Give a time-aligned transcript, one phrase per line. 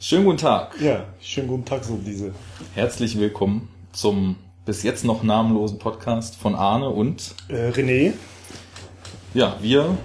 [0.00, 0.80] Schönen guten Tag.
[0.80, 2.32] Ja, schönen guten Tag, so diese.
[2.76, 8.12] Herzlich willkommen zum bis jetzt noch namenlosen Podcast von Arne und Äh, René,
[9.34, 9.98] ja, wir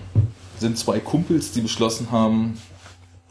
[0.58, 2.58] sind zwei Kumpels, die beschlossen haben,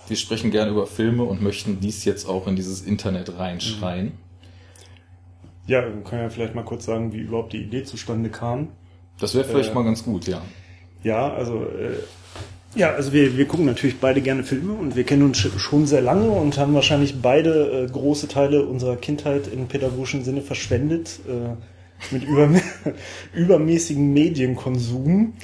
[0.06, 4.12] wir sprechen gerne über Filme und möchten dies jetzt auch in dieses Internet reinschreien.
[5.66, 8.68] ja, wir können ja vielleicht mal kurz sagen, wie überhaupt die Idee zustande kam.
[9.18, 10.40] Das wäre vielleicht Äh, mal ganz gut, ja.
[11.02, 11.96] Ja, also, äh,
[12.74, 15.86] ja, also wir, wir gucken natürlich beide gerne Filme und wir kennen uns sch- schon
[15.86, 21.20] sehr lange und haben wahrscheinlich beide äh, große Teile unserer Kindheit im pädagogischen Sinne verschwendet,
[21.28, 22.60] äh, mit überm
[23.34, 25.34] übermäßigem Medienkonsum,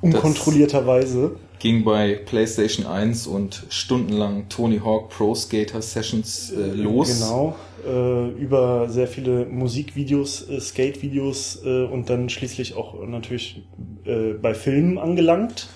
[0.00, 1.36] unkontrollierterweise.
[1.58, 7.18] Ging bei PlayStation 1 und stundenlang Tony Hawk Pro Skater Sessions äh, los.
[7.18, 13.62] Genau, äh, über sehr viele Musikvideos, äh, Skatevideos äh, und dann schließlich auch natürlich
[14.04, 15.68] äh, bei Filmen angelangt.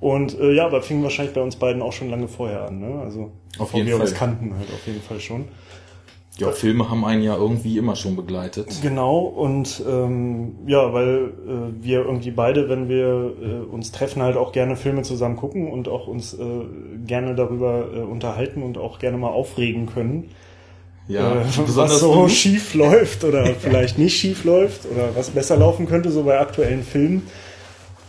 [0.00, 3.00] Und äh, ja, aber fing wahrscheinlich bei uns beiden auch schon lange vorher an, ne?
[3.02, 4.06] Also Auf jeden wir Fall.
[4.06, 5.48] uns kannten halt auf jeden Fall schon.
[6.38, 8.68] Ja, Filme haben einen ja irgendwie immer schon begleitet.
[8.80, 14.36] Genau, und ähm, ja, weil äh, wir irgendwie beide, wenn wir äh, uns treffen, halt
[14.36, 16.38] auch gerne Filme zusammen gucken und auch uns äh,
[17.04, 20.30] gerne darüber äh, unterhalten und auch gerne mal aufregen können.
[21.08, 22.28] Ja, äh, was so du.
[22.28, 26.84] schief läuft oder vielleicht nicht schief läuft oder was besser laufen könnte, so bei aktuellen
[26.84, 27.22] Filmen,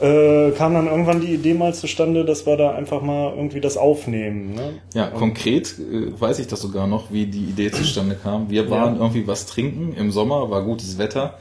[0.02, 3.76] äh, kam dann irgendwann die Idee mal zustande, dass wir da einfach mal irgendwie das
[3.78, 4.56] aufnehmen.
[4.56, 4.74] Ne?
[4.94, 8.50] Ja, konkret äh, weiß ich das sogar noch, wie die Idee zustande kam.
[8.50, 9.02] Wir waren Ja.
[9.02, 11.38] irgendwie was trinken im Sommer, war gutes Wetter,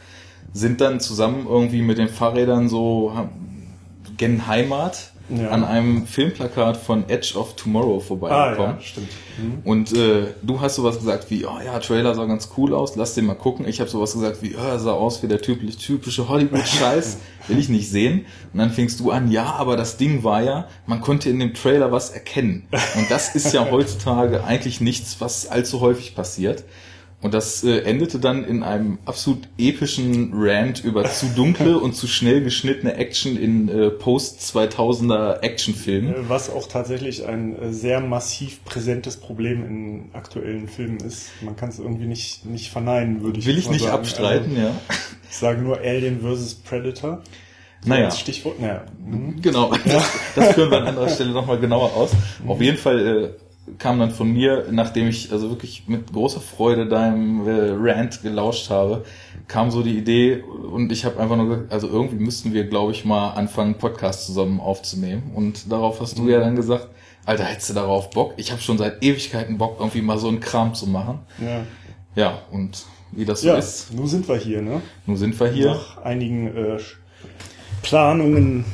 [0.53, 3.13] sind dann zusammen irgendwie mit den Fahrrädern so
[4.17, 5.51] gen Heimat Ja.
[5.51, 8.77] an einem Filmplakat von Edge of Tomorrow Ah vorbeigekommen.
[8.77, 9.09] ja, stimmt.
[9.39, 9.59] Mhm.
[9.65, 13.15] Und äh, du hast sowas gesagt wie, oh ja, Trailer sah ganz cool aus, lass
[13.15, 13.69] den mal gucken.
[13.69, 17.19] Ich habe sowas gesagt wie, oh, sah aus wie der typisch, typische Hollywood-Scheiß,
[17.49, 18.25] will ich nicht sehen.
[18.53, 21.53] Und dann fingst du an, ja, aber das Ding war ja, man konnte in dem
[21.53, 22.67] Trailer was erkennen.
[22.97, 26.65] Und das ist ja heutzutage eigentlich nichts, was allzu häufig passiert.
[27.21, 32.07] Und das äh, endete dann in einem absolut epischen Rant über zu dunkle und zu
[32.07, 36.15] schnell geschnittene Action in äh, Post-2000er Actionfilmen.
[36.15, 41.31] Äh, Was auch tatsächlich ein äh, sehr massiv präsentes Problem in aktuellen Filmen ist.
[41.43, 43.95] Man kann es irgendwie nicht, nicht verneinen, würde ich Will ich nicht sagen.
[43.97, 44.69] abstreiten, ja.
[44.89, 46.55] Also, ich sage nur Alien vs.
[46.55, 47.23] Predator.
[47.83, 48.05] So Naja.
[48.07, 48.61] als Stichwort.
[48.61, 48.85] Naja.
[49.05, 49.43] mhm.
[49.43, 50.05] Genau, das,
[50.37, 52.11] das führen wir an anderer Stelle nochmal genauer aus.
[52.47, 53.48] Auf jeden Fall äh,
[53.79, 58.71] kam dann von mir, nachdem ich also wirklich mit großer Freude deinem äh, Rant gelauscht
[58.71, 59.05] habe,
[59.47, 62.93] kam so die Idee und ich habe einfach nur gesagt, also irgendwie müssten wir, glaube
[62.93, 65.33] ich, mal anfangen, Podcast zusammen aufzunehmen.
[65.35, 66.89] Und darauf hast du ja dann gesagt,
[67.25, 68.35] Alter, hättest du darauf Bock?
[68.37, 71.21] Ich habe schon seit Ewigkeiten Bock, irgendwie mal so einen Kram zu machen.
[71.39, 71.65] Ja.
[72.15, 74.83] Ja, und wie das so ja, ist, nun sind wir hier, ne?
[75.07, 76.79] nun sind wir hier, Nach einigen äh,
[77.83, 78.65] Planungen,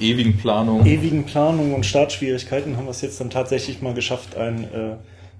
[0.00, 0.84] ewigen Planung.
[0.86, 4.96] ewigen Planungen und Startschwierigkeiten haben wir es jetzt dann tatsächlich mal geschafft, ein äh,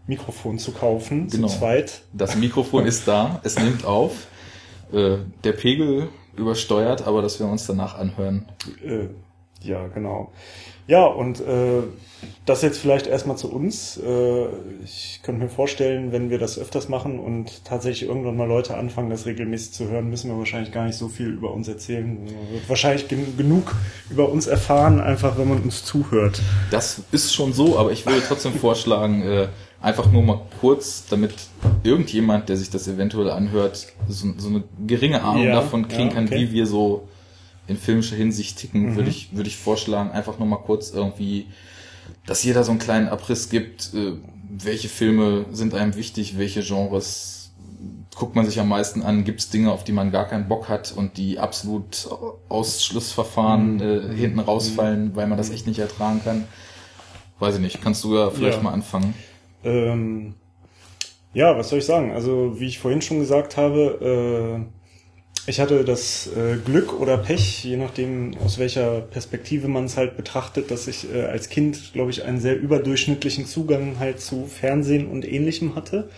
[0.06, 1.48] Mikrofon zu kaufen, Genau.
[1.48, 2.02] zu zweit.
[2.12, 4.26] Das Mikrofon ist da, es nimmt auf.
[4.92, 8.46] Äh, der Pegel übersteuert, aber dass wir uns danach anhören.
[8.84, 9.06] Äh,
[9.64, 10.32] ja, genau.
[10.86, 11.82] Ja, und äh,
[12.44, 13.96] das jetzt vielleicht erstmal zu uns.
[13.96, 14.46] Äh,
[14.84, 19.08] ich könnte mir vorstellen, wenn wir das öfters machen und tatsächlich irgendwann mal Leute anfangen,
[19.08, 22.24] das regelmäßig zu hören, müssen wir wahrscheinlich gar nicht so viel über uns erzählen.
[22.24, 23.74] Man wird wahrscheinlich gen genug
[24.10, 26.42] über uns erfahren, einfach wenn man uns zuhört.
[26.70, 29.48] Das ist schon so, aber ich würde trotzdem vorschlagen, äh,
[29.80, 31.34] einfach nur mal kurz, damit
[31.82, 36.14] irgendjemand, der sich das eventuell anhört, so, so eine geringe Ahnung Ja, davon kriegen ja,
[36.14, 36.36] kann, okay.
[36.36, 37.08] wie wir so
[37.66, 38.96] in filmischer Hinsicht ticken, Mhm.
[38.96, 41.46] würde ich, würde ich vorschlagen, einfach nur mal kurz irgendwie,
[42.26, 44.12] dass jeder so einen kleinen Abriss gibt, äh,
[44.56, 47.52] welche Filme sind einem wichtig, welche Genres
[48.14, 50.68] guckt man sich am meisten an, gibt es Dinge, auf die man gar keinen Bock
[50.68, 52.08] hat und die absolut
[52.48, 53.80] Ausschlussverfahren Mhm.
[54.12, 56.44] äh, hinten rausfallen, weil man das echt nicht ertragen kann.
[57.40, 58.62] Weiß ich nicht, kannst du ja vielleicht Ja.
[58.62, 59.14] mal anfangen?
[59.64, 60.34] Ähm,
[61.32, 62.12] ja, was soll ich sagen?
[62.12, 64.83] Also, wie ich vorhin schon gesagt habe, äh,
[65.46, 70.16] ich hatte das äh, Glück oder Pech, je nachdem aus welcher Perspektive man es halt
[70.16, 75.06] betrachtet, dass ich äh, als Kind, glaube ich, einen sehr überdurchschnittlichen Zugang halt zu Fernsehen
[75.06, 76.08] und ähnlichem hatte.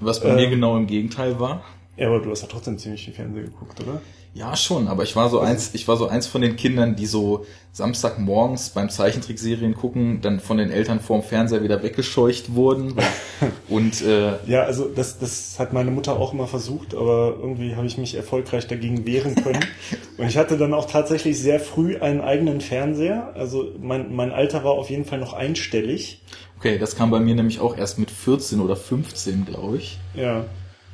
[0.00, 1.64] Was bei Äh, mir genau im Gegenteil war?
[1.96, 4.00] Ja, aber du hast ja trotzdem ziemlich viel Fernsehen geguckt, oder?
[4.34, 7.04] Ja, schon, aber ich war so eins, ich war so eins von den Kindern, die
[7.04, 12.94] so Samstagmorgens beim Zeichentrickserien gucken, dann von den Eltern vorm Fernseher wieder weggescheucht wurden.
[13.68, 17.86] Und äh, Ja, also das, das hat meine Mutter auch immer versucht, aber irgendwie habe
[17.86, 19.64] ich mich erfolgreich dagegen wehren können.
[20.16, 23.32] Und ich hatte dann auch tatsächlich sehr früh einen eigenen Fernseher.
[23.34, 26.22] Also mein, mein Alter war auf jeden Fall noch einstellig.
[26.56, 29.98] okay, das kam bei mir nämlich auch erst mit 14 oder 15, glaube ich.
[30.14, 30.46] Ja.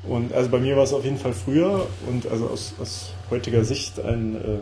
[0.05, 3.65] Und also bei mir war es auf jeden Fall früher und also aus, aus heutiger
[3.65, 4.59] Sicht ein äh,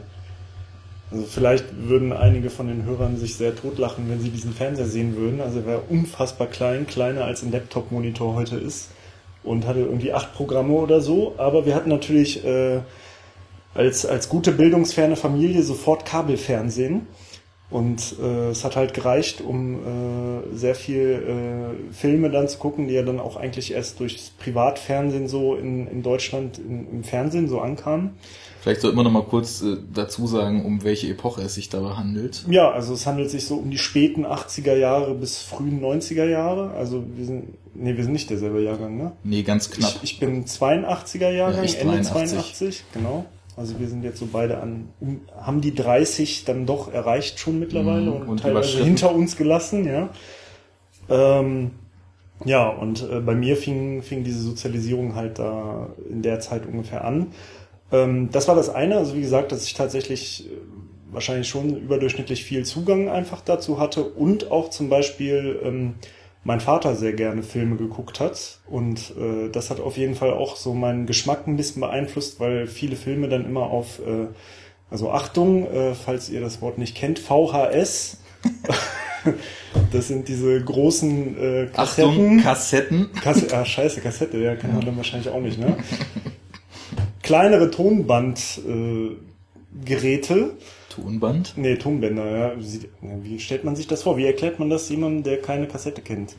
[1.11, 5.17] Also vielleicht würden einige von den Hörern sich sehr totlachen, wenn sie diesen Fernseher sehen
[5.17, 5.41] würden.
[5.41, 8.89] Also er war unfassbar klein, kleiner als ein Laptop-Monitor heute ist
[9.45, 11.35] und hatte irgendwie acht Programme oder so.
[11.37, 12.81] Aber wir hatten natürlich äh,
[13.75, 17.07] als, als gute bildungsferne Familie sofort Kabelfernsehen.
[17.69, 22.87] Und äh, es hat halt gereicht, um äh, sehr viel äh, Filme dann zu gucken,
[22.87, 27.49] die ja dann auch eigentlich erst durchs Privatfernsehen so in, in Deutschland in, im Fernsehen
[27.49, 28.11] so ankamen.
[28.61, 31.91] Vielleicht sollten wir noch mal kurz äh, dazu sagen, um welche Epoche es sich dabei
[31.91, 32.45] handelt.
[32.49, 36.71] Ja, also es handelt sich so um die späten 80er Jahre bis frühen 90er Jahre.
[36.73, 39.13] Also wir sind, nee, wir sind nicht derselbe Jahrgang, ne?
[39.25, 39.95] Nee, ganz knapp.
[40.03, 42.39] Ich, ich bin 82er Jahrgang, Ja, Ende 82.
[42.39, 43.27] 82, genau.
[43.57, 44.89] Also wir sind jetzt so beide an,
[45.41, 49.87] haben die 30 dann doch erreicht schon mittlerweile Mhm, und, und teilweise hinter uns gelassen,
[49.87, 50.11] ja.
[51.09, 51.71] Ähm,
[52.45, 57.05] ja, und äh, bei mir fing, fing diese Sozialisierung halt da in der Zeit ungefähr
[57.05, 57.29] an.
[57.93, 60.51] Ähm, das war das eine, also wie gesagt, dass ich tatsächlich äh,
[61.11, 65.95] wahrscheinlich schon überdurchschnittlich viel Zugang einfach dazu hatte und auch zum Beispiel ähm,
[66.47, 70.55] mein Vater sehr gerne Filme geguckt hat und äh, das hat auf jeden Fall auch
[70.55, 74.29] so meinen Geschmack ein bisschen beeinflusst, weil viele Filme dann immer auf, äh,
[74.89, 78.19] also Achtung, äh, falls ihr das Wort nicht kennt, VHS.
[79.93, 83.11] das sind diese großen äh, Achtung, Kassetten.
[83.21, 85.77] Kasse, ah, scheiße, Kassette, ja, kann man dann wahrscheinlich auch nicht, ne?
[87.25, 90.51] Kleinere Tonbandgeräte, äh, Geräte.
[90.97, 91.53] Tonband.
[91.57, 92.53] nee, Tonbänder, ja.
[93.23, 94.17] Wie stellt man sich das vor?
[94.17, 96.35] Wie erklärt man das jemandem, der keine Kassette kennt?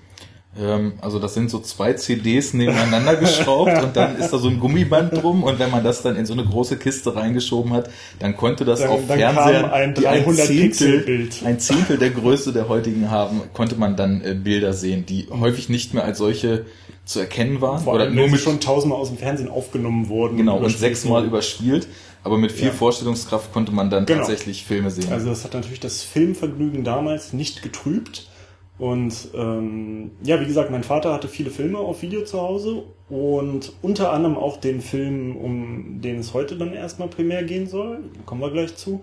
[0.60, 4.60] Ähm, also das sind so zwei CDs nebeneinander geschraubt und dann ist da so ein
[4.60, 7.90] Gummiband drum und wenn man das dann in so eine große Kiste reingeschoben hat,
[8.20, 11.98] dann konnte das Dann- auf dann Fernsehern, kam ein die ein 300 Zehntel, ein Zehntel
[12.00, 16.06] der Größe der heutigen haben, konnte man dann äh, Bilder sehen, die häufig nicht mehr
[16.06, 16.66] als solche
[17.06, 19.50] zu erkennen waren Vor oder allem, nur wenn sie mit schon tausendmal aus dem Fernsehen
[19.50, 20.38] aufgenommen wurden.
[20.38, 21.88] genau und sechsmal überspielt,
[22.28, 22.74] aber mit viel Ja.
[22.74, 24.20] Vorstellungskraft konnte man dann Genau.
[24.20, 25.12] tatsächlich Filme sehen.
[25.12, 28.30] Also das hat natürlich das Filmvergnügen damals nicht getrübt.
[28.78, 33.74] Und ähm, ja, wie gesagt, mein Vater hatte viele Filme auf Video zu Hause und
[33.82, 38.02] unter anderem auch den Film, um den es heute dann erstmal primär gehen soll.
[38.28, 39.02] Kommen wir gleich zu.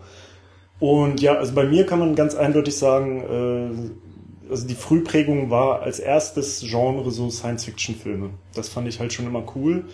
[0.78, 3.20] Und ja, also bei mir kann man ganz eindeutig sagen,
[4.48, 8.30] äh, also die Frühprägung war als erstes Genre so Science-Fiction-Filme.
[8.54, 9.86] Das fand ich halt schon immer cool.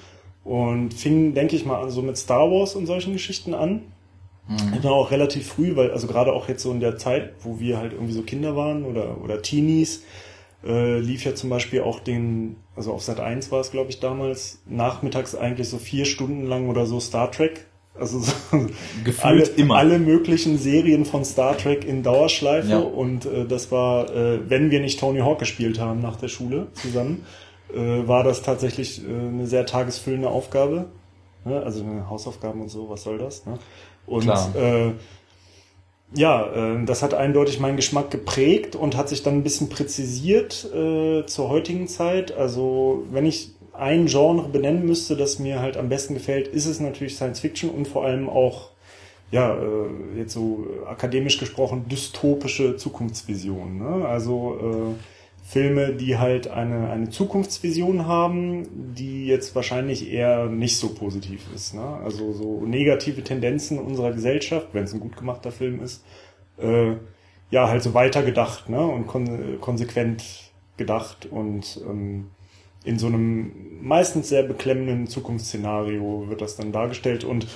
[0.45, 3.83] Und fing, denke ich mal, an so mit Star Wars und solchen Geschichten an.
[4.77, 7.61] Ich war auch relativ früh, weil, also gerade auch jetzt so in der Zeit, wo
[7.61, 10.03] wir halt irgendwie so Kinder waren oder, oder Teenies,
[10.67, 14.01] äh, lief ja zum Beispiel auch den, also auf Sat 1 war es, glaube ich,
[14.01, 17.67] damals, nachmittags eigentlich so vier Stunden lang oder so Star Trek.
[17.97, 18.33] Also so
[19.05, 19.77] Gefühlt alle, immer.
[19.77, 22.79] alle möglichen Serien von Star Trek in Dauerschleife Ja.
[22.79, 26.67] und äh, das war, äh, wenn wir nicht Tony Hawk gespielt haben nach der Schule
[26.73, 27.25] zusammen,
[27.75, 30.87] äh, war das tatsächlich äh, eine sehr tagesfüllende Aufgabe.
[31.45, 31.63] Ne?
[31.63, 33.47] Also Hausaufgaben und so, was soll das?
[33.47, 33.59] Ne?
[34.07, 34.55] Und Klar.
[34.57, 34.93] äh,
[36.15, 40.69] ja, äh, das hat eindeutig meinen Geschmack geprägt und hat sich dann ein bisschen präzisiert
[40.75, 42.37] äh, zur heutigen Zeit.
[42.37, 46.81] Also wenn ich ein Genre benennen müsste, das mir halt am besten gefällt, ist es
[46.81, 48.71] natürlich Science Fiction und vor allem auch,
[49.31, 53.79] ja, äh, jetzt so akademisch gesprochen, dystopische Zukunftsvisionen.
[53.79, 54.07] Ne?
[54.07, 54.95] Also äh,
[55.51, 61.75] Filme, die halt eine, eine Zukunftsvision haben, die jetzt wahrscheinlich eher nicht so positiv ist.
[61.75, 61.83] Ne?
[62.05, 66.05] Also so negative Tendenzen unserer Gesellschaft, wenn es ein gut gemachter Film ist,
[66.59, 66.93] äh,
[67.51, 68.81] ja, halt so weitergedacht ne?
[68.81, 72.29] und kon konsequent gedacht und ähm,
[72.85, 73.51] in so einem
[73.83, 77.49] meistens sehr beklemmenden Zukunftsszenario wird das dann dargestellt und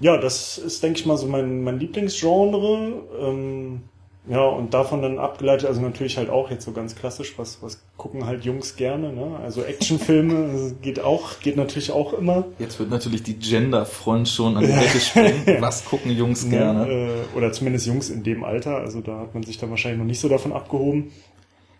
[0.00, 3.02] ja, das ist, denke ich mal, so mein, mein Lieblingsgenre.
[3.20, 3.82] Ähm,
[4.28, 7.80] ja, und davon dann abgeleitet, also natürlich halt auch jetzt so ganz klassisch, was, was
[7.96, 9.38] gucken halt Jungs gerne, ne?
[9.42, 12.44] Also Actionfilme geht auch, geht natürlich auch immer.
[12.58, 15.44] Jetzt wird natürlich die Genderfront schon an die Decke springen.
[15.60, 16.86] Was gucken Jungs gerne?
[16.86, 16.92] Ne?
[16.92, 20.06] Äh, oder zumindest Jungs in dem Alter, also da hat man sich dann wahrscheinlich noch
[20.06, 21.10] nicht so davon abgehoben.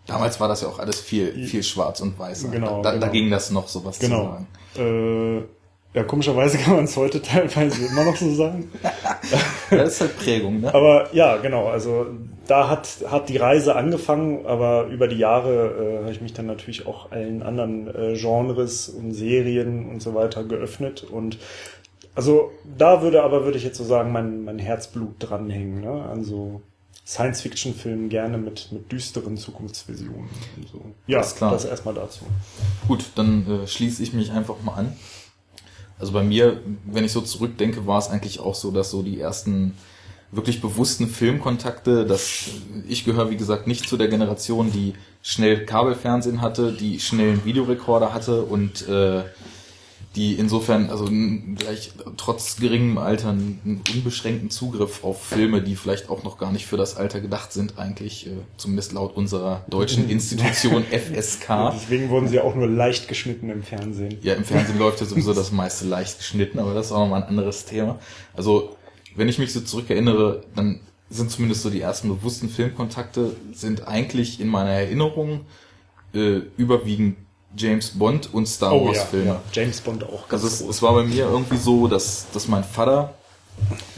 [0.06, 2.50] Damals war das ja auch alles viel, viel schwarz und weiß.
[2.50, 3.12] Genau, da, da genau.
[3.12, 4.38] ging das noch, sowas zu Genau.
[4.76, 5.38] sagen.
[5.38, 5.59] Äh,
[5.94, 8.70] ja, komischerweise kann man es heute teilweise immer noch so sagen.
[9.70, 10.74] Das ist halt Prägung, ne?
[10.74, 12.08] Aber ja, genau, also
[12.48, 16.46] da hat, hat die Reise angefangen, aber über die Jahre äh, habe ich mich dann
[16.46, 21.04] natürlich auch allen anderen äh, Genres und Serien und so weiter geöffnet.
[21.04, 21.38] Und
[22.16, 25.80] also da würde aber, würde ich jetzt so sagen, mein, mein Herzblut dranhängen.
[25.82, 26.04] Ne?
[26.10, 26.60] Also
[27.06, 30.28] Science-Fiction-Filmen gerne mit, mit düsteren Zukunftsvisionen.
[30.56, 30.80] Und so.
[31.06, 31.52] Ja, Alles klar.
[31.52, 32.24] das erstmal dazu.
[32.88, 34.96] Gut, dann äh, schließe ich mich einfach mal an.
[36.00, 39.20] Also bei mir, wenn ich so zurückdenke, war es eigentlich auch so, dass so die
[39.20, 39.74] ersten
[40.32, 42.46] wirklich bewussten Filmkontakte, dass
[42.88, 48.14] ich gehöre, wie gesagt, nicht zu der Generation, die schnell Kabelfernsehen hatte, die schnellen Videorekorder
[48.14, 49.24] hatte und äh,
[50.16, 51.08] die insofern, also
[51.56, 56.66] gleich trotz geringem Alter einen unbeschränkten Zugriff auf Filme, die vielleicht auch noch gar nicht
[56.66, 61.72] für das Alter gedacht sind, eigentlich, äh, zumindest laut unserer deutschen Institution FSK.
[61.74, 64.18] Deswegen wurden sie auch nur leicht geschnitten im Fernsehen.
[64.22, 67.22] Ja, im Fernsehen läuft ja sowieso das meiste leicht geschnitten, aber das ist auch nochmal
[67.22, 68.00] ein anderes Thema.
[68.34, 68.76] Also,
[69.14, 74.40] wenn ich mich so zurückerinnere, dann sind zumindest so die ersten bewussten Filmkontakte, sind eigentlich
[74.40, 75.42] in meiner Erinnerung
[76.14, 77.16] äh, überwiegend
[77.56, 79.26] James Bond und Star oh, Wars ja, Filme.
[79.26, 79.40] Ja.
[79.52, 80.24] James Bond auch.
[80.30, 83.14] Also es, es, war bei mir irgendwie so, dass, dass mein Vater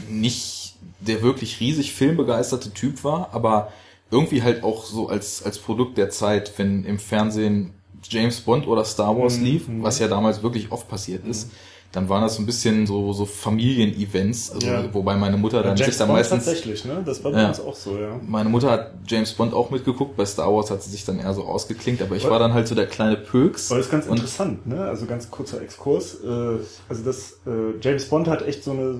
[0.09, 3.71] nicht der wirklich riesig filmbegeisterte Typ war, aber
[4.09, 7.73] irgendwie halt auch so als, als Produkt der Zeit, wenn im Fernsehen
[8.09, 9.43] James Bond oder Star Wars mhm.
[9.43, 11.57] lief, was ja damals wirklich oft passiert ist, mhm
[11.93, 14.93] dann waren das so ein bisschen so, so Familienevents, also, ja.
[14.93, 16.43] wobei meine Mutter dann ja, sich dann Bond meistens.
[16.43, 17.03] Tatsächlich, ne?
[17.05, 17.47] Das war bei ja.
[17.47, 18.19] uns auch so, ja.
[18.27, 21.33] Meine Mutter hat James Bond auch mitgeguckt, bei Star Wars hat sie sich dann eher
[21.35, 23.69] so ausgeklinkt, aber ich war dann halt so der kleine Pöks.
[23.69, 24.83] Weil das ist ganz interessant, ne?
[24.83, 26.15] Also ganz kurzer Exkurs.
[26.23, 26.27] Äh,
[26.89, 28.95] also das äh, James Bond hat echt so eine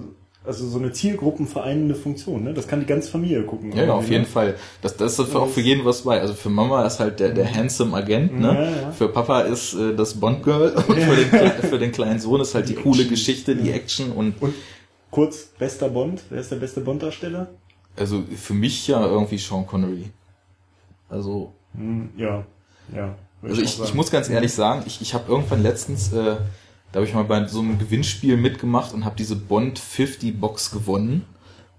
[0.45, 2.53] also so eine zielgruppenvereinende Funktion, ne?
[2.53, 3.71] Das kann die ganze Familie gucken.
[3.71, 4.27] Ja, ja auf jeden ne?
[4.27, 4.55] Fall.
[4.81, 6.19] Das, das ist auch für jeden was bei.
[6.19, 8.47] Also für Mama ist halt der, der handsome Agent, ne?
[8.53, 8.91] Ja, ja.
[8.91, 12.55] Für Papa ist äh, das Bond Girl und für, den, für den kleinen Sohn ist
[12.55, 14.53] halt die, die coole Geschichte, die Action und, und
[15.12, 16.21] kurz bester Bond.
[16.29, 17.47] Wer ist der beste Bond-Darsteller?
[17.95, 20.09] Also für mich ja irgendwie Sean Connery.
[21.09, 22.43] Also hm, ja,
[22.93, 23.15] ja.
[23.41, 26.38] Also ich, ich muss ganz ehrlich sagen, ich, ich habe irgendwann letztens äh,
[26.93, 30.71] da habe ich mal bei so einem Gewinnspiel mitgemacht und habe diese Bond 50 Box
[30.71, 31.25] gewonnen,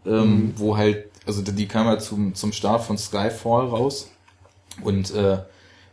[0.04, 0.52] ähm, mhm.
[0.56, 4.10] wo halt, also die kam ja zum, zum Start von Skyfall raus
[4.82, 5.38] und äh,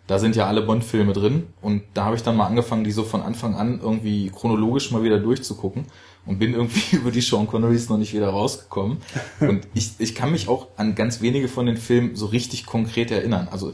[0.08, 3.04] da sind ja alle Bond-Filme drin und da habe ich dann mal angefangen, die so
[3.04, 5.86] von Anfang an irgendwie chronologisch mal wieder durchzugucken
[6.26, 8.98] und bin irgendwie über die Sean Connerys noch nicht wieder rausgekommen.
[9.40, 13.10] Und ich, ich kann mich auch an ganz wenige von den Filmen so richtig konkret
[13.12, 13.48] erinnern.
[13.52, 13.74] Also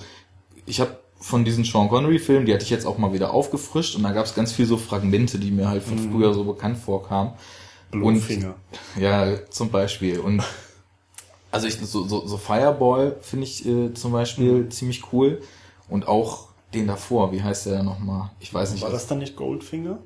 [0.66, 4.04] ich habe von diesen Sean Connery-Filmen, die hatte ich jetzt auch mal wieder aufgefrischt und
[4.04, 6.12] da gab es ganz viel so Fragmente, die mir halt von mhm.
[6.12, 7.32] früher so bekannt vorkamen.
[7.92, 8.56] Blutfinger.
[8.96, 10.20] Und, ja, zum Beispiel.
[10.20, 10.44] Und
[11.52, 14.72] also ich, so, so, so Fireball finde ich äh, zum Beispiel mhm.
[14.72, 15.42] ziemlich cool.
[15.90, 18.32] Und auch den davor, wie heißt der nochmal?
[18.40, 18.84] Ich weiß nicht.
[18.84, 20.00] War das dann nicht Goldfinger?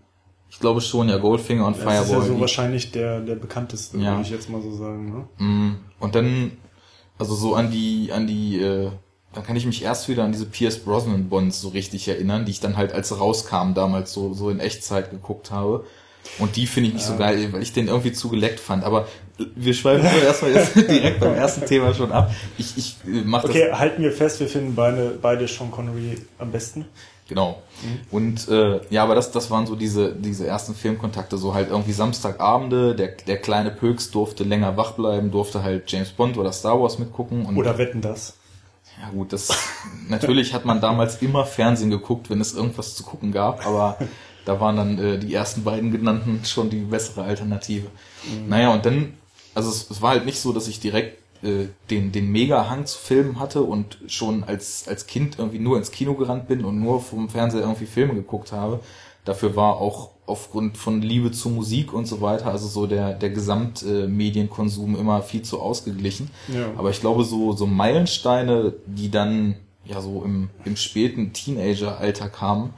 [0.50, 2.00] Ich glaube schon, ja, Goldfinger und ja, Fireball.
[2.00, 4.12] Das ist ja so wahrscheinlich der, der bekannteste, ja.
[4.12, 5.28] würde ich jetzt mal so sagen.
[5.40, 5.46] Ne?
[5.46, 5.76] Mm.
[6.00, 6.58] Und dann,
[7.18, 8.92] also so an die, an die äh,
[9.34, 12.52] dann kann ich mich erst wieder an diese Pierce Brosnan Bonds so richtig erinnern, die
[12.52, 15.86] ich dann halt als sie rauskamen damals so, so in Echtzeit geguckt habe.
[16.38, 17.14] Und die finde ich nicht ja.
[17.14, 18.84] so geil, weil ich den irgendwie zu geleckt fand.
[18.84, 19.08] Aber
[19.56, 22.32] wir schweifen erstmal jetzt direkt beim ersten Thema schon ab.
[22.58, 23.80] Ich, ich mach okay, das.
[23.80, 26.86] halten wir fest, wir finden beide, beide Sean Connery am besten.
[27.28, 27.62] Genau.
[27.82, 28.00] Mhm.
[28.12, 31.94] Und äh, ja, aber das, das waren so diese, diese ersten Filmkontakte, so halt irgendwie
[31.94, 36.82] Samstagabende, der, der kleine Pöks durfte länger wach bleiben, durfte halt James Bond oder Star
[36.82, 37.46] Wars mitgucken.
[37.46, 38.38] Und oder wetten das.
[39.02, 39.50] Ja gut, das
[40.10, 43.98] natürlich hat man damals immer Fernsehen geguckt, wenn es irgendwas zu gucken gab, aber
[44.46, 47.88] da waren dann äh, die ersten beiden genannten schon die bessere Alternative.
[48.24, 48.50] Mhm.
[48.50, 49.14] Naja, und dann,
[49.56, 53.00] also es, es, war halt nicht so, dass ich direkt äh, den, den Mega-Hang zu
[53.00, 57.02] Filmen hatte und schon als, als Kind irgendwie nur ins Kino gerannt bin und nur
[57.02, 58.82] vom Fernseher irgendwie Filme geguckt habe.
[59.26, 63.30] Dafür war auch aufgrund von Liebe zu Musik und so weiter, also so der, der
[63.30, 66.32] Gesamtmedienkonsum immer viel zu ausgeglichen.
[66.48, 66.72] Ja.
[66.78, 72.74] Aber ich glaube, so, so Meilensteine, die dann ja so im, im späten Teenager-Alter kamen,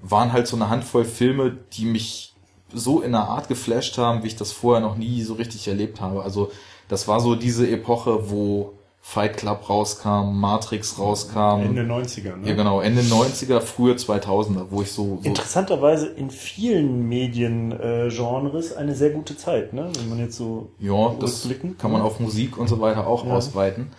[0.00, 2.34] waren halt so eine Handvoll Filme, die mich
[2.72, 6.00] so in einer Art geflasht haben, wie ich das vorher noch nie so richtig erlebt
[6.00, 6.22] habe.
[6.22, 6.50] Also
[6.88, 8.74] das war so diese Epoche, wo
[9.06, 11.60] Fight Club rauskam, Matrix rauskam.
[11.60, 12.48] Ende 90er, ne?
[12.48, 18.76] Ja, genau, Ende 90er, frühe 2000er, wo ich so, so Interessanterweise in vielen Mediengenres äh,
[18.76, 19.90] eine sehr gute Zeit, ne?
[19.98, 21.46] Wenn man jetzt so Ja, das
[21.78, 23.34] kann man auf Musik und so weiter auch ja.
[23.34, 23.92] ausweiten.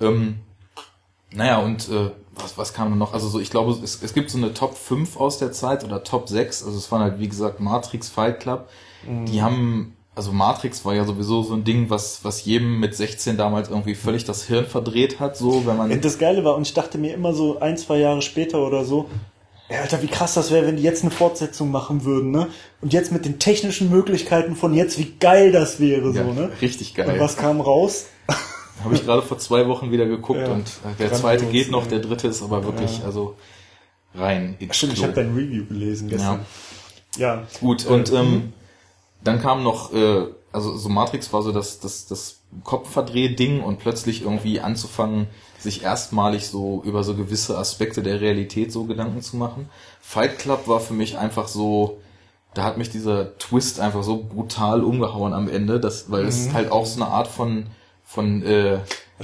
[0.00, 0.40] Ähm,
[1.32, 3.14] naja, und äh, was, was kam denn noch?
[3.14, 6.02] Also so, ich glaube, es, es gibt so eine Top 5 aus der Zeit oder
[6.02, 6.64] Top 6.
[6.64, 8.68] Also es waren halt, wie gesagt, Matrix, Fight Club.
[9.06, 9.26] Mhm.
[9.26, 13.36] Die haben also Matrix war ja sowieso so ein Ding, was, was jedem mit 16
[13.36, 16.00] damals irgendwie völlig das Hirn verdreht hat, so, wenn man.
[16.00, 19.08] Das Geile war, und ich dachte mir immer so ein, zwei Jahre später oder so,
[19.70, 22.48] ja, Alter, wie krass das wäre, wenn die jetzt eine Fortsetzung machen würden, ne?
[22.82, 26.50] Und jetzt mit den technischen Möglichkeiten von jetzt, wie geil das wäre, ja, so, ne?
[26.60, 27.08] Richtig geil.
[27.08, 28.06] Und was kam raus?
[28.84, 30.66] Habe ich gerade vor zwei Wochen wieder geguckt ja, und
[30.98, 33.04] der zweite geht noch, der dritte ist aber wirklich, ja.
[33.04, 33.36] also
[34.14, 34.56] rein.
[34.72, 36.40] Stimmt, ich habe dein Review gelesen gestern.
[37.16, 37.36] Ja.
[37.36, 37.42] ja.
[37.60, 38.52] Gut, und äh, ähm, mhm.
[39.24, 44.22] Dann kam noch, äh, also so Matrix war so das, das, das Kopfverdreh-Ding und plötzlich
[44.22, 49.68] irgendwie anzufangen, sich erstmalig so über so gewisse Aspekte der Realität so Gedanken zu machen.
[50.00, 51.98] Fight Club war für mich einfach so,
[52.54, 56.28] da hat mich dieser Twist einfach so brutal umgehauen am Ende, das, weil mhm.
[56.28, 57.66] es halt auch so eine Art von
[58.12, 58.78] von äh,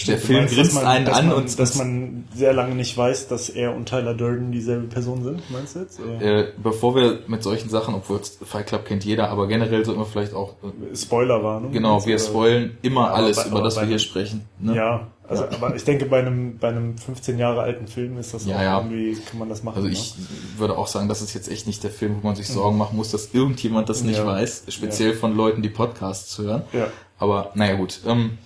[0.06, 3.26] der Film meinst, grinst man, einen an man, und dass man sehr lange nicht weiß,
[3.28, 5.98] dass er und Tyler Durden dieselbe Person sind, meinst du jetzt?
[6.20, 10.06] Äh, bevor wir mit solchen Sachen, obwohl Fight Club kennt jeder, aber generell sollten wir
[10.06, 11.72] vielleicht auch äh, Spoilerwarnung.
[11.72, 14.44] genau, wir spoilen immer Ja, alles, bei- über das wir hier sprechen.
[14.60, 14.76] Ne?
[14.76, 18.46] Ja, also aber ich denke bei einem bei einem 15 Jahre alten Film ist das
[18.46, 18.78] Ja, auch ja.
[18.78, 19.76] irgendwie kann man das machen.
[19.78, 19.92] Also ne?
[19.94, 20.14] ich
[20.56, 22.96] würde auch sagen, das ist jetzt echt nicht der Film, wo man sich Sorgen machen
[22.96, 24.26] muss, dass irgendjemand das nicht Ja.
[24.26, 26.62] weiß, speziell von Leuten, die Podcasts hören.
[26.72, 26.86] Ja.
[27.18, 28.38] Aber naja gut, ähm,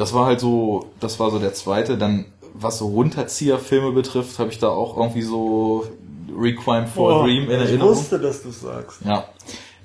[0.00, 1.96] das war halt so, das war so der zweite.
[1.96, 5.86] Dann was so Runterzieher-Filme betrifft, habe ich da auch irgendwie so
[6.36, 7.90] Requiem for a Oh, Dream in ich Erinnerung.
[7.94, 8.98] wusste, dass du sagst.
[9.04, 9.24] Ja,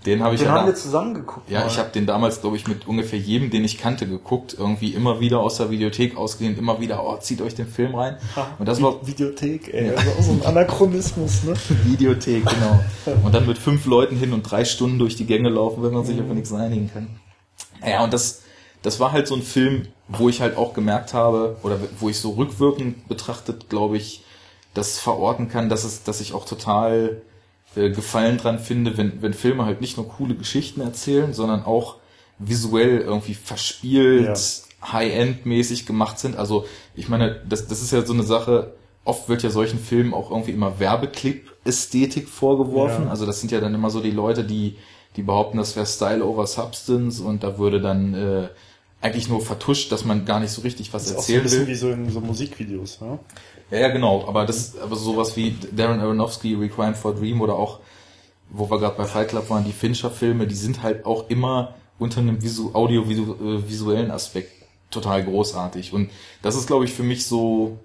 [0.06, 1.50] den habe ich Den ja, haben da, wir zusammen geguckt.
[1.50, 1.68] ja, mal.
[1.68, 4.56] ich habe den damals, glaube ich, mit ungefähr jedem, den ich kannte, geguckt.
[4.58, 8.18] Irgendwie immer wieder aus der Videothek ausgeliehen, immer wieder, oh, zieht euch den Film rein.
[8.60, 11.54] Und das war Videothek, ey, das ist auch so ein Anachronismus, ne?
[11.86, 12.80] Videothek, genau.
[13.24, 16.04] Und dann mit fünf Leuten hin und drei Stunden durch die Gänge laufen, wenn man
[16.06, 17.08] sich auf nichts einigen kann.
[17.86, 18.42] Ja, und das,
[18.86, 22.20] das war halt so ein Film, wo ich halt auch gemerkt habe, oder wo ich
[22.20, 24.24] so rückwirkend betrachtet, glaube ich,
[24.76, 27.24] das verorten kann, dass es, dass ich auch total
[27.76, 31.96] äh, Gefallen dran finde, wenn, wenn Filme halt nicht nur coole Geschichten erzählen, sondern auch
[32.38, 34.40] visuell irgendwie verspielt,
[34.84, 36.38] High-End-mäßig gemacht sind.
[36.38, 40.14] Also ich meine, das, das ist ja so eine Sache, oft wird ja solchen Filmen
[40.14, 43.06] auch irgendwie immer Werbeclip-Ästhetik vorgeworfen.
[43.06, 43.10] Ja.
[43.10, 44.76] Also das sind ja dann immer so die Leute, die,
[45.16, 48.48] die behaupten, das wäre Style over Substance und da würde dann äh,
[49.06, 51.40] eigentlich nur vertuscht, dass man gar nicht so richtig was Das ist auch so ein
[51.40, 51.68] erzählen bisschen will.
[51.68, 53.20] wie so in so Musikvideos, ne?
[53.70, 54.28] Ja, ja, genau.
[54.28, 57.80] Aber das, aber sowas wie Darren Aronofsky, Requiem for a Dream oder auch,
[58.50, 62.20] wo wir gerade bei Fight Club waren, die Fincher-Filme, die sind halt auch immer unter
[62.20, 64.52] einem visu audiovisuellen Aspekt
[64.92, 65.94] total großartig.
[65.94, 66.10] Und
[66.42, 67.78] das ist, glaube ich, für mich so,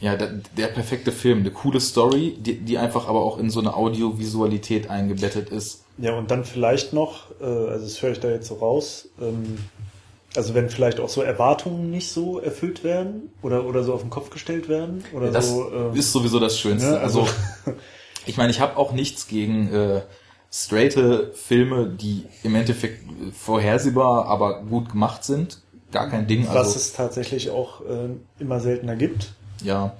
[0.00, 1.40] ja, der, der perfekte Film.
[1.40, 5.84] Eine coole Story, die, die einfach aber auch in so eine Audiovisualität eingebettet ist.
[5.98, 9.58] Ja, und dann vielleicht noch, äh, also das höre ich da jetzt so raus, ähm,
[10.36, 14.10] also wenn vielleicht auch so Erwartungen nicht so erfüllt werden oder, oder so auf den
[14.10, 15.70] Kopf gestellt werden oder Das so.
[15.94, 16.90] äh, ist sowieso das Schönste.
[16.90, 17.32] ne, also, also-
[18.26, 20.00] ich meine, ich habe auch nichts gegen äh,
[20.52, 25.60] straighte Filme, die im Endeffekt äh, vorhersehbar, aber gut gemacht sind.
[25.92, 26.46] Gar kein Ding.
[26.48, 28.08] was Also, es tatsächlich auch äh,
[28.40, 29.32] immer seltener gibt.
[29.62, 29.94] ja.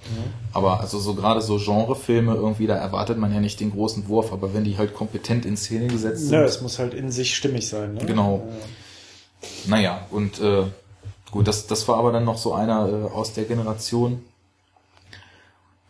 [0.52, 4.32] Aber also so gerade so Genrefilme irgendwie, da erwartet man ja nicht den großen Wurf,
[4.32, 6.32] aber wenn die halt kompetent in Szene gesetzt sind.
[6.32, 7.94] Ja, es muss halt in sich stimmig sein.
[7.94, 8.04] Ne?
[8.04, 8.44] Genau.
[8.49, 8.54] Ja.
[9.67, 10.65] Naja, und äh,
[11.30, 14.25] gut, das, das war aber dann noch so einer äh, aus der Generation.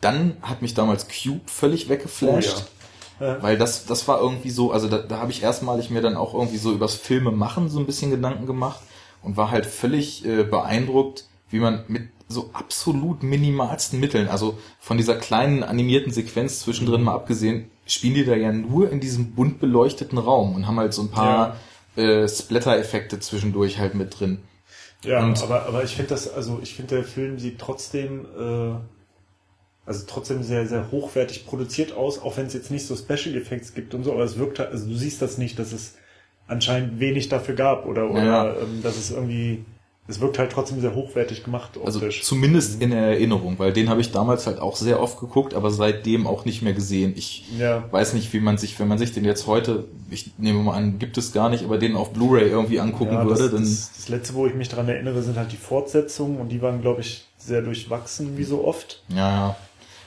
[0.01, 2.65] Dann hat mich damals Cube völlig weggeflasht.
[3.21, 3.43] Oh, ja.
[3.43, 6.35] Weil das, das war irgendwie so, also da, da habe ich erstmalig mir dann auch
[6.35, 8.81] irgendwie so übers Filme machen so ein bisschen Gedanken gemacht
[9.23, 14.97] und war halt völlig äh, beeindruckt, wie man mit so absolut minimalsten Mitteln, also von
[14.97, 19.61] dieser kleinen animierten Sequenz zwischendrin mal abgesehen, spielen die da ja nur in diesem bunt
[19.61, 21.57] beleuchteten Raum und haben halt so ein paar
[21.97, 24.39] äh, Splatter-Effekte zwischendurch halt mit drin.
[25.05, 28.75] Ja, Und- aber, aber ich finde das, also ich finde der Film sieht trotzdem, äh,
[29.87, 33.75] also trotzdem sehr, sehr hochwertig produziert aus, auch wenn es jetzt nicht so Special Effects
[33.75, 35.97] gibt und so, aber es wirkt halt, also du siehst das nicht, dass es
[36.47, 38.49] anscheinend wenig dafür gab oder, oder Ja.
[38.57, 39.65] ähm, dass es irgendwie,
[40.07, 42.23] es wirkt halt trotzdem sehr hochwertig gemacht Also optisch.
[42.23, 45.71] zumindest in der Erinnerung, weil den habe ich damals halt auch sehr oft geguckt, aber
[45.71, 47.15] seitdem auch nicht mehr gesehen.
[47.17, 47.85] Ich ja.
[47.91, 50.99] weiß nicht, wie man sich, wenn man sich den jetzt heute, ich nehme mal an,
[50.99, 53.93] gibt es gar nicht, aber den auf Blu-ray irgendwie angucken ja, würde, das, dann das,
[53.97, 57.01] das letzte, wo ich mich dran erinnere, sind halt die Fortsetzungen und die waren, glaube
[57.01, 59.03] ich, sehr durchwachsen, wie so oft.
[59.09, 59.57] ja, ja,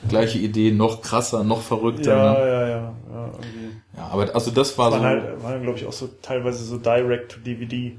[0.08, 2.16] gleiche Idee, noch krasser, noch verrückter.
[2.16, 2.38] Ja, ne?
[2.38, 3.76] ja, ja, ja, irgendwie.
[3.96, 6.78] ja aber also das war Waren so, halt, waren, glaube ich, auch so teilweise so
[6.78, 7.98] Direct-to-DVD.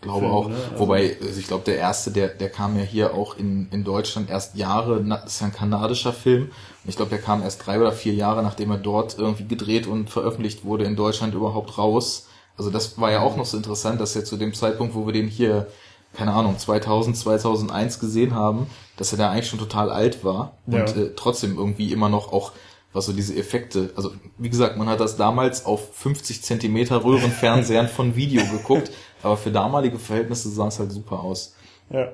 [0.00, 0.54] Glaube Filme, auch, ne?
[0.72, 3.84] Also- wobei, also ich glaube, der erste, der, der kam ja hier auch in, in
[3.84, 7.66] Deutschland erst Jahre, das ist ja ein kanadischer Film, und ich glaube, der kam erst
[7.66, 11.76] drei oder vier Jahre, nachdem er dort irgendwie gedreht und veröffentlicht wurde, in Deutschland überhaupt
[11.78, 12.26] raus.
[12.56, 15.12] Also das war ja auch noch so interessant, dass er zu dem Zeitpunkt, wo wir
[15.12, 15.66] den hier,
[16.14, 20.74] keine Ahnung, 2000, 2001 gesehen haben, dass er da eigentlich schon total alt war und
[20.74, 20.84] Ja.
[20.84, 22.52] äh, trotzdem irgendwie immer noch auch
[22.92, 27.86] was so diese Effekte, also wie gesagt, man hat das damals auf 50 Zentimeter Röhrenfernsehern
[27.88, 28.90] von Video geguckt,
[29.22, 31.54] aber für damalige Verhältnisse sah es halt super aus.
[31.90, 32.12] Ja.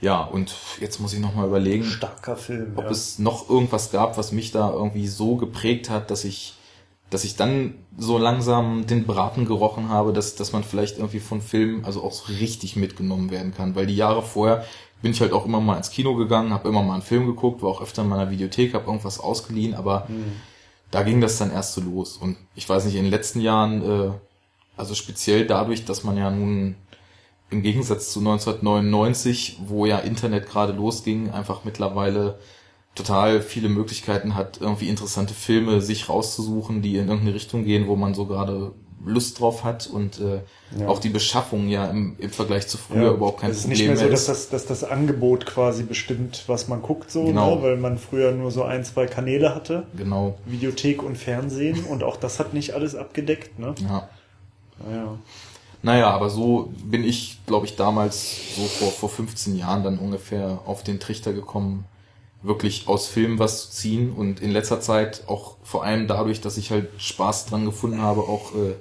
[0.00, 2.74] Ja, und jetzt muss ich nochmal überlegen, Starker Film.
[2.76, 2.90] ob ja.
[2.90, 6.54] es noch irgendwas gab, was mich da irgendwie so geprägt hat, dass ich,
[7.10, 11.40] dass ich dann so langsam den Braten gerochen habe, dass, dass man vielleicht irgendwie von
[11.40, 13.74] Filmen also auch so richtig mitgenommen werden kann.
[13.74, 14.64] Weil die Jahre vorher
[15.02, 17.62] bin ich halt auch immer mal ins Kino gegangen, habe immer mal einen Film geguckt,
[17.62, 20.06] war auch öfter in meiner Videothek, habe irgendwas ausgeliehen, aber
[20.90, 22.16] da ging das dann erst so los.
[22.16, 24.10] Und ich weiß nicht, in den letzten Jahren, äh,
[24.78, 26.76] also speziell dadurch, dass man ja nun
[27.50, 32.38] im Gegensatz zu 1999, wo ja Internet gerade losging, einfach mittlerweile
[32.94, 37.96] total viele Möglichkeiten hat, irgendwie interessante Filme sich rauszusuchen, die in irgendeine Richtung gehen, wo
[37.96, 38.72] man so gerade
[39.04, 40.40] Lust drauf hat und äh,
[40.76, 40.88] Ja.
[40.88, 43.78] auch die Beschaffung ja im, im Vergleich zu früher Ja, überhaupt kein es ist Problem
[43.78, 44.28] nicht mehr so, dass ist.
[44.28, 47.56] das, dass das Angebot quasi bestimmt, was man guckt, so, Genau.
[47.56, 47.62] ne?
[47.62, 52.16] weil man früher nur so ein, zwei Kanäle hatte, Genau, Videothek und Fernsehen und auch
[52.16, 53.58] das hat nicht alles abgedeckt.
[53.60, 53.74] Ne?
[53.80, 54.08] ja.
[54.86, 55.18] Naja.
[55.82, 60.60] Naja, aber so bin ich, glaube ich, damals so vor, vor 15 Jahren dann ungefähr
[60.66, 61.84] auf den Trichter gekommen,
[62.42, 66.56] wirklich aus Filmen was zu ziehen und in letzter Zeit auch vor allem dadurch, dass
[66.56, 68.74] ich halt Spaß dran gefunden habe, auch äh,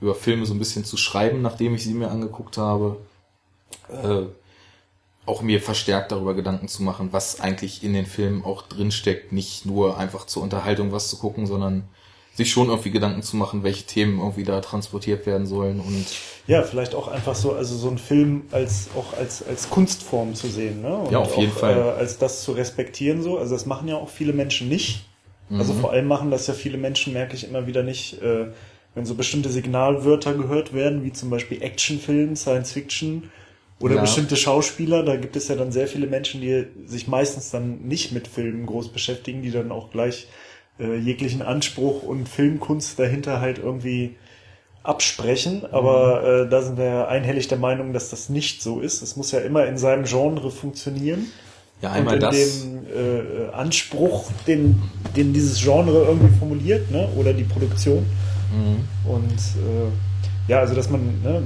[0.00, 2.98] über Filme so ein bisschen zu schreiben, nachdem ich sie mir angeguckt habe,
[3.88, 4.26] äh,
[5.24, 9.66] auch mir verstärkt darüber Gedanken zu machen, was eigentlich in den Filmen auch drinsteckt, nicht
[9.66, 11.88] nur einfach zur Unterhaltung was zu gucken, sondern
[12.36, 16.04] sich schon irgendwie Gedanken zu machen, welche Themen irgendwie da transportiert werden sollen und
[16.46, 20.46] Ja, vielleicht auch einfach so, also so ein Film als auch als, als Kunstform zu
[20.48, 20.94] sehen, ne?
[20.96, 21.78] Und Ja, auf jeden auch, Fall.
[21.78, 23.38] Äh, als das zu respektieren so.
[23.38, 25.06] Also das machen ja auch viele Menschen nicht.
[25.50, 25.80] Also Mhm.
[25.80, 28.46] vor allem machen das ja viele Menschen, merke ich immer wieder nicht, äh,
[28.94, 33.30] wenn so bestimmte Signalwörter gehört werden, wie zum Beispiel Actionfilm, Science Fiction
[33.78, 34.00] oder Ja.
[34.00, 38.12] bestimmte Schauspieler, da gibt es ja dann sehr viele Menschen, die sich meistens dann nicht
[38.12, 40.26] mit Filmen groß beschäftigen, die dann auch gleich
[40.78, 44.16] äh, jeglichen Anspruch und Filmkunst dahinter halt irgendwie
[44.82, 49.02] absprechen, aber äh, da sind wir einhellig der Meinung, dass das nicht so ist.
[49.02, 51.26] Es muss ja immer in seinem Genre funktionieren.
[51.82, 52.36] ja und einmal in das.
[52.36, 54.80] dem äh, Anspruch, den,
[55.16, 57.08] den dieses Genre irgendwie formuliert, ne?
[57.16, 58.06] oder die Produktion.
[58.52, 59.10] Mhm.
[59.10, 59.90] Und äh,
[60.50, 61.42] ja, also dass man ne,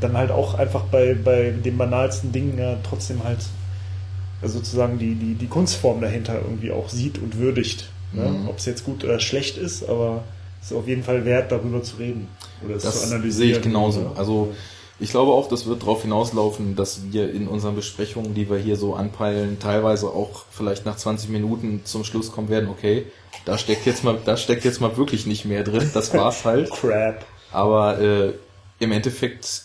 [0.00, 3.38] dann halt auch einfach bei, bei den banalsten Dingen ja trotzdem halt
[4.42, 7.88] sozusagen die, die, die Kunstform dahinter irgendwie auch sieht und würdigt.
[8.12, 8.22] Ne?
[8.28, 8.48] Mhm.
[8.48, 10.24] Ob es jetzt gut oder schlecht ist, aber
[10.60, 12.28] es ist auf jeden Fall wert, darüber zu reden
[12.64, 13.32] oder es zu analysieren.
[13.32, 14.00] sehe ich genauso.
[14.00, 14.54] oder- Also
[15.00, 18.76] ich glaube auch, das wird darauf hinauslaufen, dass wir in unseren Besprechungen, die wir hier
[18.76, 23.06] so anpeilen, teilweise auch vielleicht nach 20 Minuten zum Schluss kommen werden, okay,
[23.44, 26.70] da steckt jetzt mal, da steckt jetzt mal wirklich nicht mehr drin, das war's halt.
[26.80, 27.24] Crap.
[27.50, 28.32] Aber äh,
[28.78, 29.62] im Endeffekt,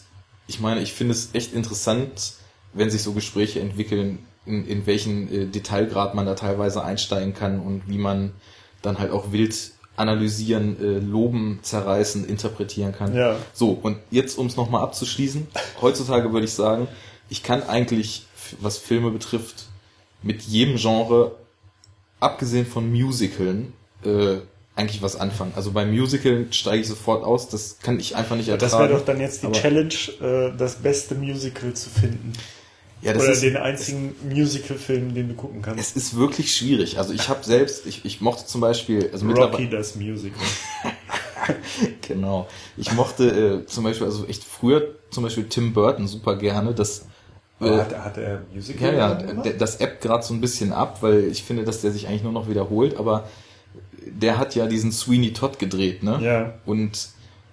[0.47, 2.33] ich meine, ich finde es echt interessant,
[2.73, 7.59] wenn sich so Gespräche entwickeln, in, in welchen äh, Detailgrad man da teilweise einsteigen kann
[7.59, 8.31] und wie man
[8.81, 13.15] dann halt auch wild analysieren, äh, loben, zerreißen, interpretieren kann.
[13.15, 13.35] Ja.
[13.53, 15.47] So, und jetzt, um es nochmal abzuschließen,
[15.81, 16.87] heutzutage würde ich sagen,
[17.29, 18.25] ich kann eigentlich,
[18.61, 19.65] was Filme betrifft,
[20.21, 21.35] mit jedem Genre,
[22.19, 24.37] abgesehen von Musicalen, äh,
[24.75, 25.53] eigentlich was anfangen.
[25.55, 28.71] Also bei Musicalen steige ich sofort aus, das kann ich einfach nicht ertragen.
[28.71, 32.33] das wäre doch dann jetzt die Challenge, äh, das beste Musical zu finden.
[33.01, 35.79] Ja, das oder ist, den einzigen Musical-Film, den du gucken kannst.
[35.79, 36.97] es ist wirklich schwierig.
[36.97, 40.39] Also ich habe selbst, ich, ich mochte zum Beispiel, also Rocky das Musical.
[42.01, 42.47] Genau.
[42.75, 46.73] Ich mochte äh, zum Beispiel, also echt früher zum Beispiel Tim Burton super gerne.
[46.73, 47.05] Das,
[47.61, 51.25] äh, hat, hat er Musical ja, ja, das App gerade so ein bisschen ab, weil
[51.25, 53.29] ich finde, dass der sich eigentlich nur noch wiederholt, aber
[54.05, 56.19] der hat ja diesen Sweeney Todd gedreht, ne?
[56.21, 56.53] Ja.
[56.65, 57.09] Und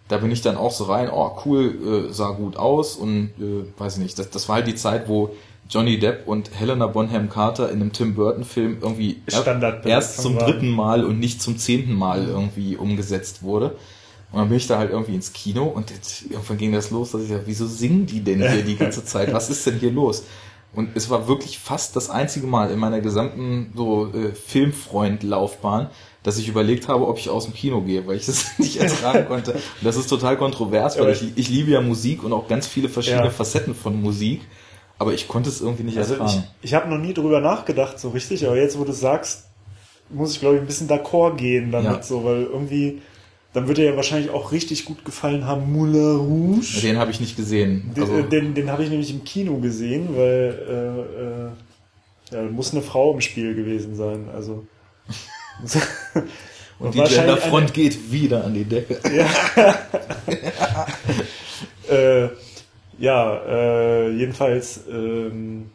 [0.08, 3.64] da bin ich dann auch so rein, oh cool, äh, sah gut aus und äh,
[3.78, 5.30] weiß ich nicht, das, das war halt die Zeit, wo
[5.70, 10.38] Johnny Depp und Helena Bonham Carter in einem Tim Burton Film irgendwie Standardbesetzung erst zum
[10.38, 13.76] dritten Mal und nicht zum zehnten Mal irgendwie umgesetzt wurde.
[14.30, 17.12] Und dann bin ich da halt irgendwie ins Kino und jetzt, irgendwann ging das los,
[17.12, 19.32] dass ich dachte, wieso singen die denn hier die ganze Zeit?
[19.32, 20.24] Was ist denn hier los?
[20.74, 25.88] Und es war wirklich fast das einzige Mal in meiner gesamten so äh, Filmfreund-Laufbahn,
[26.24, 29.24] dass ich überlegt habe, ob ich aus dem Kino gehe, weil ich das nicht ertragen
[29.28, 29.52] konnte.
[29.52, 32.88] Und das ist total kontrovers, weil ich, ich liebe ja Musik und auch ganz viele
[32.88, 33.30] verschiedene Ja.
[33.30, 34.40] Facetten von Musik,
[34.98, 36.44] aber ich konnte es irgendwie nicht Also ich, ertragen.
[36.62, 39.44] ich habe noch nie drüber nachgedacht, so richtig, aber jetzt, wo du sagst,
[40.10, 42.02] muss ich, glaube ich, ein bisschen d'accord gehen damit, Ja.
[42.02, 43.02] so, weil irgendwie,
[43.52, 46.80] dann wird dir ja wahrscheinlich auch richtig gut gefallen haben, Moulin Rouge.
[46.82, 47.92] Den habe ich nicht gesehen.
[47.94, 51.52] Den, Also, äh, den, den habe ich nämlich im Kino gesehen, weil
[52.32, 54.26] äh, äh, ja, muss eine Frau im Spiel gewesen sein.
[54.34, 54.66] Also
[56.78, 58.98] und die wahrscheinlich Genderfront geht wieder an die Decke.
[61.88, 62.28] äh,
[62.98, 65.70] ja, äh, jedenfalls, ähm,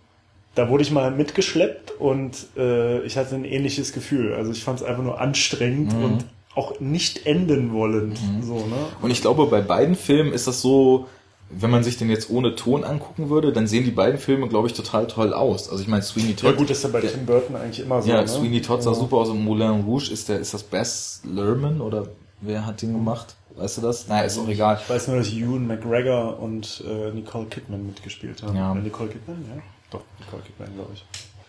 [0.56, 4.34] da wurde ich mal mitgeschleppt und äh, ich hatte ein ähnliches Gefühl.
[4.34, 6.04] Also ich fand es einfach nur anstrengend Mhm.
[6.04, 8.18] und auch nicht enden wollend.
[8.42, 8.76] So, ne?
[9.02, 11.08] Und ich glaube, bei beiden Filmen ist das so,
[11.52, 14.68] wenn man sich den jetzt ohne Ton angucken würde, dann sehen die beiden Filme, glaube
[14.68, 15.70] ich, total toll aus.
[15.70, 16.58] Also ich meine, Sweeney Ja Todd.
[16.58, 18.10] gut, das ist ja bei Tim Burton eigentlich immer so.
[18.10, 18.28] ja, ne?
[18.28, 18.96] Sweeney Todd sah Ja.
[18.96, 22.08] super aus und Moulin Rouge ist der, ist das Bess Lerman oder
[22.42, 23.36] wer hat den gemacht?
[23.56, 24.08] Weißt du das?
[24.08, 24.80] Naja, ist auch egal.
[24.82, 28.56] Ich weiß nur, dass Ewan McGregor und äh, Nicole Kidman mitgespielt haben.
[28.56, 28.72] Ja.
[28.74, 29.62] Äh, Nicole Kidman, ja?
[29.92, 31.04] Doch, Nicole Kidman, glaube ich.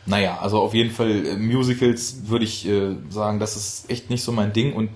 [0.07, 4.25] Naja, also auf jeden Fall äh, Musicals würde ich äh, sagen, das ist echt nicht
[4.25, 4.89] so mein Ding und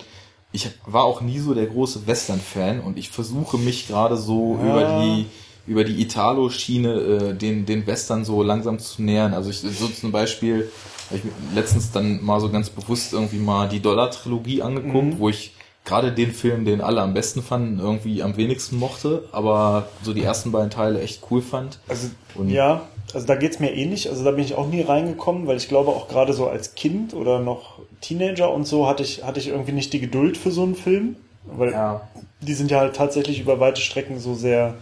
[0.55, 4.71] ich war auch nie so der große Western-Fan und ich versuche mich gerade so Ja.
[4.71, 5.27] über die
[5.67, 9.33] über die Italo-Schiene äh, den den Western so langsam zu nähern.
[9.35, 10.71] Also ich so zum Beispiel
[11.11, 15.19] habe ich letztens dann mal so ganz bewusst irgendwie mal die Dollar-Trilogie angeguckt, Mhm.
[15.19, 15.53] wo ich
[15.87, 20.23] gerade den Film, den alle am besten fanden, irgendwie am wenigsten mochte, aber so die
[20.23, 21.79] ersten beiden Teile echt cool fand.
[21.89, 24.09] Also, und ja, also da geht's mir ähnlich.
[24.09, 27.15] Also da bin ich auch nie reingekommen, weil ich glaube auch gerade so als Kind
[27.15, 30.63] oder noch Teenager und so hatte ich, hatte ich irgendwie nicht die Geduld für so
[30.63, 31.17] einen Film.
[31.45, 32.01] Weil ja.
[32.41, 34.75] die sind ja halt tatsächlich über weite Strecken so sehr,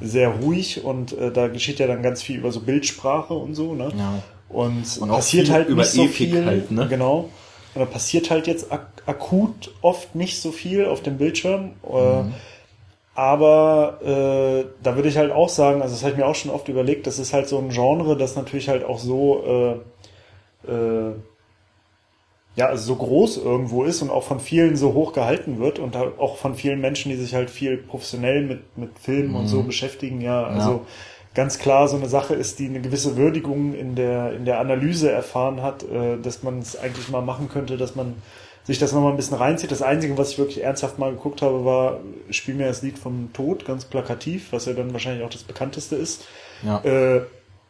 [0.00, 3.74] sehr ruhig und äh, da geschieht ja dann ganz viel über so Bildsprache und so,
[3.74, 3.92] ne?
[3.96, 4.22] Ja.
[4.48, 6.44] Und, und passiert halt nicht so Epik viel.
[6.44, 6.86] Halt, ne?
[6.88, 7.28] Genau.
[7.74, 11.72] Und da passiert halt jetzt ak akut oft nicht so viel auf dem Bildschirm.
[11.88, 12.34] Äh, mhm.
[13.16, 16.50] Aber äh, da würde ich halt auch sagen, also das habe ich mir auch schon
[16.50, 19.80] oft überlegt, das ist halt so ein Genre, das natürlich halt auch so
[20.66, 21.14] äh, äh,
[22.56, 25.96] ja, also so groß irgendwo ist und auch von vielen so hoch gehalten wird und
[25.96, 29.36] auch von vielen Menschen, die sich halt viel professionell mit, mit Filmen mhm.
[29.36, 29.66] und so mhm.
[29.66, 30.80] beschäftigen, ja, also ja
[31.36, 35.12] ganz klar so eine Sache ist, die eine gewisse Würdigung in der, in der Analyse
[35.12, 38.14] erfahren hat, äh, dass man es eigentlich mal machen könnte, dass man
[38.66, 39.70] sich das nochmal ein bisschen reinzieht.
[39.70, 42.00] Das Einzige, was ich wirklich ernsthaft mal geguckt habe, war
[42.30, 45.94] Spiel mir das Lied vom Tod, ganz plakativ, was ja dann wahrscheinlich auch das bekannteste
[45.94, 46.24] ist.
[46.64, 46.82] Ja.
[46.84, 47.22] Äh,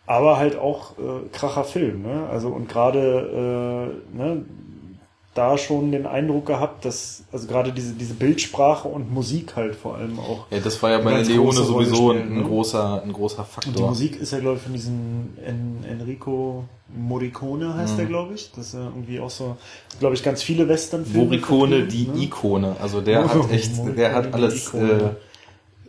[0.06, 2.28] aber halt auch äh, kracher Film, ne?
[2.30, 4.44] Also und gerade äh, ne,
[5.36, 9.96] da schon den Eindruck gehabt, dass also gerade diese, diese Bildsprache und Musik halt vor
[9.96, 10.46] allem auch.
[10.50, 12.44] Ja, das war ja bei Leone sowieso spielen, ein, ne?
[12.44, 13.72] großer, ein großer Faktor.
[13.72, 17.96] Und die Musik ist ja, glaube ich, von diesem en Enrico Morricone heißt mhm.
[17.96, 18.50] der, glaube ich.
[18.54, 19.56] Das ist ja irgendwie auch so,
[19.98, 21.24] glaube ich, ganz viele Western-Filme.
[21.24, 22.22] Morricone, die ne?
[22.24, 22.76] Ikone.
[22.80, 25.10] Also der hat echt, Morricone, der hat alles äh,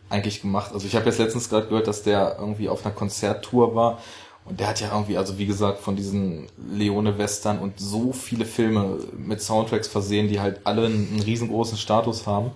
[0.09, 0.71] eigentlich gemacht.
[0.73, 3.99] Also ich habe jetzt letztens gerade gehört, dass der irgendwie auf einer Konzerttour war
[4.47, 8.99] und der hat ja irgendwie, also wie gesagt, von diesen Leone-Western und so viele Filme
[9.17, 12.51] mit Soundtracks versehen, die halt alle einen, riesengroßen Status haben,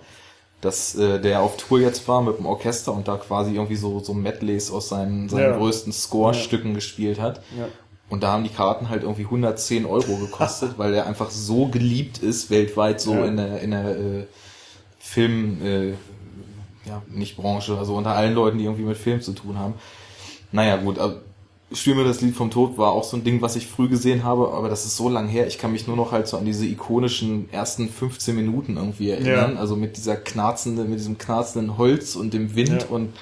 [0.62, 4.00] dass äh, der auf Tour jetzt war mit dem Orchester und da quasi irgendwie so,
[4.00, 5.56] so Medleys aus seinen, seinen ja.
[5.56, 6.74] größten Score-Stücken ja.
[6.76, 7.42] gespielt hat.
[7.58, 7.68] Ja.
[8.08, 12.18] Und da haben die Karten halt irgendwie 110 Euro gekostet, weil er einfach so geliebt
[12.18, 14.26] ist weltweit, so in der, in der äh,
[14.98, 15.90] Film, äh,
[16.88, 19.74] ja, nicht Branche, also unter allen Leuten, die irgendwie mit Film zu tun haben.
[20.52, 21.16] Naja, gut, also
[21.74, 24.24] Spiel mir das Lied vom Tod war auch so ein Ding, was ich früh gesehen
[24.24, 25.46] habe, aber das ist so lang her.
[25.46, 29.54] Ich kann mich nur noch halt so an diese ikonischen ersten 15 Minuten irgendwie erinnern.
[29.54, 29.60] Ja.
[29.60, 32.88] Also mit dieser knarzenden, mit diesem knarzenden Holz und dem Wind ja.
[32.88, 33.12] und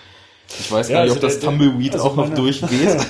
[0.59, 2.97] ich weiß ja, gar nicht, also ob das der, Tumbleweed also auch meine, noch durchgeht.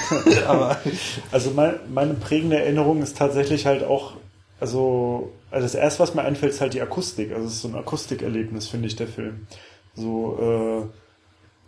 [1.33, 4.13] also mein, meine prägende Erinnerung ist tatsächlich halt auch,
[4.61, 7.33] also, also das erste, was mir einfällt, ist halt die Akustik.
[7.33, 9.47] Also es ist so ein Akustikerlebnis, finde ich, der Film.
[9.95, 11.00] So, äh,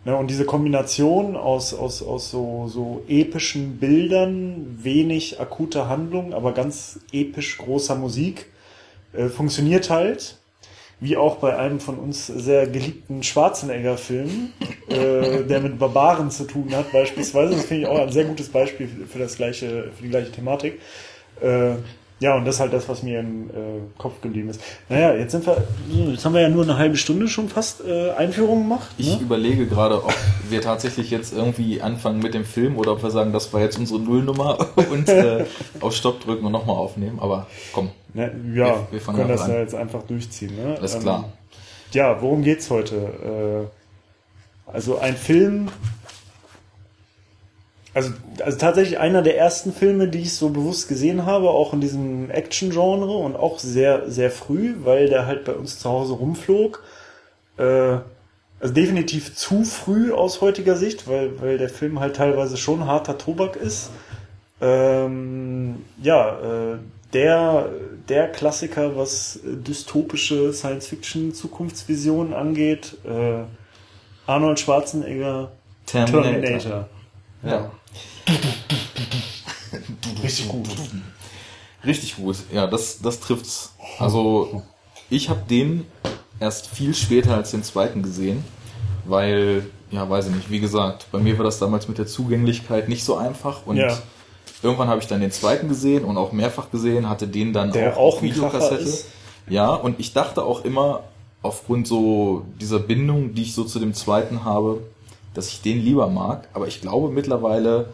[0.05, 6.51] Ne, und diese Kombination aus, aus, aus so, so epischen Bildern, wenig akute Handlung, aber
[6.51, 8.47] ganz episch großer Musik,
[9.13, 10.37] äh, funktioniert halt.
[10.99, 14.51] Wie auch bei einem von uns sehr geliebten Schwarzenegger-Film,
[14.87, 17.55] äh, der mit Barbaren zu tun hat, beispielsweise.
[17.55, 20.79] Das finde ich auch ein sehr gutes Beispiel für das gleiche, für die gleiche Thematik.
[21.41, 21.75] Äh,
[22.23, 23.53] ja, und das ist halt das, was mir im äh,
[23.97, 24.61] Kopf geblieben ist.
[24.87, 28.11] Naja, jetzt sind wir, jetzt haben wir ja nur eine halbe Stunde schon fast äh,
[28.11, 28.97] Einführung gemacht.
[28.97, 29.05] Ne?
[29.07, 30.15] Ich überlege gerade, ob
[30.49, 33.77] wir tatsächlich jetzt irgendwie anfangen mit dem Film oder ob wir sagen, das war jetzt
[33.77, 35.43] unsere Nullnummer und äh,
[35.81, 37.19] auf Stopp drücken und nochmal aufnehmen.
[37.19, 37.89] Aber komm.
[38.13, 40.55] Ne, ja, wir, wir können das ja jetzt einfach durchziehen.
[40.55, 40.77] Ne?
[40.77, 41.25] Alles klar.
[41.25, 41.57] Ähm,
[41.91, 43.67] ja, worum geht's heute?
[44.69, 45.67] Äh, also ein Film,
[47.93, 48.11] also,
[48.43, 52.31] also tatsächlich einer der ersten Filme, die ich so bewusst gesehen habe, auch in diesem
[52.31, 56.83] Action-Genre und auch sehr, sehr früh, weil der halt bei uns zu Hause rumflog.
[57.57, 57.97] Äh,
[58.59, 63.17] also definitiv zu früh aus heutiger Sicht, weil, weil der Film halt teilweise schon harter
[63.17, 63.91] Tobak ist.
[64.61, 66.77] Ähm, ja, äh,
[67.11, 67.69] der,
[68.09, 72.97] der Klassiker, was dystopische Science-Fiction-Zukunftsvisionen angeht.
[73.05, 73.43] Äh,
[74.25, 75.51] Arnold Schwarzenegger,
[75.85, 76.41] Terminator.
[76.41, 76.89] Terminator.
[77.43, 77.71] Ja.
[80.23, 80.69] Richtig gut.
[81.85, 82.37] Richtig gut.
[82.51, 83.73] Ja, das, das trifft's.
[83.99, 84.63] Also,
[85.09, 85.85] ich habe den
[86.39, 88.43] erst viel später als den zweiten gesehen,
[89.05, 92.89] weil, ja, weiß ich nicht, wie gesagt, bei mir war das damals mit der Zugänglichkeit
[92.89, 93.97] nicht so einfach und ja.
[94.61, 97.97] irgendwann habe ich dann den zweiten gesehen und auch mehrfach gesehen, hatte den dann der
[97.97, 99.05] auch, auch Videokassette.
[99.49, 101.03] Ja, und ich dachte auch immer,
[101.41, 104.81] aufgrund so dieser Bindung, die ich so zu dem zweiten habe,
[105.33, 107.89] dass ich den lieber mag, aber ich glaube mittlerweile,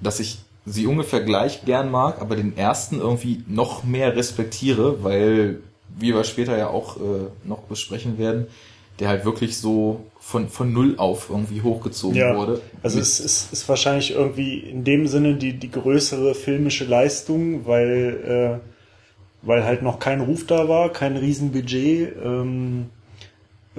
[0.00, 5.60] dass ich sie ungefähr gleich gern mag, aber den ersten irgendwie noch mehr respektiere, weil,
[5.96, 8.46] wie wir später ja auch äh, noch besprechen werden,
[8.98, 12.60] der halt wirklich so von, von null auf irgendwie hochgezogen ja, wurde.
[12.82, 18.60] Also es ist, ist wahrscheinlich irgendwie in dem Sinne die, die größere filmische Leistung, weil,
[18.62, 22.16] äh, weil halt noch kein Ruf da war, kein Riesenbudget.
[22.24, 22.95] Ähm, äh,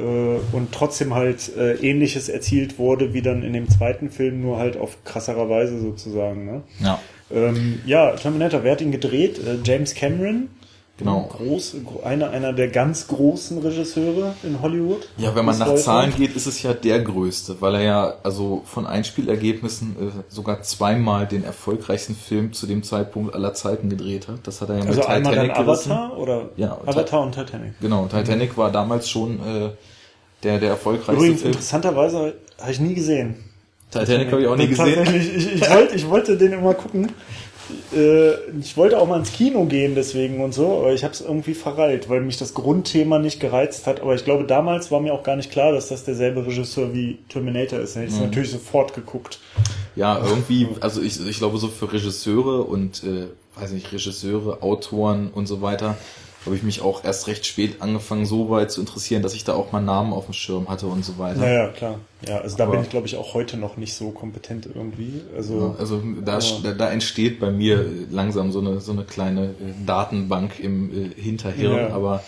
[0.01, 4.77] und trotzdem halt äh, ähnliches erzielt wurde wie dann in dem zweiten Film, nur halt
[4.77, 6.45] auf krasserer Weise sozusagen.
[6.45, 6.61] Ne?
[6.79, 6.99] Ja.
[7.31, 9.39] Ähm, ja, Terminator, wer hat ihn gedreht?
[9.39, 10.49] Äh, James Cameron.
[10.97, 11.29] Genau.
[11.31, 15.07] Groß, einer, einer der ganz großen Regisseure in Hollywood.
[15.17, 15.75] Ja, wenn man nach.
[15.75, 20.63] Zahlen geht, ist es ja der größte, weil er ja also von Einspielergebnissen äh, sogar
[20.63, 24.39] zweimal den erfolgreichsten Film zu dem Zeitpunkt aller Zeiten gedreht hat.
[24.45, 25.91] Das hat er ja Also mit einmal dann Titanic gerissen.
[25.91, 27.79] Avatar oder Ja, Avatar und Titanic.
[27.79, 29.69] Genau, Titanic war damals schon äh,
[30.43, 31.53] der, der erfolgreichste Übrigens, Film.
[31.53, 33.43] interessanterweise habe ich nie gesehen.
[33.91, 34.95] Titanic habe ich auch nie gesehen.
[34.95, 37.11] Tatsächlich, ich, ich, wollte, ich wollte den immer gucken.
[37.93, 41.21] Äh, Ich wollte auch mal ins Kino gehen deswegen und so, aber ich habe es
[41.21, 44.01] irgendwie verreilt, weil mich das Grundthema nicht gereizt hat.
[44.01, 47.17] Aber ich glaube, damals war mir auch gar nicht klar, dass das derselbe Regisseur wie
[47.29, 47.95] Terminator ist.
[47.97, 48.15] Ich Mhm.
[48.15, 49.39] habe natürlich sofort geguckt.
[49.95, 53.27] Ja, irgendwie, also ich, ich glaube so für Regisseure und, äh,
[53.59, 55.97] weiß nicht, Regisseure, Autoren und so weiter,
[56.45, 59.53] habe ich mich auch erst recht spät angefangen, so weit zu interessieren, dass ich da
[59.53, 61.39] auch mal Namen auf dem Schirm hatte und so weiter.
[61.41, 61.99] Naja, klar.
[62.27, 65.21] Ja, also da Aber- bin ich, glaube ich, auch heute noch nicht so kompetent irgendwie.
[65.35, 69.85] Also, Also da, da, da entsteht bei mir langsam so eine, so eine kleine äh,
[69.85, 71.89] Datenbank im äh, Hinterhirn, Ja.
[71.93, 72.23] aber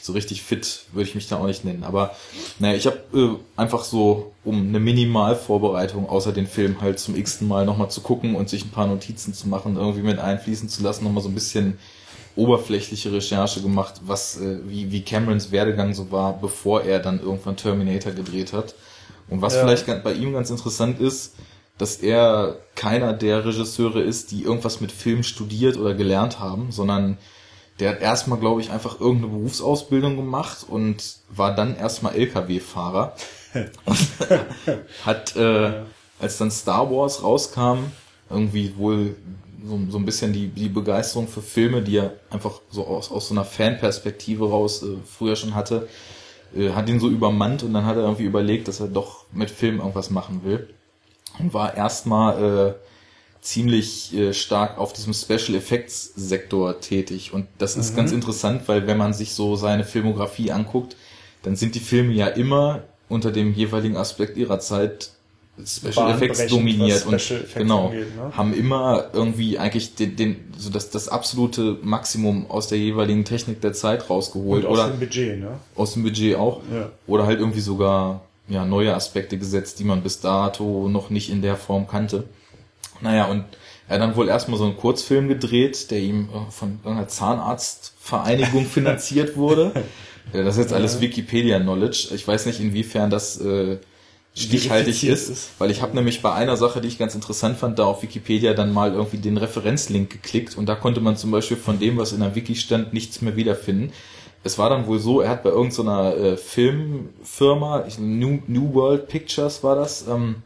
[0.00, 1.82] so richtig fit würde ich mich da auch nicht nennen.
[1.82, 2.14] Aber
[2.58, 7.48] naja, ich habe äh, einfach so, um eine Minimalvorbereitung außer den Film halt zum x-ten
[7.48, 10.82] Mal nochmal zu gucken und sich ein paar Notizen zu machen, irgendwie mit einfließen zu
[10.82, 11.78] lassen, nochmal so ein bisschen
[12.36, 17.56] oberflächliche Recherche gemacht, was äh, wie, wie Camerons Werdegang so war, bevor er dann irgendwann
[17.56, 18.74] Terminator gedreht hat.
[19.28, 19.60] Und was Ja.
[19.60, 21.34] vielleicht bei ihm ganz interessant ist,
[21.78, 27.18] dass er keiner der Regisseure ist, die irgendwas mit Film studiert oder gelernt haben, sondern
[27.80, 33.14] der hat erstmal, glaube ich, einfach irgendeine Berufsausbildung gemacht und war dann erstmal LKW-Fahrer.
[35.04, 35.72] hat, äh,
[36.20, 37.78] als dann Star Wars rauskam,
[38.30, 39.16] irgendwie wohl
[39.64, 43.28] so, so ein bisschen die, die Begeisterung für Filme, die er einfach so aus, aus
[43.28, 45.88] so einer Fanperspektive raus äh, früher schon hatte,
[46.54, 49.50] äh, hat ihn so übermannt und dann hat er irgendwie überlegt, dass er doch mit
[49.50, 50.68] Film irgendwas machen will.
[51.38, 52.74] Und war erstmal äh,
[53.40, 57.32] ziemlich äh, stark auf diesem Special Effects Sektor tätig.
[57.32, 60.96] Und das ist ganz interessant, weil wenn man sich so seine Filmografie anguckt,
[61.42, 65.10] dann sind die Filme ja immer unter dem jeweiligen Aspekt ihrer Zeit
[65.64, 68.36] Special Effects dominiert und Special Effects genau angeht, ne?
[68.36, 73.60] haben immer irgendwie eigentlich den, den so das, das absolute Maximum aus der jeweiligen Technik
[73.60, 75.48] der Zeit rausgeholt und aus oder dem Budget, ne?
[75.76, 76.90] aus dem Budget auch Ja.
[77.06, 81.40] oder halt irgendwie sogar ja neue Aspekte gesetzt, die man bis dato noch nicht in
[81.40, 82.24] der Form kannte.
[83.00, 83.44] Naja, und
[83.88, 88.64] er hat dann wohl erstmal so einen Kurzfilm gedreht, der ihm äh, von irgendeiner Zahnarztvereinigung
[88.66, 89.72] finanziert wurde.
[90.32, 92.08] Das ist jetzt alles Wikipedia-Knowledge.
[92.14, 93.76] Ich weiß nicht, inwiefern das äh,
[94.34, 95.50] stichhaltig ist, ist.
[95.58, 98.52] weil ich habe nämlich bei einer Sache, die ich ganz interessant fand, da auf Wikipedia
[98.52, 102.12] dann mal irgendwie den Referenzlink geklickt und da konnte man zum Beispiel von dem, was
[102.12, 103.92] in der Wiki stand, nichts mehr wiederfinden.
[104.42, 109.08] Es war dann wohl so, er hat bei irgendeiner äh, Filmfirma, ich, New, New World
[109.08, 110.42] Pictures war das, ähm,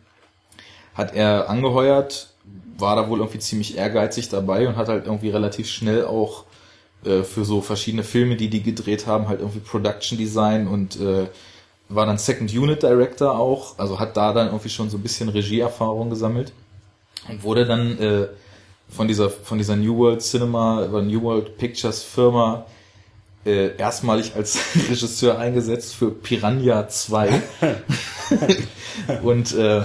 [0.95, 2.29] hat er angeheuert,
[2.77, 6.45] war da wohl irgendwie ziemlich ehrgeizig dabei und hat halt irgendwie relativ schnell auch
[7.05, 11.27] äh, für so verschiedene Filme, die die gedreht haben, halt irgendwie Production Design und äh,
[11.89, 15.29] war dann Second Unit Director auch, also hat da dann irgendwie schon so ein bisschen
[15.29, 16.53] Regieerfahrung gesammelt
[17.29, 18.27] und wurde dann äh,
[18.91, 22.67] von dieser von dieser New World Cinema oder New World Pictures Firma
[23.47, 24.59] äh, erstmalig als
[24.91, 27.43] Regisseur eingesetzt für Piranha 2.
[29.23, 29.83] und äh,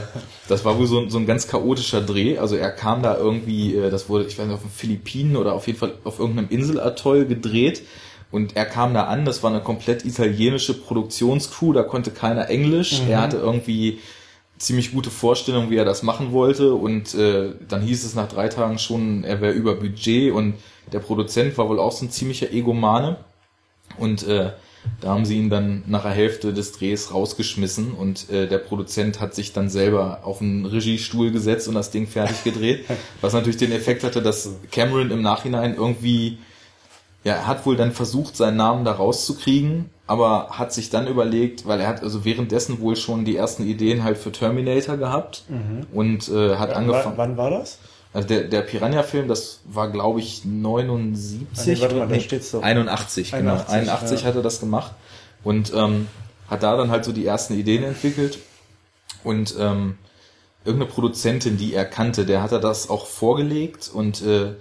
[0.47, 2.37] das war wohl so, ein- so ein ganz chaotischer Dreh.
[2.37, 5.53] Also er kam da irgendwie, äh, das wurde, ich weiß nicht, auf den Philippinen oder
[5.53, 7.83] auf jeden Fall auf irgendeinem Inselatoll gedreht.
[8.33, 13.01] Und er kam da an, das war eine komplett italienische Produktionscrew, da konnte keiner Englisch.
[13.07, 13.99] Er hatte irgendwie
[14.57, 16.73] ziemlich gute Vorstellung, wie er das machen wollte.
[16.73, 20.55] Und äh, dann hieß es nach drei Tagen schon, er wäre über Budget und
[20.91, 23.17] der Produzent war wohl auch so ein ziemlicher Egomane.
[23.99, 24.53] Und äh,
[24.99, 29.21] da haben sie ihn dann nach der Hälfte des Drehs rausgeschmissen und äh, der Produzent
[29.21, 32.85] hat sich dann selber auf einen Regiestuhl gesetzt und das Ding fertig gedreht.
[33.21, 36.39] was natürlich den Effekt hatte, dass Cameron im Nachhinein irgendwie,
[37.23, 41.65] ja, er hat wohl dann versucht, seinen Namen da rauszukriegen, aber hat sich dann überlegt,
[41.65, 45.43] weil er hat also währenddessen wohl schon die ersten Ideen halt für Terminator gehabt
[45.93, 47.17] und äh, hat angefangen.
[47.17, 47.79] Wann war das?
[48.13, 51.47] Also der, der Piranha-Film, das war glaube ich 79.
[51.55, 52.61] Ah, nee, warte mal, Nee, steht's doch.
[52.61, 53.53] 81, genau.
[53.53, 54.27] 81, 81 ja.
[54.27, 54.91] hat er das gemacht
[55.43, 56.07] und ähm,
[56.49, 58.39] hat da dann halt so die ersten Ideen entwickelt
[59.23, 59.97] und ähm,
[60.65, 64.53] irgendeine Produzentin, die er kannte, der hat er das auch vorgelegt und äh,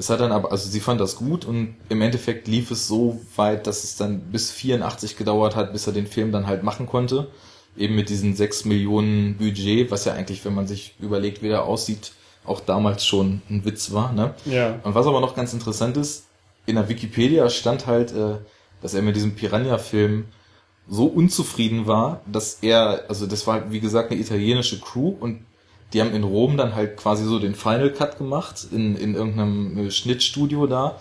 [0.00, 3.20] es hat dann aber, also sie fand das gut und im Endeffekt lief es so
[3.36, 6.86] weit, dass es dann bis 84 gedauert hat, bis er den Film dann halt machen
[6.86, 7.28] konnte.
[7.76, 11.64] Eben mit diesen 6 Millionen Budget, was ja eigentlich, wenn man sich überlegt, wie der
[11.64, 12.12] aussieht,
[12.46, 14.12] auch damals schon ein Witz war.
[14.12, 14.34] Ne?
[14.46, 14.80] Ja.
[14.84, 16.24] Und was aber noch ganz interessant ist,
[16.64, 18.38] in der Wikipedia stand halt, äh,
[18.80, 20.24] dass er mit diesem Piranha-Film
[20.88, 25.44] so unzufrieden war, dass er, also das war wie gesagt eine italienische Crew und
[25.92, 29.86] die haben in Rom dann halt quasi so den Final Cut gemacht in, in irgendeinem
[29.86, 31.00] äh, Schnittstudio da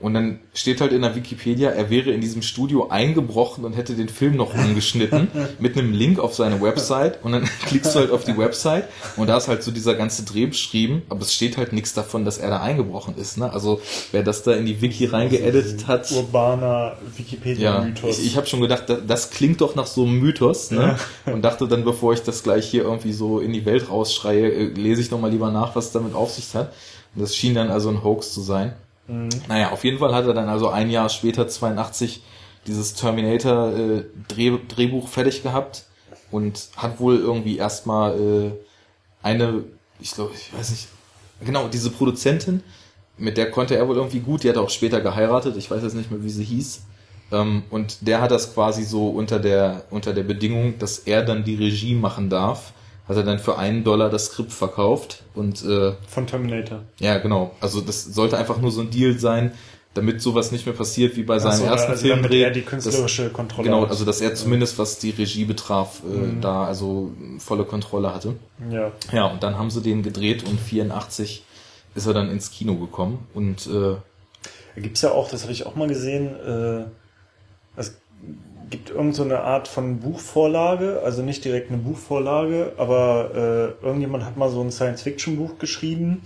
[0.00, 3.94] Und dann steht halt in der Wikipedia, er wäre in diesem Studio eingebrochen und hätte
[3.94, 5.28] den Film noch umgeschnitten
[5.58, 8.84] mit einem Link auf seine Website und dann klickst du halt auf die Website
[9.16, 12.24] und da ist halt so dieser ganze Dreh beschrieben, aber es steht halt nichts davon,
[12.24, 13.36] dass er da eingebrochen ist.
[13.36, 13.52] Ne?
[13.52, 16.10] Also wer das da in die Wiki reingeeditet hat.
[16.12, 18.16] Urbaner Wikipedia-Mythos.
[18.16, 20.96] Ja, ich ich habe schon gedacht, das, klingt doch nach so einem Mythos ne?
[21.26, 21.32] Ja.
[21.32, 24.64] und dachte dann, bevor ich das gleich hier irgendwie so in die Welt rausschreie, äh,
[24.68, 26.72] lese ich nochmal lieber nach, was es damit auf sich hat.
[27.14, 28.74] Und das schien dann also ein Hoax zu sein.
[29.10, 29.28] Mhm.
[29.48, 32.22] Naja, auf jeden Fall hat er dann also ein Jahr später, 82,
[32.66, 35.84] dieses Terminator äh, Dreh, Drehbuch fertig gehabt
[36.30, 38.50] und hat wohl irgendwie erstmal äh,
[39.22, 39.64] eine,
[39.98, 40.88] ich glaube, ich weiß nicht,
[41.44, 42.62] genau, diese Produzentin,
[43.18, 45.94] mit der konnte er wohl irgendwie gut, die hat auch später geheiratet, ich weiß jetzt
[45.94, 46.82] nicht mehr, wie sie hieß.
[47.32, 51.42] Ähm, und der hat das quasi so unter der, unter der Bedingung, dass er dann
[51.42, 52.72] die Regie machen darf
[53.10, 56.82] hat er dann für einen Dollar das Skript verkauft und äh, von Terminator.
[57.00, 57.50] Ja, genau.
[57.60, 59.50] Also das sollte einfach nur so ein Deal sein,
[59.94, 62.22] damit sowas nicht mehr passiert wie bei seinem so, ersten also Film.
[62.22, 66.02] Damit er die künstlerische dass, Kontrolle Genau, also dass er zumindest was die Regie betraf,
[66.04, 66.40] äh, mhm.
[66.40, 68.36] da also volle Kontrolle hatte.
[68.70, 68.92] Ja.
[69.12, 71.42] Ja, und dann haben sie den gedreht und 84
[71.96, 73.96] ist er dann ins Kino gekommen und äh,
[74.76, 76.84] da gibt's ja auch, das habe ich auch mal gesehen, äh,
[78.70, 84.24] gibt irgend so eine Art von Buchvorlage, also nicht direkt eine Buchvorlage, aber äh, irgendjemand
[84.24, 86.22] hat mal so ein Science-Fiction-Buch geschrieben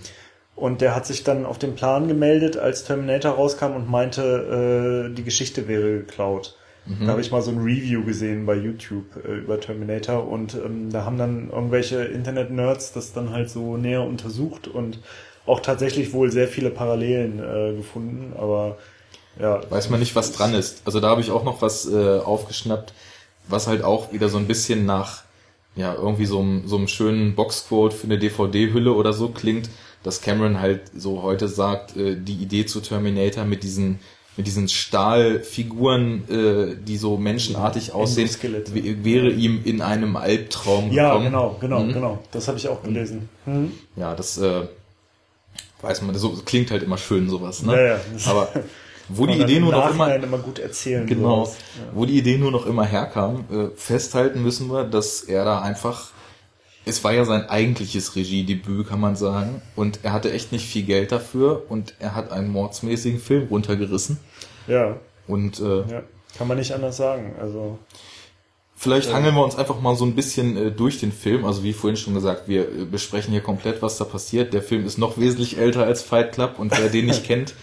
[0.55, 5.13] und der hat sich dann auf den Plan gemeldet, als Terminator rauskam und meinte, äh,
[5.13, 6.55] die Geschichte wäre geklaut.
[6.85, 7.05] Mhm.
[7.05, 10.91] Da habe ich mal so ein Review gesehen bei YouTube äh, über Terminator und ähm,
[10.91, 14.99] da haben dann irgendwelche Internet-Nerds das dann halt so näher untersucht und
[15.47, 18.77] auch tatsächlich wohl sehr viele Parallelen äh, gefunden, aber
[19.39, 19.61] ja.
[19.69, 20.81] Weiß man nicht, was dran ist.
[20.85, 22.93] Also da habe ich auch noch was äh, aufgeschnappt,
[23.47, 25.23] was halt auch wieder so ein bisschen nach
[25.75, 29.69] ja irgendwie so, einem so einem schönen Boxquote für eine DVD-Hülle oder so klingt,
[30.03, 33.99] dass Cameron halt so heute sagt, äh, die Idee zu Terminator mit diesen
[34.37, 38.29] mit diesen Stahlfiguren, äh, die so menschenartig aussehen,
[38.73, 41.23] wäre ihm in einem Albtraum ja, gekommen.
[41.23, 41.93] Ja, genau, genau, mhm.
[41.93, 42.19] genau.
[42.31, 43.29] Das habe ich auch gelesen.
[43.45, 43.71] Mhm.
[43.95, 44.63] Ja, das äh,
[45.81, 47.75] weiß man, so klingt halt immer schön sowas, ne?
[47.75, 47.99] Ja, ja.
[48.25, 48.49] Aber
[49.09, 51.51] wo die Idee nur noch immer, immer gut erzählen genau, ja.
[51.93, 56.09] wo die Idee nur noch immer herkam, äh, festhalten müssen wir, dass er da einfach,
[56.85, 60.83] es war ja sein eigentliches Regiedebüt, kann man sagen, und er hatte echt nicht viel
[60.83, 64.19] Geld dafür und er hat einen mordsmäßigen Film runtergerissen.
[64.67, 64.97] Ja.
[65.27, 66.03] Und äh, ja.
[66.37, 67.35] kann man nicht anders sagen.
[67.39, 67.79] Also
[68.77, 71.45] Vielleicht hangeln wir uns einfach mal so ein bisschen äh, durch den Film.
[71.45, 74.53] Also wie vorhin schon gesagt, wir äh, besprechen hier komplett, was da passiert.
[74.53, 77.55] Der Film ist noch wesentlich älter als Fight Club und wer den nicht kennt,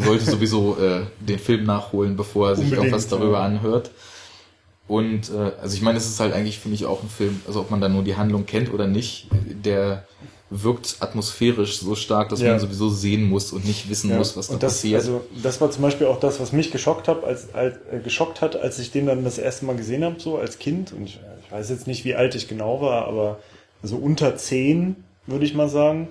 [0.00, 3.44] sollte sowieso äh, den Film nachholen, bevor er sich Unbedingt, irgendwas darüber ja.
[3.44, 3.90] anhört.
[4.88, 7.60] Und äh, also ich meine, es ist halt eigentlich für mich auch ein Film, also
[7.60, 9.28] ob man da nur die Handlung kennt oder nicht,
[9.64, 10.04] der
[10.50, 12.50] wirkt atmosphärisch so stark, dass ja.
[12.50, 14.16] man sowieso sehen muss und nicht wissen ja.
[14.16, 15.00] muss, was da das, passiert.
[15.00, 18.40] Also das war zum Beispiel auch das, was mich geschockt hat, als, als äh, geschockt
[18.40, 20.92] hat, als ich den dann das erste Mal gesehen habe, so als Kind.
[20.92, 23.38] Und ich, ich weiß jetzt nicht, wie alt ich genau war, aber
[23.84, 24.96] so unter zehn
[25.26, 26.08] würde ich mal sagen.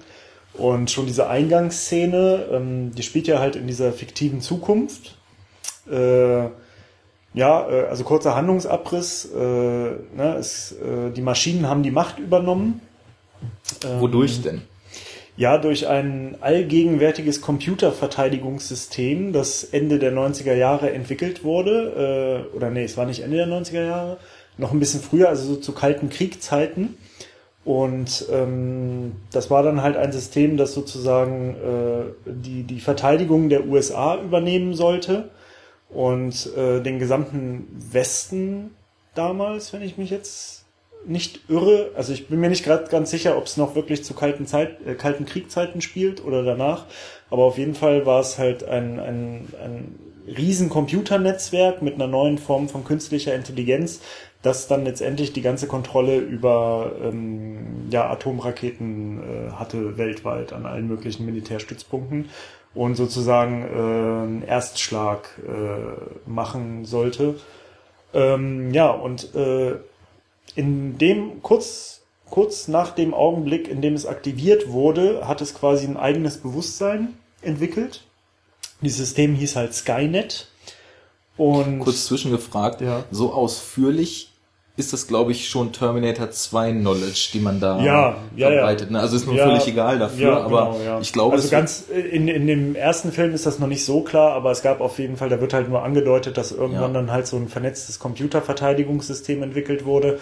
[0.53, 5.17] Und schon diese Eingangsszene, ähm, die spielt ja halt in dieser fiktiven Zukunft.
[5.89, 6.49] Äh,
[7.33, 9.29] ja, äh, also kurzer Handlungsabriss.
[9.33, 12.81] Äh, ne, es, äh, die Maschinen haben die Macht übernommen.
[13.85, 14.61] Ähm, Wodurch denn?
[15.37, 22.45] Ja, durch ein allgegenwärtiges Computerverteidigungssystem, das Ende der 90er Jahre entwickelt wurde.
[22.51, 24.17] Äh, oder nee, es war nicht Ende der 90er Jahre,
[24.57, 26.97] noch ein bisschen früher, also so zu kalten Kriegzeiten.
[27.65, 33.67] Und ähm, das war dann halt ein System, das sozusagen äh, die, die Verteidigung der
[33.67, 35.29] USA übernehmen sollte
[35.89, 38.71] und äh, den gesamten Westen
[39.13, 40.65] damals, wenn ich mich jetzt
[41.05, 44.13] nicht irre, also ich bin mir nicht gerade ganz sicher, ob es noch wirklich zu
[44.13, 46.85] kalten, Zeit, äh, kalten Kriegzeiten spielt oder danach,
[47.29, 52.37] aber auf jeden Fall war es halt ein, ein, ein riesen Computernetzwerk mit einer neuen
[52.37, 54.01] Form von künstlicher Intelligenz,
[54.41, 60.87] das dann letztendlich die ganze Kontrolle über ähm, ja, Atomraketen äh, hatte weltweit an allen
[60.87, 62.29] möglichen Militärstützpunkten
[62.73, 67.35] und sozusagen äh, einen Erstschlag äh, machen sollte.
[68.13, 69.75] Ähm, ja, und äh,
[70.55, 75.85] in dem kurz, kurz nach dem Augenblick, in dem es aktiviert wurde, hat es quasi
[75.85, 78.05] ein eigenes Bewusstsein entwickelt.
[78.81, 80.47] Dieses System hieß halt Skynet.
[81.35, 83.05] Und Kurz zwischengefragt, ja.
[83.11, 84.28] so ausführlich
[84.79, 88.91] ist das, glaube ich, schon Terminator 2 Knowledge, die man da ja, ja, verbreitet.
[88.91, 88.99] Ne?
[88.99, 91.35] Also ist nur ja, völlig egal dafür, ja, aber genau, ich glaube.
[91.35, 94.61] Also ganz in, in dem ersten Film ist das noch nicht so klar, aber es
[94.61, 97.47] gab auf jeden Fall, da wird halt nur angedeutet, dass irgendwann dann halt so ein
[97.47, 100.19] vernetztes Computerverteidigungssystem entwickelt wurde.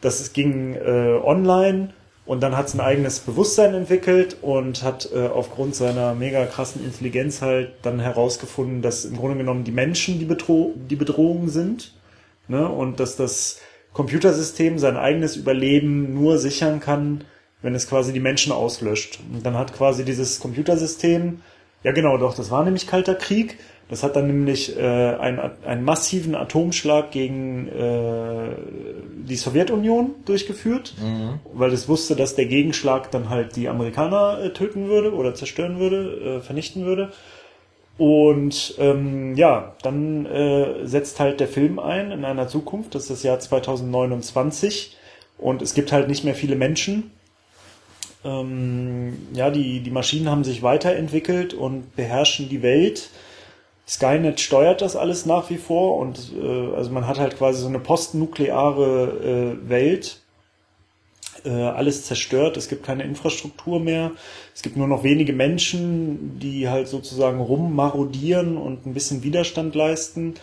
[0.00, 1.90] Das ging äh, online
[2.24, 6.84] Und dann hat es ein eigenes Bewusstsein entwickelt und hat äh, aufgrund seiner mega krassen
[6.84, 11.94] Intelligenz halt dann herausgefunden, dass im Grunde genommen die Menschen die, Bedro die Bedrohung sind.
[12.46, 12.68] Ne?
[12.68, 13.60] Und dass das
[13.98, 17.24] Computersystem sein eigenes Überleben nur sichern kann,
[17.62, 19.18] wenn es quasi die Menschen auslöscht.
[19.32, 21.40] Und dann hat quasi dieses Computersystem,
[21.82, 25.82] ja genau, doch, das war nämlich Kalter Krieg, das hat dann nämlich äh, einen, einen
[25.82, 28.50] massiven Atomschlag gegen äh,
[29.26, 31.40] die Sowjetunion durchgeführt, mhm.
[31.52, 35.80] weil es wusste, dass der Gegenschlag dann halt die Amerikaner äh, töten würde oder zerstören
[35.80, 37.10] würde, äh, vernichten würde.
[37.98, 43.10] Und ähm, ja, dann äh, setzt halt der Film ein in einer Zukunft, das ist
[43.10, 44.96] das Jahr 2029
[45.36, 47.10] und es gibt halt nicht mehr viele Menschen.
[48.24, 53.10] Ähm, ja, die, die Maschinen haben sich weiterentwickelt und beherrschen die Welt
[53.88, 57.68] Skynet steuert das alles nach wie vor und äh, also man hat halt quasi so
[57.68, 60.20] eine postnukleare äh, Welt.
[61.44, 64.12] Äh, alles zerstört, es gibt keine Infrastruktur mehr,
[64.54, 70.34] es gibt nur noch wenige Menschen, die halt sozusagen rummarodieren und ein bisschen Widerstand leisten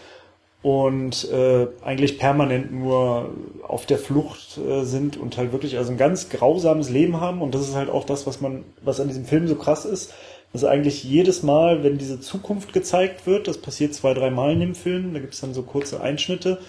[0.61, 3.29] und äh, eigentlich permanent nur
[3.67, 7.41] auf der Flucht äh, sind und halt wirklich also ein ganz grausames Leben haben.
[7.41, 10.13] Und das ist halt auch das, was man, was an diesem Film so krass ist
[10.55, 14.61] also eigentlich jedes Mal, wenn diese Zukunft gezeigt wird, das passiert zwei, drei Mal in
[14.61, 16.59] dem Film, da gibt es dann so kurze Einschnitte,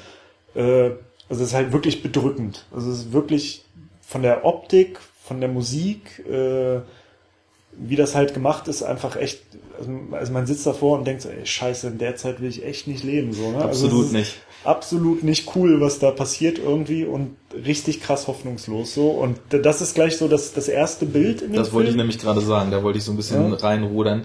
[0.57, 0.91] äh,
[1.29, 2.67] also es ist halt wirklich bedrückend.
[2.75, 3.65] Also es ist wirklich
[4.07, 6.81] von der Optik, von der Musik, äh,
[7.79, 9.43] wie das halt gemacht ist, einfach echt,
[9.79, 12.65] also, also man sitzt davor und denkt so, ey, scheiße, in der Zeit will ich
[12.65, 13.57] echt nicht leben, so, ne?
[13.57, 14.37] Also Absolut also nicht
[14.67, 19.11] absolut nicht cool, was da passiert irgendwie und richtig krass hoffnungslos so.
[19.11, 21.97] Und das ist gleich so das, das erste Bild in dem Das wollte Film.
[21.97, 23.57] ich nämlich gerade sagen, da wollte ich so ein bisschen ja.
[23.57, 24.25] reinrudern.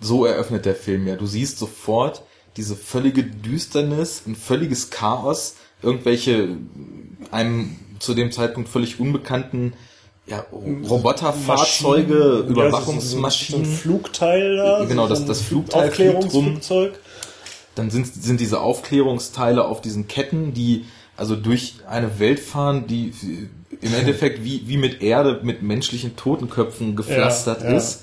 [0.00, 1.16] So eröffnet der Film ja.
[1.16, 2.22] Du siehst sofort
[2.56, 6.56] diese völlige Düsternis, ein völliges Chaos, irgendwelche
[7.30, 9.74] einem zu dem Zeitpunkt völlig unbekannten
[10.26, 13.64] ja, Roboterfahrzeuge, Überwachungsmaschinen.
[13.64, 14.84] So, so ein Flugteil da.
[14.84, 16.98] Genau, das, das Flugteil Aufklärungsflugzeug.
[17.74, 20.86] Dann sind, sind diese Aufklärungsteile auf diesen Ketten, die
[21.16, 23.12] also durch eine Welt fahren, die
[23.80, 28.02] im Endeffekt wie, wie mit Erde, mit menschlichen Totenköpfen gepflastert ja, ja, ist.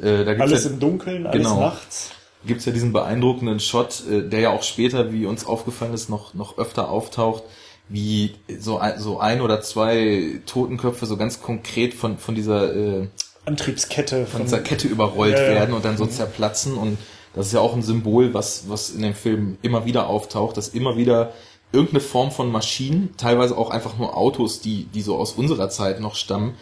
[0.00, 0.06] Ja.
[0.06, 2.10] Äh, da gibt's alles ja, im Dunkeln, alles genau, nachts.
[2.44, 6.34] Gibt's ja diesen beeindruckenden Shot, äh, der ja auch später, wie uns aufgefallen ist, noch,
[6.34, 7.44] noch öfter auftaucht,
[7.92, 13.08] wie so ein, so ein oder zwei Totenköpfe so ganz konkret von, von dieser äh,
[13.44, 16.10] Antriebskette von, von dieser Kette überrollt werden und dann so mhm.
[16.10, 16.98] zerplatzen und
[17.34, 20.68] das ist ja auch ein Symbol, was, was in dem Film immer wieder auftaucht, dass
[20.68, 21.32] immer wieder
[21.72, 26.00] irgendeine Form von Maschinen, teilweise auch einfach nur Autos, die, die so aus unserer Zeit
[26.00, 26.54] noch stammen,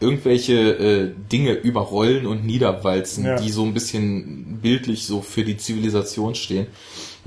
[0.00, 3.36] irgendwelche äh, Dinge überrollen und niederwalzen, ja.
[3.36, 6.66] die so ein bisschen bildlich so für die Zivilisation stehen.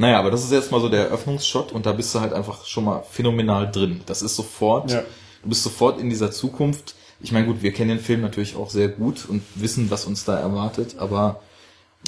[0.01, 2.65] Naja, aber das ist jetzt mal so der Eröffnungsshot und da bist du halt einfach
[2.65, 4.01] schon mal phänomenal drin.
[4.07, 5.03] Das ist sofort, ja.
[5.43, 6.95] du bist sofort in dieser Zukunft.
[7.19, 10.25] Ich meine, gut, wir kennen den Film natürlich auch sehr gut und wissen, was uns
[10.25, 11.39] da erwartet, aber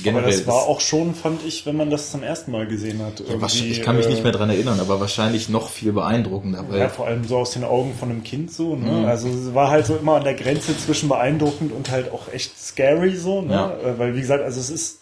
[0.02, 3.00] Generell aber das war auch schon, fand ich, wenn man das zum ersten Mal gesehen
[3.04, 3.22] hat.
[3.54, 6.66] ich kann mich nicht mehr dran erinnern, aber wahrscheinlich noch viel beeindruckender.
[6.76, 8.76] ja, vor allem so aus den Augen von einem Kind so.
[8.76, 8.90] Ne?
[8.90, 9.06] Mhm.
[9.06, 12.58] Also es war halt so immer an der Grenze zwischen beeindruckend und halt auch echt
[12.60, 13.44] scary so.
[13.44, 13.54] Ne?
[13.54, 13.72] Ja.
[13.72, 15.02] Äh, weil wie gesagt, also es ist,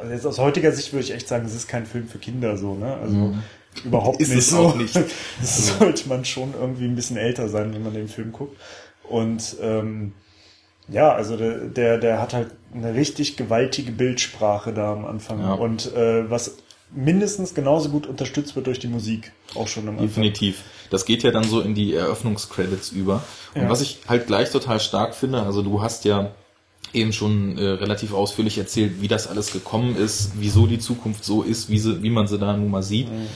[0.00, 2.56] also jetzt aus heutiger Sicht würde ich echt sagen, es ist kein Film für Kinder
[2.56, 2.74] so.
[2.74, 2.94] Ne?
[2.96, 3.42] Also mhm.
[3.84, 4.38] überhaupt ist nicht.
[4.38, 4.96] Ist es auch nicht.
[5.40, 8.56] das sollte man schon irgendwie ein bisschen älter sein, wenn man den Film guckt.
[9.08, 10.12] Und ähm,
[10.88, 15.40] ja, also der, der, der hat halt eine richtig gewaltige Bildsprache da am Anfang.
[15.40, 15.54] Ja.
[15.54, 16.56] Und äh, was
[16.92, 19.32] mindestens genauso gut unterstützt wird durch die Musik.
[19.54, 20.08] Auch schon am Anfang.
[20.08, 20.62] Definitiv.
[20.90, 23.22] Das geht ja dann so in die Eröffnungscredits über.
[23.54, 23.70] Und ja.
[23.70, 26.32] was ich halt gleich total stark finde, also du hast ja
[26.92, 31.42] eben schon äh, relativ ausführlich erzählt, wie das alles gekommen ist, wieso die Zukunft so
[31.42, 33.10] ist, wie, sie, wie man sie da nun mal sieht.
[33.10, 33.26] Mhm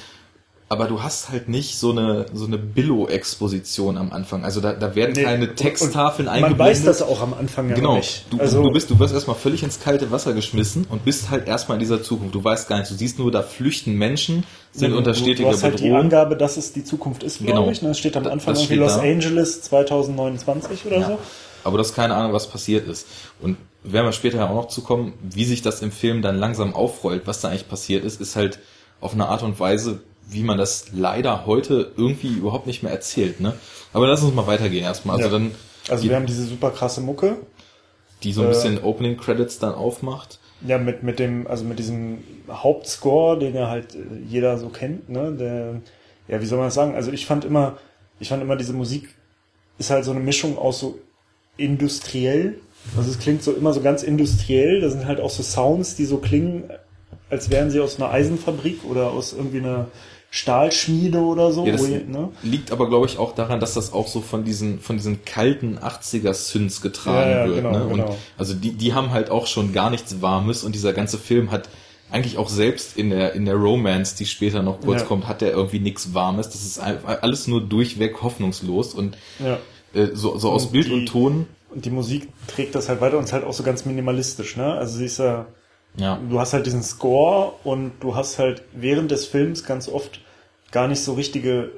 [0.75, 4.45] aber du hast halt nicht so eine so eine Billo-Exposition am Anfang.
[4.45, 6.59] Also da, da werden nee, keine Texttafeln eingeblendet.
[6.59, 7.97] Man weiß das auch am Anfang ja genau.
[7.97, 8.25] nicht.
[8.31, 11.47] Du, also, du bist, du wirst erstmal völlig ins kalte Wasser geschmissen und bist halt
[11.47, 12.35] erstmal in dieser Zukunft.
[12.35, 15.51] Du weißt gar nicht, du siehst nur, da flüchten Menschen, sind ja, unter stetiger Bedrohung.
[15.51, 15.93] Du hast halt Bedrohung.
[15.93, 17.71] die Angabe, dass es die Zukunft ist, glaube genau.
[17.71, 17.83] ich.
[17.83, 17.91] Ne?
[17.91, 19.03] Es steht am Anfang irgendwie Los da.
[19.03, 21.07] Angeles 2029 oder ja.
[21.07, 21.19] so.
[21.65, 23.07] Aber du hast keine Ahnung, was passiert ist.
[23.41, 26.75] Und werden wir später ja auch noch zukommen, wie sich das im Film dann langsam
[26.75, 28.61] aufrollt, was da eigentlich passiert ist, ist halt
[29.01, 33.41] auf eine Art und Weise wie man das leider heute irgendwie überhaupt nicht mehr erzählt,
[33.41, 33.55] ne?
[33.93, 35.17] Aber lass uns mal weitergehen erstmal.
[35.17, 35.33] Also ja.
[35.33, 35.55] dann.
[35.89, 37.37] Also wir haben diese super krasse Mucke.
[38.23, 40.39] Die so ein bisschen äh, Opening Credits dann aufmacht.
[40.67, 45.11] Ja, mit, mit dem, also mit diesem Hauptscore, den ja halt äh, jeder so kennt,
[45.11, 45.33] ne?
[45.33, 45.83] Der,
[46.29, 46.95] ja, wie soll man das sagen?
[46.95, 47.77] Also ich fand immer,
[48.19, 49.15] ich fand immer diese Musik
[49.77, 51.01] ist halt so eine Mischung aus so
[51.57, 52.55] industriell.
[52.97, 54.81] Also es klingt so immer so ganz industriell.
[54.81, 56.65] Da sind halt auch so Sounds, die so klingen,
[57.31, 59.87] als wären sie aus einer Eisenfabrik oder aus irgendwie einer
[60.31, 61.65] Stahlschmiede oder so.
[61.65, 62.31] Ja, das ihr- ne?
[62.43, 65.79] liegt aber, glaube ich, auch daran, dass das auch so von diesen, von diesen kalten
[65.79, 67.57] 80er-Synths getragen Ja, ja, wird.
[67.59, 67.85] genau, ne?
[67.85, 68.17] Und genau.
[68.37, 71.69] also die, die haben halt auch schon gar nichts Warmes und dieser ganze Film hat
[72.11, 75.53] eigentlich auch selbst in der, in der Romance, die später noch kurz kommt, hat der
[75.53, 76.49] irgendwie nichts Warmes.
[76.49, 79.59] Das ist alles nur durchweg hoffnungslos und Ja.
[79.95, 81.47] Äh, so, so aus Und Bild die- und Ton.
[81.71, 84.75] Und die Musik trägt das halt weiter und ist halt auch so ganz minimalistisch, ne?
[84.75, 85.47] Also sie ist ja,
[85.97, 86.21] Ja.
[86.31, 90.21] du hast halt diesen Score und du hast halt während des Films ganz oft
[90.71, 91.71] gar nicht so richtige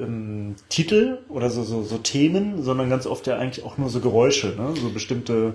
[0.00, 4.00] ähm, Titel oder so, so, so Themen, sondern ganz oft ja eigentlich auch nur so
[4.00, 4.74] Geräusche, ne?
[4.80, 5.54] So bestimmte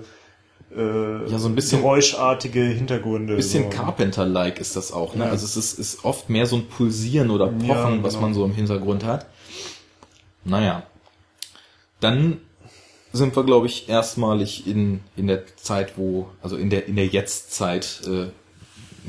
[0.74, 3.36] äh, Ja, so ein bisschen- geräuschartige Hintergründe.
[3.36, 3.68] Bisschen so.
[3.76, 5.24] Carpenter-like ist das auch, ne?
[5.26, 5.30] Ja.
[5.30, 8.22] Also es ist, ist oft mehr so ein Pulsieren oder Pochen, Ja, was genau.
[8.26, 9.26] man so im Hintergrund hat.
[10.44, 10.84] Naja.
[12.00, 12.38] Dann
[13.12, 17.06] sind wir, glaube ich, erstmalig in, in der Zeit, wo, also in der, in der
[17.06, 18.26] Jetztzeit, äh,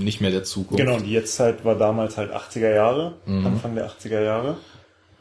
[0.01, 0.83] nicht mehr der Zukunft.
[0.83, 3.45] Genau, die Jetztzeit war damals halt 80er Jahre, Mhm.
[3.45, 4.57] Anfang der 80er Jahre.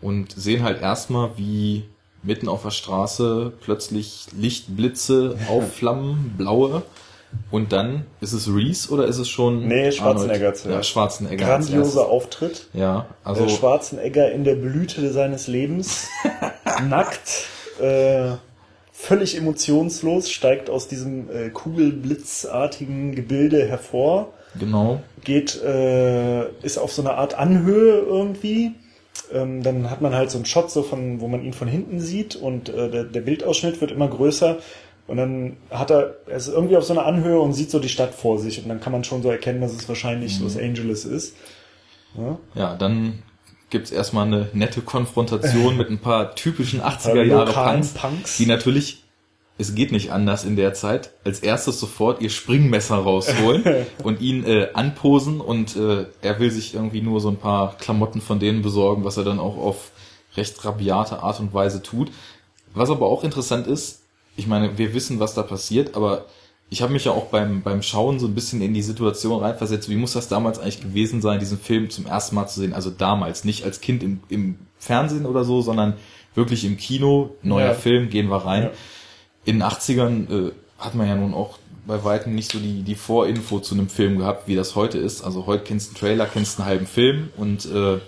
[0.00, 1.84] Und sehen halt erstmal, wie
[2.22, 6.82] mitten auf der Straße plötzlich Lichtblitze aufflammen, blaue.
[7.52, 10.66] Und dann, ist es Reese oder ist es schon Nee, Schwarzenegger zuerst.
[10.66, 11.44] Ja, Schwarzenegger.
[11.46, 12.06] Grandioser.
[12.08, 12.66] Auftritt.
[12.72, 16.08] Ja, also Also Schwarzenegger in der Blüte seines Lebens,
[16.88, 17.44] nackt,
[17.80, 18.36] äh,
[18.92, 25.00] völlig emotionslos, steigt aus diesem äh, kugelblitzartigen Gebilde hervor, genau.
[25.24, 28.72] geht, äh, ist auf so einer Art Anhöhe irgendwie.
[29.32, 32.00] Ähm, dann hat man halt so einen Shot, so von, wo man ihn von hinten
[32.00, 34.58] sieht und äh, der, der Bildausschnitt wird immer größer.
[35.06, 37.88] Und dann hat er, er ist irgendwie auf so einer Anhöhe und sieht so die
[37.88, 38.62] Stadt vor sich.
[38.62, 41.34] Und dann kann man schon so erkennen, dass es wahrscheinlich Los Angeles ist.
[42.16, 42.38] Ja.
[42.54, 43.22] Ja, dann
[43.70, 48.36] gibt's erstmal eine nette Konfrontation mit ein paar typischen 80er Äh, Jahre Punks, Punks.
[48.36, 49.04] die natürlich,
[49.58, 53.64] es geht nicht anders in der Zeit, als erstes sofort ihr Springmesser rausholen
[54.02, 58.20] und ihn äh, anposen und äh, er will sich irgendwie nur so ein paar Klamotten
[58.20, 59.90] von denen besorgen, was er dann auch auf
[60.36, 62.10] recht rabiate Art und Weise tut.
[62.74, 64.02] Was aber auch interessant ist,
[64.36, 66.26] ich meine, wir wissen, was da passiert, aber
[66.70, 69.88] ich habe mich ja auch beim, beim Schauen so ein bisschen in die Situation reinversetzt,
[69.88, 72.90] wie muss das damals eigentlich gewesen sein, diesen Film zum ersten Mal zu sehen, also
[72.90, 75.94] damals, nicht als Kind im, im Fernsehen oder so, sondern
[76.36, 77.74] wirklich im Kino, neuer Ja.
[77.74, 78.62] Film, gehen wir rein.
[78.64, 78.70] Ja.
[79.46, 82.94] In den 80ern äh, hat man ja nun auch bei weitem nicht so die, die
[82.94, 85.22] Vorinfo zu einem Film gehabt, wie das heute ist.
[85.22, 87.98] Also heute kennst du einen Trailer, kennst einen halben Film und äh,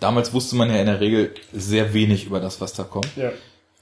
[0.00, 3.14] damals wusste man ja in der Regel sehr wenig über das, was da kommt.
[3.16, 3.32] Ja.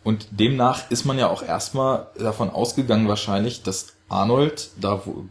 [0.05, 5.25] Und demnach ist man ja auch erstmal davon ausgegangen wahrscheinlich, dass Arnold, da wo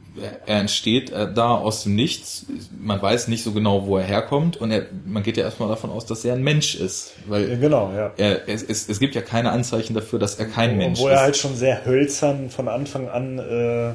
[0.47, 2.47] er entsteht, äh, da aus dem Nichts,
[2.79, 5.91] man weiß nicht so genau, wo er herkommt und er, man geht ja erstmal davon
[5.91, 8.11] aus, dass er ein Mensch ist, ja, weil genau, ja.
[8.17, 11.13] er, es, es, es gibt ja keine Anzeichen dafür, dass er kein Mensch Wo ist.
[11.13, 13.93] er halt schon sehr hölzern von Anfang an äh,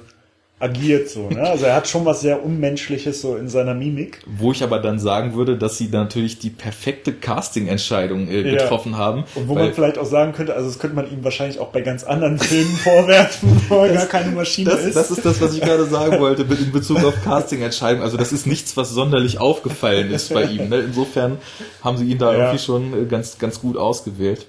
[0.59, 1.43] agiert, so, ne?
[1.43, 4.23] Also er hat schon was sehr Unmenschliches so in seiner Mimik.
[4.27, 8.63] Wo ich aber dann sagen würde, dass sie natürlich die perfekte Casting-Entscheidung äh, Ja.
[8.63, 9.25] getroffen haben.
[9.35, 11.83] Und wo man vielleicht auch sagen könnte, also das könnte man ihm wahrscheinlich auch bei
[11.83, 14.97] ganz anderen Filmen vorwerfen, wo er gar keine Maschine das, ist.
[14.97, 18.03] das ist das, was ich gerade sagen wollte mit in Bezug auf Casting-Entscheidungen.
[18.03, 20.71] Also das ist nichts, was sonderlich aufgefallen ist bei ihm.
[20.71, 20.79] Ne?
[20.79, 21.37] Insofern
[21.83, 22.39] haben sie ihn da Ja.
[22.45, 24.47] irgendwie schon äh, ganz, ganz gut ausgewählt.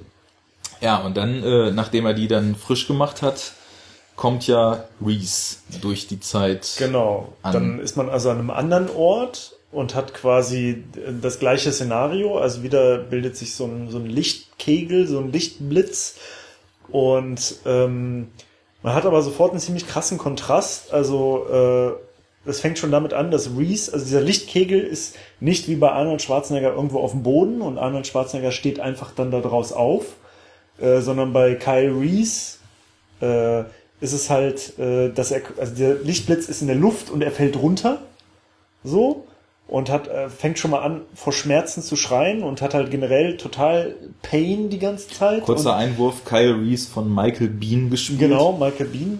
[0.79, 3.51] Ja, und dann, äh, nachdem er die dann frisch gemacht hat,
[4.17, 6.75] kommt ja Reese durch die Zeit.
[6.77, 7.31] Genau.
[7.43, 10.83] an- Dann ist man also an einem anderen Ort und hat quasi
[11.21, 12.37] das gleiche Szenario.
[12.37, 16.15] Also wieder bildet sich so ein, so ein Lichtkegel, so ein Lichtblitz.
[16.89, 18.29] Und ähm,
[18.83, 20.91] man hat aber sofort einen ziemlich krassen Kontrast.
[20.93, 21.91] Also äh,
[22.45, 26.21] das fängt schon damit an, dass Reese, also dieser Lichtkegel ist nicht wie bei Arnold
[26.21, 30.05] Schwarzenegger irgendwo auf dem Boden und Arnold Schwarzenegger steht einfach dann da draus auf,
[30.79, 32.57] äh, sondern bei Kyle Reese
[33.19, 33.65] äh,
[33.99, 37.31] ist es halt, äh, dass er, also der Lichtblitz ist in der Luft und er
[37.31, 37.99] fällt runter,
[38.83, 39.25] so,
[39.67, 43.37] und hat, äh, fängt schon mal an, vor Schmerzen zu schreien und hat halt generell
[43.37, 45.43] total Pain die ganze Zeit.
[45.43, 48.19] Kurzer und, Einwurf, Kyle Reese von Michael Bean gespielt.
[48.19, 49.19] Genau, Michael Bean,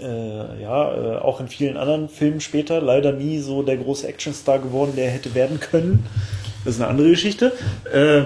[0.00, 4.08] äh, äh, ja, äh, auch in vielen anderen Filmen später, leider nie so der große
[4.08, 6.06] Actionstar geworden, der er hätte werden können.
[6.64, 7.52] Das ist eine andere Geschichte.
[7.92, 8.22] Äh,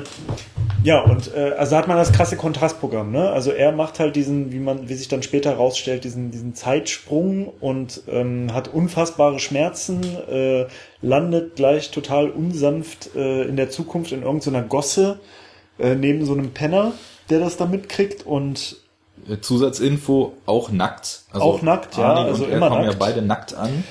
[0.84, 3.30] ja, und äh, also hat man das krasse Kontrastprogramm, ne?
[3.30, 7.48] Also er macht halt diesen, wie man, wie sich dann später herausstellt, diesen, diesen Zeitsprung
[7.60, 10.66] und ähm, hat unfassbare Schmerzen, äh,
[11.02, 15.18] landet gleich total unsanft äh, in der Zukunft in irgendeiner Gosse
[15.78, 16.92] äh, neben so einem Penner,
[17.30, 18.76] der das da mitkriegt und
[19.40, 21.22] Zusatzinfo, auch nackt.
[21.32, 22.94] Also Auch nackt, ja, Arnie also und er immer kommen nackt.
[22.94, 23.84] ja beide nackt an.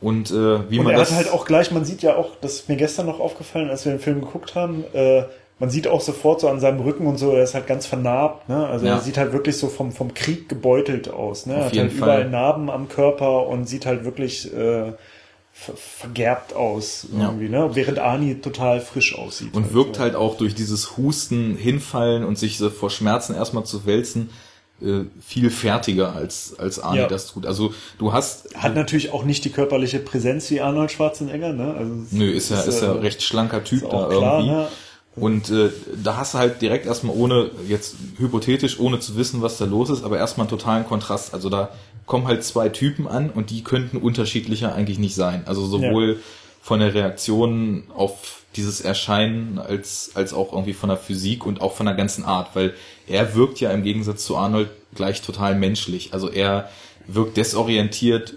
[0.00, 2.32] Und äh, wie Und man er das hat halt auch gleich, man sieht ja auch,
[2.40, 5.24] das ist mir gestern noch aufgefallen, als wir den Film geguckt haben, äh,
[5.58, 8.46] man sieht auch sofort so an seinem Rücken und so, er ist halt ganz vernarbt,
[8.50, 8.66] ne?
[8.66, 8.96] Also Ja.
[8.96, 11.54] er sieht halt wirklich so vom, vom Krieg gebeutelt aus, ne?
[11.54, 11.96] Er hat halt Fall.
[11.98, 14.92] überall Narben am Körper und sieht halt wirklich äh,
[15.54, 17.24] ver vergerbt aus Ja.
[17.28, 17.70] irgendwie, ne?
[17.72, 19.54] Während Arnie total frisch aussieht.
[19.54, 20.02] Und wirkt so.
[20.02, 24.28] halt auch durch dieses Husten, Hinfallen und sich so vor Schmerzen erstmal zu wälzen,
[25.24, 27.06] viel fertiger als, als Arnie Ja.
[27.08, 27.46] das tut.
[27.46, 31.74] Also du hast, Hat natürlich auch nicht die körperliche Präsenz wie Arnold Schwarzenegger, ne?
[31.78, 34.50] Also nö, ist ja, ist ja äh, recht schlanker Typ ist da klar, irgendwie.
[34.50, 34.68] ne?
[35.16, 35.70] Und äh,
[36.04, 39.88] da hast du halt direkt erstmal ohne, jetzt hypothetisch, ohne zu wissen, was da los
[39.88, 41.32] ist, aber erstmal einen totalen Kontrast.
[41.32, 41.70] Also da
[42.04, 45.42] kommen halt zwei Typen an und die könnten unterschiedlicher eigentlich nicht sein.
[45.46, 46.20] Also sowohl
[46.60, 51.74] von der Reaktion auf dieses Erscheinen als, als auch irgendwie von der Physik und auch
[51.74, 52.74] von der ganzen Art, weil
[53.08, 56.12] er wirkt ja im Gegensatz zu Arnold gleich total menschlich.
[56.12, 56.68] Also er
[57.06, 58.34] wirkt desorientiert,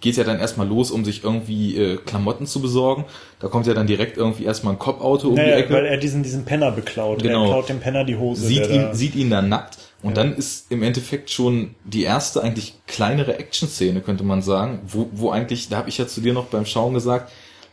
[0.00, 3.04] geht ja dann erstmal los, um sich irgendwie äh, Klamotten zu besorgen.
[3.40, 5.96] Da kommt ja dann direkt irgendwie erstmal ein Cop-Auto um die Naja, Ecke weil er
[5.96, 7.22] diesen, diesen Penner beklaut.
[7.22, 7.44] Genau.
[7.44, 8.46] Er klaut dem Penner die Hose.
[8.46, 12.42] sieht ihn, da- sieht ihn dann nackt und dann ist im Endeffekt schon die erste
[12.42, 16.32] eigentlich kleinere Action-Szene, könnte man sagen, wo, wo eigentlich, da habe ich ja zu dir
[16.32, 17.32] noch beim Schauen gesagt,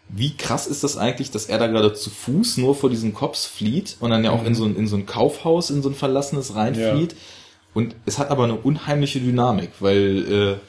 [0.10, 3.46] wie krass ist das eigentlich, dass er da gerade zu Fuß nur vor diesen Cops
[3.46, 5.96] flieht und dann ja auch in so ein, in so ein Kaufhaus, in so ein
[5.96, 7.16] verlassenes reinflieht.
[7.74, 10.60] Und es hat aber eine unheimliche Dynamik, weil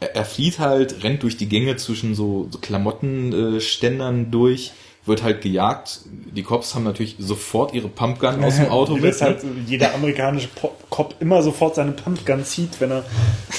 [0.00, 4.72] äh, er, er flieht halt, rennt durch die Gänge zwischen so, so Klamottenständern äh, durch,
[5.04, 6.00] wird halt gejagt.
[6.06, 9.04] Die Cops haben natürlich sofort ihre Pumpgun aus dem Auto mit.
[9.04, 13.04] das halt jeder amerikanische Pop Cop immer sofort seine Pumpgun zieht, wenn er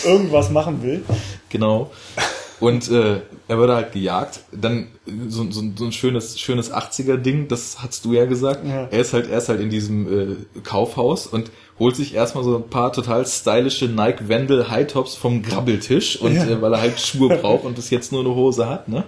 [0.05, 1.03] irgendwas machen will.
[1.49, 1.91] Genau.
[2.59, 4.41] Und äh, er wurde halt gejagt.
[4.51, 4.87] Dann
[5.29, 8.67] so, so, so ein schönes, schönes 80er-Ding, das hast du ja gesagt.
[8.67, 8.87] Ja.
[8.91, 12.69] Er ist halt erst halt in diesem äh, Kaufhaus und holt sich erstmal so ein
[12.69, 16.45] paar total stylische Nike Wendel High Tops vom Grabbeltisch und Ja.
[16.45, 19.05] äh, weil er halt Schuhe braucht und bis jetzt nur eine Hose hat, ne?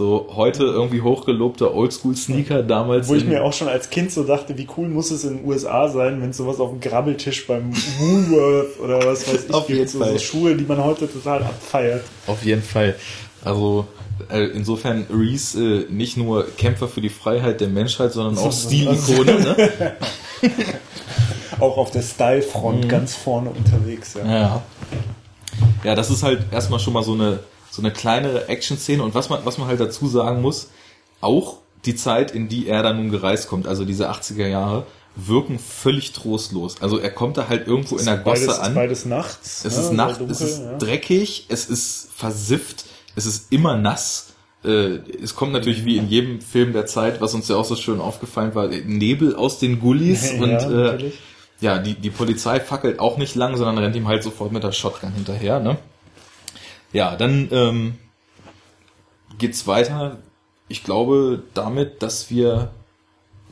[0.00, 3.06] So heute irgendwie hochgelobter Oldschool-Sneaker, damals.
[3.06, 5.46] Wo ich mir auch schon als Kind so dachte, wie cool muss es in den
[5.46, 9.68] USA sein, wenn es sowas auf dem Grabbeltisch beim Woolworth oder was weiß ich Auf
[9.68, 9.90] jeden gibt.
[9.90, 10.18] So, so Fall.
[10.18, 12.02] Schuhe, die man heute total abfeiert.
[12.26, 12.96] Auf jeden Fall.
[13.44, 13.88] Also
[14.30, 19.38] äh, insofern Reese äh, nicht nur Kämpfer für die Freiheit der Menschheit, sondern auch Stilikone.
[19.38, 19.92] Ne?
[21.58, 22.06] Auch auf der Mhm.
[22.06, 24.14] Style-Front ganz vorne unterwegs.
[24.14, 24.24] Ja.
[24.26, 24.62] Ja.
[25.84, 27.40] Ja, das ist halt erstmal schon mal so eine
[27.70, 30.70] so eine kleinere Action-Szene und was man was man halt dazu sagen muss,
[31.20, 35.58] auch die Zeit, in die er dann nun gereist kommt, also diese 80er Jahre, wirken
[35.58, 36.80] völlig trostlos.
[36.80, 38.74] Also er kommt da halt irgendwo in der Gosse beides, an.
[38.74, 39.64] Beides nachts.
[39.64, 40.78] Es ne, ist Nacht, dunkel, es ist ja.
[40.78, 42.84] dreckig, es ist versifft,
[43.16, 44.28] es ist immer nass.
[44.64, 47.76] Äh, es kommt natürlich wie in jedem Film der Zeit, was uns ja auch so
[47.76, 51.12] schön aufgefallen war, Nebel aus den Gullis Ja, und äh,
[51.60, 54.72] ja, die, die Polizei fackelt auch nicht lang, sondern rennt ihm halt sofort mit der
[54.72, 55.60] Shotgun hinterher.
[55.60, 55.76] Ne?
[56.92, 57.98] Ja, dann ähm,
[59.38, 60.18] geht's weiter.
[60.68, 62.70] Ich glaube damit, dass wir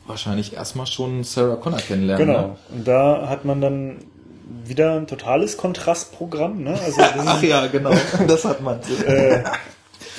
[0.05, 2.27] wahrscheinlich erstmal schon Sarah Connor kennenlernen.
[2.27, 2.41] Genau.
[2.47, 2.55] Ne?
[2.69, 3.97] Und da hat man dann
[4.65, 6.63] wieder ein totales Kontrastprogramm.
[6.63, 6.79] Ne?
[6.83, 7.91] Also, Ach ja, genau,
[8.27, 8.79] das hat man.
[9.05, 9.43] äh,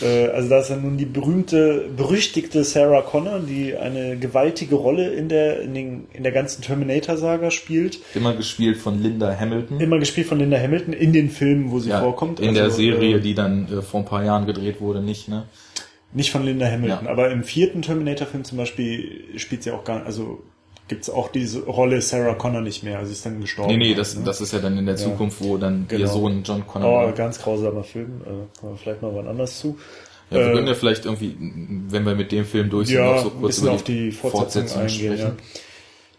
[0.07, 5.29] also da ist dann nun die berühmte, berüchtigte Sarah Connor, die eine gewaltige Rolle in
[5.29, 7.99] der, in, den, in der ganzen Terminator-Saga spielt.
[8.15, 9.81] Immer gespielt von Linda Hamilton.
[9.81, 12.41] Immer gespielt von Linda Hamilton in den Filmen, wo sie ja, vorkommt.
[12.41, 15.29] in Also, der Serie, äh, die dann äh, vor ein paar Jahren gedreht wurde, nicht,
[15.29, 15.45] ne?
[16.13, 17.11] Nicht von Linda Hamilton, Ja.
[17.11, 20.43] aber im vierten Terminator-Film zum Beispiel spielt sie auch gar also
[20.91, 23.71] gibt's auch diese Rolle Sarah Connor nicht mehr, also sie ist dann gestorben.
[23.73, 24.23] Nee, nee, das, ne?
[24.27, 25.01] das ist ja dann in der Ja.
[25.05, 26.11] Zukunft, wo dann ihr Genau.
[26.13, 27.09] Sohn John Connor.
[27.09, 29.79] Oh, ganz grausamer Film, äh, kommen wir vielleicht mal wann anders zu.
[30.31, 31.35] ja, wir äh, können ja vielleicht irgendwie,
[31.89, 34.83] wenn wir mit dem Film durch sind, Ja, noch so kurz über auf die Fortsetzung,
[34.83, 35.13] eingehen.
[35.13, 35.17] Ja.
[35.17, 35.37] sprechen.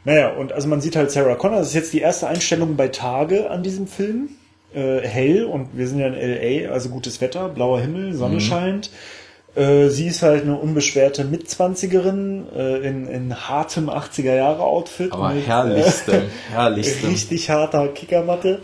[0.03, 2.87] Naja, und also man sieht halt Sarah Connor, das ist jetzt die erste Einstellung bei
[2.87, 4.29] Tage an diesem Film.
[4.73, 8.39] Äh, hell und wir sind ja in LA, also gutes Wetter, blauer Himmel, Sonne Mhm.
[8.39, 8.89] scheint.
[9.55, 15.11] Äh, sie ist halt eine unbeschwerte Mitzwanzigerin äh, in, in hartem 80er-Jahre-Outfit.
[15.11, 17.09] Aber mit, herrlichstem, Äh, herrlichstem.
[17.09, 18.61] richtig harter Kickermatte.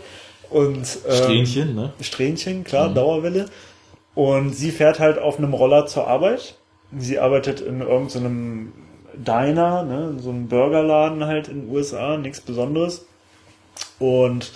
[0.50, 1.92] Und, ähm, Strähnchen, ne?
[2.00, 3.46] Strähnchen, klar, Dauerwelle.
[4.14, 6.54] Und sie fährt halt auf einem Roller zur Arbeit.
[6.96, 8.72] Sie arbeitet in irgendeinem
[9.14, 13.04] Diner, ne, in so einem Burgerladen halt in den USA, nichts Besonderes.
[13.98, 14.52] Und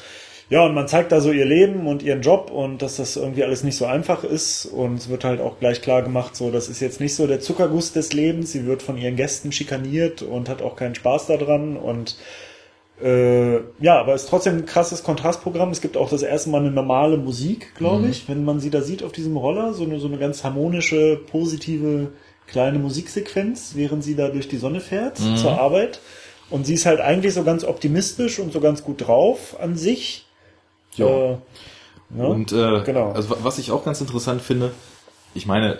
[0.52, 3.42] ja, und man zeigt da so ihr Leben und ihren Job und dass das irgendwie
[3.42, 4.66] alles nicht so einfach ist.
[4.66, 7.40] Und es wird halt auch gleich klar gemacht, so, das ist jetzt nicht so der
[7.40, 8.52] Zuckerguss des Lebens.
[8.52, 11.78] Sie wird von ihren Gästen schikaniert und hat auch keinen Spaß daran.
[11.78, 12.18] Und
[13.02, 15.70] äh, ja, aber es ist trotzdem ein krasses Kontrastprogramm.
[15.70, 18.82] Es gibt auch das erste Mal eine normale Musik, glaube ich, wenn man sie da
[18.82, 19.72] sieht auf diesem Roller.
[19.72, 22.08] So eine, so eine ganz harmonische, positive
[22.46, 26.00] kleine Musiksequenz, während sie da durch die Sonne fährt zur Arbeit.
[26.50, 30.26] Und sie ist halt eigentlich so ganz optimistisch und so ganz gut drauf an sich.
[30.96, 31.06] Ja.
[31.06, 31.36] Äh,
[32.10, 32.26] ne?
[32.28, 33.12] Und äh, Genau.
[33.12, 34.72] also wa- was ich auch ganz interessant finde,
[35.34, 35.78] ich meine,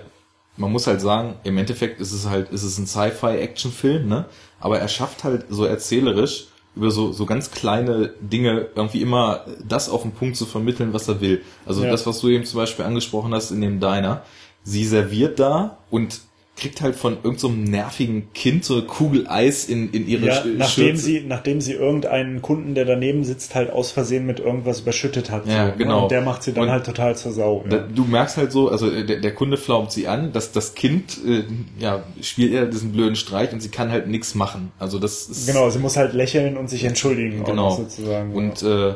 [0.56, 4.26] man muss halt sagen, im Endeffekt ist es halt, ist es ein Sci-Fi-Action-Film, ne?
[4.60, 9.88] Aber er schafft halt so erzählerisch über so, so ganz kleine Dinge irgendwie immer das
[9.90, 11.42] auf den Punkt zu vermitteln, was er will.
[11.66, 11.90] Also Ja.
[11.90, 14.22] das, was du eben zum Beispiel angesprochen hast in dem Diner.
[14.64, 16.20] Sie serviert da und
[16.54, 20.34] kriegt halt von irgendeinem so nervigen Kind so eine Kugel Eis in, in ihre Ja,
[20.42, 21.02] Sch- nachdem Schürze.
[21.02, 25.46] sie, nachdem sie irgendeinen Kunden, der daneben sitzt, halt aus Versehen mit irgendwas überschüttet hat.
[25.46, 25.74] Ja, ne?
[25.78, 26.02] genau.
[26.04, 27.64] Und der macht sie dann Und halt total zur Sau.
[27.68, 27.82] Da, Ja.
[27.92, 31.44] du merkst halt so, also der, der Kunde flaumt sie an, dass das Kind äh,
[31.78, 34.72] ja spielt eher diesen blöden Streich und sie kann halt nichts machen.
[34.78, 37.70] Also das ist Genau, sie muss halt lächeln und sich entschuldigen, Genau.
[37.74, 38.34] sozusagen.
[38.34, 38.94] Und äh,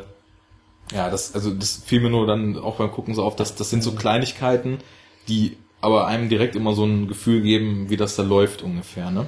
[0.95, 3.71] ja, das, also das fiel mir nur dann auch beim Gucken so auf, dass das
[3.71, 4.79] sind so Kleinigkeiten,
[5.27, 9.11] die aber einem direkt immer so ein Gefühl geben, wie das da läuft ungefähr.
[9.11, 9.27] Ne?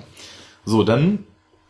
[0.65, 1.25] So, dann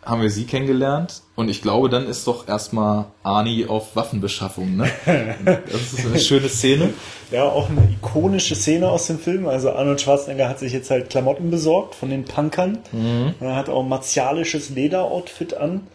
[0.04, 4.76] haben wir sie kennengelernt und ich glaube, dann ist doch erstmal Arnie auf Waffenbeschaffung.
[4.76, 4.90] Ne?
[5.44, 6.90] Das ist eine schöne Szene.
[7.30, 9.46] Ja, auch eine ikonische Szene aus dem Film.
[9.46, 12.78] Also Arnold Schwarzenegger hat sich jetzt halt Klamotten besorgt von den Punkern.
[12.92, 13.34] Mhm.
[13.40, 15.86] Er hat auch ein martialisches Lederoutfit an.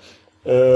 [0.46, 0.76] Äh,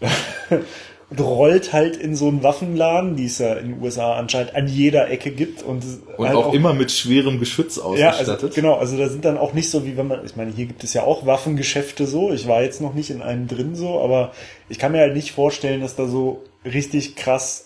[1.08, 4.66] und rollt halt in so einen Waffenladen, die es ja in den USA anscheinend an
[4.66, 5.62] jeder Ecke gibt.
[5.62, 5.84] Und,
[6.16, 8.28] Und halt auch, immer mit schwerem Geschütz Ja, ausgestattet.
[8.28, 10.66] also, genau, also da sind dann auch nicht so wie wenn man, ich meine, hier
[10.66, 14.00] gibt es ja auch Waffengeschäfte so, ich war jetzt noch nicht in einem drin so,
[14.00, 14.32] aber
[14.68, 17.65] ich kann mir halt nicht vorstellen, dass da so richtig krass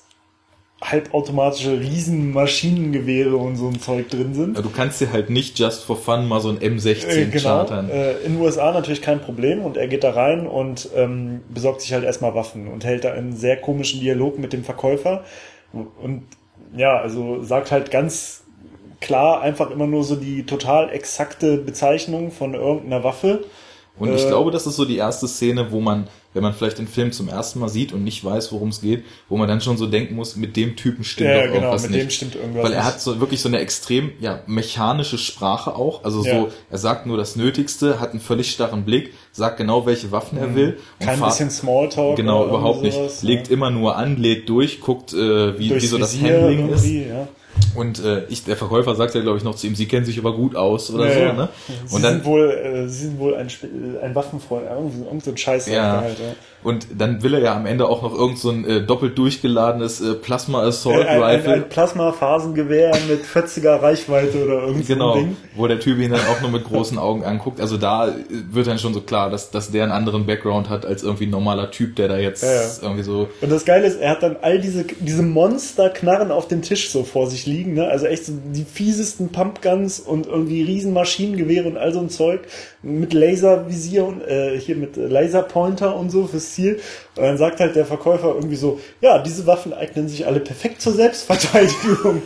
[0.82, 4.56] halbautomatische Riesenmaschinengewehre und so ein Zeug drin sind.
[4.56, 7.42] Ja, Du kannst dir halt nicht just for fun mal so ein M16 Äh, genau,
[7.42, 7.90] chartern.
[7.90, 11.82] äh, in den USA natürlich kein Problem und er geht da rein und ähm, besorgt
[11.82, 15.24] sich halt erstmal Waffen und hält da einen sehr komischen Dialog mit dem Verkäufer
[15.72, 16.22] und
[16.76, 18.42] ja, also sagt halt ganz
[19.00, 23.44] klar einfach immer nur so die total exakte Bezeichnung von irgendeiner Waffe.
[23.98, 26.78] Und ich Äh, glaube, das ist so die erste Szene, wo man, wenn man vielleicht
[26.78, 29.60] den Film zum ersten Mal sieht und nicht weiß, worum es geht, wo man dann
[29.60, 32.02] schon so denken muss, mit dem Typen stimmt Ja, doch genau, irgendwas mit nicht.
[32.02, 36.04] dem stimmt irgendwas Weil er hat so wirklich so eine extrem ja, mechanische Sprache auch.
[36.04, 36.32] Also Ja.
[36.42, 40.38] so, er sagt nur das Nötigste, hat einen völlig starren Blick, sagt genau, welche Waffen
[40.38, 40.78] er will.
[41.00, 41.10] und Mhm.
[41.10, 42.16] Kein bisschen Smalltalk.
[42.16, 42.96] Genau, überhaupt irgendwie nicht.
[42.96, 43.54] sowas, Legt ja.
[43.54, 46.86] immer nur an, lädt durch, guckt, äh, wie, wie so das Visier Handling ist.
[46.86, 47.28] Ja.
[47.74, 50.18] Und äh, ich, der Verkäufer sagt ja, glaube ich, noch zu ihm, sie kennen sich
[50.18, 51.48] aber gut aus oder Ja, so, ne?
[51.86, 53.70] Sie Und dann, sind wohl, äh, sie sind wohl ein, Sp-
[54.02, 55.66] ein Waffenfreund, irgend, irgend so ein Scheiß.
[55.68, 56.00] Ja.
[56.00, 56.32] Halt, ja.
[56.62, 60.00] Und dann will er ja am Ende auch noch irgend so ein äh, doppelt durchgeladenes
[60.00, 61.52] äh, Plasma Assault Ein, ein, Rifle.
[61.54, 65.36] ein Plasma-Phasengewehr mit 40er Reichweite oder irgend so Genau, ein Ding.
[65.56, 67.60] wo der Typ ihn dann auch nur mit großen Augen anguckt.
[67.60, 68.12] Also da äh,
[68.50, 71.30] wird dann schon so klar, dass, dass der einen anderen Background hat als irgendwie ein
[71.30, 72.68] normaler Typ, der da jetzt Ja, ja.
[72.82, 73.28] irgendwie so.
[73.40, 77.04] Und das Geile ist, er hat dann all diese, diese Monsterknarren auf dem Tisch so
[77.04, 77.86] vor sich liegen, ne?
[77.88, 82.40] Also echt so die fiesesten Pumpguns und irgendwie riesen Maschinengewehre und all so ein Zeug
[82.82, 86.80] mit Laservisier und äh, hier mit Laserpointer und so fürs Ziel.
[87.16, 90.82] Und dann sagt halt der Verkäufer irgendwie so, ja, diese Waffen eignen sich alle perfekt
[90.82, 92.22] zur Selbstverteidigung.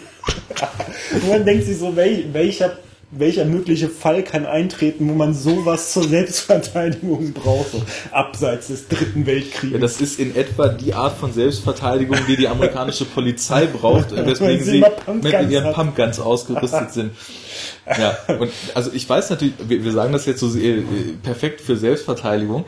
[1.12, 2.76] und man denkt sich so, wel, welcher
[3.18, 9.26] welcher mögliche Fall kann eintreten, wo man sowas zur Selbstverteidigung braucht, so abseits des Dritten
[9.26, 9.72] Weltkrieges.
[9.72, 14.64] Ja, das ist in etwa die Art von Selbstverteidigung, die die amerikanische Polizei braucht, weswegen
[14.64, 14.84] sie
[15.22, 15.72] mit ihren.
[15.74, 17.10] Pumpguns ausgerüstet sind.
[17.98, 20.82] Ja, und also ich weiß natürlich, wir, wir sagen das jetzt so äh,
[21.22, 22.64] perfekt für Selbstverteidigung.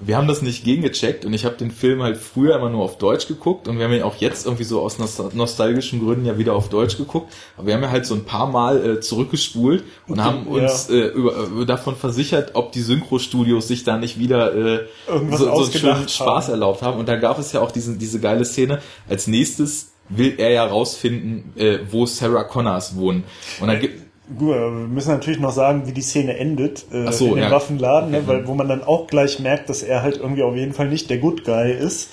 [0.00, 2.98] Wir haben das nicht gegengecheckt und ich habe den Film halt früher immer nur auf
[2.98, 6.36] Deutsch geguckt und wir haben ihn auch jetzt irgendwie so aus nostal- nostalgischen Gründen ja
[6.36, 7.32] wieder auf Deutsch geguckt.
[7.56, 10.62] Aber wir haben ja halt so ein paar Mal äh, zurückgespult und haben Ja.
[10.64, 15.38] uns äh, über, äh, davon versichert, ob die Synchro-Studios sich da nicht wieder äh, Irgendwas
[15.40, 16.52] so, so einen schönen Spaß haben.
[16.52, 16.98] erlaubt haben.
[16.98, 18.80] Und da gab es ja auch diesen, diese geile Szene.
[19.08, 23.24] Als nächstes will er ja rausfinden, äh, wo Sarah Connors wohnen.
[23.60, 27.28] Und dann gibt Gut, wir müssen natürlich noch sagen, wie die Szene endet äh, so,
[27.28, 27.50] in dem ja.
[27.50, 30.74] Waffenladen, ne, weil wo man dann auch gleich merkt, dass er halt irgendwie auf jeden
[30.74, 32.10] Fall nicht der Good Guy ist.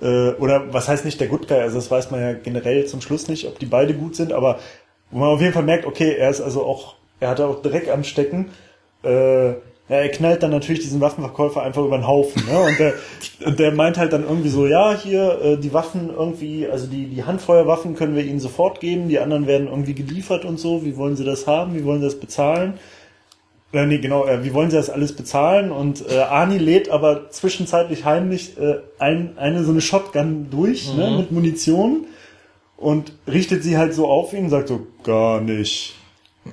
[0.00, 1.58] Äh, oder was heißt nicht der Good Guy?
[1.58, 4.60] Also das weiß man ja generell zum Schluss nicht, ob die beide gut sind, aber
[5.10, 7.90] wo man auf jeden Fall merkt, okay, er ist also auch, er hat auch Dreck
[7.92, 8.50] am Stecken.
[9.02, 9.54] Äh,
[9.88, 12.42] ja, er knallt dann natürlich diesen Waffenverkäufer einfach über den Haufen.
[12.46, 12.58] Ne?
[12.58, 12.94] Und, der,
[13.46, 17.06] und der meint halt dann irgendwie so, ja, hier äh, die Waffen irgendwie, also die,
[17.06, 20.84] die Handfeuerwaffen können wir ihnen sofort geben, die anderen werden irgendwie geliefert und so.
[20.84, 21.74] Wie wollen sie das haben?
[21.74, 22.74] Wie wollen sie das bezahlen?
[23.72, 25.70] Äh, nee, genau, äh, wie wollen sie das alles bezahlen?
[25.70, 31.16] Und äh, Arnie lädt aber zwischenzeitlich heimlich äh, ein, eine so eine Shotgun durch ne,
[31.18, 32.06] mit Munition
[32.76, 35.94] und richtet sie halt so auf ihn und sagt so, gar nicht.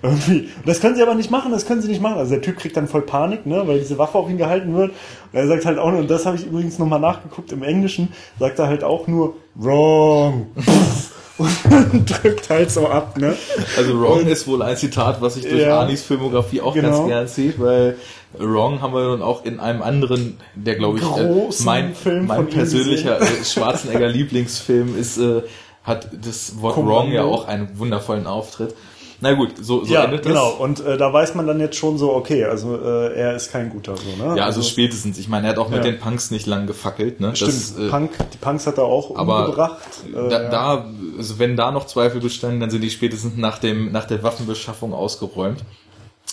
[0.02, 0.40] Irgendwie.
[0.58, 2.18] Und das können sie aber nicht machen, das können sie nicht machen.
[2.18, 4.92] Also der Typ kriegt dann voll Panik, ne, weil diese Waffe auf ihn gehalten wird.
[4.92, 8.14] Und er sagt halt auch nur, und das habe ich übrigens nochmal nachgeguckt im Englischen,
[8.40, 10.48] sagt er halt auch nur wrong.
[11.92, 13.36] und drückt halt so ab, ne?
[13.76, 15.80] Also Wrong ist wohl ein Zitat, was ich durch Ja.
[15.80, 16.90] Arnis Filmografie auch Genau.
[16.90, 17.98] ganz gern ziehe, weil
[18.38, 22.48] Wrong haben wir nun auch in einem anderen, der glaube ich, äh, mein, Film mein
[22.48, 25.42] persönlicher äh, Schwarzenegger Lieblingsfilm ist, äh,
[25.84, 26.96] hat das Wort Kommando.
[27.00, 28.76] Wrong ja auch einen wundervollen Auftritt.
[29.24, 30.52] Na gut, so, so ja, endet genau.
[30.52, 30.60] das.
[30.60, 33.70] Und äh, da weiß man dann jetzt schon so, okay, also äh, er ist kein
[33.70, 34.36] guter so, ne?
[34.38, 35.18] Ja, also spätestens.
[35.18, 35.92] Ich meine, er hat auch mit Ja.
[35.92, 37.22] den Punks nicht lang gefackelt.
[37.22, 37.34] Ne?
[37.34, 39.78] Stimmt, Das, äh, Punk, die Punks hat er auch aber umgebracht.
[40.10, 40.50] Äh, da, ja.
[40.50, 40.86] da,
[41.18, 44.94] also wenn da noch Zweifel bestanden, dann sind die spätestens nach dem, nach der Waffenbeschaffung
[44.94, 45.64] ausgeräumt.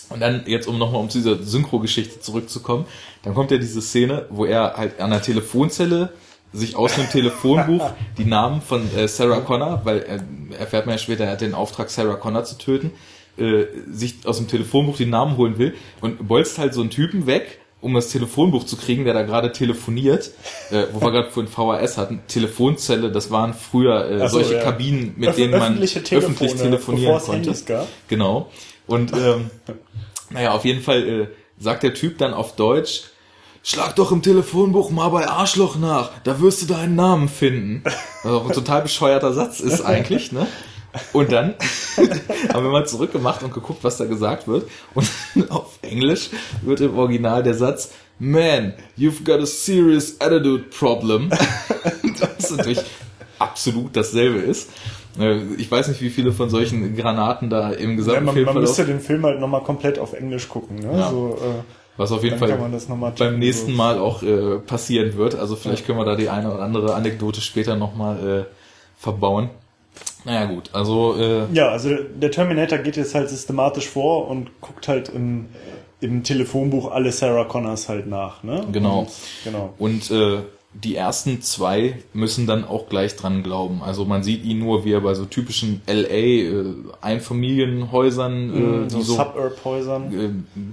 [0.09, 2.86] Und dann, jetzt um nochmal um zu dieser Synchro-Geschichte zurückzukommen,
[3.22, 6.09] dann kommt ja diese Szene, wo er halt an der Telefonzelle
[6.53, 10.24] sich aus einem Telefonbuch die Namen von äh, Sarah Connor, weil er
[10.59, 12.92] erfährt man ja später, er hat den Auftrag, Sarah Connor zu töten,
[13.36, 17.26] äh, sich aus dem Telefonbuch die Namen holen will und bolzt halt so einen Typen
[17.26, 20.32] weg, um das Telefonbuch zu kriegen, der da gerade telefoniert,
[20.70, 24.62] äh, wo wir gerade vorhin VHS hatten, Telefonzelle, das waren früher äh, so, solche ja.
[24.62, 27.55] Kabinen, mit Öff- denen man Telefone, öffentlich telefonieren konnte.
[28.09, 28.51] Genau.
[28.86, 29.51] Und ähm,
[30.30, 31.26] naja, auf jeden Fall äh,
[31.59, 33.05] sagt der Typ dann auf Deutsch,
[33.62, 37.82] schlag doch im Telefonbuch mal bei Arschloch nach, da wirst du deinen Namen finden.
[38.22, 40.46] Was auch ein total bescheuerter Satz ist eigentlich, ne?
[41.12, 41.54] Und dann
[42.52, 44.68] haben wir mal zurückgemacht und geguckt, was da gesagt wird.
[44.94, 45.08] Und
[45.50, 46.30] auf Englisch
[46.62, 51.30] wird im Original der Satz, Man, you've got a serious attitude problem.
[52.18, 52.80] Das natürlich
[53.38, 54.68] absolut dasselbe ist.
[55.18, 58.46] Äh, Ich weiß nicht, wie viele von solchen Granaten da im ja, gesamten man, Film
[58.46, 60.76] man müsste den Film halt nochmal komplett auf Englisch gucken.
[60.76, 60.98] Ne?
[60.98, 61.11] Ja.
[61.11, 61.62] So, äh,
[62.01, 63.74] Was auf jeden dann Fall beim nächsten.
[63.74, 65.34] Mal auch äh, passieren wird.
[65.34, 68.55] Also vielleicht können wir da die eine oder andere Anekdote später nochmal äh,
[68.96, 69.51] verbauen.
[70.24, 74.88] Naja gut, also äh, Ja, also der Terminator geht jetzt halt systematisch vor und guckt
[74.88, 75.51] halt im,
[76.01, 78.42] im Telefonbuch alle Sarah Connors halt nach.
[78.44, 78.64] Ne?
[78.72, 79.01] Genau.
[79.01, 79.11] Und,
[79.44, 79.74] genau.
[79.78, 80.38] Und äh,
[80.73, 83.83] die ersten zwei müssen dann auch gleich dran glauben.
[83.83, 86.64] Also man sieht ihn nur, wie er bei so typischen LA äh,
[87.01, 90.12] Einfamilienhäusern, äh, so die so Suburb-Häusern.
[90.12, 90.31] äh,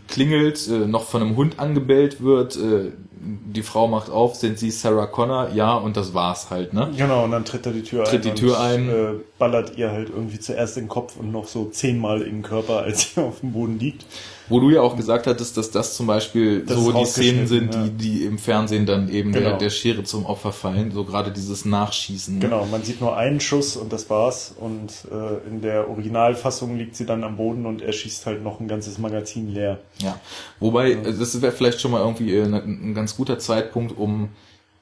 [0.07, 2.57] klingelt, äh, noch von einem Hund angebellt wird.
[2.57, 2.91] Äh,
[3.21, 5.49] die Frau macht auf, sind sie Sarah Connor?
[5.53, 6.89] Ja, und das war's halt, ne?
[6.97, 8.33] Genau, und dann tritt er die Tür Tritt ein.
[8.35, 8.89] die Tür und, ein.
[8.89, 8.93] Äh,
[9.37, 12.79] ballert ihr halt irgendwie zuerst in den Kopf und noch so zehnmal in den Körper,
[12.83, 14.05] als sie auf dem Boden liegt.
[14.49, 17.67] Wo du ja auch gesagt hattest, dass das zum Beispiel Das so die Szenen sind,
[17.75, 19.57] rausgeschnitten, die, die im Fernsehen dann eben der, Genau.
[19.57, 20.91] der Schere zum Opfer fallen.
[20.91, 22.35] So gerade dieses Nachschießen.
[22.35, 22.39] ne?
[22.39, 24.55] Genau, man sieht nur einen Schuss und das war's.
[24.57, 28.61] Und äh, in der Originalfassung liegt sie dann am Boden und er schießt halt noch
[28.61, 29.79] ein ganzes Magazin leer.
[30.01, 30.17] Ja.
[30.61, 34.29] Wobei, das wäre vielleicht schon mal irgendwie äh, ne- ein ganz guter Zeitpunkt, um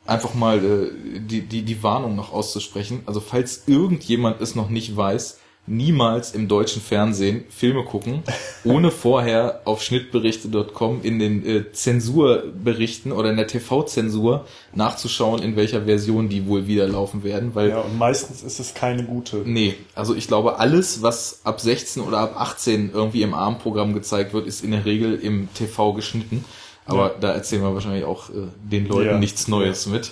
[0.05, 3.01] einfach mal äh, die, die, die Warnung noch auszusprechen.
[3.05, 8.23] Also falls irgendjemand es noch nicht weiß, niemals im deutschen Fernsehen Filme gucken,
[8.63, 15.85] ohne vorher auf schnittberichte.com in den äh, Zensurberichten oder in der TV-Zensur nachzuschauen, in welcher
[15.85, 19.37] Version die wohl wieder laufen werden, weil Ja, und meistens ist es keine gute.
[19.37, 24.33] Nee, also ich glaube, alles, was ab 16 oder ab 18 irgendwie im Abendprogramm gezeigt
[24.33, 26.45] wird, ist in der Regel im TV geschnitten.
[26.85, 27.19] Aber Ja.
[27.19, 28.33] da erzählen wir wahrscheinlich auch äh,
[28.63, 29.17] den Leuten Ja.
[29.17, 30.11] nichts Neues mit.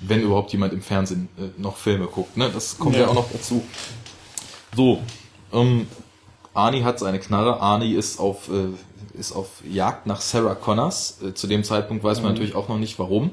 [0.00, 2.36] Wenn überhaupt jemand im Fernsehen äh, noch Filme guckt.
[2.36, 2.50] Ne?
[2.52, 3.02] Das kommt ja.
[3.02, 3.08] Ja.
[3.08, 3.62] auch noch dazu.
[4.74, 5.00] So,
[5.52, 5.86] ähm,
[6.54, 7.60] Arnie hat seine Knarre.
[7.60, 8.68] Arnie ist auf, äh,
[9.18, 11.18] ist auf Jagd nach Sarah Connors.
[11.22, 12.32] Äh, zu dem Zeitpunkt weiß man Mhm.
[12.32, 13.30] natürlich auch noch nicht warum.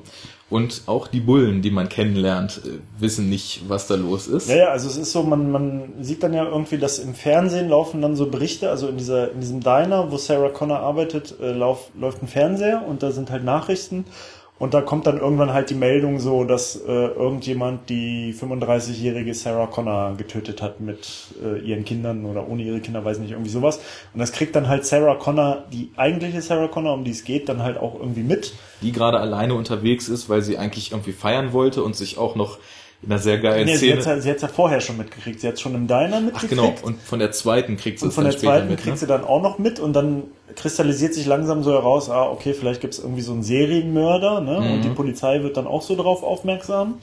[0.49, 4.49] Und auch die Bullen, die man kennenlernt, äh, wissen nicht, was da los ist.
[4.49, 7.69] Ja, ja, also es ist so, man, man sieht dann ja irgendwie, dass im Fernsehen
[7.69, 11.51] laufen dann so Berichte, also in dieser, in diesem Diner, wo Sarah Connor arbeitet, äh,
[11.51, 14.05] lauf, läuft ein Fernseher und da sind halt Nachrichten
[14.59, 19.67] und da kommt dann irgendwann halt die Meldung so, dass äh, irgendjemand die 35-jährige Sarah
[19.67, 21.07] Connor getötet hat mit
[21.41, 23.79] äh, ihren Kindern oder ohne ihre Kinder, weiß nicht, irgendwie sowas.
[24.13, 27.47] Und das kriegt dann halt Sarah Connor, die eigentliche Sarah Connor, um die es geht,
[27.47, 28.53] dann halt auch irgendwie mit.
[28.81, 32.57] die gerade alleine unterwegs ist, weil sie eigentlich irgendwie feiern wollte und sich auch noch
[33.01, 34.01] in einer sehr geilen Nee, sie Szene.
[34.01, 35.39] hat ja, sie hat's ja vorher schon mitgekriegt.
[35.39, 36.49] Sie hat schon im Diner Ach mitgekriegt.
[36.49, 38.77] genau, und von der zweiten kriegt sie Und es von dann der zweiten mit.
[38.79, 38.97] kriegt Ne?
[38.99, 40.23] sie dann auch noch mit und dann
[40.55, 44.59] kristallisiert sich langsam so heraus, ah, okay, vielleicht gibt es irgendwie so einen Serienmörder, ne?
[44.59, 44.73] Mhm.
[44.73, 46.95] Und die Polizei wird dann auch so drauf aufmerksam.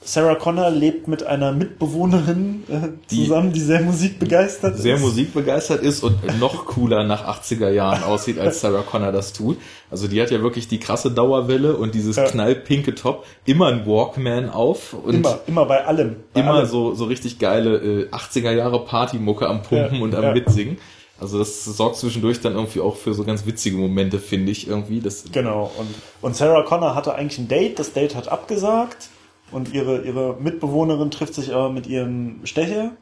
[0.00, 5.00] Sarah Connor lebt mit einer Mitbewohnerin äh, Die- zusammen, die sehr musikbegeistert Sehr ist.
[5.02, 9.58] musikbegeistert ist und noch cooler nach 80er Jahren aussieht, als Sarah Connor das tut.
[9.90, 12.24] Also die hat ja wirklich die krasse Dauerwelle und dieses Ja.
[12.24, 16.16] knallpinke Top, immer ein Walkman auf und Immer, immer bei allem.
[16.32, 16.66] Bei immer allem.
[16.68, 20.32] so, so richtig geile äh, 80er Jahre Partymucke am Pumpen Ja, und am ja.
[20.32, 20.78] Mitsingen.
[21.20, 25.00] Also das sorgt zwischendurch dann irgendwie auch für so ganz witzige Momente, finde ich irgendwie.
[25.00, 25.72] Das, Genau.
[25.76, 25.88] Und,
[26.22, 29.08] und Sarah Connor hatte eigentlich ein Date, das Date hat abgesagt
[29.50, 32.92] und ihre, ihre Mitbewohnerin trifft sich aber mit ihrem Stecher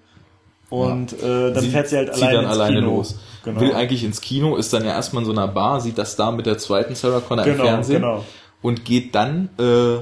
[0.69, 2.97] und äh, dann fährt sie halt alleine dann ins alleine Kino.
[2.97, 3.19] los.
[3.45, 3.61] Genau.
[3.61, 6.31] Will eigentlich ins Kino, ist dann ja erstmal in so einer Bar, sieht das da
[6.33, 8.25] mit der zweiten Sarah Connor Genau, im Fernsehen genau.
[8.63, 9.99] und geht dann äh,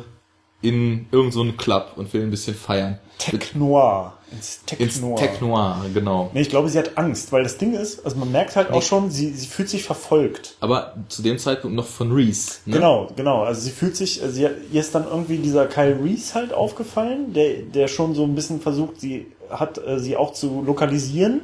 [0.67, 2.99] in irgendeinen so einen Club und will ein bisschen feiern.
[3.19, 4.15] Tech Noir.
[4.35, 5.17] Ins Tech Ins Noir.
[5.17, 6.31] Tech Noir, genau.
[6.33, 8.83] Nee, ich glaube, sie hat Angst, weil das Ding ist, also man merkt halt auch
[8.83, 10.57] schon, sie, sie fühlt sich verfolgt.
[10.61, 12.59] Aber zu dem Zeitpunkt noch von Reese.
[12.67, 12.75] Ne?
[12.75, 13.43] Genau, genau.
[13.43, 17.33] Also sie fühlt sich, also sie, ihr ist dann irgendwie dieser Kyle Reese halt aufgefallen,
[17.33, 21.43] der, der schon so ein bisschen versucht, sie hat äh, sie auch zu lokalisieren.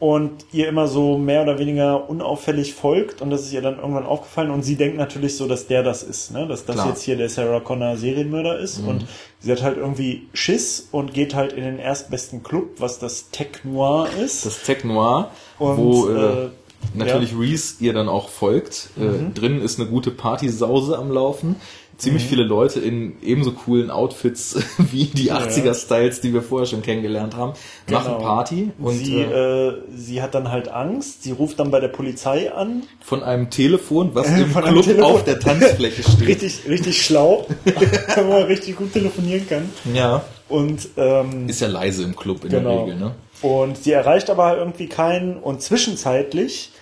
[0.00, 4.06] Und ihr immer so mehr oder weniger unauffällig folgt und das ist ihr dann irgendwann
[4.06, 6.48] aufgefallen und sie denkt natürlich so, dass der das ist, ne?
[6.48, 6.88] dass das Klar.
[6.88, 9.06] jetzt hier der Sarah Connor Serienmörder ist und
[9.40, 13.62] sie hat halt irgendwie Schiss und geht halt in den erstbesten Club, was das Tech
[13.62, 14.46] Noir ist.
[14.46, 16.48] Das Tech Noir, Und, wo äh, äh,
[16.94, 17.36] natürlich ja.
[17.36, 17.42] Mhm.
[17.42, 18.88] Reese ihr dann auch folgt.
[18.98, 21.56] Äh, drinnen ist eine gute Partysause am Laufen.
[22.00, 27.36] Ziemlich viele Leute in ebenso coolen Outfits wie die 80er-Styles, die wir vorher schon kennengelernt
[27.36, 27.52] haben,
[27.90, 28.18] machen Genau.
[28.18, 31.88] Party und sie, äh, äh, sie hat dann halt Angst, sie ruft dann bei der
[31.88, 32.84] Polizei an.
[33.00, 36.20] von einem Telefon, was im Von einem Club auf der Tanzfläche steht.
[36.28, 37.46] Richtig, richtig schlau,
[38.16, 39.68] wo man richtig gut telefonieren kann.
[39.94, 40.24] Ja.
[40.48, 42.70] Und ähm, Ist ja leise im Club in Genau.
[42.86, 43.14] der Regel, ne?
[43.42, 45.36] Und sie erreicht aber halt irgendwie keinen.
[45.38, 46.72] Und zwischenzeitlich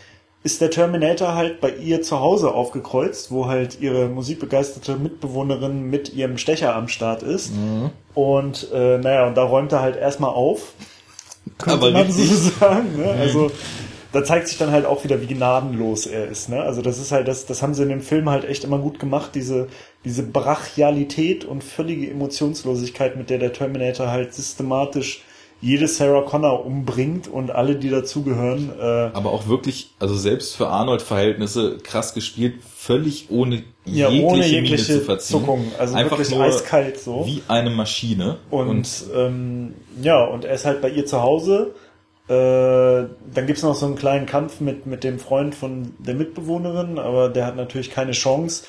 [0.48, 6.14] ist der Terminator halt bei ihr zu Hause aufgekreuzt, wo halt ihre musikbegeisterte Mitbewohnerin mit
[6.14, 7.54] ihrem Stecher am Start ist.
[7.54, 7.90] Mhm.
[8.14, 10.72] Und äh, naja, und da räumt er halt erstmal auf.
[11.58, 12.30] Könnte Aber man richtig.
[12.30, 12.96] so sagen.
[12.96, 13.10] Ne?
[13.10, 13.50] Also
[14.12, 16.48] da zeigt sich dann halt auch wieder, wie gnadenlos er ist.
[16.48, 16.62] Ne?
[16.62, 18.98] Also das ist halt, das, das haben sie in dem Film halt echt immer gut
[18.98, 19.68] gemacht, diese,
[20.06, 25.24] diese Brachialität und völlige Emotionslosigkeit, mit der der Terminator halt systematisch
[25.60, 28.70] jede Sarah Connor umbringt und alle, die dazugehören.
[28.78, 28.82] Äh,
[29.12, 34.52] Aber auch wirklich, also selbst für Arnold-Verhältnisse krass gespielt, völlig ohne Ja, jegliche, ohne Miene
[34.52, 35.40] jegliche zu verziehen.
[35.40, 35.72] Zuckung.
[35.78, 37.26] Also Einfach wirklich nur eiskalt so.
[37.26, 38.36] Wie eine Maschine.
[38.50, 41.74] Und, ähm, ja, und er ist halt bei ihr zu Hause.
[42.28, 42.32] Äh,
[43.34, 47.30] dann gibt's noch so einen kleinen Kampf mit, mit dem Freund von der Mitbewohnerin, aber
[47.30, 48.64] der hat natürlich keine Chance.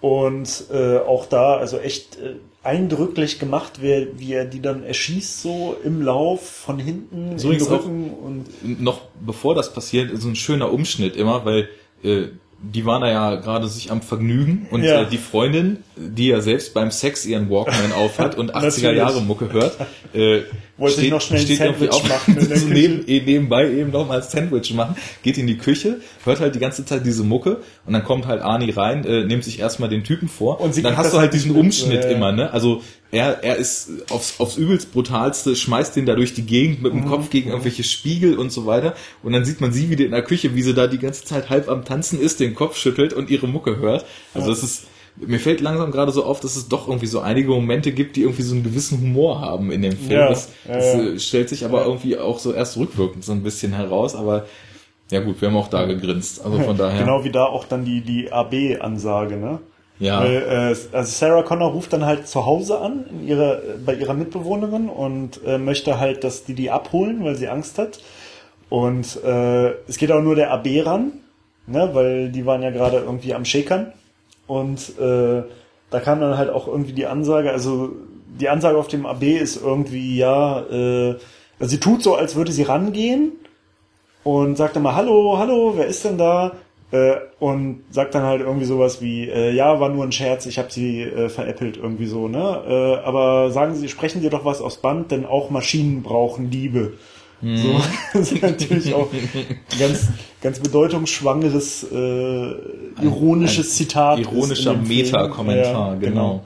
[0.00, 2.34] Und äh, auch da, also echt äh,
[2.66, 7.58] eindrücklich gemacht, wie, wie er die dann erschießt, so im Lauf von hinten So in
[7.58, 8.10] den Rücken.
[8.10, 11.68] Und noch bevor das passiert, so ein schöner Umschnitt immer, weil
[12.02, 12.28] äh,
[12.58, 15.02] die waren da ja gerade sich am Vergnügen und Ja.
[15.02, 18.96] äh, die Freundin, die ja selbst beim Sex ihren Walkman aufhat und 80er Natürlich.
[18.96, 19.76] Jahre Mucke hört,
[20.14, 20.40] äh,
[20.78, 24.06] Wollte sich noch schnell irgendwie Sandwich machen in der so neben, eh, nebenbei eben noch
[24.06, 27.58] mal ein Sandwich machen, geht in die Küche, hört halt die ganze Zeit diese Mucke
[27.86, 30.82] und dann kommt halt Arnie rein, äh, nimmt sich erstmal den Typen vor Und sie
[30.82, 32.16] dann hast du halt halt diesen Umschnitt ja, ja.
[32.16, 32.52] immer, ne?
[32.52, 32.82] Also
[33.12, 37.02] er, er ist aufs, aufs übelst brutalste, schmeißt den da durch die Gegend mit dem
[37.04, 37.08] Mhm.
[37.08, 38.94] Kopf gegen irgendwelche Spiegel und so weiter.
[39.22, 41.48] Und dann sieht man sie wieder in der Küche, wie sie da die ganze Zeit
[41.48, 44.04] halb am Tanzen ist, den Kopf schüttelt und ihre Mucke hört.
[44.34, 44.86] Also das ist,
[45.16, 48.22] mir fällt langsam gerade so auf, dass es doch irgendwie so einige Momente gibt, die
[48.22, 50.10] irgendwie so einen gewissen Humor haben in dem Film.
[50.10, 51.00] Ja, das ja, das ja.
[51.02, 54.46] äh, stellt sich aber irgendwie auch so erst rückwirkend so ein bisschen heraus, aber
[55.10, 56.44] ja gut, wir haben auch da gegrinst.
[56.44, 56.98] Also von daher.
[56.98, 59.60] genau wie da auch dann die, die AB-Ansage, ne?
[59.98, 60.20] Ja.
[60.20, 64.14] Weil, äh, also Sarah Connor ruft dann halt zu Hause an, in ihrer, bei ihrer
[64.14, 68.00] Mitbewohnerin und äh, möchte halt, dass die die abholen, weil sie Angst hat.
[68.68, 71.12] Und äh, es geht auch nur der AB ran,
[71.66, 73.92] ne, weil die waren ja gerade irgendwie am Schäkern.
[74.46, 75.42] Und äh,
[75.90, 77.92] da kam dann halt auch irgendwie die Ansage, also
[78.38, 81.16] die Ansage auf dem AB ist irgendwie, ja, äh,
[81.58, 83.32] also sie tut so, als würde sie rangehen
[84.24, 86.52] und sagt dann mal, hallo, hallo, wer ist denn da?
[86.92, 90.58] Äh, und sagt dann halt irgendwie sowas wie, äh, ja, war nur ein Scherz, ich
[90.58, 92.62] habe sie äh, veräppelt irgendwie so, ne?
[92.68, 96.92] Äh, aber sagen Sie, sprechen Sie doch was aufs Band, denn auch Maschinen brauchen Liebe.
[97.42, 97.80] So,
[98.14, 100.08] das ist natürlich auch ein ganz,
[100.40, 102.54] ganz bedeutungsschwangeres, äh,
[103.02, 104.18] ironisches ein Zitat.
[104.20, 104.74] ist Ironischer.
[104.74, 106.44] Meta-Kommentar, Ja, genau.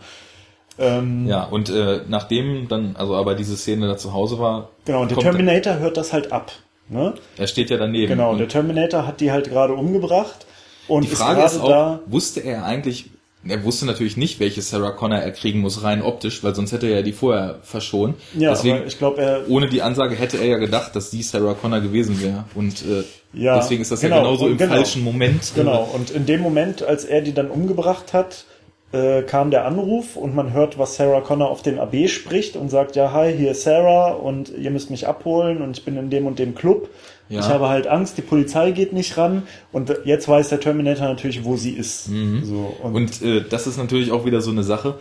[0.78, 5.02] Ähm, Ja, und äh, nachdem dann, also aber diese Szene da zu Hause war, genau,
[5.02, 6.50] und der Terminator hört das halt ab.
[6.90, 7.14] Ne?
[7.36, 8.08] er steht ja daneben.
[8.08, 10.44] Genau, der Terminator hat die halt gerade umgebracht
[10.88, 13.10] und die Frage ist, gerade auch, wusste er eigentlich,
[13.46, 16.88] er wusste natürlich nicht, welche Sarah Connor er kriegen muss, rein optisch, weil sonst hätte
[16.88, 18.16] er ja die vorher verschont.
[18.36, 21.54] Ja, Deswegen, ich glaube, er ohne die Ansage hätte er ja gedacht, dass die Sarah
[21.54, 22.44] Connor gewesen wäre.
[22.56, 24.74] Und äh, Ja, deswegen ist das genau, ja genauso im genau.
[24.74, 25.52] falschen Moment.
[25.54, 28.44] Genau, und in dem Moment, als er die dann umgebracht hat,
[28.92, 32.70] äh, kam der Anruf und man hört, was Sarah Connor auf den AB spricht und
[32.70, 36.10] sagt, ja, hi, hier ist Sarah und ihr müsst mich abholen und ich bin in
[36.10, 36.88] dem und dem Club.
[37.28, 37.38] Ja.
[37.40, 41.44] Ich habe halt Angst, die Polizei geht nicht ran und jetzt weiß der Terminator natürlich,
[41.44, 42.06] wo sie ist.
[42.06, 42.94] So, und, Mhm.
[42.96, 44.98] Und äh, das ist natürlich auch wieder so eine Sache.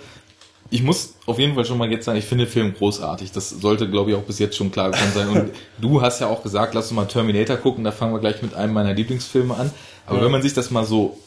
[0.72, 3.32] Ich muss auf jeden Fall schon mal jetzt sagen, ich finde den Film großartig.
[3.32, 5.30] Das sollte, glaube ich, auch bis jetzt schon klar gekommen sein.
[5.30, 5.50] Und
[5.82, 7.84] du hast ja auch gesagt, lass uns mal Terminator gucken.
[7.84, 9.72] Da fangen wir gleich mit einem meiner Lieblingsfilme an.
[10.06, 10.26] Aber Ja.
[10.26, 11.18] wenn man sich das mal so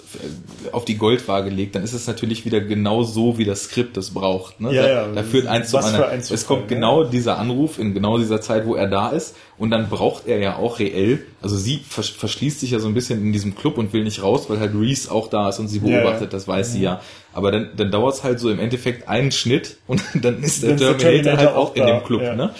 [0.73, 4.11] auf die Goldwaage legt, dann ist es natürlich wieder genau so, wie das Skript es
[4.11, 4.61] braucht.
[4.61, 4.74] Ne?
[4.74, 5.07] Ja, da, ja.
[5.09, 6.11] da führt eins zu Was anderen.
[6.11, 9.36] ein Es kommt genau dieser Anruf in genau dieser Zeit, wo er da ist.
[9.59, 12.95] Und dann braucht er ja auch reell, also sie vers verschließt sich ja so ein
[12.95, 15.69] bisschen in diesem Club und will nicht raus, weil halt Reese auch da ist und
[15.69, 16.01] sie Ja, ja.
[16.01, 17.01] beobachtet, das weiß sie ja.
[17.32, 20.70] Aber dann, dann dauert es halt so im Endeffekt einen Schnitt und dann ist der
[20.73, 22.23] ist der Terminator, Terminator halt auch auch in dem Club.
[22.23, 22.35] ja.
[22.35, 22.51] Ne?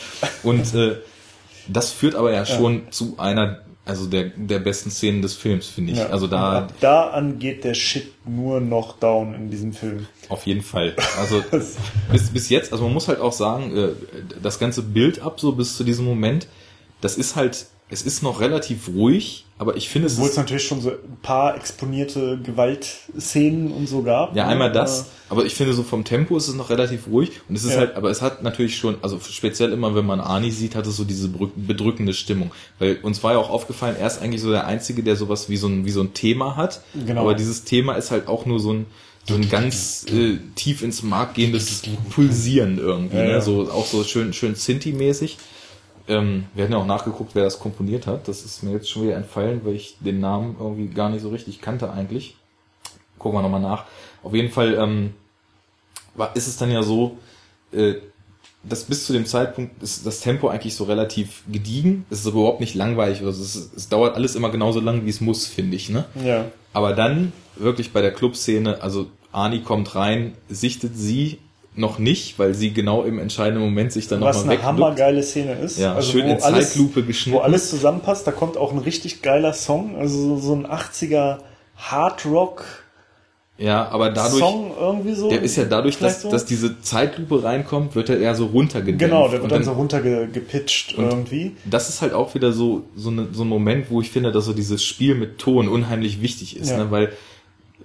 [0.43, 0.97] Und äh,
[1.69, 5.93] das führt aber ja schon zu einer, also der, der besten Szenen des Films, finde
[5.93, 5.99] ich.
[5.99, 6.07] ja.
[6.07, 10.07] Also da ab da an geht der Shit nur noch down in diesem Film.
[10.29, 10.95] auf jeden Fall.
[11.19, 11.43] Also
[12.13, 13.89] bis, bis jetzt, also man muss halt auch sagen, äh,
[14.41, 16.47] das ganze Bild ab so bis zu diesem Moment,
[17.01, 20.15] das ist halt es ist noch relativ ruhig, aber ich finde es.
[20.15, 24.35] Obwohl es natürlich schon so ein paar exponierte Gewaltszenen und so gab.
[24.35, 27.55] Ja, einmal das, aber ich finde so vom Tempo ist es noch relativ ruhig und
[27.55, 27.81] es ist ja.
[27.81, 30.97] halt, aber es hat natürlich schon, also speziell immer, wenn man Ani sieht, hat es
[30.97, 32.51] so diese bedrückende Stimmung.
[32.79, 35.59] Weil uns war ja auch aufgefallen, er ist eigentlich so der Einzige, der sowas wie
[35.59, 36.81] so ein, wie so ein Thema hat.
[36.95, 37.21] Genau.
[37.21, 38.87] Aber dieses Thema ist halt auch nur so ein,
[39.29, 43.43] so ein ganz äh, tief ins Mark gehendes Pulsieren irgendwie, ja, ne?
[43.43, 45.37] so auch so schön schön Sinti-mäßig.
[46.09, 48.29] Ähm, wir hatten ja auch nachgeguckt, wer das komponiert hat.
[48.29, 51.31] Das ist mir jetzt schon wieder entfallen, weil ich den Namen irgendwie gar nicht so
[51.31, 52.37] richtig kannte eigentlich.
[53.19, 53.85] Gucken wir nochmal nach.
[54.23, 55.15] Auf jeden Fall ähm,
[56.15, 57.19] war, ist es dann ja so,
[57.73, 57.95] äh,
[58.65, 62.05] dass bis zu dem Zeitpunkt ist das Tempo eigentlich so relativ gediegen.
[62.11, 63.23] Es ist aber überhaupt nicht langweilig.
[63.23, 65.89] Also es, es dauert alles immer genauso lang, wie es muss, finde ich.
[65.89, 66.05] Ne?
[66.25, 66.47] Ja.
[66.73, 71.39] Aber dann wirklich bei der Clubszene, also Ani kommt rein, sichtet sie
[71.75, 75.55] noch nicht, weil sie genau im entscheidenden Moment sich dann nochmal Was eine hammergeile Szene
[75.55, 75.79] ist.
[75.79, 77.39] Ja, also schön in Zeitlupe alles, geschnitten.
[77.39, 81.39] Wo alles zusammenpasst, da kommt auch ein richtig geiler Song, also so, ein 80er
[81.77, 82.83] Hard Rock
[83.59, 85.29] ja, aber dadurch, Song irgendwie so.
[85.29, 86.31] Der ist ja dadurch, dass, so?
[86.31, 89.05] dass diese Zeitlupe reinkommt, wird er eher so runtergedämpft.
[89.05, 91.53] Genau, der wird dann, dann, so runtergepitcht irgendwie.
[91.65, 94.47] Das ist halt auch wieder so, so, eine, so ein Moment, wo ich finde, dass
[94.47, 96.79] so dieses Spiel mit Ton unheimlich wichtig ist, ja.
[96.79, 96.91] ne?
[96.91, 97.13] weil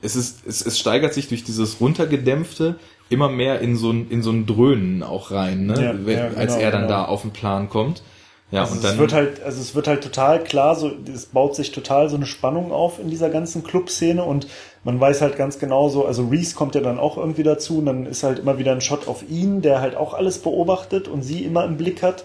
[0.01, 2.75] es ist, es, es steigert sich durch dieses runtergedämpfte
[3.09, 5.81] immer mehr in so ein, in so ein Dröhnen auch rein, ne?
[5.81, 6.93] Ja, Wenn, ja, genau, als er dann genau.
[6.93, 8.03] da auf den Plan kommt.
[8.51, 8.93] Ja, also und dann.
[8.93, 12.15] Es wird halt, also es wird halt total klar, so, es baut sich total so
[12.15, 14.47] eine Spannung auf in dieser ganzen Clubszene und
[14.83, 17.87] man weiß halt ganz genau so, also Reese kommt ja dann auch irgendwie dazu und
[17.87, 21.23] dann ist halt immer wieder ein Shot auf ihn, der halt auch alles beobachtet und
[21.23, 22.23] sie immer im Blick hat.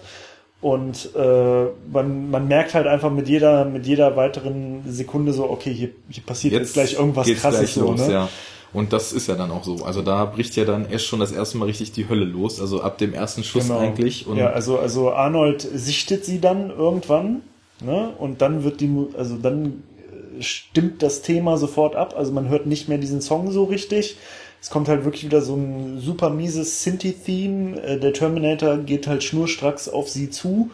[0.61, 5.73] Und äh, man, man merkt halt einfach mit jeder, mit jeder weiteren Sekunde so, okay,
[5.73, 8.13] hier, hier passiert jetzt, jetzt gleich irgendwas krasses gleich so, los, ne?
[8.13, 8.29] Ja.
[8.73, 9.85] Und das ist ja dann auch so.
[9.85, 12.59] Also da bricht ja dann erst schon das erste Mal richtig die Hölle los.
[12.59, 13.79] Also ab dem ersten Schuss genau.
[13.79, 14.25] eigentlich.
[14.25, 17.41] Und ja, also, also Arnold sichtet sie dann irgendwann.
[17.81, 18.09] Ne?
[18.17, 19.83] Und dann wird die, also dann
[20.37, 22.15] äh, stimmt das Thema sofort ab.
[22.17, 24.17] Also man hört nicht mehr diesen Song so richtig.
[24.59, 27.79] Es kommt halt wirklich wieder so ein super mieses Sinti-Theme.
[27.79, 30.71] Äh, der Terminator geht halt schnurstracks auf sie zu,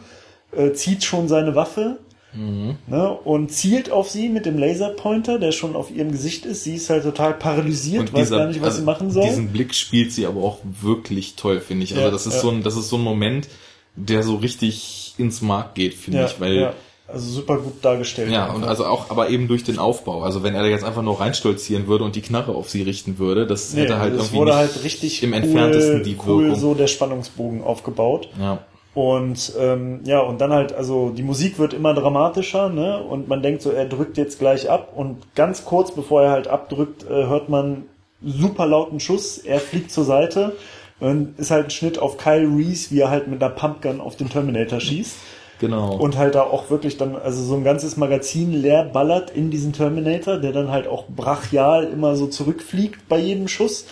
[0.55, 1.97] äh, zieht schon seine Waffe
[2.33, 2.75] Mhm.
[2.87, 6.63] Ne, und zielt auf sie mit dem Laserpointer, der schon auf ihrem Gesicht ist.
[6.63, 9.23] Sie ist halt total paralysiert, und weiß gar nicht, was also sie machen soll.
[9.23, 11.93] Diesen Blick spielt sie aber auch wirklich toll, finde ich.
[11.93, 12.41] Also ja, das ist ja.
[12.41, 13.47] so ein, das ist so ein Moment,
[13.95, 16.73] der so richtig ins Mark geht, finde ja, ich, weil
[17.11, 18.31] also super gut dargestellt.
[18.31, 20.21] Ja, und also auch, aber eben durch den Aufbau.
[20.21, 23.17] Also wenn er da jetzt einfach nur reinstolzieren würde und die Knarre auf sie richten
[23.17, 26.43] würde, das nee, hätte halt das irgendwie wurde halt richtig im cool, entferntesten die cool
[26.43, 26.59] Wirkung.
[26.59, 28.29] so der Spannungsbogen aufgebaut.
[28.39, 28.59] Ja.
[28.93, 33.01] Und ähm, ja, und dann halt, also die Musik wird immer dramatischer, ne?
[33.03, 34.93] Und man denkt so, er drückt jetzt gleich ab.
[34.95, 37.83] Und ganz kurz bevor er halt abdrückt, äh, hört man
[38.23, 39.37] super lauten Schuss.
[39.37, 40.53] Er fliegt zur Seite.
[40.99, 44.17] Und ist halt ein Schnitt auf Kyle Reese, wie er halt mit einer Pumpgun auf
[44.17, 45.15] den Terminator schießt.
[45.59, 45.95] Genau.
[45.95, 49.73] Und halt da auch wirklich dann, also so ein ganzes Magazin leer ballert in diesen
[49.73, 53.85] Terminator, der dann halt auch brachial immer so zurückfliegt bei jedem Schuss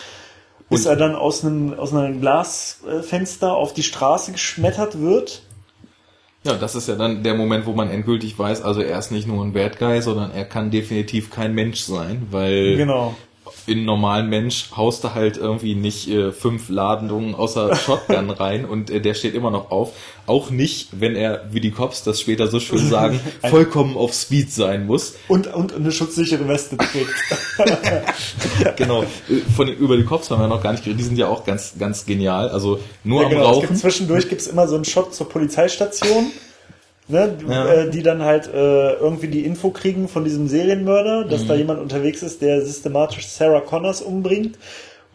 [0.69, 5.43] bis er dann aus einem, aus einem Glasfenster auf die Straße geschmettert wird.
[6.43, 9.27] Ja, das ist ja dann der Moment, wo man endgültig weiß, also er ist nicht
[9.27, 13.15] nur ein Bad Guy, sondern er kann definitiv kein Mensch sein, weil genau
[13.65, 18.89] in normalen Mensch haust du halt irgendwie nicht äh, fünf Ladungen außer Shotgun rein und
[18.89, 19.93] äh, der steht immer noch auf.
[20.25, 23.19] Auch nicht, wenn er, wie die Cops das später so schön sagen,
[23.49, 25.15] vollkommen auf Speed sein muss.
[25.29, 27.13] Und, und eine schutzsichere Weste trägt.
[28.75, 29.05] genau.
[29.55, 30.99] Von, über die Cops haben wir noch gar nicht geredet.
[30.99, 32.49] Die sind ja auch ganz, ganz genial.
[32.49, 33.45] Also nur ja, am genau.
[33.45, 33.67] Rauchen.
[33.67, 36.31] Gibt, zwischendurch gibt's immer so einen Shot zur Polizeistation
[37.07, 37.65] ne, ja.
[37.67, 41.47] äh, die dann halt äh, irgendwie die Info kriegen von diesem Serienmörder, dass mhm.
[41.47, 44.57] da jemand unterwegs ist, der systematisch Sarah Connors umbringt.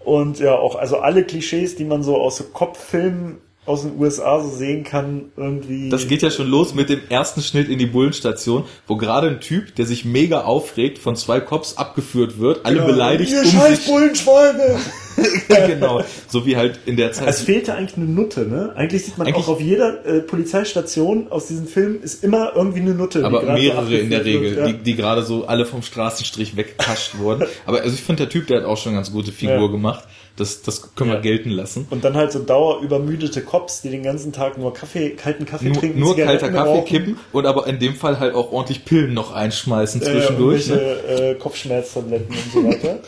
[0.05, 4.41] Und ja, auch, also alle Klischees, die man so aus so Kopffilmen aus den USA
[4.41, 5.89] so sehen kann, irgendwie.
[5.89, 9.41] Das geht ja schon los mit dem ersten Schnitt in die Bullenstation, wo gerade ein
[9.41, 13.31] Typ, der sich mega aufregt, von zwei Cops abgeführt wird, alle ja, beleidigt.
[13.31, 14.81] Ihr um scheiß Bullenschweine!
[15.67, 17.29] genau, so wie halt in der Zeit.
[17.29, 18.73] Es fehlte eigentlich eine Nutte, ne?
[18.77, 22.81] Eigentlich sieht man eigentlich auch auf jeder äh, Polizeistation aus diesem Film ist immer irgendwie
[22.81, 23.25] eine Nutte.
[23.25, 24.67] Aber mehrere in der Regel, wird, ja.
[24.67, 27.47] die, die gerade so alle vom Straßenstrich weggekascht wurden.
[27.67, 29.67] Aber also ich finde, der Typ, der hat auch schon eine ganz gute Figur ja.
[29.67, 30.05] gemacht.
[30.37, 31.17] Das, das können ja.
[31.17, 31.87] wir gelten lassen.
[31.91, 35.79] Und dann halt so dauerübermüdete Cops, die den ganzen Tag nur Kaffee, kalten Kaffee nur,
[35.79, 36.01] trinken.
[36.01, 36.85] Nur kalter Kaffee rauchen.
[36.87, 40.71] kippen und aber in dem Fall halt auch ordentlich Pillen noch einschmeißen zwischendurch.
[40.71, 40.81] Äh, ne?
[40.81, 43.01] äh, Kopfschmerztabletten und so weiter.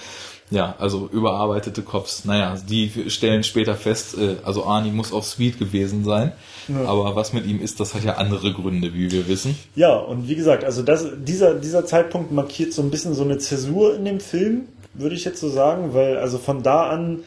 [0.51, 2.25] Ja, also überarbeitete Cops.
[2.25, 6.33] Naja, die stellen später fest, äh, also Arnie muss auf Speed gewesen sein.
[6.69, 6.85] Ja.
[6.87, 9.59] Aber was mit ihm ist, das hat ja andere Gründe, wie wir wissen.
[9.75, 13.39] Ja, und wie gesagt, also das, dieser, dieser Zeitpunkt markiert so ein bisschen so eine
[13.39, 17.25] Zäsur in dem Film würde ich jetzt so sagen, weil also von da an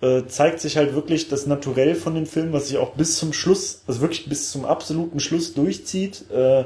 [0.00, 3.32] äh, zeigt sich halt wirklich das Naturell von dem Film, was sich auch bis zum
[3.32, 6.30] Schluss, also wirklich bis zum absoluten Schluss durchzieht.
[6.30, 6.64] Äh,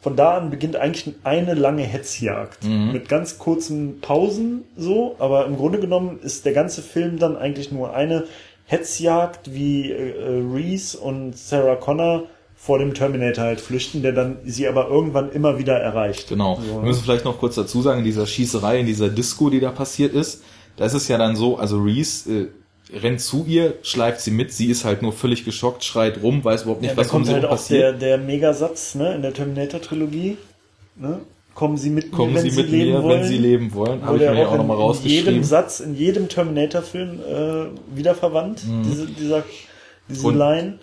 [0.00, 2.64] von da an beginnt eigentlich eine lange Hetzjagd.
[2.64, 2.92] Mhm.
[2.92, 7.70] Mit ganz kurzen Pausen so, aber im Grunde genommen ist der ganze Film dann eigentlich
[7.70, 8.24] nur eine
[8.64, 12.24] Hetzjagd, wie äh, Reese und Sarah Connor
[12.56, 16.28] vor dem Terminator halt flüchten, der dann sie aber irgendwann immer wieder erreicht.
[16.28, 16.60] Genau.
[16.60, 19.60] So, Wir müssen vielleicht noch kurz dazu sagen, in dieser Schießerei, in dieser Disco, die
[19.60, 20.42] da passiert ist,
[20.76, 22.48] da ist es ja dann so, also Reese äh,
[22.92, 26.62] rennt zu ihr, schleift sie mit, sie ist halt nur völlig geschockt, schreit rum, weiß
[26.62, 28.02] überhaupt nicht, ja, was sie halt passiert.
[28.02, 30.36] Der, der Megasatz ne, in der Terminator-Trilogie.
[30.96, 31.20] Ne?
[31.54, 33.20] Kommen Sie mit Kommen mir, wenn Sie, Sie leben mir, wollen.
[33.20, 34.04] wenn Sie leben wollen.
[34.04, 35.26] Habe ich mir ja auch nochmal rausgeschrieben.
[35.26, 38.84] In jedem Satz, in jedem Terminator-Film äh, wiederverwandt, mhm.
[38.84, 39.44] diese, dieser,
[40.08, 40.78] diese Und Line.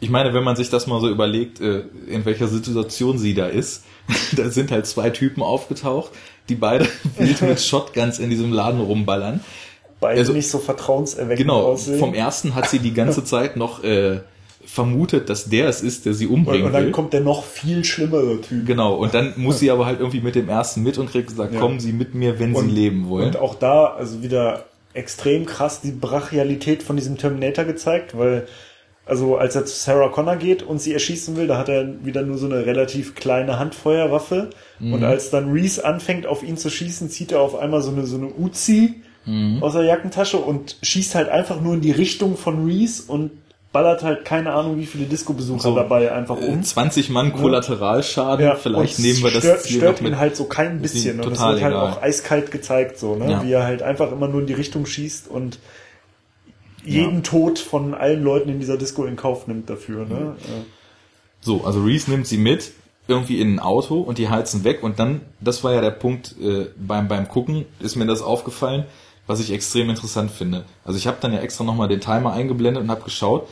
[0.00, 3.48] Ich meine, wenn man sich das mal so überlegt, äh, in welcher Situation sie da
[3.48, 3.84] ist,
[4.36, 6.12] da sind halt zwei Typen aufgetaucht,
[6.48, 6.86] die beide
[7.18, 9.40] wild mit Shotguns in diesem Laden rumballern
[10.04, 11.98] beide also, nicht so vertrauenserweckend genau, aussehen.
[11.98, 14.20] Vom ersten hat sie die ganze Zeit noch äh,
[14.66, 16.66] vermutet, dass der es ist, der sie umbringen will.
[16.66, 16.92] Und dann will.
[16.92, 18.66] kommt der noch viel schlimmere Typ.
[18.66, 21.54] Genau, und dann muss sie aber halt irgendwie mit dem ersten mit und kriegt gesagt,
[21.54, 21.60] ja.
[21.60, 23.28] kommen Sie mit mir, wenn und, Sie leben wollen.
[23.28, 28.46] Und auch da, also wieder extrem krass die Brachialität von diesem Terminator gezeigt, weil
[29.06, 32.22] also als er zu Sarah Connor geht und sie erschießen will, da hat er wieder
[32.22, 34.50] nur so eine relativ kleine Handfeuerwaffe.
[34.78, 34.94] Mhm.
[34.94, 38.06] Und als dann Reese anfängt, auf ihn zu schießen, zieht er auf einmal so eine,
[38.06, 39.62] so eine Uzi mhm.
[39.62, 43.30] aus der Jackentasche und schießt halt einfach nur in die Richtung von Reese und
[43.74, 46.62] ballert halt keine Ahnung, wie viele Disco-Besucher so, dabei einfach um.
[46.62, 50.80] 20 Mann Kollateralschaden, ja, vielleicht nehmen wir das stört, Ziel stört ihn halt so kein
[50.80, 51.20] bisschen.
[51.20, 53.32] Und das wird halt auch eiskalt gezeigt, so, ne?
[53.32, 53.42] Ja.
[53.42, 55.58] Wie er halt einfach immer nur in die Richtung schießt und
[56.84, 57.20] jeden ja.
[57.22, 60.36] Tod von allen Leuten in dieser Disco in Kauf nimmt dafür, ne?
[60.38, 60.66] Mhm.
[61.40, 62.72] So, also Reese nimmt sie mit,
[63.06, 66.34] irgendwie in ein Auto und die heizen weg und dann, das war ja der Punkt
[66.40, 68.84] äh, beim, beim Gucken, ist mir das aufgefallen,
[69.26, 70.64] was ich extrem interessant finde.
[70.84, 73.48] Also ich habe dann ja extra nochmal den Timer eingeblendet und habe geschaut.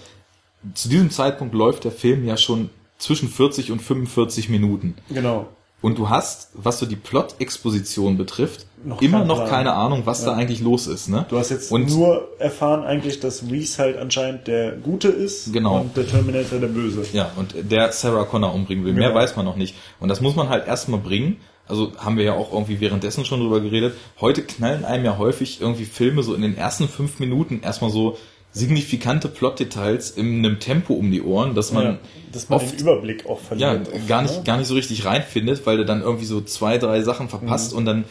[0.74, 4.94] Zu diesem Zeitpunkt läuft der Film ja schon zwischen 40 und 45 Minuten.
[5.08, 5.48] Genau.
[5.82, 9.48] Und du hast, was so die Plot-Exposition betrifft, noch immer noch Plan.
[9.48, 10.30] keine Ahnung, was ja.
[10.30, 11.08] da eigentlich los ist.
[11.08, 11.26] Ne?
[11.28, 15.80] Du hast jetzt und nur erfahren eigentlich, dass Reese halt anscheinend der Gute ist genau.
[15.80, 17.04] und der Terminator der Böse.
[17.12, 18.94] Ja, und der Sarah Connor umbringen will.
[18.94, 19.06] Genau.
[19.06, 19.74] Mehr weiß man noch nicht.
[20.00, 21.38] Und das muss man halt erstmal bringen
[21.68, 25.60] also haben wir ja auch irgendwie währenddessen schon drüber geredet, heute knallen einem ja häufig
[25.60, 28.18] irgendwie Filme so in den ersten fünf Minuten erstmal so
[28.52, 31.98] signifikante Plotdetails in einem Tempo um die Ohren, dass man, ja,
[32.32, 33.88] dass man oft, den Überblick auch verliert.
[33.88, 34.44] Ja, gar nicht, ne?
[34.44, 37.78] gar nicht so richtig reinfindet, weil du dann irgendwie so zwei, drei Sachen verpasst mhm.
[37.78, 38.04] und dann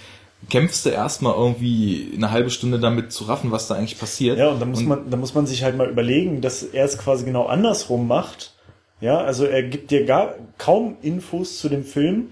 [0.50, 4.40] kämpfst du erstmal irgendwie eine halbe Stunde damit zu raffen, was da eigentlich passiert.
[4.40, 6.86] Ja, und dann muss und, man, dann muss man sich halt mal überlegen, dass er
[6.86, 8.54] es quasi genau andersrum macht.
[9.00, 12.30] Ja, also er gibt dir gar kaum Infos zu dem Film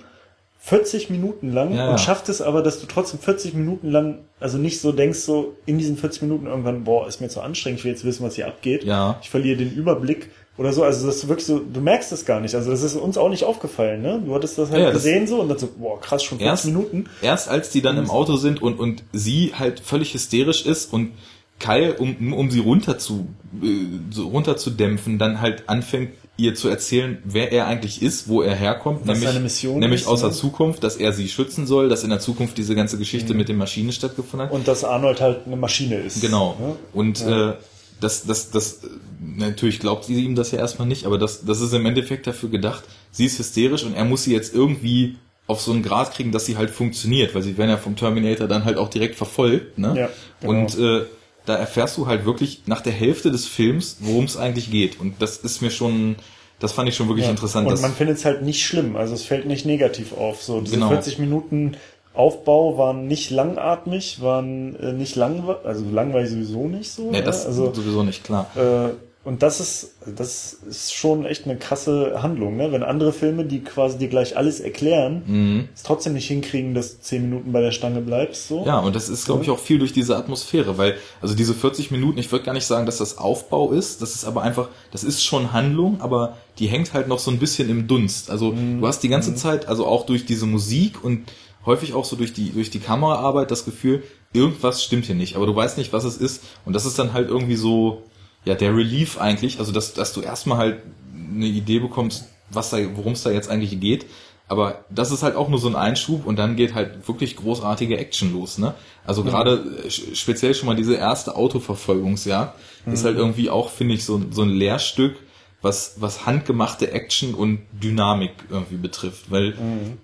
[0.62, 4.58] 40 Minuten lang ja, und schafft es aber, dass du trotzdem 40 Minuten lang, also
[4.58, 7.86] nicht so denkst, so in diesen 40 Minuten irgendwann, boah, ist mir zu anstrengend, ich
[7.86, 8.84] will jetzt wissen, was hier abgeht.
[8.84, 9.18] Ja.
[9.22, 10.84] Ich verliere den Überblick oder so.
[10.84, 12.56] Also das ist wirklich so, du merkst es gar nicht.
[12.56, 14.22] Also das ist uns auch nicht aufgefallen, ne?
[14.24, 17.06] Du hattest das halt ja, gesehen so und dann so, boah, krass, schon 40 Minuten.
[17.22, 21.14] Erst als die dann im Auto sind und, und sie halt völlig hysterisch ist und
[21.60, 23.28] Kyle, um, um sie runter zu,
[23.62, 23.68] äh,
[24.12, 28.42] so runter zu dämpfen, dann halt anfängt, ihr zu erzählen, wer er eigentlich ist, wo
[28.42, 30.36] er herkommt, Was nämlich, Mission nämlich ist, aus der ne?
[30.36, 33.40] Zukunft, dass er sie schützen soll, dass in der Zukunft diese ganze Geschichte mhm.
[33.40, 34.54] mit den Maschinen stattgefunden hat.
[34.54, 36.22] Und dass Arnold halt eine Maschine ist.
[36.22, 36.58] Genau.
[36.60, 36.76] Ja?
[36.94, 37.52] Und ja.
[37.52, 37.54] äh,
[38.00, 38.80] das, das, das,
[39.20, 42.50] natürlich glaubt sie ihm das ja erstmal nicht, aber das, das ist im Endeffekt dafür
[42.50, 45.18] gedacht, sie ist hysterisch und er muss sie jetzt irgendwie
[45.48, 48.48] auf so einen Grad kriegen, dass sie halt funktioniert, weil sie werden ja vom Terminator
[48.48, 49.94] dann halt auch direkt verfolgt, ne?
[49.98, 50.10] Ja,
[50.40, 50.54] genau.
[50.54, 51.06] Und äh,
[51.46, 55.00] da erfährst du halt wirklich nach der Hälfte des Films, worum es eigentlich geht.
[55.00, 56.16] Und das ist mir schon,
[56.60, 57.32] das fand ich schon wirklich ja.
[57.32, 57.68] interessant.
[57.68, 60.44] Und man findet es halt nicht schlimm, also es fällt nicht negativ auf.
[60.44, 60.90] So diese genau.
[60.90, 61.78] 40 Minuten
[62.14, 67.12] Aufbau waren nicht langatmig, waren äh, nicht langweilig, also langweilig sowieso nicht so.
[67.12, 68.48] Nee, das also, sowieso nicht, klar.
[68.56, 68.90] Äh,
[69.26, 72.72] und das ist, das ist schon echt eine krasse Handlung, ne?
[72.72, 75.70] Wenn andere Filme, die quasi dir gleich alles erklären, mhm.
[75.76, 78.64] es trotzdem nicht hinkriegen, dass du zehn Minuten bei der Stange bleibst, so.
[78.66, 81.92] Ja, und das ist, glaube ich, auch viel durch diese Atmosphäre, weil, also diese 40
[81.92, 85.04] Minuten, ich würde gar nicht sagen, dass das Aufbau ist, das ist aber einfach, das
[85.04, 88.32] ist schon Handlung, aber die hängt halt noch so ein bisschen im Dunst.
[88.32, 88.80] Also, mhm.
[88.80, 89.36] du hast die ganze mhm.
[89.36, 91.30] Zeit, also auch durch diese Musik und
[91.66, 94.02] häufig auch so durch die, durch die Kameraarbeit das Gefühl,
[94.32, 96.44] irgendwas stimmt hier nicht, aber du weißt nicht, was es ist.
[96.66, 98.04] Und das ist dann halt irgendwie so,
[98.46, 100.82] ja, der Relief eigentlich, also dass, dass du erstmal halt
[101.14, 104.06] eine Idee bekommst, was da, worum es da jetzt eigentlich geht.
[104.48, 107.98] Aber das ist halt auch nur so ein Einschub und dann geht halt wirklich großartige
[108.00, 108.74] Action los, ne?
[109.06, 109.28] Also mhm.
[109.28, 112.94] gerade äh, speziell schon mal diese erste Autoverfolgungsjagd mhm.
[112.94, 115.18] ist halt irgendwie auch, finde ich, so, so ein Lehrstück,
[115.62, 120.00] was, was handgemachte Action und Dynamik irgendwie betrifft, weil mhm.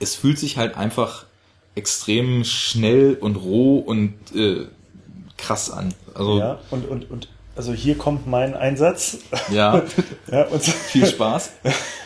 [0.00, 1.26] es fühlt sich halt einfach
[1.76, 4.66] extrem schnell und roh und äh,
[5.36, 5.94] krass an.
[6.12, 9.18] Also ja, und, und, und also hier kommt mein Einsatz.
[9.50, 9.82] Ja,
[10.30, 11.50] Ja, viel Spaß.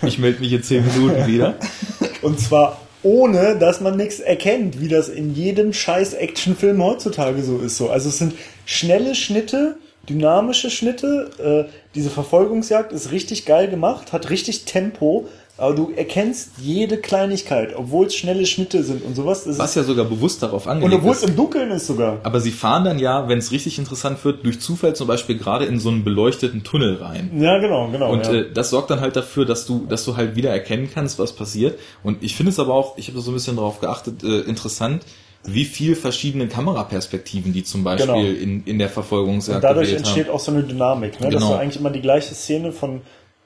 [0.03, 1.57] Ich melde mich in 10 Minuten wieder.
[2.23, 7.59] und zwar ohne, dass man nichts erkennt, wie das in jedem scheiß Actionfilm heutzutage so
[7.59, 7.77] ist.
[7.77, 7.91] So.
[7.91, 8.35] Also es sind
[8.67, 9.77] schnelle Schnitte,
[10.09, 11.67] dynamische Schnitte.
[11.69, 15.29] Äh, diese Verfolgungsjagd ist richtig geil gemacht, hat richtig Tempo.
[15.61, 19.45] Aber du erkennst jede Kleinigkeit, obwohl es schnelle Schnitte sind und sowas.
[19.45, 22.19] Das Was ja sogar bewusst darauf und angelegt obwohl es im Dunkeln ist sogar.
[22.23, 25.67] Aber sie fahren dann ja, wenn es richtig interessant wird, durch Zufall zum Beispiel gerade
[25.67, 27.31] in so einen beleuchteten Tunnel rein.
[27.39, 28.11] Ja, genau, genau.
[28.11, 28.33] Und ja.
[28.33, 31.35] äh, das sorgt dann halt dafür, dass du, dass du halt wieder erkennen kannst, was
[31.35, 31.79] passiert.
[32.03, 34.41] Und ich finde es aber auch, ich habe da so ein bisschen drauf geachtet, äh,
[34.41, 35.03] interessant,
[35.45, 38.21] wie viel verschiedene Kameraperspektiven die zum Beispiel Genau.
[38.21, 40.35] in, in der Verfolgungsjagd Und dadurch entsteht haben.
[40.35, 41.31] auch so eine Dynamik, ne?
[41.31, 41.55] dass Genau.
[41.55, 43.01] du eigentlich immer die gleiche Szene von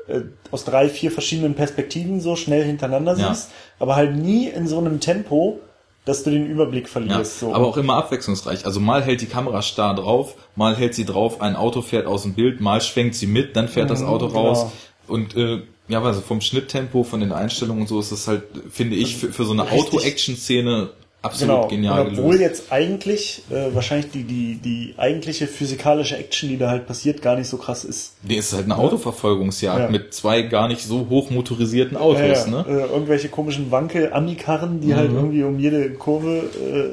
[0.09, 0.21] äh,
[0.51, 3.35] aus drei, vier verschiedenen Perspektiven so schnell hintereinander Ja.
[3.35, 5.61] siehst, aber halt nie in so einem Tempo,
[6.05, 7.41] dass du den Überblick Ja, verlierst.
[7.41, 7.55] so.
[7.55, 8.67] aber auch immer abwechslungsreich.
[8.67, 12.23] Also mal hält die Kamera starr drauf, mal hält sie drauf, ein Auto fährt aus
[12.25, 14.59] dem Bild, mal schwenkt sie mit, dann fährt das Mhm, Auto raus.
[14.61, 14.73] genau.
[15.07, 18.97] Und äh, ja, also vom Schnitttempo, von den Einstellungen und so ist das halt, finde
[18.97, 20.91] ich, für, für so eine Auto-Action-Szene
[21.25, 21.69] absolut genau.
[21.69, 22.41] genial Und obwohl gelöst.
[22.61, 27.37] jetzt eigentlich äh, wahrscheinlich die, die, die eigentliche physikalische Action, die da halt passiert, gar
[27.37, 28.15] nicht so krass ist.
[28.23, 29.89] Nee, es ist halt eine Autoverfolgungsjagd Ja.
[29.91, 32.47] mit zwei gar nicht so hoch motorisierten Autos, Ja, ja.
[32.47, 32.65] ne?
[32.69, 36.43] Äh, irgendwelche komischen Wankel-Ami-Karren, die halt irgendwie um jede Kurve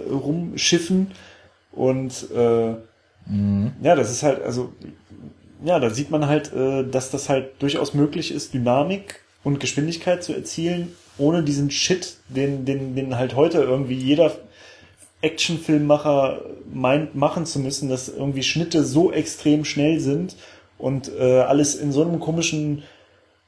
[0.08, 1.12] äh, rumschiffen.
[1.72, 2.74] Und äh,
[3.84, 4.74] ja, das ist halt, also,
[5.64, 10.24] ja, da sieht man halt, äh, dass das halt durchaus möglich ist, Dynamik und Geschwindigkeit
[10.24, 14.32] zu erzielen, ohne diesen Shit, den, den, den halt heute irgendwie jeder
[15.22, 16.42] Actionfilmmacher
[16.74, 20.36] meint, machen zu müssen, dass irgendwie Schnitte so extrem schnell sind
[20.78, 22.84] und äh, alles in so einem komischen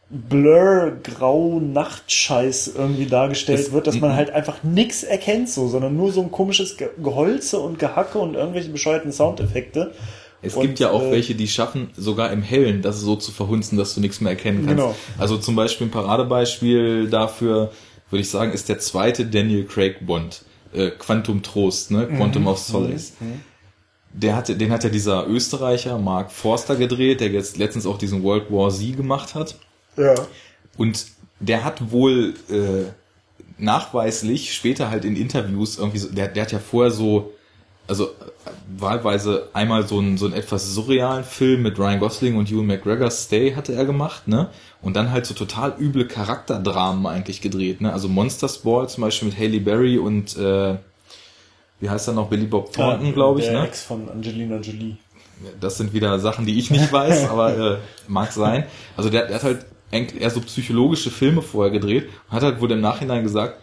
[0.10, 5.98] Blur, Grau, Nachtscheiß irgendwie dargestellt Es- wird, dass man halt einfach nix erkennt so, sondern
[5.98, 9.94] nur so ein komisches Ge Geholze und Gehacke und irgendwelche bescheuerten Soundeffekte.
[10.44, 13.32] Es Und, gibt ja auch äh, welche, die schaffen, sogar im Hellen das so zu
[13.32, 14.84] verhunzen, dass du nichts mehr erkennen kannst.
[14.84, 14.96] Genau.
[15.18, 17.72] Also zum Beispiel ein Paradebeispiel dafür,
[18.10, 20.44] würde ich sagen, ist der zweite Daniel Craig Bond,
[20.74, 22.08] äh, Quantum Trost, ne?
[22.10, 22.18] Mhm.
[22.18, 23.14] Quantum of Solace.
[24.12, 28.22] Der hatte, den hat ja dieser Österreicher Mark Forster gedreht, der jetzt letztens auch diesen
[28.22, 29.56] World War Z gemacht hat.
[29.98, 30.14] Ja.
[30.78, 31.08] Und
[31.40, 32.92] der hat wohl äh,
[33.58, 37.33] nachweislich später halt in Interviews irgendwie so, der, der hat ja vorher so,
[37.88, 38.12] also
[38.78, 43.12] wahlweise einmal so einen, so einen etwas surrealen Film mit Ryan Gosling und Ewan McGregor,
[43.12, 44.50] Stay hatte er gemacht, ne?
[44.82, 47.92] Und dann halt so total üble Charakterdramen eigentlich gedreht, ne?
[47.92, 50.78] Also Monsters Ball zum Beispiel mit Haley Berry und äh,
[51.80, 53.68] wie heißt er noch, Billy Bob Thornton, glaube ich, der ne?
[53.68, 54.98] Ex von Angelina Jolie.
[55.60, 57.78] Das sind wieder Sachen, die ich nicht weiß, aber äh,
[58.08, 58.66] mag sein.
[58.96, 62.72] Also der, der hat halt eher so psychologische Filme vorher gedreht und hat halt wohl
[62.72, 63.60] im Nachhinein gesagt,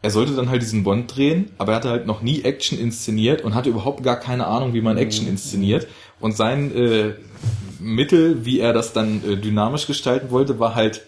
[0.00, 3.42] er sollte dann halt diesen Bond drehen, aber er hatte halt noch nie Action inszeniert
[3.42, 5.88] und hatte überhaupt gar keine Ahnung, wie man Action inszeniert.
[6.20, 7.14] Und sein äh,
[7.80, 11.02] Mittel, wie er das dann äh, dynamisch gestalten wollte, war halt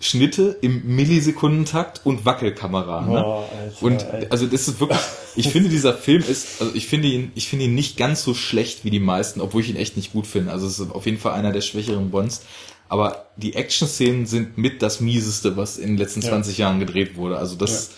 [0.00, 3.00] Schnitte im Millisekundentakt und Wackelkamera.
[3.00, 3.06] Ne?
[3.06, 4.26] Boah, Alter, und Alter.
[4.30, 5.00] also das ist wirklich,
[5.34, 8.34] ich finde dieser Film ist, also ich finde ihn, ich finde ihn nicht ganz so
[8.34, 10.52] schlecht wie die meisten, obwohl ich ihn echt nicht gut finde.
[10.52, 12.42] Also es ist auf jeden Fall einer der schwächeren Bonds.
[12.88, 17.36] Aber die Action-Szenen sind mit das mieseste, was in den letzten 20 Jahren gedreht wurde.
[17.36, 17.90] Also das,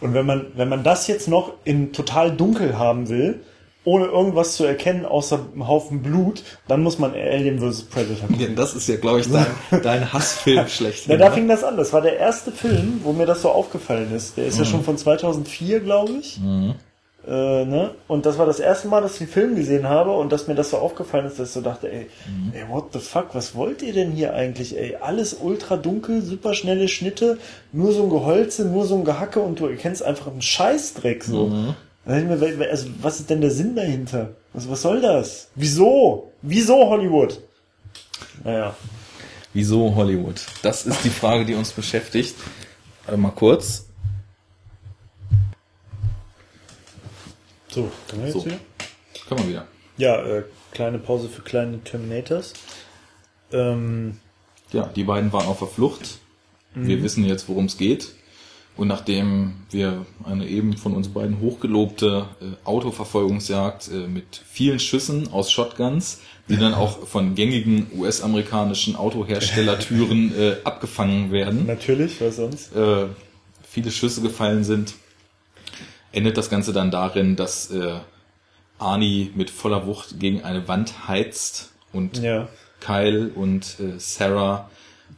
[0.00, 3.40] Und wenn man, wenn man das jetzt noch in total dunkel haben will,
[3.84, 7.84] ohne irgendwas zu erkennen, außer einem Haufen Blut, dann muss man Alien vs.
[7.84, 8.38] Predator gucken.
[8.40, 9.46] ja, das ist ja, glaube ich, dein,
[9.82, 11.06] dein Hassfilm schlecht.
[11.06, 11.76] Ja, da fing das an.
[11.78, 14.36] Das war der erste Film, wo mir das so aufgefallen ist.
[14.36, 14.64] Der ist Mhm.
[14.64, 16.38] ja schon von 2004, glaube ich.
[17.28, 17.90] Äh, ne?
[18.06, 20.54] Und das war das erste Mal, dass ich den Film gesehen habe und dass mir
[20.54, 22.52] das so aufgefallen ist, dass ich so dachte, ey, Mhm.
[22.54, 24.96] ey, what the fuck, was wollt ihr denn hier eigentlich, ey?
[24.98, 27.36] Alles ultra dunkel, super schnelle Schnitte,
[27.70, 31.48] nur so ein Geholze, nur so ein Gehacke und du erkennst einfach einen Scheißdreck so.
[31.48, 31.74] Mhm.
[32.06, 34.30] Also, was ist denn der Sinn dahinter?
[34.54, 35.48] Also, was soll das?
[35.54, 36.30] Wieso?
[36.40, 37.38] Wieso Hollywood?
[38.42, 38.74] Naja.
[39.52, 40.40] Wieso Hollywood?
[40.62, 42.36] Das ist die Frage, die uns beschäftigt.
[43.04, 43.87] Warte mal kurz.
[47.78, 48.44] So, können wir jetzt So.
[48.46, 48.58] wieder?
[49.28, 49.66] Können wir wieder.
[49.98, 50.42] Ja, äh,
[50.72, 52.54] kleine Pause für kleine Terminators.
[53.52, 54.18] Ähm,
[54.72, 56.18] Ja, die beiden waren auf der Flucht.
[56.74, 58.08] Wir wissen jetzt, worum es geht.
[58.76, 65.32] Und nachdem wir eine eben von uns beiden hochgelobte äh, Autoverfolgungsjagd äh, mit vielen Schüssen
[65.32, 72.74] aus Shotguns, die dann auch von gängigen US-amerikanischen Autoherstellertüren äh, abgefangen werden, natürlich, was sonst?
[72.76, 73.06] äh,
[73.68, 74.94] viele Schüsse gefallen sind,
[76.12, 77.94] endet das Ganze dann darin, dass äh,
[78.78, 82.48] Arnie mit voller Wucht gegen eine Wand heizt und Ja.
[82.80, 84.70] Kyle und äh, Sarah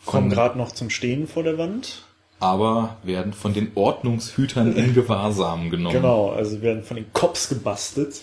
[0.04, 2.02] Kommen kommen gerade noch zum Stehen vor der Wand.
[2.38, 5.94] aber werden von den Ordnungshütern in Gewahrsam genommen.
[5.94, 8.20] Genau, also werden von den Cops gebastelt.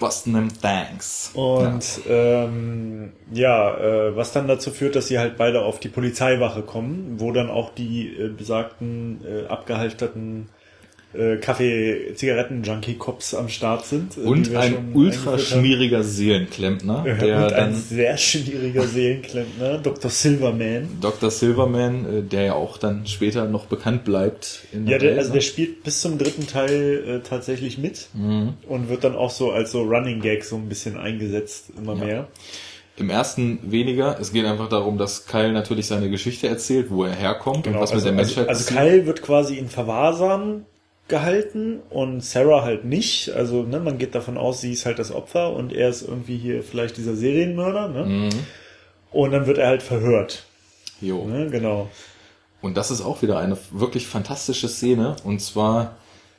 [0.00, 1.30] Busting them thanks.
[1.34, 5.88] Und ja, ähm, ja äh, was dann dazu führt, dass sie halt beide auf die
[5.88, 10.48] Polizeiwache kommen, wo dann auch die äh, besagten äh, abgehalfterten
[11.14, 14.16] äh, Kaffee-Zigaretten-Junkie-Cops am Start sind.
[14.16, 17.04] Äh, und ein ultra schmieriger Seelenklempner.
[17.06, 20.10] Ja, der und dann ein sehr schmieriger Seelenklempner, Dr.
[20.10, 20.88] Silverman.
[21.00, 21.30] Dr.
[21.30, 24.64] Silverman, äh, der ja auch dann später noch bekannt bleibt.
[24.72, 25.34] In ja, der, Welt, also ne?
[25.34, 28.54] der spielt bis zum dritten Teil äh, tatsächlich mit mhm.
[28.68, 32.04] und wird dann auch so als so Running Gag so ein bisschen eingesetzt, immer ja.
[32.04, 32.28] mehr.
[32.96, 34.18] Im ersten weniger.
[34.20, 37.82] Es geht einfach darum, dass Kyle natürlich seine Geschichte erzählt, wo er herkommt genau, und
[37.82, 40.64] was also, mit der Menschheit also, also Kyle wird quasi in Verwahrsam
[41.08, 43.30] gehalten und Sarah halt nicht.
[43.30, 46.36] Also ne, man geht davon aus, sie ist halt das Opfer und er ist irgendwie
[46.36, 47.88] hier vielleicht dieser Serienmörder.
[47.88, 48.04] Ne?
[48.04, 48.30] Mhm.
[49.12, 50.44] Und dann wird er halt verhört.
[51.00, 51.26] Jo.
[51.26, 51.90] Ne, genau.
[52.62, 55.16] Und das ist auch wieder eine wirklich fantastische Szene.
[55.24, 55.96] Und zwar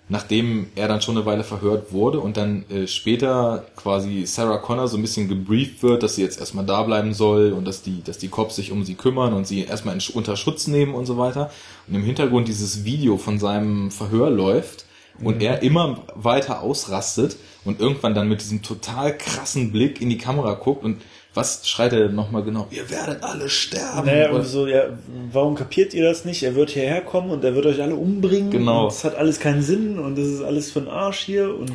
[0.07, 4.87] nachdem er dann schon eine Weile verhört wurde und dann äh, später quasi Sarah Connor
[4.87, 8.03] so ein bisschen gebrieft wird, dass sie jetzt erstmal da bleiben soll und dass die,
[8.03, 11.07] dass die Cops sich um sie kümmern und sie erstmal in, unter Schutz nehmen und
[11.07, 11.49] so weiter.
[11.87, 14.85] Und im Hintergrund dieses Video von seinem Verhör läuft
[15.23, 15.41] und mhm.
[15.41, 20.53] er immer weiter ausrastet und irgendwann dann mit diesem total krassen Blick in die Kamera
[20.53, 21.01] guckt und
[21.35, 22.67] was schreit er denn nochmal genau?
[22.71, 24.07] Ihr werdet alle sterben.
[24.07, 24.85] Naja, und so, ja,
[25.31, 26.43] warum kapiert ihr das nicht?
[26.43, 28.51] Er wird hierher kommen und er wird euch alle umbringen.
[28.51, 28.87] Genau.
[28.87, 31.71] Es hat alles keinen Sinn und das ist alles für ein Arsch hier und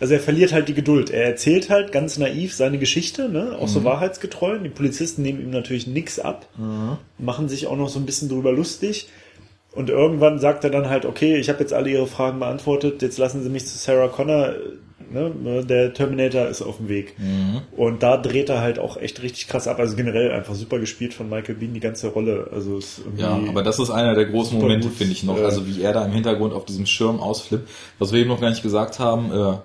[0.00, 1.10] also er verliert halt die Geduld.
[1.10, 3.56] Er erzählt halt ganz naiv seine Geschichte, ne?
[3.58, 3.68] auch mhm.
[3.72, 4.58] so wahrheitsgetreu.
[4.58, 6.98] Die Polizisten nehmen ihm natürlich nichts ab, mhm.
[7.18, 9.08] machen sich auch noch so ein bisschen drüber lustig.
[9.72, 13.18] Und irgendwann sagt er dann halt, okay, ich habe jetzt alle ihre Fragen beantwortet, jetzt
[13.18, 14.54] lassen sie mich zu Sarah Connor
[15.10, 17.18] ne, der Terminator ist auf dem Weg.
[17.18, 17.62] Mhm.
[17.76, 19.78] Und da dreht er halt auch echt richtig krass ab.
[19.78, 22.48] Also generell einfach super gespielt von Michael Bean, die ganze Rolle.
[22.52, 25.38] Also ist ja, aber das ist einer der großen Momente, finde ich noch.
[25.38, 27.68] Also wie er da im Hintergrund auf diesem Schirm ausflippt.
[27.98, 29.58] Was wir eben noch gar nicht gesagt haben, äh,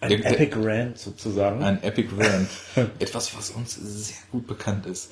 [0.00, 1.62] ein der, Epic Rant sozusagen.
[1.62, 2.48] Ein Epic Rant.
[2.98, 5.10] Etwas, was uns sehr gut bekannt ist.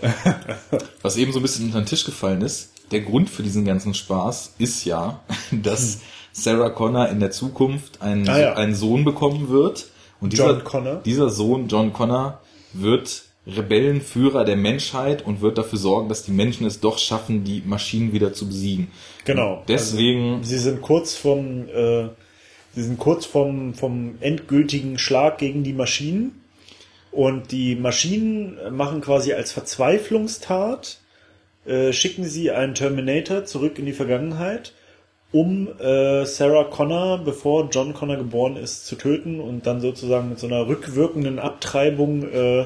[1.03, 2.73] was eben so ein bisschen unter den Tisch gefallen ist.
[2.91, 6.01] Der Grund für diesen ganzen Spaß ist ja, dass
[6.43, 8.53] Sarah Connor in der Zukunft einen, ah, ja.
[8.55, 9.89] einen Sohn bekommen wird.
[10.21, 10.55] Und dieser,
[11.05, 12.41] dieser Sohn, John Connor,
[12.73, 17.63] wird Rebellenführer der Menschheit und wird dafür sorgen, dass die Menschen es doch schaffen, die
[17.65, 18.89] Maschinen wieder zu besiegen.
[19.25, 19.61] Genau.
[19.61, 20.35] Und deswegen.
[20.39, 22.09] Also, sie sind kurz vom, äh,
[22.75, 26.43] sie sind kurz vom, vom endgültigen Schlag gegen die Maschinen.
[27.11, 30.99] Und die Maschinen machen quasi als Verzweiflungstat,
[31.65, 34.75] äh, schicken sie einen Terminator zurück in die Vergangenheit
[35.31, 40.39] um äh, Sarah Connor, bevor John Connor geboren ist, zu töten und dann sozusagen mit
[40.39, 42.65] so einer rückwirkenden Abtreibung äh,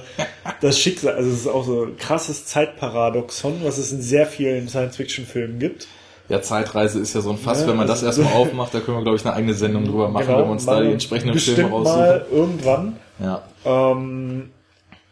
[0.60, 1.14] das Schicksal.
[1.14, 5.88] Also es ist auch so ein krasses Zeitparadoxon, was es in sehr vielen Science-Fiction-Filmen gibt.
[6.28, 8.98] Ja, Zeitreise ist ja so ein Fass, ja, wenn man das erstmal aufmacht, da können
[8.98, 11.38] wir, glaube ich, eine eigene Sendung drüber machen, genau, wenn wir uns da die entsprechenden
[11.38, 11.98] Filme raussuchen.
[11.98, 12.96] Mal irgendwann.
[13.18, 13.42] Ja.
[13.64, 14.50] Ähm,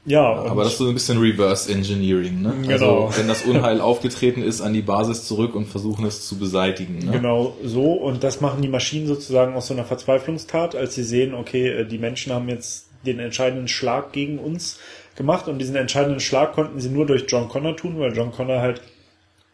[0.06, 2.54] ja, aber das ist so ein bisschen Reverse Engineering, ne?
[2.62, 3.06] Genau.
[3.06, 6.98] Also, wenn das Unheil aufgetreten ist, an die Basis zurück und versuchen es zu beseitigen.
[6.98, 7.12] Ne?
[7.12, 7.92] Genau, so.
[7.92, 11.84] Und das machen die Maschinen sozusagen aus so einer Verzweiflungstat, als sie sehen, okay, äh,
[11.86, 14.78] die Menschen haben jetzt den entscheidenden Schlag gegen uns
[15.16, 18.60] gemacht und diesen entscheidenden Schlag konnten sie nur durch John Connor tun, weil John Connor
[18.60, 18.80] halt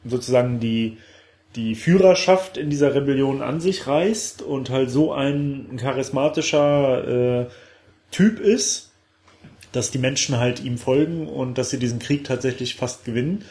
[0.04, 0.98] sozusagen die,
[1.56, 7.46] die Führerschaft in dieser Rebellion an sich reißt und halt so ein charismatischer äh,
[8.12, 8.85] Typ ist,
[9.76, 13.44] dass die Menschen halt ihm folgen und dass sie diesen Krieg tatsächlich fast gewinnen.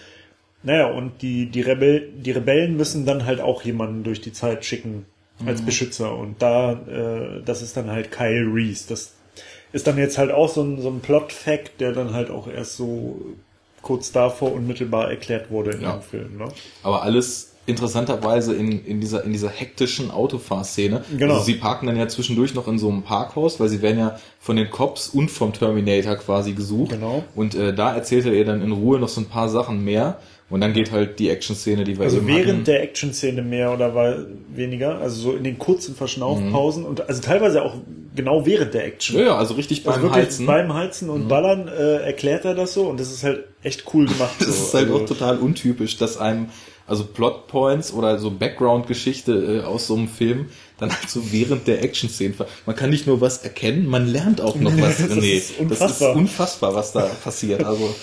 [0.63, 4.65] Naja, und die, die, Rebell, die Rebellen müssen dann halt auch jemanden durch die Zeit
[4.65, 5.05] schicken
[5.45, 5.65] als mhm.
[5.65, 6.17] Beschützer.
[6.17, 8.85] Und da, äh, das ist dann halt Kyle Reese.
[8.89, 9.13] Das
[9.71, 12.77] ist dann jetzt halt auch so ein, so ein Plot-Fact, der dann halt auch erst
[12.77, 13.21] so
[13.81, 15.97] kurz davor unmittelbar erklärt wurde in ja.
[15.97, 16.37] dem Film.
[16.37, 16.47] Ne?
[16.81, 21.03] Aber alles interessanterweise in, in dieser in dieser hektischen Autofahrszene.
[21.17, 21.33] Genau.
[21.35, 24.19] Also sie parken dann ja zwischendurch noch in so einem Parkhaus, weil sie werden ja
[24.39, 26.91] von den Cops und vom Terminator quasi gesucht.
[26.91, 27.23] Genau.
[27.35, 30.19] Und äh, da erzählt er ihr dann in Ruhe noch so ein paar Sachen mehr.
[30.47, 32.63] Und dann geht halt die Action-Szene, die wir also während hatten.
[32.65, 36.89] der Action-Szene mehr oder weniger, also so in den kurzen Verschnaufpausen mhm.
[36.89, 37.77] und also teilweise auch
[38.15, 39.17] genau während der Action.
[39.17, 40.45] Ja, ja also richtig also beim Heizen.
[40.45, 41.27] Beim Heizen und mhm.
[41.29, 44.35] Ballern äh, erklärt er das so und das ist halt echt cool gemacht.
[44.39, 44.65] das so.
[44.65, 46.49] ist halt also, auch total untypisch, dass einem
[46.87, 51.83] also Plotpoints oder so Background-Geschichte äh, aus so einem Film, dann halt so während der
[51.83, 52.35] Action-Szenen.
[52.65, 54.97] Man kann nicht nur was erkennen, man lernt auch noch was.
[55.07, 55.87] das, nee, ist unfassbar.
[55.87, 57.63] das ist unfassbar, was da passiert.
[57.63, 57.95] Also,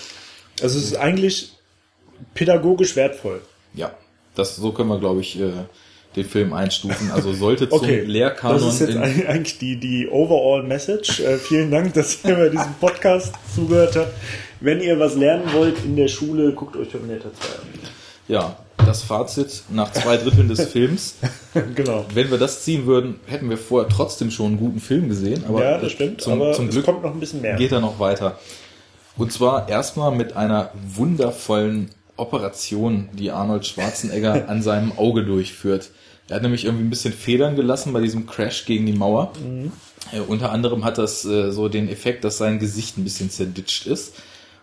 [0.61, 1.53] also es ist eigentlich
[2.35, 3.41] pädagogisch wertvoll.
[3.75, 3.93] Ja,
[4.35, 5.53] das so können wir, glaube ich, äh,
[6.17, 7.11] den Film einstufen.
[7.11, 8.61] Also sollte zum okay, Lehrkanon.
[8.61, 11.21] Das ist jetzt eigentlich die, die Overall Message.
[11.21, 14.13] Äh, vielen Dank, dass ihr bei diesem Podcast zugehört habt.
[14.61, 17.63] Wenn ihr was lernen wollt in der Schule, guckt euch Terminator 2 an.
[18.29, 21.17] Ja, das Fazit nach zwei Dritteln des Films.
[21.75, 22.05] genau.
[22.13, 25.45] Wenn wir das ziehen würden, hätten wir vorher trotzdem schon einen guten Film gesehen.
[25.49, 26.21] Aber ja, das stimmt.
[26.21, 27.57] Zum, aber zum Glück kommt noch ein bisschen mehr.
[27.57, 28.39] geht er noch weiter.
[29.17, 35.91] Und zwar erstmal mit einer wundervollen Operation, die Arnold Schwarzenegger an seinem Auge durchführt.
[36.29, 39.33] Er hat nämlich irgendwie ein bisschen Federn gelassen bei diesem Crash gegen die Mauer.
[40.13, 43.87] Äh, unter anderem hat das äh, so den Effekt, dass sein Gesicht ein bisschen zerditscht
[43.87, 44.15] ist.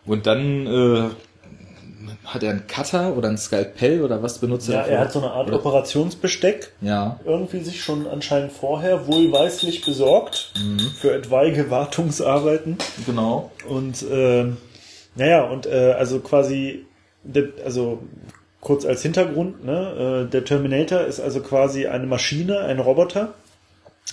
[0.06, 1.10] Und dann äh,
[2.34, 4.94] hat er einen Cutter oder ein Skalpell oder was benutzt ja, dafür?
[4.94, 10.52] er hat so eine Art Oder- Operationsbesteck Ja, irgendwie sich schon anscheinend vorher wohlweislich besorgt
[10.60, 10.80] Mhm.
[10.80, 12.78] für etwaige Wartungsarbeiten.
[13.06, 13.52] genau.
[13.68, 14.58] Und ähm,
[15.16, 16.86] naja, und äh, also quasi,
[17.66, 18.00] also
[18.62, 23.34] kurz als Hintergrund, ne, äh, der Terminator ist also quasi eine Maschine, ein Roboter,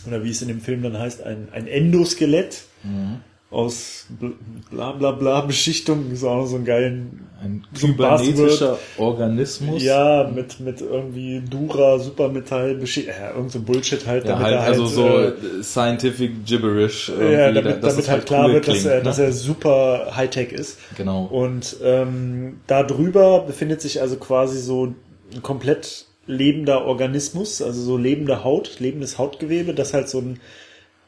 [0.06, 3.20] oder wie es in dem Film dann heißt, ein, ein Endoskelett Mhm.
[3.50, 4.32] Aus bl-
[4.70, 9.82] bla bla bla Beschichtung, ist auch noch so einen geilen Ein So ein kybernetischer Organismus.
[9.84, 14.54] ja, mit, mit irgendwie Dura, Supermetall, Beschichtung, ja, irgend so Bullshit halt, Ja, damit halt,
[14.54, 15.32] er halt, also so äh,
[15.62, 17.08] scientific gibberish.
[17.08, 19.02] ja, damit, dass damit es halt klar cool wird, dass, klingt, er, ne?
[19.04, 20.78] dass er super Hightech ist.
[20.96, 21.24] Genau.
[21.26, 24.86] Und ähm, da drüber befindet sich also quasi so
[25.32, 30.40] ein komplett lebender Organismus, also so lebende Haut, lebendes Hautgewebe, das halt so ein,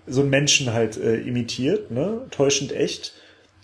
[0.09, 2.22] so ein Menschen halt äh, imitiert, ne?
[2.30, 3.12] täuschend echt.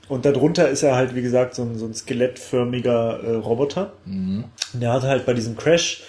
[0.08, 3.92] Und darunter ist er halt, wie gesagt, so ein, so ein skelettförmiger äh, Roboter.
[4.04, 4.44] Mhm.
[4.72, 6.02] Und Der hat halt bei diesem Crash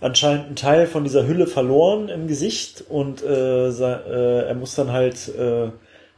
[0.00, 4.90] anscheinend einen Teil von dieser Hülle verloren im Gesicht und äh, äh, er muss dann
[4.90, 5.68] halt äh,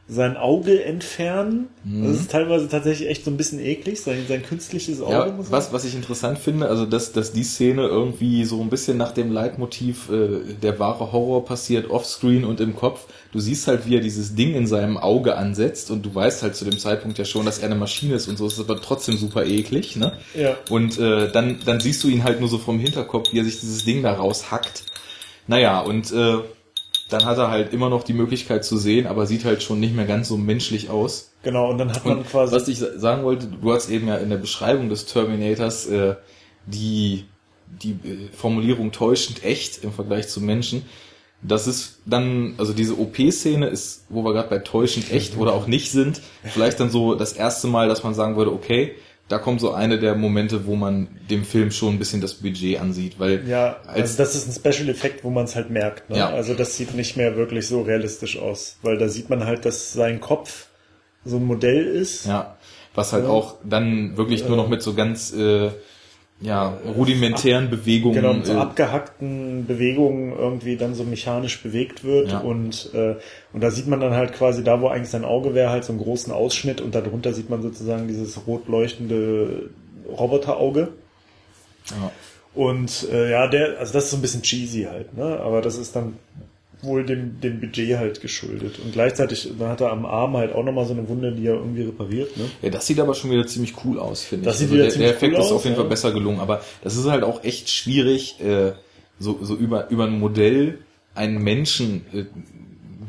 [0.07, 1.67] sein Auge entfernen.
[1.83, 2.07] Mhm.
[2.07, 5.13] Das ist teilweise tatsächlich echt so ein bisschen eklig, sein, sein künstliches Auge.
[5.13, 8.97] Ja, was, was ich interessant finde, also dass, dass die Szene irgendwie so ein bisschen
[8.97, 13.07] nach dem Leitmotiv, äh, der wahre Horror passiert offscreen und im Kopf.
[13.31, 16.55] Du siehst halt, wie er dieses Ding in seinem Auge ansetzt und du weißt halt
[16.55, 19.17] zu dem Zeitpunkt ja schon, dass er eine Maschine ist und so, ist aber trotzdem
[19.17, 20.13] super eklig, ne?
[20.35, 20.55] Ja.
[20.69, 23.59] Und äh, dann, dann siehst du ihn halt nur so vom Hinterkopf, wie er sich
[23.59, 24.83] dieses Ding da raushackt.
[25.47, 26.37] Naja, und äh,
[27.09, 29.95] dann hat er halt immer noch die Möglichkeit zu sehen, aber sieht halt schon nicht
[29.95, 31.31] mehr ganz so menschlich aus.
[31.43, 32.55] Genau, und dann hat man Und quasi.
[32.55, 36.15] was ich sa- sagen wollte, du hast eben ja in der Beschreibung des Terminators äh,
[36.65, 37.25] die,
[37.67, 40.83] die äh, Formulierung täuschend echt im Vergleich zu Menschen.
[41.43, 45.67] Das ist dann, also diese OP-Szene ist, wo wir gerade bei täuschend echt oder auch
[45.67, 48.95] nicht sind, vielleicht dann so das erste Mal, dass man sagen würde, okay,
[49.27, 52.79] da kommt so eine der Momente, wo man dem Film schon ein bisschen das Budget
[52.79, 56.09] ansieht, weil ja, als also das ist ein Special Effekt, wo man es halt merkt.
[56.09, 56.17] Ne?
[56.17, 56.29] Ja.
[56.29, 59.93] Also das sieht nicht mehr wirklich so realistisch aus, weil da sieht man halt, dass
[59.93, 60.67] sein Kopf
[61.23, 62.27] so ein Modell ist.
[62.27, 62.55] Ja,
[62.93, 63.29] was halt Ja.
[63.31, 65.71] auch dann wirklich nur noch mit so ganz äh,
[66.41, 72.39] ja, rudimentären Bewegungen Genau, so äh, abgehackten Bewegungen irgendwie dann so mechanisch bewegt wird Ja.
[72.39, 73.15] und äh,
[73.53, 75.93] und da sieht man dann halt quasi da, wo eigentlich sein Auge wäre, halt so
[75.93, 79.69] einen großen Ausschnitt und darunter sieht man sozusagen dieses rot leuchtende
[80.09, 80.89] Roboterauge
[81.91, 82.11] ja.
[82.53, 85.39] und äh, ja, der, also das ist so ein bisschen cheesy halt, ne?
[85.39, 86.17] Aber das ist dann
[86.85, 88.79] wohl dem, dem Budget halt geschuldet.
[88.79, 91.55] Und gleichzeitig, dann hat er am Arm halt auch nochmal so eine Wunde, die er
[91.55, 92.45] irgendwie repariert, ne?
[92.61, 94.55] Ja, das sieht aber schon wieder ziemlich cool aus, finde ich.
[94.55, 95.81] sieht Also der, der Effekt cool ist auf jeden ja.
[95.81, 98.73] Fall besser gelungen, aber das ist halt auch echt schwierig, äh,
[99.19, 100.79] so, so über, über ein Modell
[101.13, 102.25] einen Menschen äh,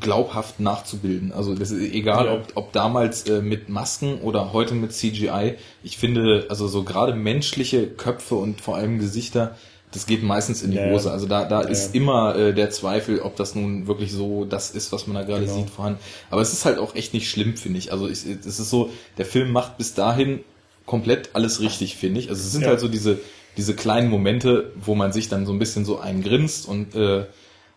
[0.01, 1.33] glaubhaft nachzubilden.
[1.33, 2.35] Also das ist egal, Ja.
[2.35, 5.55] ob, ob damals äh, mit Masken oder heute mit CGI.
[5.83, 9.57] Ich finde, also so gerade menschliche Köpfe und vor allem Gesichter,
[9.97, 10.91] das geht meistens in die Ja.
[10.91, 11.11] Hose.
[11.11, 14.71] Also da, da Ja, ist immer äh, der Zweifel, ob das nun wirklich so das
[14.71, 15.57] ist, was man da gerade Genau.
[15.57, 15.99] sieht, vorhanden.
[16.31, 17.93] Aber es ist halt auch echt nicht schlimm, finde ich.
[17.93, 20.41] Also ich, es ist so, der Film macht bis dahin
[20.85, 22.29] komplett alles richtig, finde ich.
[22.29, 22.69] Also es sind Ja.
[22.69, 23.19] halt so diese,
[23.57, 27.25] diese kleinen Momente, wo man sich dann so ein bisschen so eingrinst und äh,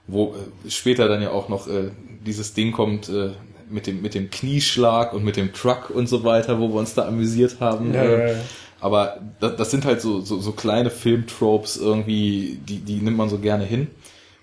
[0.08, 0.36] wo
[0.66, 1.92] äh, später dann ja auch noch äh,
[2.26, 3.30] dieses Ding kommt äh,
[3.70, 6.96] mit dem mit dem Knieschlag und mit dem Truck und so weiter, wo wir uns
[6.96, 7.94] da amüsiert haben.
[7.94, 8.40] Ja, äh, ja, ja.
[8.82, 13.30] Aber das, das sind halt so, so, so kleine Filmtropes irgendwie, die, die nimmt man
[13.30, 13.88] so gerne hin.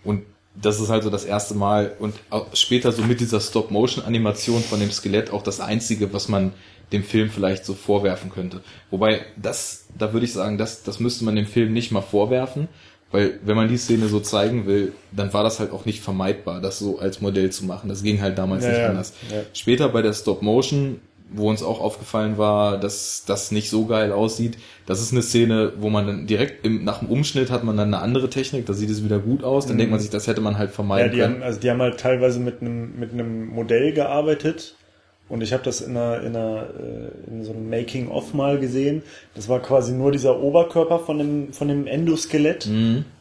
[0.04, 0.22] Und
[0.54, 4.80] das ist halt so das erste Mal und auch später so mit dieser Stop-Motion-Animation von
[4.80, 6.52] dem Skelett auch das einzige, was man
[6.92, 8.60] dem Film vielleicht so vorwerfen könnte.
[8.90, 12.68] Wobei das, da würde ich sagen, das, das müsste man dem Film nicht mal vorwerfen,
[13.10, 16.60] weil wenn man die Szene so zeigen will, dann war das halt auch nicht vermeidbar,
[16.60, 17.88] das so als Modell zu machen.
[17.88, 19.12] Das ging halt damals Ja, nicht ja, anders.
[19.30, 19.42] ja.
[19.52, 21.00] Später bei der Stop-Motion,
[21.30, 25.72] wo uns auch aufgefallen war, dass das nicht so geil aussieht, das ist eine Szene,
[25.78, 28.72] wo man dann direkt im, nach dem Umschnitt hat man dann eine andere Technik, da
[28.74, 31.12] sieht es wieder gut aus, dann denkt man sich, das hätte man halt Ja, vermeiden
[31.12, 31.34] die können.
[31.36, 34.74] haben, also die haben halt teilweise mit einem mit einem Modell gearbeitet.
[35.28, 38.60] Und ich habe das in einer, in einer äh, in so einem Making of mal
[38.60, 39.02] gesehen.
[39.34, 42.68] Das war quasi nur dieser Oberkörper von dem von dem Endoskelett.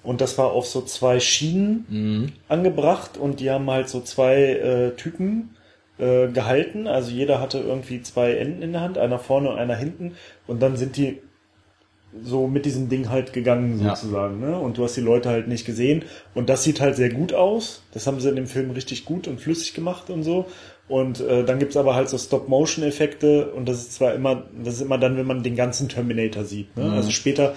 [0.03, 2.31] Und das war auf so zwei Schienen Mhm.
[2.47, 3.17] angebracht.
[3.17, 5.54] Und die haben halt so zwei äh, Typen
[5.97, 6.87] äh, gehalten.
[6.87, 10.15] Also jeder hatte irgendwie zwei Enden in der Hand, einer vorne und einer hinten
[10.47, 11.19] und dann sind die
[12.23, 13.95] so mit diesem Ding halt gegangen Ja.
[13.95, 14.57] sozusagen, ne?
[14.57, 17.83] Und du hast die Leute halt nicht gesehen und das sieht halt sehr gut aus.
[17.93, 20.45] Das haben sie in dem Film richtig gut und flüssig gemacht und so.
[20.87, 24.81] Und äh, dann gibt's aber halt so Stop-Motion-Effekte und das ist zwar immer, das ist
[24.81, 26.77] immer dann, wenn man den ganzen Terminator sieht.
[26.77, 26.91] Ne?
[26.91, 27.55] Also später,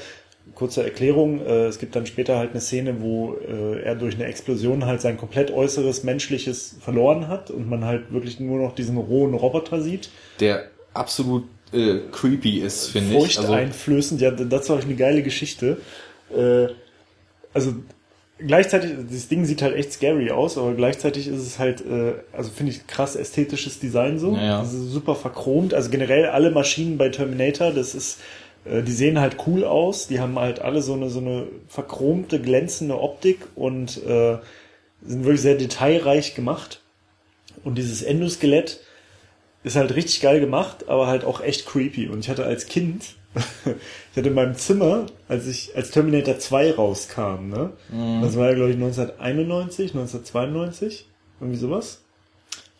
[0.54, 4.24] kurze Erklärung, äh, es gibt dann später halt eine Szene, wo äh, er durch eine
[4.24, 8.96] Explosion halt sein komplett äußeres Menschliches verloren hat und man halt wirklich nur noch diesen
[8.96, 10.10] rohen Roboter sieht.
[10.40, 10.64] Der
[10.94, 13.38] absolut äh, creepy ist, finde ich.
[13.38, 15.78] Also, Furchteinflößend, ja, das war eine geile Geschichte.
[16.34, 16.68] Äh,
[17.52, 17.74] also
[18.38, 22.50] gleichzeitig, das Ding sieht halt echt scary aus, aber gleichzeitig ist es halt, äh, also
[22.50, 24.34] finde ich krass ästhetisches Design so.
[24.34, 24.60] Ja, ja.
[24.60, 25.74] Das ist super verchromt.
[25.74, 28.18] Also generell alle Maschinen bei Terminator, das ist,
[28.82, 30.08] die sehen halt cool aus.
[30.08, 34.38] Die haben halt alle so eine so eine verchromte, glänzende Optik und äh,
[35.04, 36.82] sind wirklich sehr detailreich gemacht.
[37.64, 38.80] Und dieses Endoskelett
[39.64, 42.08] ist halt richtig geil gemacht, aber halt auch echt creepy.
[42.08, 46.72] Und ich hatte als Kind, ich hatte in meinem Zimmer, als ich, als Terminator 2
[46.74, 47.72] rauskam, ne?
[48.22, 51.06] Das war ja, glaube ich, 1991, 1992,
[51.40, 52.02] irgendwie sowas.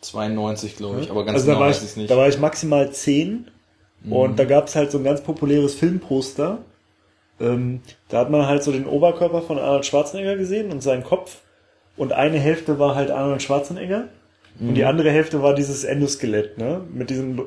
[0.01, 2.09] 92, glaube ich, aber ganz also genau da war weiß ich, ich es nicht.
[2.09, 3.51] Da war ich maximal 10
[4.07, 6.59] und da gab's halt so ein ganz populäres Filmposter.
[7.39, 11.41] Ähm, da hat man halt so den Oberkörper von Arnold Schwarzenegger gesehen und seinen Kopf.
[11.97, 14.07] Und eine Hälfte war halt Arnold Schwarzenegger.
[14.59, 14.73] Und Mhm.
[14.75, 16.81] die andere Hälfte war dieses Endoskelett, ne?
[16.93, 17.37] Mit diesem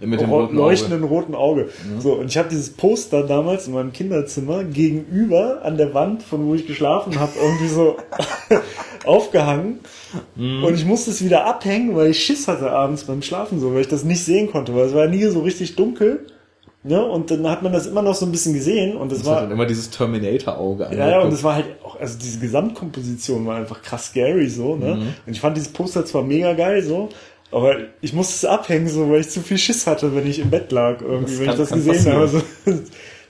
[0.00, 1.68] Ja, mit dem ro- roten leuchtenden roten Auge.
[2.00, 6.46] So, und ich habe dieses Poster damals in meinem Kinderzimmer gegenüber an der Wand, von
[6.46, 7.96] wo ich geschlafen habe, irgendwie so
[9.04, 9.80] aufgehangen.
[10.36, 10.64] Mhm.
[10.64, 13.82] Und ich musste es wieder abhängen, weil ich Schiss hatte abends beim Schlafen so, weil
[13.82, 16.26] ich das nicht sehen konnte, weil es war nie so richtig dunkel.
[16.88, 17.04] Ne?
[17.04, 19.34] Und dann hat man das immer noch so ein bisschen gesehen und das Das hat
[19.34, 23.46] war dann immer dieses Terminator-Auge ja, ja, und es war halt auch, also diese Gesamtkomposition
[23.46, 24.94] war einfach krass scary so, ne?
[24.96, 25.02] Mhm.
[25.26, 27.08] Und ich fand dieses Poster zwar mega geil so,
[27.52, 30.50] aber ich musste es abhängen so, weil ich zu viel Schiss hatte, wenn ich im
[30.50, 32.22] Bett lag irgendwie, Das wenn kann- ich das gesehen habe.
[32.26, 32.42] passieren.
[32.64, 32.72] So.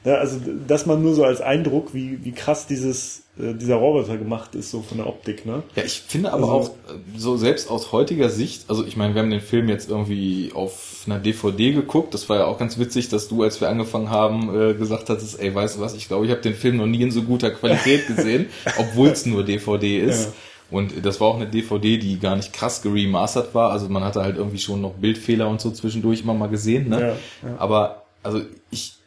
[0.04, 4.16] Ja, also das mal nur so als Eindruck, wie, wie krass dieses, äh, dieser Roboter
[4.16, 5.62] gemacht ist, so von der Optik, ne?
[5.74, 9.14] Ja, ich finde aber Also- auch, äh, so selbst aus heutiger Sicht, also ich meine,
[9.14, 12.78] wir haben den Film jetzt irgendwie auf einer DVD geguckt, das war ja auch ganz
[12.78, 16.06] witzig, dass du, als wir angefangen haben, äh, gesagt hattest, ey, weißt du was, ich
[16.08, 18.46] glaube, ich habe den Film noch nie in so guter Qualität gesehen,
[18.78, 20.26] obwohl es nur DVD ist.
[20.26, 20.32] Ja.
[20.70, 24.20] Und das war auch eine DVD, die gar nicht krass geremastert war, also man hatte
[24.22, 27.00] halt irgendwie schon noch Bildfehler und so zwischendurch immer mal gesehen, ne?
[27.00, 27.06] Ja,
[27.48, 27.56] ja.
[27.58, 28.97] Aber, also ich,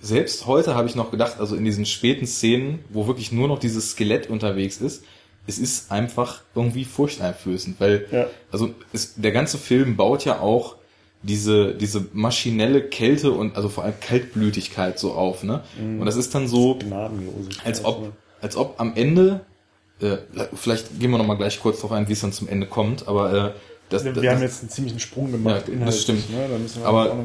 [0.00, 3.58] selbst heute habe ich noch gedacht, also in diesen späten Szenen, wo wirklich nur noch
[3.58, 5.04] dieses Skelett unterwegs ist,
[5.46, 8.26] es ist einfach irgendwie furchteinflößend, weil Ja.
[8.50, 10.76] also es, der ganze Film baut ja auch
[11.22, 15.62] diese diese maschinelle Kälte und also vor allem Kaltblütigkeit so auf, ne?
[15.78, 16.78] Und das ist dann so,
[17.64, 18.12] als ob
[18.42, 19.40] als ob am Ende
[20.00, 20.18] äh,
[20.54, 23.08] vielleicht gehen wir noch mal gleich kurz darauf ein, wie es dann zum Ende kommt,
[23.08, 23.50] aber äh,
[23.90, 25.64] das, Wir, das, haben jetzt einen ziemlichen Sprung gemacht.
[25.68, 26.30] Ja, das stimmt.
[26.30, 26.46] Ne?
[26.50, 27.16] Da müssen wir aber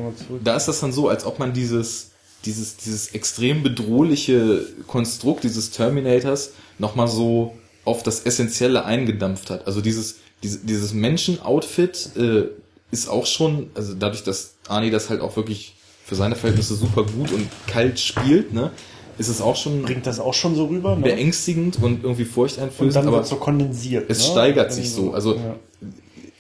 [0.44, 2.09] da ist das dann so, als ob man dieses,
[2.46, 7.56] dieses, dieses extrem bedrohliche Konstrukt dieses Terminators nochmal so
[7.86, 9.68] auf das Essentielle eingedampft hat.
[9.68, 12.44] Also dieses, diese, dieses Menschen-Outfit äh,
[12.92, 15.76] ist auch schon, also dadurch, dass Arnie das halt auch wirklich
[16.06, 18.72] für seine Verhältnisse super gut und kalt spielt, ne,
[19.18, 21.04] ist es auch schon Bringt das auch schon so rüber, ne?
[21.04, 24.10] beängstigend und irgendwie Und furchteinflößend, dann aber so kondensiert.
[24.10, 24.32] es ne?
[24.32, 25.14] steigert sich so.
[25.14, 25.56] Also ja.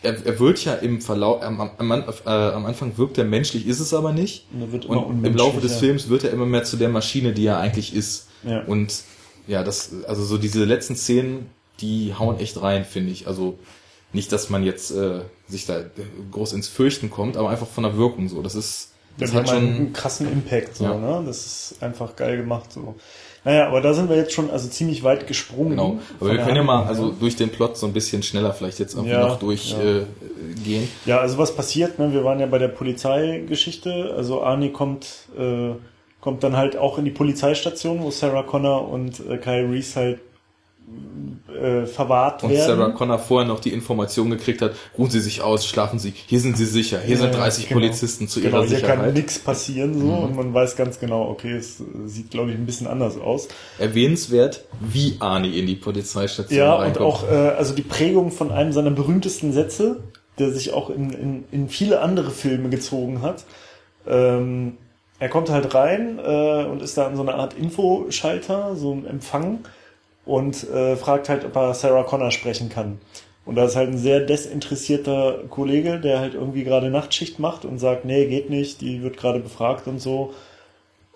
[0.01, 1.91] Er, er wird ja im Verlauf, am, am, am,
[2.25, 4.45] äh, am Anfang wirkt er menschlich, ist es aber nicht.
[4.53, 5.77] Und Und im Laufe des.
[5.77, 8.27] Films wird er immer mehr zu der Maschine, die er eigentlich ist.
[8.43, 8.61] Ja.
[8.63, 8.93] Und
[9.47, 11.49] ja, das, also so diese letzten Szenen,
[11.81, 13.27] die hauen echt rein, finde ich.
[13.27, 13.57] Also
[14.13, 15.81] nicht, dass man jetzt äh, sich da
[16.31, 18.41] groß ins Fürchten kommt, aber einfach von der Wirkung so.
[18.41, 19.93] Das ist, das Das hat hat einen schon.
[19.93, 20.95] krassen Impact, so, Ja.
[20.95, 21.23] ne?
[21.25, 22.95] Das ist einfach geil gemacht, so.
[23.45, 25.71] Naja, aber da sind wir jetzt schon also ziemlich weit gesprungen.
[25.71, 25.99] Genau.
[26.19, 27.13] Aber wir können ja mal also her.
[27.19, 30.05] durch den Plot so ein bisschen schneller vielleicht jetzt irgendwie Ja, noch durchgehen.
[30.65, 30.79] ja.
[30.79, 30.81] Äh.
[31.05, 32.11] Ja, also was passiert, ne?
[32.13, 34.13] Wir waren ja bei der Polizeigeschichte.
[34.15, 35.07] Also Arnie kommt,
[35.37, 35.71] äh,
[36.21, 40.19] kommt dann halt auch in die Polizeistation, wo Sarah Connor und äh, Kyle Reese halt
[41.53, 42.77] äh, verwahrt Und werden.
[42.77, 46.39] Sarah Connor vorher noch die Information gekriegt hat, ruhen Sie sich aus, schlafen Sie, hier
[46.39, 47.79] sind Sie sicher, hier sind Ja, 30 genau.
[47.81, 49.07] Polizisten zu genau, Ihrer hier kann Sicherheit.
[49.09, 49.13] Mhm.
[49.17, 52.87] nichts passieren so und man weiß ganz genau, okay, es sieht glaube ich ein bisschen
[52.87, 53.47] anders aus.
[53.79, 57.05] Erwähnenswert, wie Arnie in die Polizeistation Ja, und reinkommt.
[57.05, 60.03] auch äh, also die Prägung von einem seiner berühmtesten Sätze,
[60.37, 63.43] der sich auch in, in, in viele andere Filme gezogen hat.
[64.07, 64.77] Ähm,
[65.19, 69.05] er kommt halt rein äh, und ist da an so einer Art Infoschalter, so ein
[69.05, 69.59] Empfang
[70.29, 72.99] und äh, fragt halt, ob er Sarah Connor sprechen kann.
[73.45, 77.79] Und da ist halt ein sehr desinteressierter Kollege, der halt irgendwie gerade Nachtschicht macht und
[77.79, 80.33] sagt, nee, geht nicht, die wird gerade befragt und so.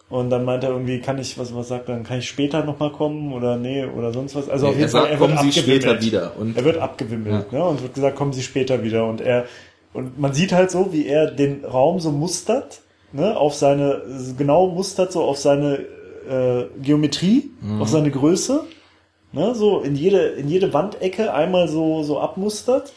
[0.09, 2.63] Und dann meint er irgendwie, kann ich, was, was sagt er, dann kann ich später
[2.63, 4.49] nochmal kommen oder nee oder sonst was.
[4.49, 5.83] Also auf er jeden sagt, Fall, er wird kommen Sie abgewimmelt.
[5.83, 6.31] später wieder.
[6.37, 7.63] Und Er wird abgewimmelt, ne?
[7.63, 9.05] Und wird gesagt, kommen Sie später wieder.
[9.07, 9.45] Und er,
[9.93, 12.81] und man sieht halt so, wie er den Raum so mustert
[13.11, 14.01] ne, auf seine,
[14.37, 15.79] genau mustert so auf seine
[16.29, 17.81] äh, Geometrie, Mhm.
[17.81, 18.63] auf seine Größe,
[19.33, 22.93] ne, so in jede, in jede Wandecke einmal so, so abmustert.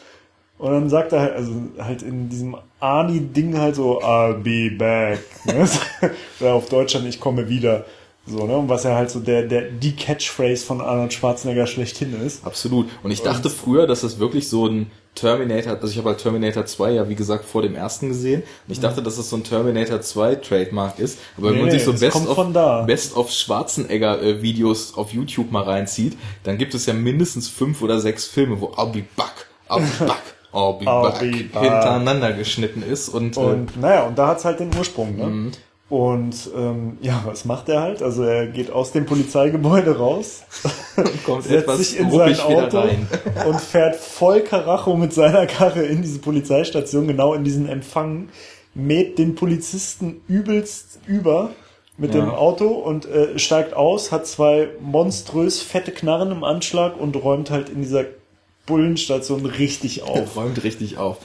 [0.57, 5.19] Und dann sagt er halt, also halt in diesem Ani-Ding halt so, I'll be back.
[5.45, 5.67] Ne?
[6.39, 7.85] Oder auf Deutsch dann, ich komme wieder.
[8.25, 8.57] So, ne?
[8.57, 12.45] Und was ja halt so der, der, die Catchphrase von Arnold Schwarzenegger schlechthin ist.
[12.45, 12.87] Absolut.
[13.03, 16.65] Und ich dachte früher, dass das wirklich so ein Terminator, also ich habe halt Terminator
[16.65, 19.43] 2 ja wie gesagt vor dem ersten gesehen und ich dachte, dass das so ein
[19.43, 22.85] Terminator 2 Trademark ist, aber wenn man sich so Best of.
[22.85, 27.81] Best of Schwarzenegger äh, Videos auf YouTube mal reinzieht, dann gibt es ja mindestens fünf
[27.81, 30.21] oder sechs Filme, wo I'll be back, I'll be back,
[30.53, 31.63] I'll be I'll back be back.
[31.63, 35.51] hintereinander geschnitten ist und, Und naja, und da hat's halt den Ursprung, ne?
[35.89, 38.01] Und ähm, ja, was macht er halt?
[38.03, 40.43] Also er geht aus dem Polizeigebäude raus,
[41.41, 42.83] setzt sich in sein Auto
[43.47, 48.27] und fährt voll Karacho mit seiner Karre in diese Polizeistation, genau in diesen Empfang,
[48.73, 51.51] mäht den Polizisten übelst über
[51.97, 52.19] mit Ja.
[52.21, 57.49] dem Auto und äh, steigt aus, hat zwei monströs fette Knarren im Anschlag und räumt
[57.49, 58.03] halt in dieser
[58.67, 60.35] Bullenstation richtig auf.
[60.35, 61.17] räumt richtig auf.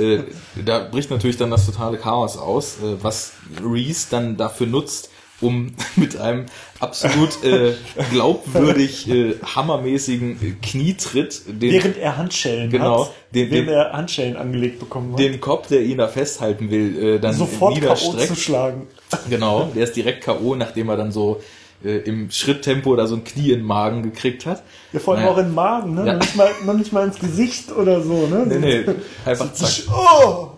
[0.00, 0.20] äh,
[0.64, 5.10] da bricht natürlich dann das totale Chaos aus, äh, was Reese dann dafür nutzt,
[5.42, 6.46] um mit einem
[6.80, 7.74] absolut äh,
[8.12, 14.36] glaubwürdig äh, hammermäßigen Knietritt den, Während er Handschellen Genau, hat, den- während den- er Handschellen
[14.36, 17.94] angelegt bekommen hat, den Kopf, der ihn da festhalten will, äh, dann sofort K.O.
[18.16, 18.86] zu schlagen.
[19.28, 21.40] Genau, der ist direkt K.O., nachdem er dann so
[21.82, 24.62] äh, im Schritttempo da so ein Knie in den Magen gekriegt hat.
[24.92, 25.34] Ja, vor allem Naja.
[25.34, 26.06] auch in den Magen, ne?
[26.06, 26.12] Ja.
[26.14, 28.44] Noch, nicht mal, noch nicht mal ins Gesicht oder so, ne?
[28.46, 28.94] Nee, nee,
[29.24, 29.70] einfach zack.
[29.92, 30.48] Oh!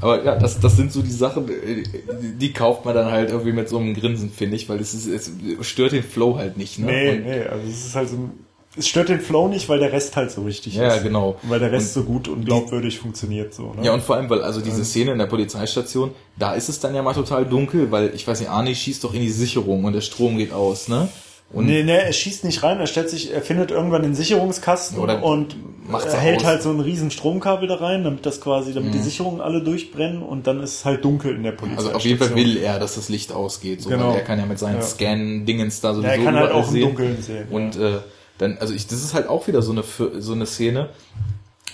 [0.00, 1.82] Aber ja, das, das sind so die Sachen, äh,
[2.22, 4.92] die, die kauft man dann halt irgendwie mit so einem Grinsen, finde ich, weil es,
[4.92, 5.30] ist, es
[5.66, 6.78] stört den Flow halt nicht.
[6.78, 6.86] Ne?
[6.86, 8.30] Nee, Und, nee, also es ist halt so,
[8.78, 11.02] es stört den Flow nicht, weil der Rest halt so richtig Ja, ist.
[11.02, 11.36] genau.
[11.44, 13.82] Weil der Rest so gut und glaubwürdig funktioniert so, ne?
[13.84, 16.94] Ja, und vor allem, weil also diese Szene in der Polizeistation, da ist es dann
[16.94, 19.92] ja mal total dunkel, weil ich weiß nicht, Arnie schießt doch in die Sicherung und
[19.94, 21.08] der Strom geht aus, ne?
[21.52, 24.98] Und Nee, nee, er schießt nicht rein, er stellt sich, er findet irgendwann den Sicherungskasten
[24.98, 25.54] Oder und
[25.92, 26.44] er hält aus.
[26.44, 28.96] halt so einen riesen Stromkabel da rein, damit das quasi, damit Mhm.
[28.98, 31.78] die Sicherungen alle durchbrennen und dann ist es halt dunkel in der Polizei.
[31.78, 34.08] also auf jeden Fall will er, dass das Licht ausgeht, so, Genau.
[34.08, 34.82] weil er kann ja mit seinen Ja.
[34.82, 36.82] Scan-Dingens da sowieso Ja, er kann halt auch im sehen.
[36.82, 37.46] Dunkeln sehen.
[37.50, 37.98] Und äh,
[38.38, 39.84] dann, also ich, das ist halt auch wieder so eine
[40.20, 40.90] so eine Szene.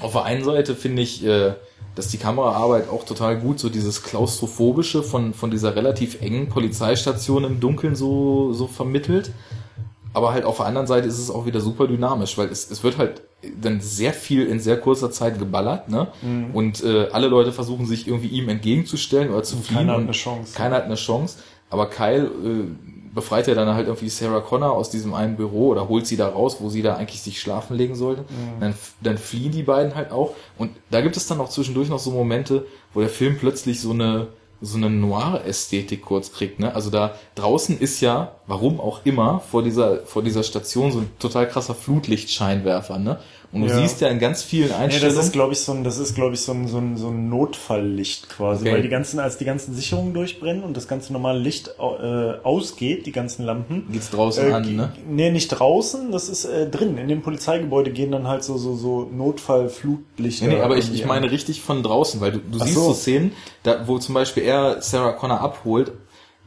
[0.00, 1.54] Auf der einen Seite finde ich, äh,
[1.94, 7.44] dass die Kameraarbeit auch total gut so dieses klaustrophobische von von dieser relativ engen Polizeistation
[7.44, 9.32] im Dunkeln so so vermittelt.
[10.14, 12.84] Aber halt auf der anderen Seite ist es auch wieder super dynamisch, weil es, es
[12.84, 13.22] wird halt
[13.60, 16.08] dann sehr viel in sehr kurzer Zeit geballert, ne?
[16.20, 16.50] Mhm.
[16.52, 19.78] Und äh, alle Leute versuchen sich irgendwie ihm entgegenzustellen oder zu fliehen.
[19.78, 20.54] keiner hat eine Chance.
[20.54, 21.38] Keiner hat eine Chance.
[21.70, 25.88] Aber Kyle äh, befreit ja dann halt irgendwie Sarah Connor aus diesem einen Büro oder
[25.88, 28.22] holt sie da raus, wo sie da eigentlich sich schlafen legen sollte.
[28.22, 28.60] Mhm.
[28.60, 30.34] Dann, dann fliehen die beiden halt auch.
[30.58, 33.92] Und da gibt es dann auch zwischendurch noch so Momente, wo der Film plötzlich so
[33.92, 34.28] eine
[34.64, 36.72] so eine Noir-Ästhetik kurz kriegt, ne?
[36.72, 41.10] Also da draußen ist ja, warum auch immer, vor dieser, vor dieser Station so ein
[41.18, 43.18] total krasser Flutlichtscheinwerfer, ne?
[43.52, 43.82] Und du Ja.
[43.82, 45.14] siehst ja in ganz vielen Einstellungen.
[45.16, 47.08] das ist, glaube ich, so ein, das ist, glaube ich, so ein, so ein, so
[47.08, 48.74] ein Notfalllicht quasi, Okay.
[48.76, 51.82] weil die ganzen, als die ganzen Sicherungen durchbrennen und das ganze normale Licht äh,
[52.42, 53.86] ausgeht, die ganzen Lampen.
[53.92, 54.92] geht's draußen Äh, an, ne?
[55.06, 56.96] Nee, nicht draußen, das ist äh, drin.
[56.96, 60.46] In dem Polizeigebäude gehen dann halt so, so, so Notfallflutlichter.
[60.46, 62.88] Nee, nee, aber ich, ich meine richtig von draußen, weil du, du Ach siehst so.
[62.88, 65.92] so Szenen, da, wo zum Beispiel er Sarah Connor abholt,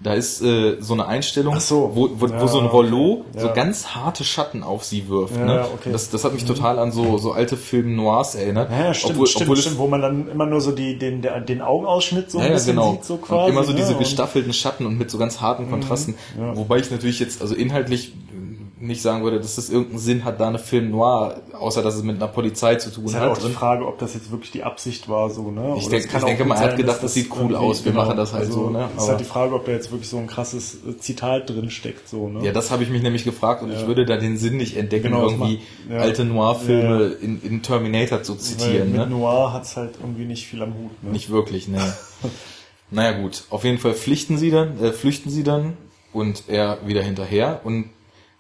[0.06, 1.92] da ist äh, so eine Einstellung, so.
[1.96, 3.40] wo, wo, Ja, wo so ein Rollo okay.
[3.40, 3.54] so Ja.
[3.54, 5.36] ganz harte Schatten auf sie wirft.
[5.36, 5.56] Ja, ne?
[5.56, 5.90] ja, okay.
[5.90, 5.94] Mhm.
[5.94, 8.70] das, das hat mich total an so, so alte Film Noirs erinnert.
[8.70, 11.62] Ja, stimmt, obwohl, stimmt, obwohl stimmt, wo man dann immer nur so die, den, den
[11.62, 12.92] Augenausschnitt so ein bisschen genau.
[12.92, 13.46] sieht, so quasi.
[13.46, 13.78] und immer so ne?
[13.78, 16.14] diese gestaffelten Schatten und mit so ganz harten Kontrasten.
[16.40, 16.56] ja.
[16.56, 18.14] Wobei ich natürlich jetzt, also inhaltlich
[18.88, 22.04] nicht sagen würde, dass das irgendeinen Sinn hat, da eine Film Noir, außer dass es
[22.04, 23.22] mit einer Polizei zu tun ist hat.
[23.22, 23.52] halt auch die.
[23.54, 25.76] Frage, ob das jetzt wirklich die Absicht war, so, ne?
[25.78, 27.84] Ich denk- es ich denke mal, er hat sein, gedacht, dass das sieht cool aus,
[27.86, 28.90] wir machen das halt also, so, ne?
[28.96, 31.70] Ist Aber- halt die Frage, ob da jetzt wirklich so ein krasses äh, Zitat drin
[31.70, 32.44] steckt, so, ne?
[32.46, 35.06] Ja, das habe ich mich nämlich gefragt und ich würde da den Sinn nicht entdecken,
[35.12, 35.56] Genau, das irgendwie
[35.88, 35.98] macht- ja.
[36.00, 37.16] alte Noir-Filme Ja, ja.
[37.22, 38.92] in, in Terminator zu Weil zitieren.
[38.92, 39.08] mit Ne?
[39.08, 41.12] Noir hat's halt irgendwie nicht viel am Hut, ne?
[41.12, 41.80] Nicht wirklich, ne.
[42.92, 45.78] naja gut, auf jeden Fall flüchten sie dann, äh, flüchten sie dann
[46.14, 47.90] und er wieder hinterher und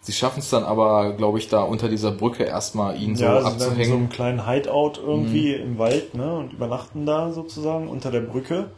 [0.05, 3.41] sie schaffen es dann aber, glaube ich, da unter dieser Brücke erstmal ihn so ja,
[3.41, 3.93] sie sind dann in so abzuhängen.
[3.97, 5.61] einem kleinen Hideout irgendwie Mhm.
[5.63, 6.33] im Wald, ne?
[6.35, 8.69] Und übernachten da sozusagen unter der Brücke.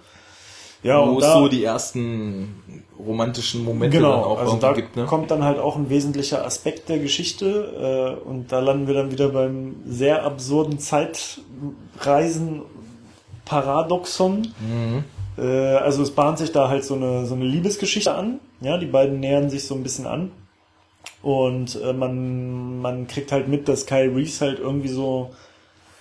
[0.84, 4.62] Ja, wo und es da, so die ersten romantischen Momente dann genau, auch also irgendwie
[4.68, 5.06] da gibt, ne?
[5.06, 9.12] kommt dann halt auch ein wesentlicher Aspekt der Geschichte äh, und da landen wir dann
[9.12, 12.62] wieder beim sehr absurden Zeitreisen
[13.46, 14.48] Paradoxon.
[14.60, 15.04] Mhm.
[15.38, 18.40] Äh, also es bahnt sich da halt so eine, so eine Liebesgeschichte an.
[18.62, 20.32] Ja, die beiden nähern sich so ein bisschen an.
[21.22, 25.32] Und äh, man, man kriegt halt mit, dass Kyle Reese halt irgendwie so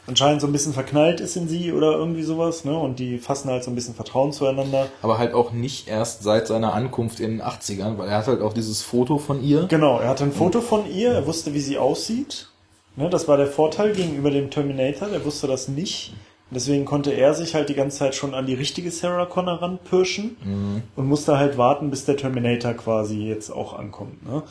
[0.07, 2.79] anscheinend so ein bisschen verknallt ist in sie oder irgendwie sowas, ne?
[2.79, 4.87] Und die fassen halt so ein bisschen Vertrauen zueinander.
[5.03, 8.41] Aber halt auch nicht erst seit seiner Ankunft in den 80ern, weil er hat halt
[8.41, 9.67] auch dieses Foto von ihr.
[9.69, 12.49] Genau, er hatte ein Foto von ihr, er wusste, wie sie aussieht.
[12.95, 16.15] Ne, das war der Vorteil gegenüber dem Terminator, der wusste das nicht.
[16.53, 20.37] Deswegen konnte er sich halt die ganze Zeit schon an die richtige Sarah Connor ranpirschen
[20.45, 20.83] Mhm.
[20.95, 24.25] und musste halt warten, bis der Terminator quasi jetzt auch ankommt.
[24.25, 24.45] Ne?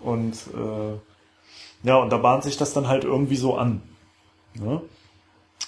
[0.00, 3.82] Und äh, ja, und da bahnt sich das dann halt irgendwie so an.
[4.54, 4.80] Ne?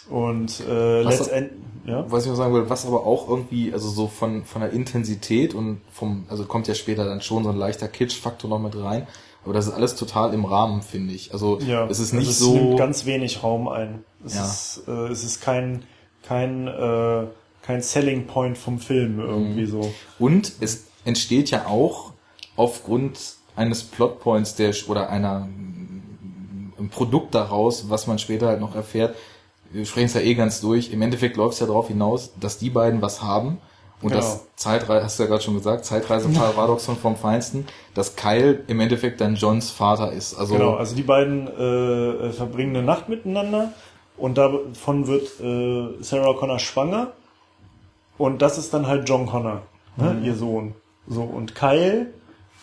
[0.08, 2.04] Und äh, letztendlich, ja.
[2.10, 5.54] Was ich noch sagen will, was aber auch irgendwie, also so von, von der Intensität
[5.54, 9.06] und vom, also kommt ja später dann schon so ein leichter Kitsch-Faktor noch mit rein.
[9.44, 11.32] Aber das ist alles total im Rahmen, finde ich.
[11.32, 12.52] Also Ja, es ist also nicht es so.
[12.52, 14.04] nimmt ganz wenig Raum ein.
[14.24, 14.44] Es Ja.
[14.44, 15.84] ist, äh, es ist kein,
[16.22, 17.24] kein, äh,
[17.62, 19.66] kein Selling Point vom Film irgendwie Mhm.
[19.70, 19.94] so.
[20.18, 22.12] Und es entsteht ja auch
[22.56, 23.18] aufgrund
[23.56, 25.48] eines Plotpoints der oder einer
[26.78, 29.14] ein Produkt daraus, was man später halt noch erfährt.
[29.70, 30.92] Wir sprechen es ja eh ganz durch.
[30.92, 33.58] Im Endeffekt läuft es ja darauf hinaus, dass die beiden was haben.
[34.02, 34.22] Und Genau.
[34.22, 39.20] das Zeitreise, hast du ja gerade schon gesagt, Zeitreise-Paradoxon vom Feinsten, dass Kyle im Endeffekt
[39.20, 40.34] dann Johns Vater ist.
[40.34, 43.72] Also, Genau, also die beiden äh, äh, verbringen eine Nacht miteinander
[44.16, 47.12] und davon wird äh, Sarah Connor schwanger
[48.16, 49.62] und das ist dann halt John Connor,
[49.98, 50.24] ne, Mhm.
[50.24, 50.74] ihr Sohn.
[51.06, 52.06] So und Kyle,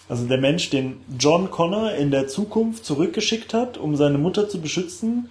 [0.09, 4.61] also der Mensch, den John Connor in der Zukunft zurückgeschickt hat, um seine Mutter zu
[4.61, 5.29] beschützen,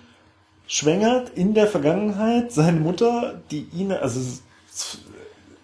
[0.66, 4.43] schwängert in der Vergangenheit seine Mutter, die ihn, also es,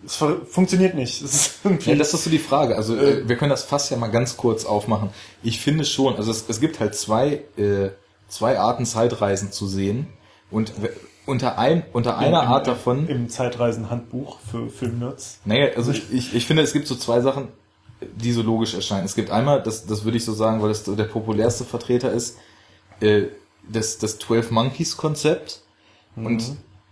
[0.05, 1.23] es, funktioniert nicht.
[1.23, 2.77] Es Ja, das ist so die Frage.
[2.77, 5.11] Also äh, wir können das fast ja mal ganz kurz aufmachen.
[5.43, 7.91] Ich finde schon, also es, es gibt halt zwei, äh,
[8.29, 10.07] zwei Arten Zeitreisen zu sehen.
[10.51, 10.73] Und
[11.27, 15.39] unter, ein, unter einer im, Art davon, im Zeitreisen-Handbuch für Filmnerds.
[15.45, 17.49] naja, also ich, ich, ich finde, es gibt so zwei Sachen,
[18.17, 19.05] die so logisch erscheinen.
[19.05, 22.39] Es gibt einmal, das, das würde ich so sagen, weil das der populärste Vertreter ist,
[23.01, 23.25] äh,
[23.69, 25.61] das, das 12 Monkeys Konzept.
[26.17, 26.43] Und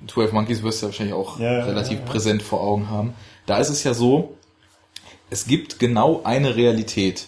[0.07, 1.43] 12 Monkeys wirst du ja wahrscheinlich auch Mhm.
[1.45, 2.11] Ja, relativ ja, ja.
[2.11, 3.13] präsent vor Augen haben.
[3.47, 4.37] Da ist es ja so,
[5.29, 7.27] es gibt genau eine Realität.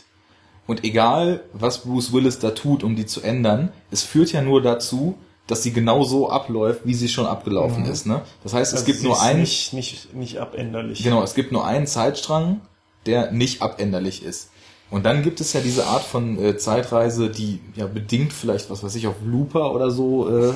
[0.66, 4.62] Und egal, was Bruce Willis da tut, um die zu ändern, es führt ja nur
[4.62, 5.16] dazu,
[5.48, 8.06] dass sie genau so abläuft, wie sie schon abgelaufen ist.
[8.06, 8.22] Ne?
[8.44, 11.02] Das heißt, es Also gibt sie nur ist einen, Nicht, nicht, nicht abänderlich.
[11.02, 12.60] genau, es gibt nur einen Zeitstrang,
[13.06, 14.50] der nicht abänderlich ist.
[14.90, 18.82] Und dann gibt es ja diese Art von äh, Zeitreise, die ja bedingt vielleicht, was
[18.84, 20.52] weiß ich, auf Looper oder so, äh,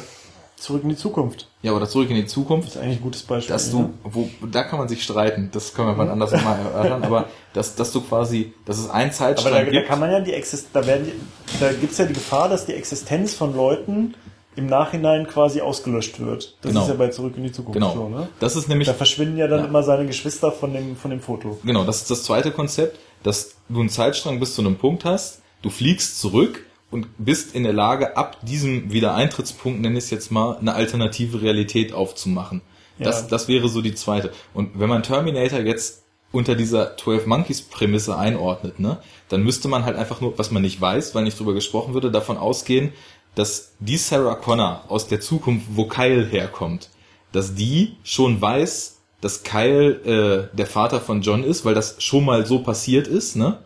[0.59, 1.49] Zurück in die Zukunft.
[1.61, 3.53] ja, oder zurück in die Zukunft, Das ist eigentlich ein gutes Beispiel.
[3.53, 7.05] dass du, wo, da kann man sich streiten, das können wir mal anders mal erörtern,
[7.05, 9.87] aber dass, dass du quasi, dass es Aber Zeitstrang da, da gibt.
[9.87, 12.73] kann man ja die Exist da werden die, da gibt's ja die Gefahr, dass die
[12.73, 14.15] Existenz von Leuten
[14.57, 16.57] im Nachhinein quasi ausgelöscht wird.
[16.63, 16.83] Das Genau.
[16.83, 17.95] ist ja bei Zurück in die Zukunft genau.
[17.95, 18.29] so, ne?
[18.41, 19.67] Das ist nämlich Da verschwinden ja dann Ja.
[19.67, 21.59] immer seine Geschwister von dem, von dem Foto.
[21.65, 25.43] Genau, das ist das zweite Konzept, dass du einen Zeitstrang bis zu einem Punkt hast,
[25.63, 30.31] du fliegst zurück und bist in der Lage, ab diesem Wiedereintrittspunkt, nenne ich es jetzt
[30.33, 32.63] mal, eine alternative Realität aufzumachen.
[32.99, 33.27] Das, Ja.
[33.29, 34.31] das wäre so die zweite.
[34.55, 36.03] Und wenn man Terminator jetzt
[36.33, 40.63] unter dieser 12 Monkeys Prämisse einordnet, ne, dann müsste man halt einfach nur, was man
[40.63, 42.93] nicht weiß, weil nicht drüber gesprochen würde, davon ausgehen,
[43.37, 46.91] dass die Sarah Connor aus der Zukunft, wo Kyle herkommt,
[47.31, 52.25] dass die schon weiß, dass Kyle äh, der Vater von John ist, weil das schon
[52.25, 53.59] mal so passiert ist, ne?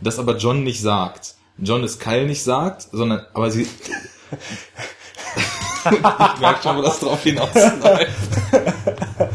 [0.00, 1.34] Das aber John nicht sagt.
[1.58, 3.62] John es Kyle nicht sagt, sondern aber sie.
[5.84, 8.10] ich merke schon, wo das drauf hinausläuft.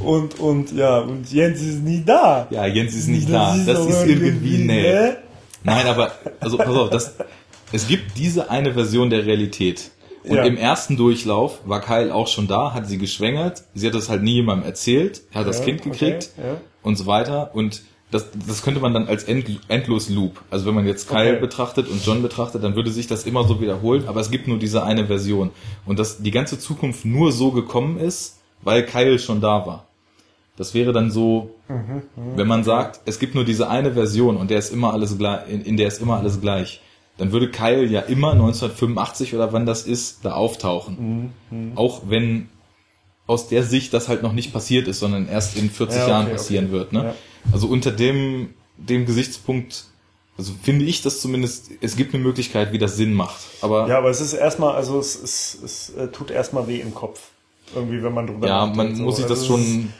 [0.00, 2.46] Und, und, ja, und Jens ist nie da.
[2.50, 3.50] Ja, Jens ist nicht da.
[3.50, 4.82] Das ist Das ist irgendwie, nee.
[4.82, 5.16] ne?
[5.64, 7.14] Nein, aber, also pass auf, das,
[7.72, 9.90] es gibt diese eine Version der Realität.
[10.24, 10.44] Und Ja.
[10.44, 13.62] im ersten Durchlauf war Kyle auch schon da, hat sie geschwängert.
[13.74, 15.22] Sie hat das halt nie jemandem erzählt.
[15.32, 16.60] Er hat das Ja, Kind gekriegt okay, ja.
[16.82, 17.50] und so weiter.
[17.54, 20.40] Und das, das könnte man dann als End, endlos Loop.
[20.50, 21.40] Also wenn man jetzt Kyle Okay.
[21.40, 24.04] betrachtet und John betrachtet, dann würde sich das immer so wiederholen.
[24.06, 25.50] Aber es gibt nur diese eine Version.
[25.86, 29.86] Und dass die ganze Zukunft nur so gekommen ist, weil Kyle schon da war.
[30.56, 31.54] Das wäre dann so,
[32.34, 35.48] wenn man sagt, es gibt nur diese eine Version und der ist immer alles gleich,
[35.48, 36.80] in, in der ist immer alles gleich,
[37.18, 41.32] dann würde Kyle ja immer 1985 oder wann das ist, da auftauchen.
[41.74, 42.48] Auch wenn
[43.26, 46.10] aus der Sicht das halt noch nicht passiert ist, sondern erst in 40 Ja, okay,
[46.10, 46.74] Jahren passieren okay.
[46.74, 46.92] wird.
[46.92, 47.04] Ne?
[47.04, 47.14] Ja.
[47.52, 49.84] Also unter dem, dem Gesichtspunkt,
[50.38, 53.38] also finde ich das zumindest, es gibt eine Möglichkeit, wie das Sinn macht.
[53.60, 56.94] Aber Ja, aber es ist erstmal, also es, es, es äh, tut erstmal weh im
[56.94, 57.20] Kopf.
[57.74, 59.02] Irgendwie, wenn man drüber ja, man so.
[59.02, 59.92] muss sich das Also schon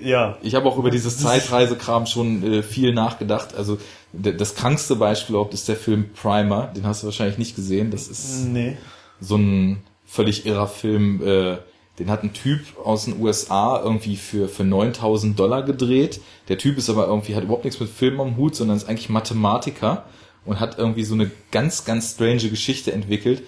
[0.00, 3.56] Ja, Ich habe auch über dieses Zeitreisekram schon äh, viel nachgedacht.
[3.56, 3.78] Also
[4.12, 6.72] das krankste Beispiel überhaupt ist der Film Primer.
[6.74, 7.90] Den hast du wahrscheinlich nicht gesehen.
[7.90, 8.76] Das ist nee.
[9.20, 11.22] so ein völlig irrer Film.
[11.22, 11.58] Äh,
[11.98, 16.20] den hat ein Typ aus den USA irgendwie für, für 9000 Dollar gedreht.
[16.48, 19.08] Der Typ ist aber irgendwie, hat überhaupt nichts mit Film am Hut, sondern ist eigentlich
[19.08, 20.04] Mathematiker
[20.44, 23.42] und hat irgendwie so eine ganz, ganz strange Geschichte entwickelt.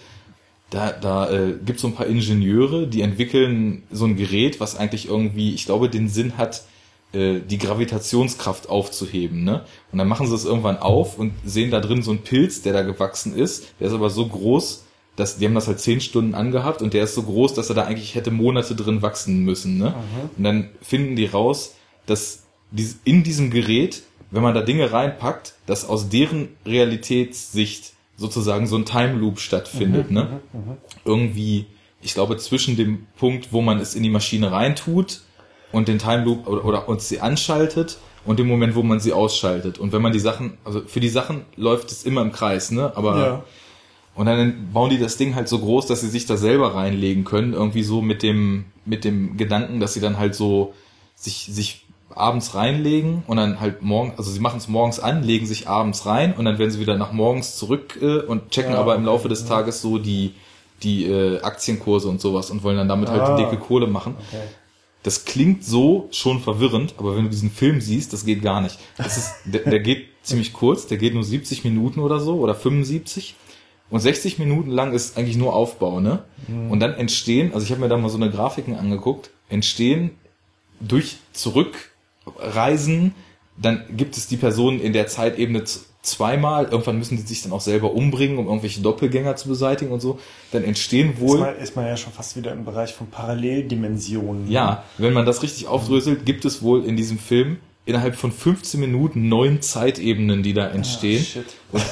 [0.71, 5.09] da, da äh, gibt so ein paar Ingenieure, die entwickeln so ein Gerät, was eigentlich
[5.09, 6.65] irgendwie, ich glaube, den Sinn hat,
[7.13, 9.45] äh, die Gravitationskraft aufzuheben.
[9.45, 9.65] Ne?
[9.91, 12.73] Und dann machen sie es irgendwann auf und sehen da drin so einen Pilz, der
[12.73, 13.75] da gewachsen ist.
[13.81, 14.85] Der ist aber so groß,
[15.17, 17.75] dass die haben das halt zehn Stunden angehabt und der ist so groß, dass er
[17.75, 19.77] da eigentlich hätte Monate drin wachsen müssen.
[19.77, 19.95] Ne?
[20.37, 21.75] Und dann finden die raus,
[22.07, 22.45] dass
[23.05, 28.85] in diesem Gerät, wenn man da Dinge reinpackt, dass aus deren Realitätssicht sozusagen so ein
[28.85, 30.11] Time Loop stattfindet.
[30.11, 30.41] ne?
[31.05, 31.67] Irgendwie,
[32.03, 35.23] ich glaube, zwischen dem Punkt, wo man es in die Maschine reintut
[35.73, 39.13] und den Time Loop oder, oder uns sie anschaltet und dem Moment, wo man sie
[39.13, 39.79] ausschaltet.
[39.79, 42.93] Und wenn man die Sachen, also für die Sachen läuft es immer im Kreis, ne?
[42.97, 43.43] Aber Ja.
[44.15, 47.25] und dann bauen die das Ding halt so groß, dass sie sich da selber reinlegen
[47.25, 50.75] können, irgendwie so mit dem mit dem Gedanken, dass sie dann halt so
[51.15, 55.47] sich sich abends reinlegen und dann halt morgen, also sie machen es morgens an, legen
[55.47, 58.81] sich abends rein und dann werden sie wieder nach morgens zurück äh, und checken Ja,
[58.81, 59.49] aber im okay, Laufe des ja.
[59.49, 60.35] Tages so die
[60.83, 63.37] die äh, Aktienkurse und sowas und wollen dann damit halt Ah.
[63.37, 64.17] die dicke Kohle machen.
[64.29, 64.43] Okay.
[65.03, 68.79] Das klingt so schon verwirrend, aber wenn du diesen Film siehst, das geht gar nicht.
[68.99, 72.55] Das ist, der, der geht ziemlich kurz, der geht nur 70 Minuten oder so oder
[72.55, 73.35] 75.
[73.89, 76.23] Und 60 Minuten lang ist eigentlich nur Aufbau, ne?
[76.71, 80.13] Und dann entstehen, also ich habe mir da mal so eine Grafiken angeguckt, entstehen
[80.81, 83.15] durch Zurückreisen,
[83.57, 85.65] dann gibt es die Personen in der Zeitebene
[86.03, 90.01] zweimal, irgendwann müssen die sich dann auch selber umbringen, um irgendwelche Doppelgänger zu beseitigen und
[90.01, 90.19] so.
[90.53, 91.41] Dann entstehen Ist wohl.
[91.41, 94.51] man, ist man ja schon fast wieder im Bereich von Paralleldimensionen.
[94.51, 97.59] Ja, wenn man das richtig aufdröselt, gibt es wohl in diesem Film
[97.91, 101.23] innerhalb von 15 Minuten neun Zeitebenen, die da entstehen.
[101.25, 101.45] shit.
[101.73, 101.83] Und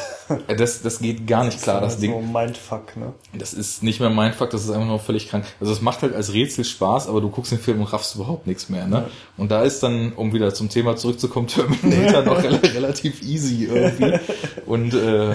[0.49, 2.13] äh, das, das geht gar nicht klar, das ist Ding.
[2.13, 3.13] So Mindfuck, ne?
[3.33, 5.45] Das ist nicht mehr mein Fakt, das ist einfach nur völlig krank.
[5.61, 8.47] Also es macht halt als Rätsel Spaß, aber du guckst den Film und raffst überhaupt
[8.47, 8.87] nichts mehr.
[8.87, 9.07] Ne?
[9.37, 14.19] Und da ist dann, um wieder zum Thema zurückzukommen, Terminator noch rel relativ easy irgendwie.
[14.67, 15.35] Und äh,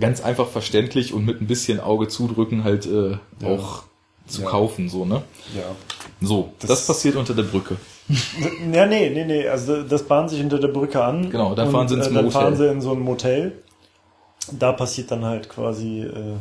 [0.00, 3.84] ganz einfach verständlich und mit ein bisschen Auge zudrücken halt äh, auch
[4.26, 4.48] zu Ja.
[4.48, 4.88] kaufen.
[4.88, 5.22] so ne
[5.54, 5.62] Ja.
[6.20, 7.76] So, das, Das- passiert unter der Brücke.
[8.72, 9.48] Ja, nee, nee, nee.
[9.48, 11.30] Also das bahnt sich hinter der Brücke an.
[11.30, 12.40] Genau, dann fahren sie ins äh, Dann Motel.
[12.40, 13.52] fahren sie in so ein Motel.
[14.50, 16.34] Da passiert dann halt quasi äh,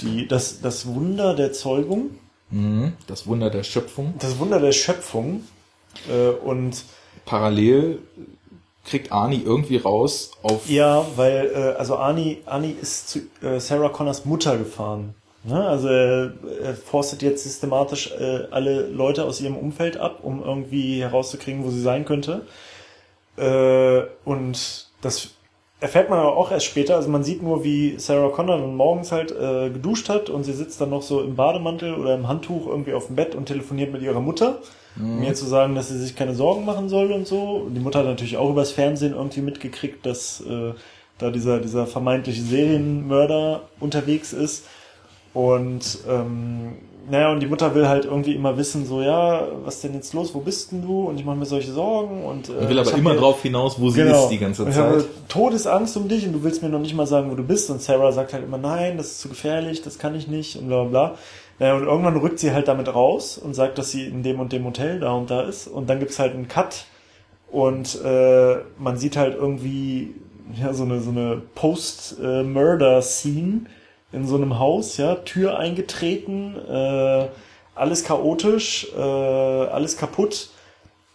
[0.00, 2.10] die, das, das Wunder der Zeugung,
[2.50, 2.92] Mhm.
[3.06, 4.14] Das Wunder der Schöpfung.
[4.18, 5.44] das Wunder der Schöpfung.
[6.08, 6.84] Äh, und
[7.24, 7.98] Parallel
[8.84, 13.88] kriegt Arnie irgendwie raus auf ja, weil äh, also Arnie, Arnie ist zu äh, Sarah
[13.88, 15.14] Connors Mutter gefahren.
[15.44, 15.66] Ne?
[15.66, 21.02] Also er, er forstet jetzt systematisch äh, alle Leute aus ihrem Umfeld ab, um irgendwie
[21.02, 22.42] herauszukriegen, wo sie sein könnte.
[23.36, 25.30] Äh, und das
[25.80, 26.96] erfährt man aber auch erst später.
[26.96, 30.54] Also man sieht nur, wie Sarah Connor dann morgens halt äh, geduscht hat und sie
[30.54, 33.92] sitzt dann noch so im Bademantel oder im Handtuch irgendwie auf dem Bett und telefoniert
[33.92, 34.60] mit ihrer Mutter,
[34.96, 37.64] um ihr zu sagen, dass sie sich keine Sorgen machen soll und so.
[37.66, 40.72] Und die Mutter hat natürlich auch übers Fernsehen irgendwie mitgekriegt, dass äh,
[41.18, 44.64] da dieser, dieser vermeintliche Serienmörder unterwegs ist.
[45.34, 46.74] Und ähm,
[47.10, 50.34] naja, und die Mutter will halt irgendwie immer wissen, so, ja, was denn jetzt los,
[50.34, 51.02] wo bist denn du?
[51.08, 53.78] Und ich mache mir solche Sorgen und äh, und will aber immer mir- drauf hinaus,
[53.78, 54.22] wo sie Genau.
[54.24, 54.86] ist die ganze Und ich Zeit.
[54.86, 57.68] habe Todesangst um dich und du willst mir noch nicht mal sagen, wo du bist.
[57.70, 60.68] Und Sarah sagt halt immer, nein, das ist zu gefährlich, das kann ich nicht und
[60.68, 61.18] bla bla bla.
[61.58, 64.50] Naja, und irgendwann rückt sie halt damit raus und sagt, dass sie in dem und
[64.52, 65.66] dem Hotel da und da ist.
[65.68, 66.86] Und dann gibt's halt einen Cut
[67.52, 70.14] und äh, man sieht halt irgendwie
[70.60, 73.60] ja, so eine, so eine Post-Murder-Scene
[74.14, 77.28] in so einem Haus, ja, Tür eingetreten, äh,
[77.74, 80.50] alles chaotisch, äh, alles kaputt.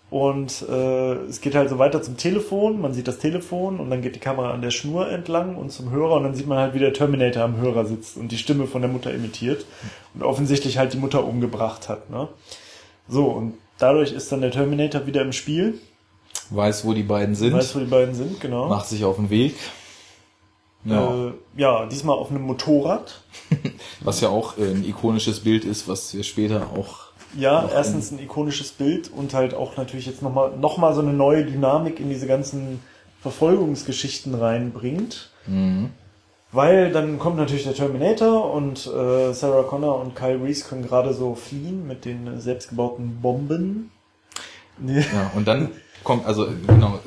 [0.10, 4.02] Und äh, es geht halt so weiter zum Telefon, man sieht das Telefon und dann
[4.02, 6.74] geht die Kamera an der Schnur entlang und zum Hörer und dann sieht man halt,
[6.74, 9.66] wie der Terminator am Hörer sitzt und die Stimme von der Mutter imitiert
[10.16, 12.10] und offensichtlich halt die Mutter umgebracht hat.
[12.10, 12.28] Ne?
[13.08, 15.80] So, und dadurch ist dann der Terminator wieder im Spiel,
[16.52, 18.68] Weiß, wo die beiden sind, weiß, wo die beiden sind, genau.
[18.68, 19.56] macht sich auf den Weg.
[20.90, 21.28] Ja.
[21.28, 23.22] Äh, ja, diesmal auf einem Motorrad.
[24.02, 27.10] Was ja auch äh, ein ikonisches Bild ist, was wir später auch.
[27.38, 31.14] Ja, erstens ein ikonisches Bild und halt auch natürlich jetzt nochmal noch mal so eine
[31.14, 32.80] neue Dynamik in diese ganzen
[33.22, 35.30] Verfolgungsgeschichten reinbringt.
[35.46, 35.92] Mhm.
[36.52, 41.14] Weil dann kommt natürlich der Terminator und äh, Sarah Connor und Kyle Reese können gerade
[41.14, 43.92] so fliehen mit den selbstgebauten Bomben.
[44.84, 45.70] Ja, und dann
[46.04, 47.00] kommt, also genau,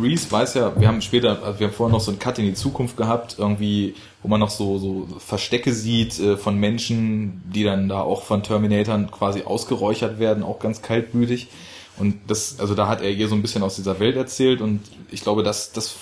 [0.00, 2.44] Reese weiß ja, wir haben später, also wir haben vorher noch so einen Cut in
[2.44, 7.64] die Zukunft gehabt, irgendwie, wo man noch so, so Verstecke sieht äh, von Menschen, die
[7.64, 11.48] dann da auch von Terminatoren quasi ausgeräuchert werden, auch ganz kaltblütig.
[11.98, 14.80] Und das, also da hat er ihr so ein bisschen aus dieser Welt erzählt und
[15.10, 15.94] ich glaube, das, das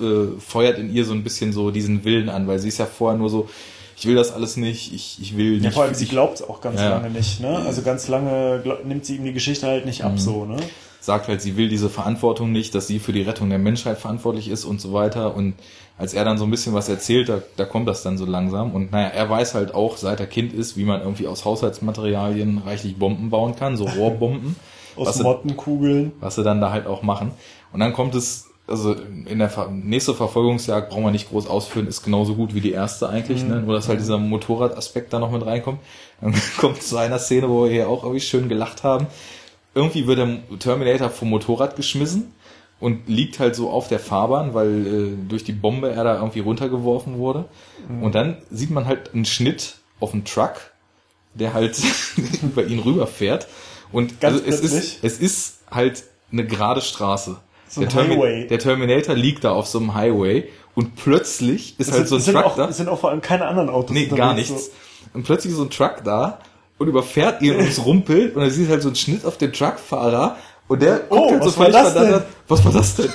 [0.00, 2.86] äh, feuert in ihr so ein bisschen so diesen Willen an, weil sie ist ja
[2.86, 3.48] vorher nur so,
[3.96, 5.64] ich will das alles nicht, ich, ich will nicht.
[5.64, 6.90] Ja, vor allem, sie glaubt es auch ganz Ja.
[6.90, 7.58] lange nicht, ne?
[7.58, 10.18] Also ganz lange nimmt sie ihm die Geschichte halt nicht ab, Mhm.
[10.18, 10.56] so, ne?
[11.04, 14.48] Sagt halt, sie will diese Verantwortung nicht, dass sie für die Rettung der Menschheit verantwortlich
[14.48, 15.36] ist und so weiter.
[15.36, 15.54] Und
[15.98, 18.72] als er dann so ein bisschen was erzählt, da, da kommt das dann so langsam.
[18.72, 22.58] Und naja, er weiß halt auch, seit er Kind ist, wie man irgendwie aus Haushaltsmaterialien
[22.58, 24.56] reichlich Bomben bauen kann, so Rohrbomben.
[24.96, 26.12] aus Mottenkugeln.
[26.20, 27.32] Was sie dann da halt auch machen.
[27.72, 28.94] Und dann kommt es, also
[29.26, 32.72] in der Ver nächste Verfolgungsjagd brauchen wir nicht groß ausführen, ist genauso gut wie die
[32.72, 33.50] erste eigentlich, mhm.
[33.50, 33.60] ne?
[33.60, 35.80] nur dass halt dieser Motorradaspekt da noch mit reinkommt.
[36.20, 39.06] Dann kommt zu einer Szene, wo wir hier auch irgendwie schön gelacht haben.
[39.74, 42.32] Irgendwie wird der Terminator vom Motorrad geschmissen
[42.80, 46.40] und liegt halt so auf der Fahrbahn, weil äh, durch die Bombe er da irgendwie
[46.40, 47.46] runtergeworfen wurde.
[47.88, 48.02] Mhm.
[48.02, 50.72] Und dann sieht man halt einen Schnitt auf einen Truck,
[51.34, 51.80] der halt
[52.42, 53.48] über ihn rüberfährt.
[53.92, 57.36] Und Ganz also es ist, es ist halt eine gerade Straße.
[57.68, 61.94] So der, Termi der, Terminator liegt da auf so einem Highway und plötzlich ist es
[61.94, 62.68] halt sind, so ein Truck auch, da.
[62.68, 63.90] Es sind auch vor allem keine anderen Autos.
[63.90, 64.66] Nee, gar nichts.
[64.66, 64.72] So.
[65.14, 66.38] Und plötzlich so ein Truck da
[66.78, 69.52] und überfährt ihn und es rumpelt und dann sieht halt so einen Schnitt auf den
[69.52, 70.36] Truckfahrer
[70.66, 72.22] und der oh, halt so was war das denn?
[72.48, 73.10] Was war das denn?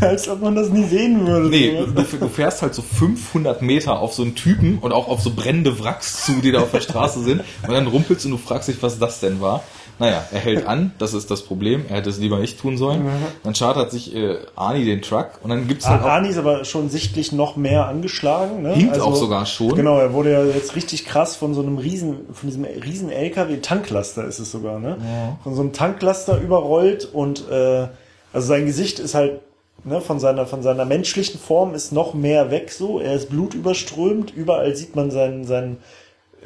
[0.00, 1.48] Als ob man das nie sehen würde.
[1.48, 5.22] Nee, du, du, fährst halt so 500 Meter auf so einen Typen und auch auf
[5.22, 7.42] so brennende Wracks zu, die da auf der Straße sind.
[7.66, 9.62] Und dann rumpelst und du fragst dich, was das denn war.
[10.00, 11.84] Naja, er hält an, das ist das Problem.
[11.90, 13.04] Er hätte es lieber nicht tun sollen.
[13.04, 13.10] Mhm.
[13.44, 16.64] Dann chartert sich äh, Arnie den Truck und dann gibt's halt ah, Arnie ist aber
[16.64, 18.62] schon sichtlich noch mehr angeschlagen.
[18.62, 18.72] Ne?
[18.72, 19.74] Hinkt also, auch sogar schon.
[19.74, 23.58] Genau, er wurde ja jetzt richtig krass von so einem riesen, von diesem riesen LKW,
[23.58, 24.96] Tanklaster ist es sogar, ne?
[24.98, 25.38] Ja.
[25.44, 27.88] Von so einem Tanklaster überrollt und äh,
[28.32, 29.40] also sein Gesicht ist halt
[29.84, 33.00] ne, von seiner von seiner menschlichen Form ist noch mehr weg so.
[33.00, 34.34] Er ist blutüberströmt.
[34.34, 35.76] Überall sieht man seinen seinen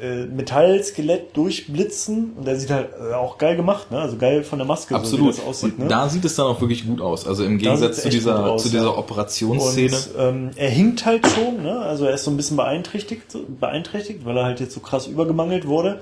[0.01, 3.99] äh, Metallskelett durchblitzen und der sieht halt äh, auch geil gemacht, ne?
[3.99, 5.19] Also geil von der Maske, Absolut.
[5.19, 5.79] so wie das aussieht.
[5.79, 5.87] Ne?
[5.87, 7.25] Da sieht es dann auch wirklich gut aus.
[7.25, 8.97] Also im Gegensatz zu dieser aus, zu dieser ja.
[8.97, 9.95] Operationsszene.
[9.95, 11.79] Und, ähm, er hinkt halt schon, ne?
[11.79, 15.65] Also er ist so ein bisschen beeinträchtigt, beeinträchtigt, weil er halt jetzt so krass übergemangelt
[15.65, 16.01] wurde.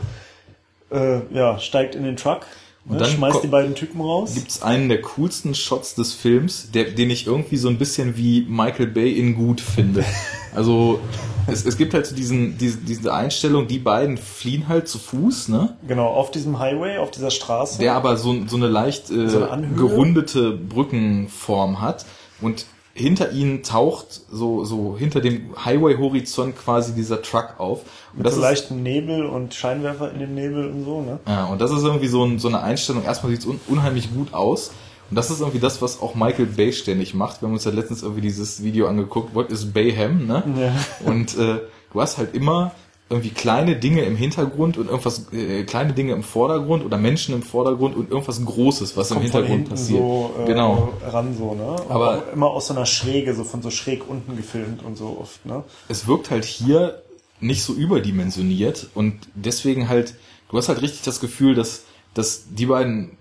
[0.91, 2.47] Äh, ja, steigt in den Truck,
[2.85, 4.33] und ne, dann schmeißt die beiden Typen raus.
[4.33, 8.45] Gibt's einen der coolsten Shots des Films, der, den ich irgendwie so ein bisschen wie
[8.49, 10.03] Michael Bay in gut finde.
[10.55, 10.99] Also
[11.47, 15.47] es, es gibt halt so diesen, diese, diese Einstellung, die beiden fliehen halt zu Fuß,
[15.47, 15.75] ne?
[15.87, 17.79] Genau, auf diesem Highway, auf dieser Straße.
[17.79, 22.05] Der aber so, so eine leicht äh, so eine gerundete Brückenform hat.
[22.39, 27.81] Und hinter ihnen taucht so, so hinter dem Highway-Horizont quasi dieser Truck auf.
[28.11, 31.19] Und Mit das so ist, leichten Nebel und Scheinwerfer in dem Nebel und so, ne?
[31.27, 33.03] Ja, und das ist irgendwie so, ein, so eine Einstellung.
[33.03, 34.71] Erstmal sieht es un unheimlich gut aus.
[35.09, 37.41] Und das ist irgendwie das, was auch Michael Bay ständig macht.
[37.41, 40.43] Wir haben uns ja letztens irgendwie dieses Video angeguckt, What is Bayham, ne?
[40.55, 40.73] Ja.
[41.07, 41.59] Und äh,
[41.91, 42.73] du hast halt immer
[43.13, 47.43] irgendwie kleine Dinge im Hintergrund und irgendwas, äh, kleine Dinge im Vordergrund oder Menschen im
[47.43, 49.99] Vordergrund und irgendwas Großes, was im Hintergrund passiert.
[49.99, 50.93] So, äh, genau.
[51.05, 51.75] Ran so, ne?
[51.89, 55.45] Aber immer aus so einer Schräge, so von so schräg unten gefilmt und so oft,
[55.45, 55.63] ne?
[55.87, 57.03] Es wirkt halt hier
[57.39, 60.15] nicht so überdimensioniert und deswegen halt,
[60.49, 61.83] du hast halt richtig das Gefühl, dass,
[62.13, 63.17] dass die beiden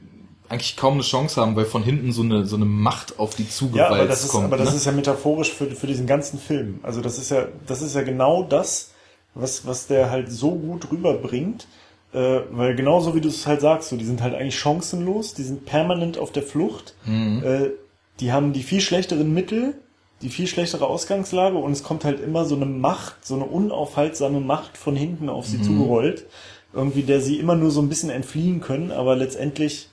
[0.48, 3.48] eigentlich kaum eine Chance haben, weil von hinten so eine, so eine Macht auf die
[3.48, 4.44] zugewalzt ja, aber das ist, kommt.
[4.44, 4.76] Aber das ne?
[4.76, 6.80] ist ja metaphorisch für, für diesen ganzen Film.
[6.82, 8.91] Also das ist ja, das ist ja genau das,
[9.34, 11.66] was, was der halt so gut rüberbringt.
[12.12, 15.44] Äh, weil genauso wie du es halt sagst, so, die sind halt eigentlich chancenlos, die
[15.44, 17.42] sind permanent auf der Flucht, mhm.
[17.42, 17.70] äh,
[18.20, 19.74] die haben die viel schlechteren Mittel,
[20.20, 24.40] die viel schlechtere Ausgangslage und es kommt halt immer so eine Macht, so eine unaufhaltsame
[24.40, 25.62] Macht von hinten auf sie mhm.
[25.62, 26.26] zugerollt,
[26.74, 29.88] irgendwie der sie immer nur so ein bisschen entfliehen können, aber letztendlich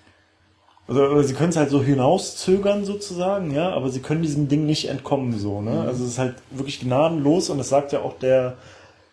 [0.90, 4.90] also sie können es halt so hinauszögern sozusagen, ja, aber sie können diesem Ding nicht
[4.90, 5.72] entkommen so, ne?
[5.72, 5.78] Mhm.
[5.82, 8.57] Also es ist halt wirklich gnadenlos und das sagt ja auch der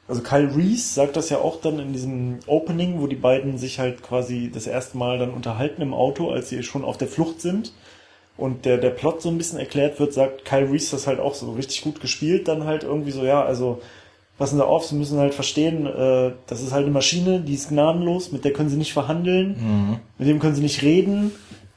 [0.09, 3.79] also Kyle Reese sagt das ja auch dann in diesem Opening, wo die beiden sich
[3.79, 7.41] halt quasi das erste Mal dann unterhalten im Auto, als sie schon auf der Flucht
[7.41, 7.73] sind.
[8.37, 11.35] Und der, der Plot so ein bisschen erklärt wird, sagt Kyle Reese das halt auch
[11.35, 13.81] so richtig gut gespielt, dann halt irgendwie so, ja, also
[14.39, 17.71] passen Sie auf, Sie müssen halt verstehen, äh, das ist halt eine Maschine, die ist
[17.71, 19.97] gnadenlos, mit der können Sie nicht verhandeln, mhm.
[20.19, 21.33] mit dem können Sie nicht reden,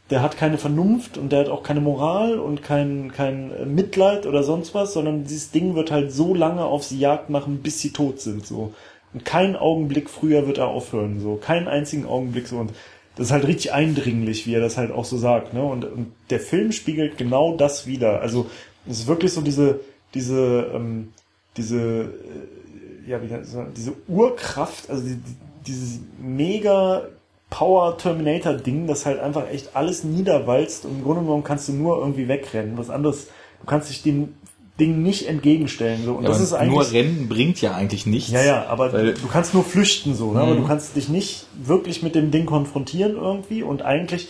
[0.09, 4.43] der hat keine Vernunft und der hat auch keine Moral und kein, kein Mitleid oder
[4.43, 7.91] sonst was, sondern dieses Ding wird halt so lange auf sie Jagd machen, bis sie
[7.91, 8.73] tot sind, so.
[9.13, 11.35] Und keinen Augenblick früher wird er aufhören, so.
[11.35, 12.57] Keinen einzigen Augenblick so.
[12.57, 12.71] Und
[13.15, 15.63] das ist halt richtig eindringlich, wie er das halt auch so sagt, ne?
[15.63, 18.21] Und, und der Film spiegelt genau das wieder.
[18.21, 18.49] Also,
[18.87, 19.79] es ist wirklich so diese,
[20.13, 21.09] diese, ähm,
[21.57, 23.29] diese, äh, ja, wie
[23.75, 25.35] diese Urkraft, also die, die,
[25.67, 27.03] dieses mega
[27.49, 31.73] Power Terminator Ding, das halt einfach echt alles niederwalzt und im Grunde genommen kannst du
[31.73, 32.77] nur irgendwie wegrennen.
[32.77, 33.27] Was anderes,
[33.59, 34.35] du kannst dich dem
[34.79, 36.05] Ding nicht entgegenstellen.
[36.05, 36.13] So.
[36.13, 38.31] Und ja, das ist eigentlich, nur Rennen bringt ja eigentlich nichts.
[38.31, 40.41] Ja, ja, aber du kannst nur flüchten so, ne?
[40.41, 40.67] aber du mhm.
[40.67, 44.29] kannst dich nicht wirklich mit dem Ding konfrontieren irgendwie und eigentlich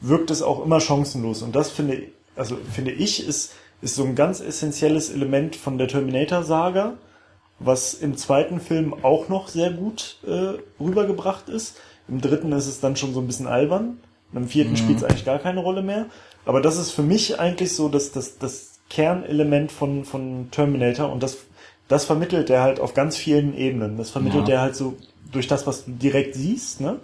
[0.00, 1.42] wirkt es auch immer chancenlos.
[1.42, 2.02] Und das finde,
[2.34, 3.52] also finde ich, ist,
[3.82, 6.94] ist so ein ganz essentielles Element von der Terminator-Saga,
[7.58, 11.76] was im zweiten Film auch noch sehr gut äh, rübergebracht ist
[12.10, 13.98] im dritten ist es dann schon so ein bisschen albern,
[14.34, 14.76] Im vierten mhm.
[14.76, 16.06] spielt es eigentlich gar keine Rolle mehr.
[16.44, 21.22] Aber das ist für mich eigentlich so das, das, das Kernelement von, von Terminator und
[21.22, 21.38] das,
[21.88, 23.96] das vermittelt er halt auf ganz vielen Ebenen.
[23.96, 24.54] Das vermittelt ja.
[24.54, 24.96] er halt so
[25.30, 26.98] durch das, was du direkt siehst, ne?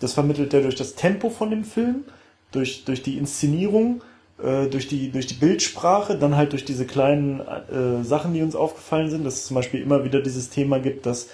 [0.00, 2.04] Das vermittelt er durch das Tempo von dem Film,
[2.52, 4.02] durch, durch die Inszenierung,
[4.42, 8.56] äh, durch, die, durch die Bildsprache, dann halt durch diese kleinen äh, Sachen, die uns
[8.56, 11.28] aufgefallen sind, dass es zum Beispiel immer wieder dieses Thema gibt, dass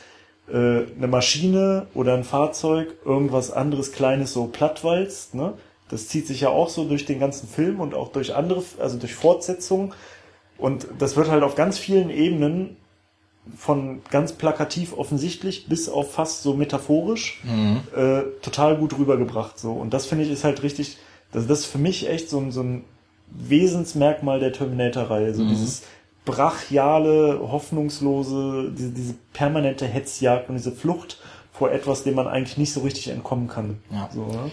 [0.49, 5.55] eine Maschine oder ein Fahrzeug irgendwas anderes Kleines so plattwalzt, ne?
[5.89, 8.99] Das zieht sich ja auch so durch den ganzen Film und auch durch andere, also
[8.99, 9.93] durch Fortsetzungen.
[10.59, 12.77] Und das wird halt auf ganz vielen Ebenen
[13.57, 17.83] von ganz plakativ offensichtlich bis auf fast so metaphorisch mhm.
[17.95, 19.59] äh, total gut rübergebracht.
[19.59, 19.73] So.
[19.73, 20.97] Und das finde ich ist halt richtig,
[21.33, 22.85] das, das ist für mich echt so ein, so ein
[23.29, 25.35] Wesensmerkmal der Terminator-Reihe.
[25.35, 25.49] So mhm.
[25.51, 25.83] dieses
[26.27, 31.19] brachiale, hoffnungslose, diese, diese permanente Hetzjagd und diese Flucht
[31.53, 33.79] vor etwas, dem man eigentlich nicht so richtig entkommen kann.
[33.91, 34.11] Ja.
[34.13, 34.51] So, ne?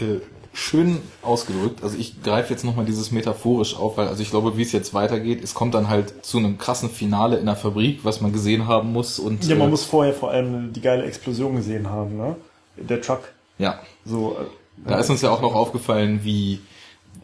[0.00, 0.20] äh,
[0.54, 1.82] schön ausgedrückt.
[1.82, 4.94] Also ich greife jetzt nochmal dieses metaphorisch auf, weil also ich glaube, wie es jetzt
[4.94, 8.66] weitergeht, es kommt dann halt zu einem krassen Finale in der Fabrik, was man gesehen
[8.66, 9.18] haben muss.
[9.18, 12.36] Und, ja, man äh, muss vorher vor allem die geile Explosion gesehen haben, ne?
[12.76, 13.32] Der Truck.
[13.58, 13.80] Ja.
[14.04, 14.36] So.
[14.40, 16.60] Äh, da ist uns ja auch noch aufgefallen, wie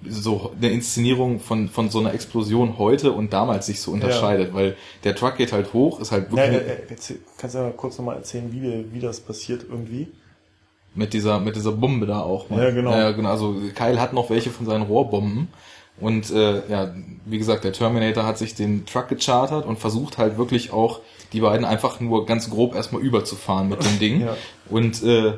[0.08, 4.54] so eine Inszenierung von, von so einer Explosion heute und damals sich so unterscheidet, ja.
[4.54, 6.62] weil der Truck geht halt hoch, ist halt wirklich.
[6.62, 10.08] Ja, ja, ja, kannst du ja kurz nochmal erzählen, wie, wie das passiert irgendwie?
[10.94, 12.50] Mit dieser, mit dieser Bombe da auch.
[12.50, 12.64] Mal.
[12.64, 12.90] Ja, genau.
[12.90, 13.30] Ja, genau.
[13.30, 15.48] Also Kyle hat noch welche von seinen Rohrbomben.
[16.00, 16.94] Und äh, ja,
[17.26, 21.00] wie gesagt, der Terminator hat sich den Truck gechartert und versucht halt wirklich auch
[21.32, 24.22] die beiden einfach nur ganz grob erstmal überzufahren mit dem Ding.
[24.22, 24.36] ja.
[24.68, 25.34] Und äh,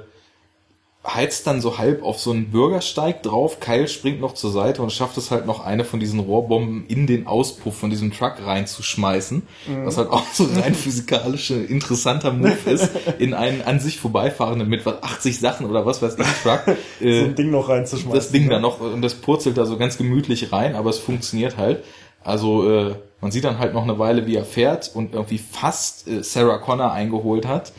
[1.05, 3.59] heizt dann so halb auf so einen Bürgersteig drauf.
[3.59, 7.09] Kyle springt noch zur Seite und schafft es halt noch eine von diesen Rohrbomben in
[7.09, 9.43] den Auspuff von diesem Truck reinzuschmeißen.
[9.67, 9.87] Mhm.
[9.87, 14.87] Was halt auch so rein physikalische interessanter Move ist, in einen an sich vorbeifahrenden mit
[14.87, 16.63] was 80 Sachen oder was weiß ich Truck.
[17.01, 18.13] Äh, so ein Ding noch reinzuschmeißen.
[18.13, 18.51] Das Ding ne?
[18.51, 21.83] da noch und das purzelt da so ganz gemütlich rein, aber es funktioniert halt.
[22.23, 26.07] Also äh, man sieht dann halt noch eine Weile, wie er fährt und irgendwie fast
[26.07, 27.73] äh, Sarah Connor eingeholt hat,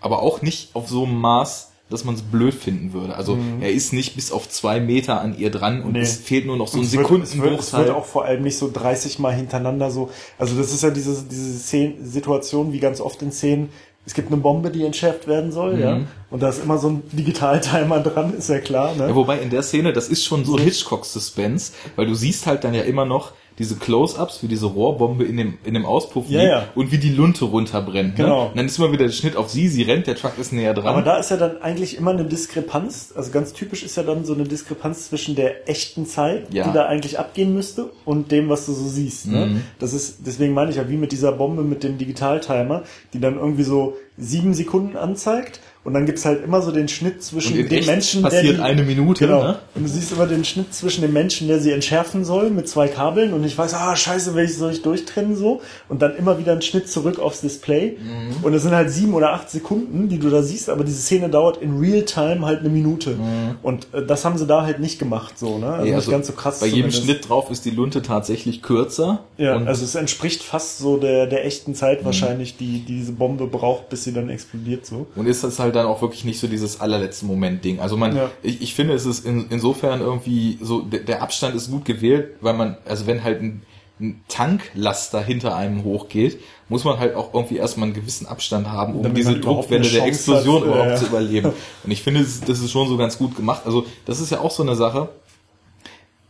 [0.00, 3.14] aber auch nicht auf so einem Maß, dass man es blöd finden würde.
[3.14, 3.62] Also mhm.
[3.62, 6.00] er ist nicht bis auf zwei Meter an ihr dran und nee.
[6.00, 7.58] es fehlt nur noch so ein Sekundenbruchteil.
[7.58, 10.10] Es, wird auch vor allem nicht so 30 Mal hintereinander so.
[10.36, 13.68] Also das ist ja diese, diese Szene, Situation, wie ganz oft in Szenen,
[14.04, 15.82] es gibt eine Bombe, die entschärft werden soll, mhm.
[15.82, 16.00] ja.
[16.30, 18.94] Und da ist immer so ein Digitaltimer dran, ist ja klar.
[18.94, 19.08] Ne?
[19.08, 22.74] Ja, wobei in der Szene, das ist schon so Hitchcock-Suspense, weil du siehst halt dann
[22.74, 26.68] ja immer noch, diese Close-ups, wie diese Rohrbombe in dem, in dem Auspuff ja, ja.
[26.74, 28.18] und wie die Lunte runterbrennt.
[28.18, 28.24] Ne?
[28.24, 28.46] Genau.
[28.48, 30.74] Und dann ist immer wieder der Schnitt auf sie, sie rennt, der Truck ist näher
[30.74, 30.86] dran.
[30.86, 34.24] Aber da ist ja dann eigentlich immer eine Diskrepanz, also ganz typisch ist ja dann
[34.24, 36.64] so eine Diskrepanz zwischen der echten Zeit, ja.
[36.64, 39.26] die da eigentlich abgehen müsste, und dem, was du so siehst.
[39.26, 39.46] Ne?
[39.46, 39.62] Mhm.
[39.78, 42.82] Das ist, deswegen meine ich ja, wie mit dieser Bombe mit dem Digitaltimer,
[43.14, 47.22] die dann irgendwie so sieben Sekunden anzeigt und dann gibt's halt immer so den Schnitt
[47.22, 49.24] zwischen dem Menschen, passiert der die, eine Minute.
[49.24, 49.44] Genau.
[49.44, 49.58] Ne?
[49.76, 52.88] Und du siehst immer den Schnitt zwischen dem Menschen, der sie entschärfen soll mit zwei
[52.88, 55.60] Kabeln und ich weiß, ah scheiße, welche soll ich durchtrennen so?
[55.88, 57.98] Und dann immer wieder ein Schnitt zurück aufs Display.
[58.00, 58.44] Mhm.
[58.44, 61.28] Und es sind halt sieben oder acht Sekunden, die du da siehst, aber diese Szene
[61.28, 63.10] dauert in Real Time halt eine Minute.
[63.10, 63.58] Mhm.
[63.62, 65.66] Und äh, das haben sie da halt nicht gemacht so, ne?
[65.66, 66.58] Also, also nicht ganz so krass.
[66.58, 69.20] Bei jedem Schnitt drauf ist die Lunte tatsächlich kürzer.
[69.38, 72.06] Ja, also es entspricht fast so der, der echten Zeit mhm.
[72.06, 75.06] wahrscheinlich, die, die diese Bombe braucht, bis sie dann explodiert so.
[75.14, 77.80] Und ist das halt dann auch wirklich nicht so dieses allerletzte Moment-Ding.
[77.80, 78.30] Also man, ja.
[78.42, 82.34] ich, ich finde, es ist in, insofern irgendwie so, der, der Abstand ist gut gewählt,
[82.40, 83.62] weil man, also wenn halt ein,
[84.00, 88.94] ein Tanklaster hinter einem hochgeht, muss man halt auch irgendwie erstmal einen gewissen Abstand haben,
[88.94, 90.96] um Damit diese Druckwelle der Explosion hat, überhaupt ja.
[90.96, 91.52] zu überleben.
[91.84, 93.62] Und ich finde, das ist schon so ganz gut gemacht.
[93.64, 95.08] Also das ist ja auch so eine Sache.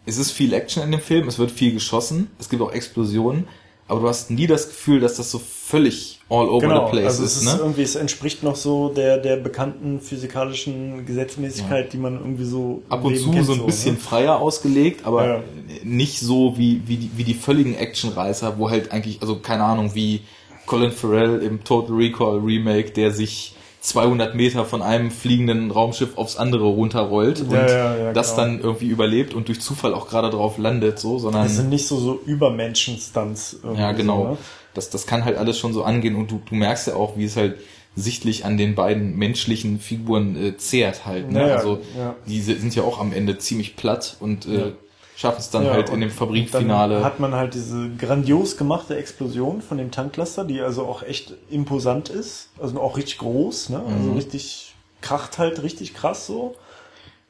[0.05, 3.49] Es ist viel Action in dem Film, es wird viel geschossen, es gibt auch Explosionen,
[3.89, 7.07] aber du hast nie das Gefühl, dass das so völlig all over genau, the place
[7.07, 7.45] also es ist.
[7.45, 7.59] Ne?
[7.59, 11.91] irgendwie, es entspricht noch so der, der bekannten physikalischen Gesetzmäßigkeit, ja.
[11.91, 14.01] die man irgendwie so ab und zu so ein so, bisschen ne?
[14.01, 15.43] freier ausgelegt, aber ja.
[15.85, 19.95] nicht so wie, wie, die, wie die völligen Actionreißer, wo halt eigentlich, also keine Ahnung,
[19.95, 20.23] wie
[20.67, 23.56] Colin Farrell im Total Recall Remake, der sich
[23.87, 28.43] 200 Meter von einem fliegenden Raumschiff aufs andere runterrollt und ja, ja, das genau.
[28.43, 31.45] dann irgendwie überlebt und durch Zufall auch gerade drauf landet, so, sondern.
[31.45, 33.61] Das sind nicht so, so Übermenschen-Stunts.
[33.77, 34.23] Ja, genau.
[34.23, 34.39] So, ne?
[34.75, 37.27] das, das kann halt alles schon so angehen und du, du merkst ja auch, wie
[37.27, 37.59] es halt
[37.95, 41.31] sichtlich an den beiden menschlichen Figuren äh, zehrt halt.
[41.31, 41.49] Ne?
[41.49, 42.17] Ja, also ja.
[42.27, 44.73] die sind ja auch am Ende ziemlich platt und äh,
[45.17, 47.03] schaffen es dann ja, halt in dem Fabrikfinale.
[47.03, 52.11] hat man halt diese grandios gemachte Explosion von dem Tanklaster, die also auch echt imposant
[52.11, 53.81] ist, also auch richtig groß, ne?
[53.87, 54.17] Also mhm.
[54.17, 56.55] richtig kracht halt richtig krass so.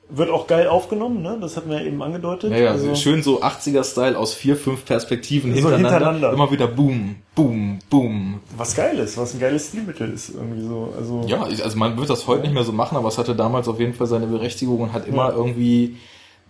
[0.09, 1.37] Wird auch geil aufgenommen, ne?
[1.41, 2.53] Das hatten wir eben angedeutet.
[2.53, 5.91] Ja, ja, also schön so 80er-Style aus vier, fünf Perspektiven so hintereinander.
[5.91, 6.33] hintereinander.
[6.33, 8.41] Immer wieder boom, boom, boom.
[8.57, 10.93] Was geil ist, was ein geiles Stilmittel ist irgendwie so.
[10.97, 13.69] Also ja, also man wird das heute nicht mehr so machen, aber es hatte damals
[13.69, 15.37] auf jeden Fall seine Berechtigung und hat immer ja.
[15.37, 15.97] irgendwie.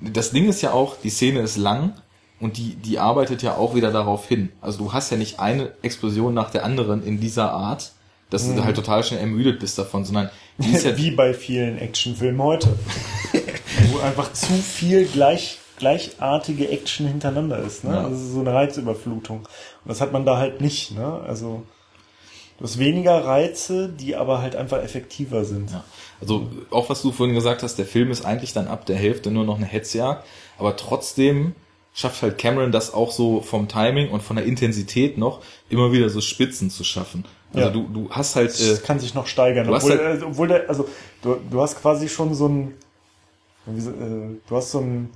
[0.00, 1.94] Das Ding ist ja auch, die Szene ist lang
[2.40, 4.52] und die, die arbeitet ja auch wieder darauf hin.
[4.60, 7.92] Also du hast ja nicht eine Explosion nach der anderen in dieser Art,
[8.30, 8.56] dass mhm.
[8.56, 12.42] du halt total schnell ermüdet bist davon, sondern die ist ja wie bei vielen Actionfilmen
[12.42, 12.68] heute,
[13.92, 17.84] wo einfach zu viel gleich gleichartige Action hintereinander ist.
[17.84, 17.94] Ne?
[17.94, 18.08] Ja.
[18.08, 19.40] Das ist so eine Reizüberflutung.
[19.40, 19.48] Und
[19.84, 20.92] das hat man da halt nicht.
[20.92, 21.20] Ne?
[21.26, 21.64] Also
[22.58, 25.70] du hast weniger Reize, die aber halt einfach effektiver sind.
[25.70, 25.84] Ja.
[26.20, 29.30] Also auch was du vorhin gesagt hast, der Film ist eigentlich dann ab der Hälfte
[29.30, 30.24] nur noch eine Hetzjagd,
[30.58, 31.54] aber trotzdem
[31.96, 35.40] schafft halt Cameron das auch so vom Timing und von der Intensität noch
[35.70, 37.24] immer wieder so Spitzen zu schaffen.
[37.54, 37.72] Also ja.
[37.72, 38.58] du, du hast halt.
[38.60, 39.68] Äh, das kann sich noch steigern.
[39.68, 40.88] Obwohl, halt, äh, obwohl der, also
[41.22, 42.74] du, du hast quasi schon so ein.
[43.66, 45.10] Äh, du hast so ein.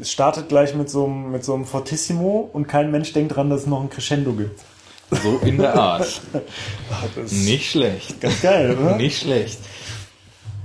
[0.00, 3.48] Es startet gleich mit so, einem, mit so einem Fortissimo und kein Mensch denkt dran,
[3.48, 4.60] dass es noch ein Crescendo gibt.
[5.10, 6.20] So in der Art.
[7.30, 8.20] Nicht schlecht.
[8.20, 8.96] Ganz geil, oder?
[8.96, 9.58] Nicht schlecht.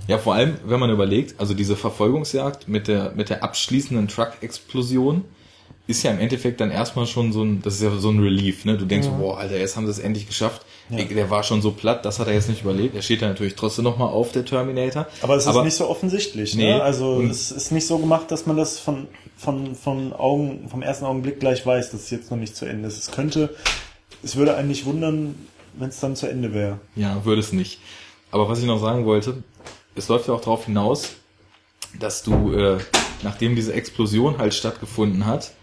[0.08, 5.24] Ja, vor allem, wenn man überlegt, also diese Verfolgungsjagd mit der, mit der abschließenden Truck-Explosion
[5.86, 8.64] ist ja im Endeffekt dann erstmal schon so ein, das ist ja so ein Relief,
[8.64, 8.78] ne?
[8.78, 9.14] Du denkst, ja.
[9.14, 10.66] boah, Alter, jetzt haben sie es endlich geschafft.
[10.90, 11.04] Ja.
[11.04, 12.96] Der war schon so platt, das hat er jetzt nicht überlebt.
[12.96, 15.08] Er steht ja natürlich trotzdem nochmal auf, der Terminator.
[15.22, 16.64] Aber es ist Aber, nicht so offensichtlich, ne?
[16.64, 16.74] nee.
[16.76, 16.84] ne?
[16.84, 19.08] Also es ist nicht so gemacht, dass man das von,
[19.38, 22.88] von, von Augen, vom ersten Augenblick gleich weiß, dass es jetzt noch nicht zu Ende
[22.88, 22.98] ist.
[22.98, 23.54] Es könnte,
[24.24, 25.36] es würde eigentlich wundern,
[25.78, 26.80] wenn es dann zu Ende wäre.
[26.96, 27.80] Ja, würde es nicht.
[28.32, 29.44] Aber was ich noch sagen wollte,
[29.96, 31.12] es läuft ja auch darauf hinaus,
[32.00, 32.80] dass du, äh,
[33.24, 35.54] nachdem diese Explosion halt stattgefunden hat,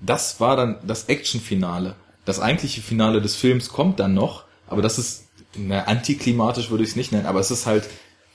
[0.00, 1.94] das war dann das Actionfinale.
[2.24, 6.90] Das eigentliche Finale des Films kommt dann noch, aber das ist, na, antiklimatisch würde ich
[6.90, 7.88] es nicht nennen, aber es ist halt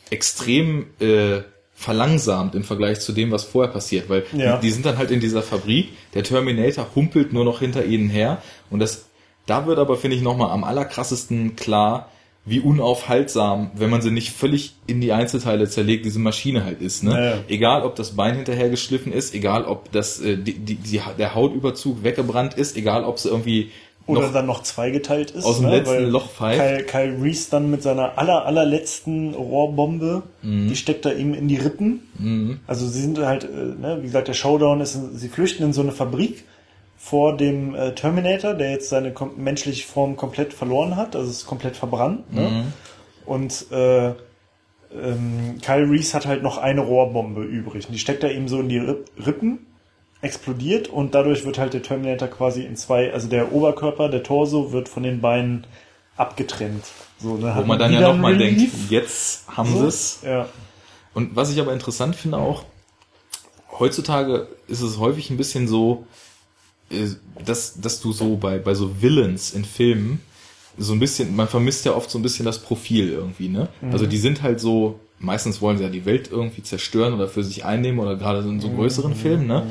[0.09, 1.41] extrem äh,
[1.73, 4.57] verlangsamt im Vergleich zu dem, was vorher passiert, weil ja.
[4.57, 8.09] die, die, sind dann halt in dieser Fabrik, der Terminator humpelt nur noch hinter ihnen
[8.09, 9.05] her und das,
[9.45, 12.09] da wird aber, finde ich, nochmal am allerkrassesten klar,
[12.45, 17.03] wie unaufhaltsam, wenn man sie nicht völlig in die Einzelteile zerlegt, diese Maschine halt ist.
[17.03, 17.09] Ne?
[17.09, 17.37] Naja.
[17.47, 21.33] Egal, ob das Bein hinterher geschliffen ist, egal, ob das äh, die, die, die, der
[21.33, 23.71] Hautüberzug weggebrannt ist, egal, ob sie irgendwie
[24.07, 25.45] oder dann noch zweigeteilt ist.
[25.45, 25.77] Aus dem ne?
[25.77, 26.59] letzten Weil Loch pfeift.
[26.59, 30.69] Kyle, Kyle Reese dann mit seiner aller, allerletzten Rohrbombe, mhm.
[30.69, 32.01] die steckt da ihm in die Rippen.
[32.19, 32.59] Mhm.
[32.67, 35.81] Also sie sind halt, äh, ne, wie gesagt, der Showdown ist, sie flüchten in so
[35.81, 36.43] eine Fabrik
[37.05, 41.77] vor dem äh, Terminator, der jetzt seine menschliche Form komplett verloren hat, also ist komplett
[41.77, 42.33] verbrannt.
[42.33, 42.49] Ne?
[42.49, 42.73] Mhm.
[43.27, 47.85] Und äh, ähm, Kyle Reese hat halt noch eine Rohrbombe übrig.
[47.85, 49.67] Und die steckt er ihm so in die Rippen,
[50.21, 54.71] explodiert und dadurch wird halt der Terminator quasi in zwei, also der Oberkörper, der Torso
[54.71, 55.67] wird von den Beinen
[56.17, 56.85] abgetrennt.
[57.19, 60.19] So, ne, Wo man dann ja nochmal denkt, jetzt haben so, sie es.
[60.25, 60.49] Ja.
[61.13, 62.63] Und was ich aber interessant finde auch,
[63.77, 66.07] heutzutage ist es häufig ein bisschen so,
[67.43, 70.21] dass, dass du so bei, bei so Villains in Filmen
[70.77, 73.69] so ein bisschen, man vermisst ja oft so ein bisschen das Profil irgendwie, ne?
[73.81, 73.91] Mhm.
[73.91, 77.43] Also die sind halt so, meistens wollen sie ja die Welt irgendwie zerstören oder für
[77.43, 79.15] sich einnehmen oder gerade in so größeren mhm.
[79.15, 79.65] Filmen, ne?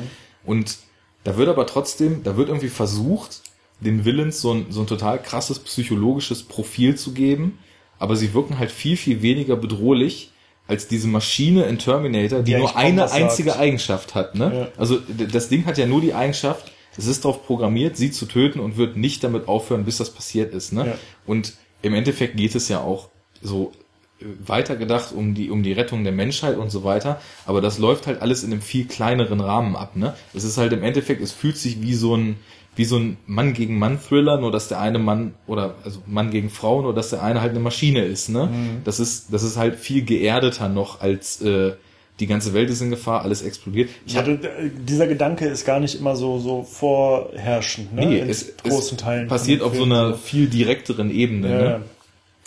[0.45, 0.77] Und
[1.23, 3.41] da wird aber trotzdem, da wird irgendwie versucht,
[3.79, 7.59] den Villains so ein, so ein total krasses psychologisches Profil zu geben,
[7.99, 10.31] aber sie wirken halt viel, viel weniger bedrohlich
[10.67, 13.61] als diese Maschine in Terminator, die ja, nur eine einzige sagt.
[13.61, 14.51] Eigenschaft hat, ne?
[14.55, 14.79] Ja.
[14.79, 14.99] Also
[15.31, 18.77] das Ding hat ja nur die Eigenschaft, es ist darauf programmiert, sie zu töten und
[18.77, 20.73] wird nicht damit aufhören, bis das passiert ist.
[20.73, 20.87] Ne?
[20.87, 20.97] Ja.
[21.25, 23.09] Und im Endeffekt geht es ja auch
[23.41, 23.71] so
[24.19, 28.07] äh, weitergedacht um die um die Rettung der Menschheit und so weiter, aber das läuft
[28.07, 30.15] halt alles in einem viel kleineren Rahmen ab, ne?
[30.33, 32.37] Es ist halt im Endeffekt, es fühlt sich wie so ein
[32.77, 36.29] wie so ein Mann gegen Mann Thriller, nur dass der eine Mann oder also Mann
[36.29, 38.47] gegen Frau, nur dass der eine halt eine Maschine ist, ne?
[38.47, 38.81] Mhm.
[38.83, 41.73] Das ist das ist halt viel geerdeter noch als äh,
[42.19, 43.89] die ganze Welt ist in Gefahr, alles explodiert.
[44.05, 44.39] Ich ja, hatte,
[44.87, 48.05] dieser Gedanke ist gar nicht immer so, so vorherrschend, ne?
[48.05, 49.27] Nee, in es, großen es Teilen.
[49.27, 51.59] Passiert auf so einer viel direkteren Ebene, ja.
[51.59, 51.81] ne?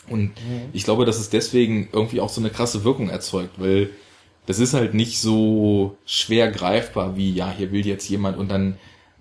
[0.09, 0.71] Und mhm.
[0.73, 3.91] ich glaube, dass es deswegen irgendwie auch so eine krasse Wirkung erzeugt, weil
[4.47, 8.79] das ist halt nicht so schwer greifbar wie, ja, hier will jetzt jemand und dann,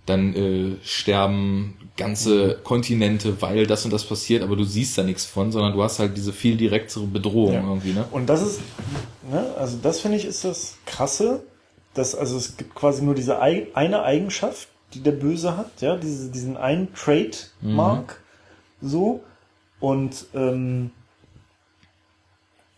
[0.07, 5.25] dann äh, sterben ganze Kontinente, weil das und das passiert, aber du siehst da nichts
[5.25, 7.61] von, sondern du hast halt diese viel direktere Bedrohung ja.
[7.61, 8.05] irgendwie, ne?
[8.11, 8.61] Und das ist,
[9.29, 11.43] ne, also das finde ich ist das Krasse,
[11.93, 16.29] dass, also es gibt quasi nur diese eine Eigenschaft, die der Böse hat, ja, diese,
[16.29, 18.21] diesen einen Trademark,
[18.79, 18.87] mhm.
[18.87, 19.23] so,
[19.79, 20.91] und, ähm,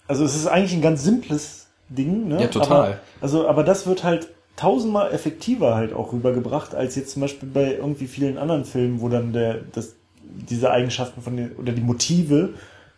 [0.07, 2.41] also es ist eigentlich ein ganz simples Ding, ne?
[2.41, 2.77] Ja, total.
[2.77, 4.30] Aber, also, aber das wird halt
[4.60, 9.07] tausendmal effektiver halt auch rübergebracht, als jetzt zum Beispiel bei irgendwie vielen anderen Filmen, wo
[9.07, 12.49] dann der, das, diese Eigenschaften von den, oder die Motive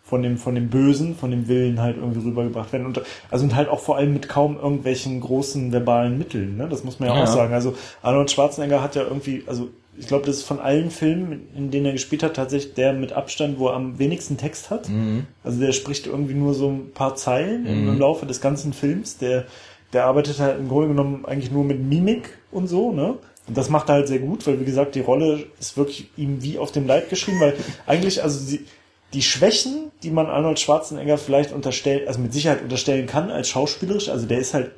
[0.04, 2.88] von dem, von dem Bösen, von dem Willen halt irgendwie rübergebracht werden.
[2.88, 6.68] Und, also und halt auch vor allem mit kaum irgendwelchen großen verbalen Mitteln, ne?
[6.68, 7.24] Das muss man ja, ja.
[7.24, 7.54] auch sagen.
[7.54, 11.70] Also Arnold Schwarzenegger hat ja irgendwie, also ich glaube, das ist von allen Filmen, in
[11.70, 14.90] denen er gespielt hat, tatsächlich der mit Abstand, wo er am wenigsten Text hat.
[14.90, 15.28] Mhm.
[15.44, 17.90] Also der spricht irgendwie nur so ein paar Zeilen mhm.
[17.90, 19.20] im Laufe des ganzen Films.
[19.20, 19.46] Der,
[19.94, 23.18] der arbeitet halt im Grunde genommen eigentlich nur mit Mimik und so, ne?
[23.48, 26.44] Und das macht er halt sehr gut, weil wie gesagt, die Rolle ist wirklich ihm
[26.44, 27.56] wie auf dem Leib geschrieben, weil
[27.88, 28.66] eigentlich, also sie,
[29.14, 34.10] die Schwächen, die man Arnold Schwarzenegger vielleicht unterstellt, also mit Sicherheit unterstellen kann als schauspielerisch,
[34.10, 34.72] also der ist halt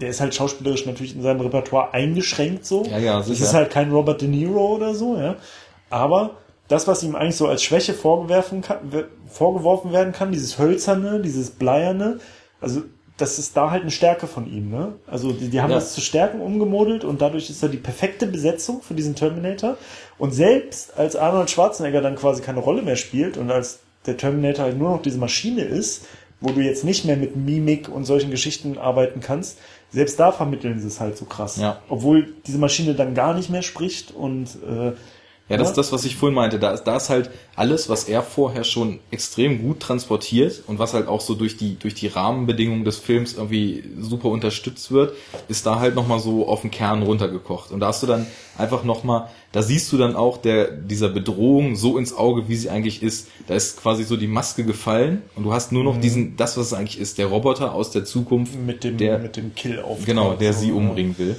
[0.00, 2.84] der ist halt schauspielerisch natürlich in seinem Repertoire eingeschränkt so.
[2.84, 3.38] Ja, ja, sicher.
[3.38, 5.36] Das ist halt kein Robert De Niro oder so, ja.
[5.90, 6.36] Aber
[6.68, 8.78] das, was ihm eigentlich so als Schwäche vorgeworfen, kann,
[9.26, 12.20] vorgeworfen werden kann, dieses Hölzerne, dieses Bleierne,
[12.60, 12.82] also
[13.20, 14.94] das ist da halt eine Stärke von ihm, ne?
[15.06, 15.76] Also die, die haben ja.
[15.76, 19.76] das zu Stärken umgemodelt und dadurch ist er die perfekte Besetzung für diesen Terminator.
[20.18, 24.64] Und selbst als Arnold Schwarzenegger dann quasi keine Rolle mehr spielt und als der Terminator
[24.64, 26.06] halt nur noch diese Maschine ist,
[26.40, 29.58] wo du jetzt nicht mehr mit Mimik und solchen Geschichten arbeiten kannst,
[29.90, 31.56] selbst da vermitteln sie es halt so krass.
[31.56, 31.82] Ja.
[31.88, 34.92] Obwohl diese Maschine dann gar nicht mehr spricht und äh,
[35.50, 36.60] ja, das ist das, was ich vorhin meinte.
[36.60, 40.94] Da ist, da ist halt alles, was er vorher schon extrem gut transportiert und was
[40.94, 45.12] halt auch so durch die, durch die Rahmenbedingungen des Films irgendwie super unterstützt wird,
[45.48, 47.72] ist da halt nochmal so auf den Kern runtergekocht.
[47.72, 51.74] Und da hast du dann einfach nochmal, da siehst du dann auch der, dieser Bedrohung
[51.74, 53.26] so ins Auge, wie sie eigentlich ist.
[53.48, 56.00] Da ist quasi so die Maske gefallen und du hast nur noch mhm.
[56.00, 58.54] diesen, das, was es eigentlich ist, der Roboter aus der Zukunft.
[58.54, 60.04] Mit dem, der, mit dem Kill auf.
[60.04, 61.34] Genau, der sie umbringen will.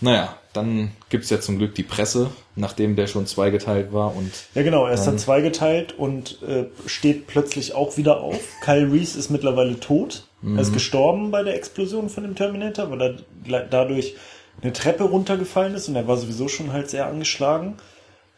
[0.00, 4.16] Naja, dann gibt's ja zum Glück die Presse, nachdem der schon zweigeteilt war.
[4.16, 8.40] und Ja genau, er ist dann zweigeteilt und äh, steht plötzlich auch wieder auf.
[8.62, 10.24] Kyle Reese ist mittlerweile tot.
[10.42, 10.56] Mhm.
[10.56, 10.74] Er ist mhm.
[10.74, 13.00] gestorben bei der Explosion von dem Terminator, weil
[13.50, 14.16] er dadurch
[14.62, 17.76] eine Treppe runtergefallen ist und er war sowieso schon halt sehr angeschlagen.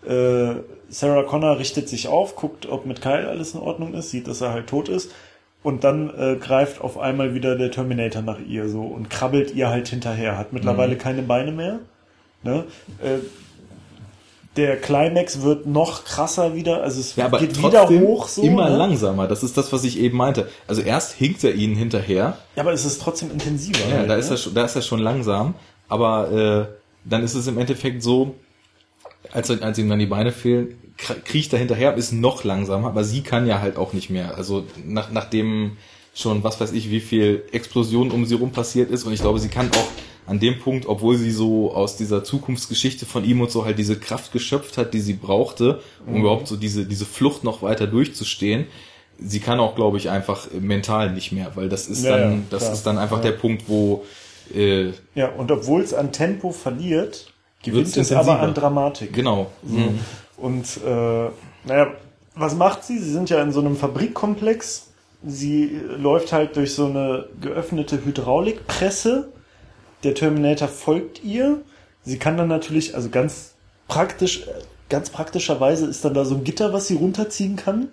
[0.06, 0.54] Äh,
[0.88, 4.40] Sarah Connor richtet sich auf, guckt, ob mit Kyle alles in Ordnung ist, sieht, dass
[4.40, 5.10] er halt tot ist
[5.62, 9.68] und dann äh, greift auf einmal wieder der Terminator nach ihr so und krabbelt ihr
[9.68, 10.36] halt hinterher.
[10.36, 10.98] Hat mittlerweile mhm.
[10.98, 11.80] keine Beine mehr.
[12.42, 12.64] Ne?
[13.02, 13.18] Äh,
[14.56, 18.42] der Climax wird noch krasser wieder, also es ja, aber geht wieder hoch so.
[18.42, 18.76] Immer ne?
[18.76, 20.48] langsamer, das ist das, was ich eben meinte.
[20.66, 22.36] Also erst hinkt er ihnen hinterher.
[22.56, 23.80] Ja, aber es ist trotzdem intensiver.
[23.88, 24.20] Ja, halt, da, ne?
[24.20, 25.54] ist er, schon, da ist er schon langsam,
[25.88, 28.34] aber äh, dann ist es im Endeffekt so,
[29.32, 33.22] als, als ihm dann die Beine fehlen, kriecht er hinterher, ist noch langsamer, aber sie
[33.22, 34.36] kann ja halt auch nicht mehr.
[34.36, 35.78] Also nach, nachdem
[36.14, 39.38] schon, was weiß ich, wie viel Explosion um sie rum passiert ist und ich glaube,
[39.38, 39.88] sie kann auch
[40.26, 43.98] an dem Punkt, obwohl sie so aus dieser Zukunftsgeschichte von ihm und so halt diese
[43.98, 46.20] Kraft geschöpft hat, die sie brauchte, um mhm.
[46.20, 48.66] überhaupt so diese, diese Flucht noch weiter durchzustehen,
[49.18, 52.38] sie kann auch, glaube ich, einfach mental nicht mehr, weil das ist ja, dann, ja,
[52.50, 53.30] das ist dann einfach ja.
[53.30, 54.04] der Punkt, wo
[54.54, 57.32] äh, ja und obwohl es an Tempo verliert,
[57.62, 59.12] gewinnt es aber an Dramatik.
[59.12, 59.50] Genau.
[59.62, 59.98] Mhm.
[60.36, 61.30] Und äh,
[61.64, 61.92] naja,
[62.34, 62.98] was macht sie?
[62.98, 64.88] Sie sind ja in so einem Fabrikkomplex.
[65.24, 69.32] Sie läuft halt durch so eine geöffnete Hydraulikpresse.
[70.04, 71.62] Der Terminator folgt ihr.
[72.04, 73.54] Sie kann dann natürlich, also ganz
[73.88, 74.44] praktisch,
[74.88, 77.88] ganz praktischerweise ist dann da so ein Gitter, was sie runterziehen kann,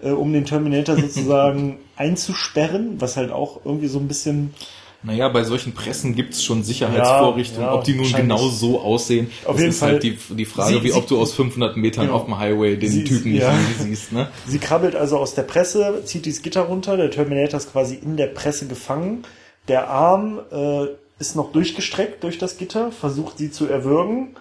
[0.00, 4.54] äh, um den Terminator sozusagen einzusperren, was halt auch irgendwie so ein bisschen
[5.00, 7.62] naja, bei solchen Pressen gibt's schon Sicherheitsvorrichtungen.
[7.62, 9.92] Ja, ja, ob die nun genau so aussehen, auf das jeden ist Fall.
[9.92, 12.16] halt die, die Frage, sie, wie ob du aus 500 Metern genau.
[12.16, 13.52] auf dem Highway den sie, Typen ja.
[13.52, 14.12] nicht siehst.
[14.12, 14.28] Ne?
[14.46, 18.16] Sie krabbelt also aus der Presse, zieht dieses Gitter runter, der Terminator ist quasi in
[18.16, 19.22] der Presse gefangen.
[19.68, 20.86] Der Arm äh,
[21.18, 24.36] ist noch durchgestreckt durch das Gitter, versucht sie zu erwürgen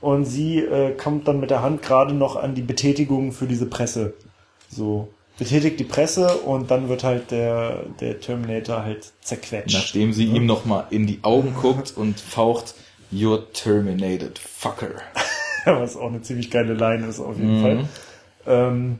[0.00, 3.66] und sie äh, kommt dann mit der Hand gerade noch an die Betätigung für diese
[3.66, 4.14] Presse.
[4.68, 5.08] So
[5.38, 9.74] betätigt die Presse und dann wird halt der, der Terminator halt zerquetscht.
[9.74, 10.34] Nachdem sie ja.
[10.34, 12.74] ihm nochmal in die Augen guckt und faucht,
[13.12, 14.94] You're terminated, fucker.
[15.64, 17.62] Was auch eine ziemlich geile Line ist auf jeden mhm.
[17.62, 17.88] Fall.
[18.46, 18.98] Ähm,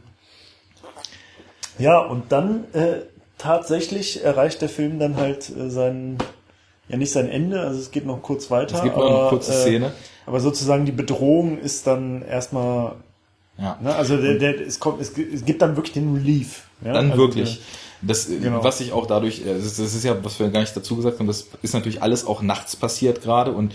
[1.79, 3.01] ja, und dann äh,
[3.39, 6.19] tatsächlich erreicht der Film dann halt äh, sein,
[6.93, 8.77] ja nicht sein Ende, also es geht noch kurz weiter.
[8.77, 9.93] Es gibt noch eine kurze äh, Szene.
[10.27, 12.93] aber sozusagen die Bedrohung ist dann erstmal
[13.59, 13.79] ja.
[13.83, 13.95] Ne?
[13.95, 16.65] Also der, der, es, kommt, es, es gibt dann wirklich den Relief.
[16.85, 16.95] Ja?
[16.95, 17.61] Dann also wirklich.
[18.01, 18.65] Das, genau.
[18.65, 21.29] was ich auch dadurch, äh, das ist ja, was wir gar nicht dazu gesagt haben,
[21.29, 23.75] das ist natürlich alles auch nachts passiert gerade und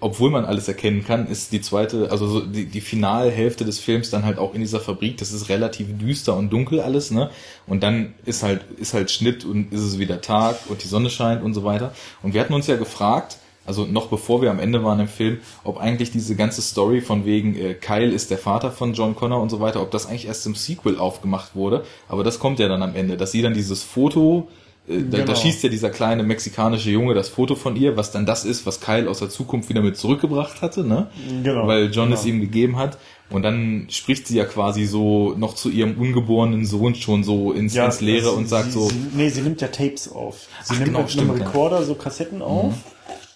[0.00, 4.10] obwohl man alles erkennen kann, ist die zweite, also so die, die Finalhälfte des Films
[4.10, 7.30] dann halt auch in dieser Fabrik, das ist relativ düster und dunkel alles, ne?
[7.68, 11.08] Und dann ist halt, ist halt Schnitt und ist es wieder Tag und die Sonne
[11.08, 11.94] scheint und so weiter.
[12.22, 15.38] Und wir hatten uns ja gefragt, also noch bevor wir am Ende waren im Film,
[15.62, 19.40] ob eigentlich diese ganze Story von wegen äh, Kyle ist der Vater von John Connor
[19.40, 21.84] und so weiter, ob das eigentlich erst im Sequel aufgemacht wurde.
[22.08, 24.48] Aber das kommt ja dann am Ende, dass sie dann dieses Foto,
[24.90, 25.18] äh, genau.
[25.18, 28.44] da, da, schießt ja dieser kleine mexikanische Junge das Foto von ihr, was dann das
[28.44, 31.08] ist, was Kyle aus der Zukunft wieder mit zurückgebracht hatte, ne?
[31.42, 31.66] Genau.
[31.66, 32.18] Weil John genau.
[32.18, 32.98] es ihm gegeben hat.
[33.30, 37.74] Und dann spricht sie ja quasi so noch zu ihrem ungeborenen Sohn schon so ins,
[37.74, 40.48] Ja, ins Leere sie- und sagt sie, so, Sie, nee, sie nimmt ja Tapes auf.
[40.64, 41.46] Sie Ach, nimmt genau, mit einem stimmt, ja.
[41.46, 42.74] Recorder so Kassetten auf,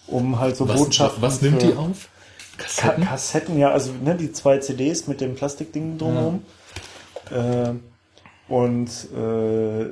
[0.07, 1.21] um halt so was, Botschaften.
[1.21, 2.09] was nimmt die auf?
[2.57, 3.05] Ka Kassetten?
[3.05, 6.41] Kassetten, ja, also ne, die zwei CDs mit dem Plastikding drumherum.
[7.31, 7.71] Äh,
[8.47, 9.85] und äh,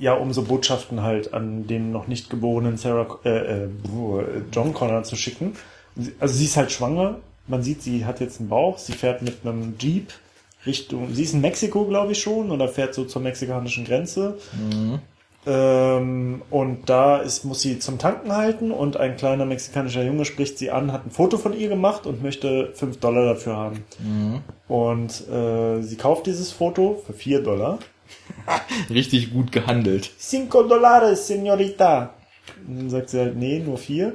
[0.00, 3.68] ja, um so Botschaften halt an den noch nicht geborenen Sarah äh, äh,
[4.50, 5.52] John Connor zu schicken.
[6.18, 7.16] Also sie ist halt schwanger.
[7.46, 8.78] Man sieht, sie hat jetzt einen Bauch.
[8.78, 10.12] Sie fährt mit einem Jeep
[10.64, 11.12] Richtung.
[11.12, 14.38] Sie ist in Mexiko, glaube ich schon, oder fährt so zur mexikanischen Grenze.
[15.46, 20.58] Ähm, und da ist, muss sie zum Tanken halten und ein kleiner mexikanischer Junge spricht
[20.58, 23.84] sie an, hat ein Foto von ihr gemacht und möchte 5 Dollar dafür haben.
[24.68, 27.78] Und äh, sie kauft dieses Foto für 4 Dollar.
[28.90, 30.10] Richtig gut gehandelt.
[30.18, 32.10] Cinco dólares, señorita.
[32.66, 34.14] Und dann sagt sie halt, nee, nur 4.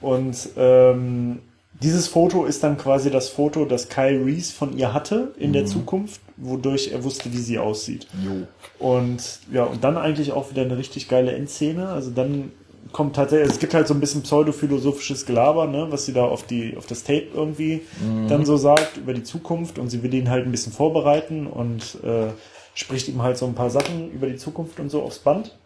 [0.00, 1.40] Und ähm,
[1.80, 5.66] dieses Foto ist dann quasi das Foto, das Kyle Reese von ihr hatte in der
[5.66, 8.06] Zukunft, wodurch er wusste, wie sie aussieht.
[8.24, 8.46] Jo.
[8.84, 11.88] Und ja, und dann eigentlich auch wieder eine richtig geile Endszene.
[11.88, 12.50] Also dann
[12.92, 16.44] kommt tatsächlich, es gibt halt so ein bisschen pseudophilosophisches Gelaber, ne, was sie da auf
[16.44, 17.82] die, auf das Tape irgendwie
[18.28, 21.98] dann so sagt über die Zukunft und sie will ihn halt ein bisschen vorbereiten und
[22.02, 22.28] äh,
[22.78, 25.56] spricht ihm halt so ein paar Sachen über die Zukunft und so aufs Band.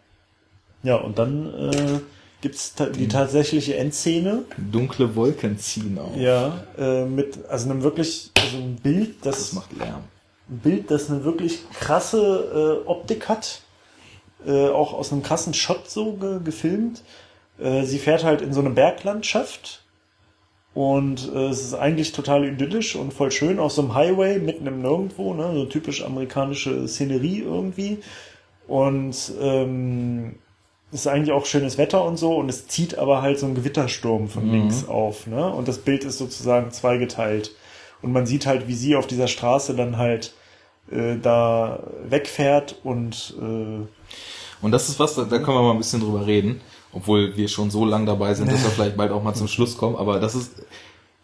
[0.81, 1.99] Ja, und dann äh,
[2.41, 4.45] gibt's ta die tatsächliche Endszene.
[4.57, 6.15] Dunkle Wolken ziehen auf.
[6.17, 10.03] Ja, äh, mit also einem wirklich, also ein Bild, das, Das macht Lärm.
[10.49, 13.61] ein Bild, das eine wirklich krasse äh, Optik hat.
[14.45, 17.03] Äh, auch aus einem krassen Shot so ge gefilmt.
[17.59, 19.82] Äh, sie fährt halt in so eine Berglandschaft.
[20.73, 24.65] Und äh, es ist eigentlich total idyllisch und voll schön auf so einem Highway mitten
[24.65, 25.51] im Nirgendwo, ne?
[25.53, 27.99] so typisch amerikanische Szenerie irgendwie.
[28.67, 30.35] Und ähm,
[30.91, 33.55] es ist eigentlich auch schönes Wetter und so und es zieht aber halt so ein
[33.55, 35.51] Gewittersturm von links auf, ne?
[35.51, 37.51] Und das Bild ist sozusagen zweigeteilt.
[38.03, 40.33] Und man sieht halt, wie sie auf dieser Straße dann halt
[40.91, 43.87] äh, da wegfährt und äh,
[44.61, 46.61] Und das ist was, da, da können wir mal ein bisschen drüber reden,
[46.93, 49.77] obwohl wir schon so lang dabei sind, dass wir vielleicht bald auch mal zum Schluss
[49.77, 49.95] kommen.
[49.95, 50.51] Aber das ist,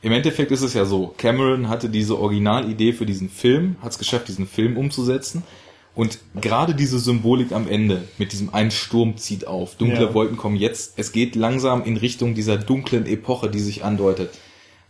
[0.02, 4.00] im Endeffekt ist es ja so, Cameron hatte diese Originalidee für diesen Film, hat es
[4.00, 5.44] geschafft, diesen Film umzusetzen.
[5.96, 10.14] Und gerade diese Symbolik am Ende mit diesem ein Sturm zieht auf, dunkle Ja.
[10.14, 14.32] Wolken kommen jetzt, es geht langsam in Richtung dieser dunklen Epoche, die sich andeutet.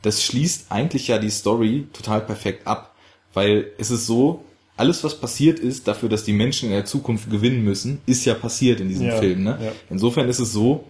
[0.01, 2.95] Das schließt eigentlich ja die Story total perfekt ab,
[3.33, 4.45] weil es ist so,
[4.79, 8.33] alles was passiert ist, dafür, dass die Menschen in der Zukunft gewinnen müssen, ist ja
[8.33, 9.43] passiert in diesem Ja, Film.
[9.43, 9.57] Ne?
[9.61, 9.71] ja.
[9.89, 10.85] Insofern ist es so,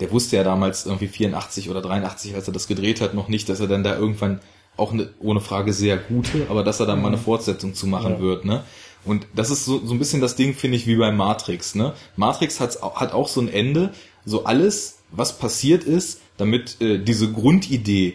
[0.00, 3.48] der wusste ja damals irgendwie 84 oder 83, als er das gedreht hat, noch nicht,
[3.48, 4.40] dass er dann da irgendwann
[4.76, 8.14] auch eine, ohne Frage sehr gute, aber dass er dann mal eine Fortsetzung zu machen
[8.14, 8.18] Mhm.
[8.18, 8.20] Ja.
[8.22, 8.64] wird, ne?
[9.04, 11.92] Und das ist so, so ein bisschen das Ding, finde ich, wie bei Matrix, ne?
[12.16, 13.90] Matrix hat's, hat auch so ein Ende,
[14.24, 18.14] so alles, was passiert ist, damit äh, diese Grundidee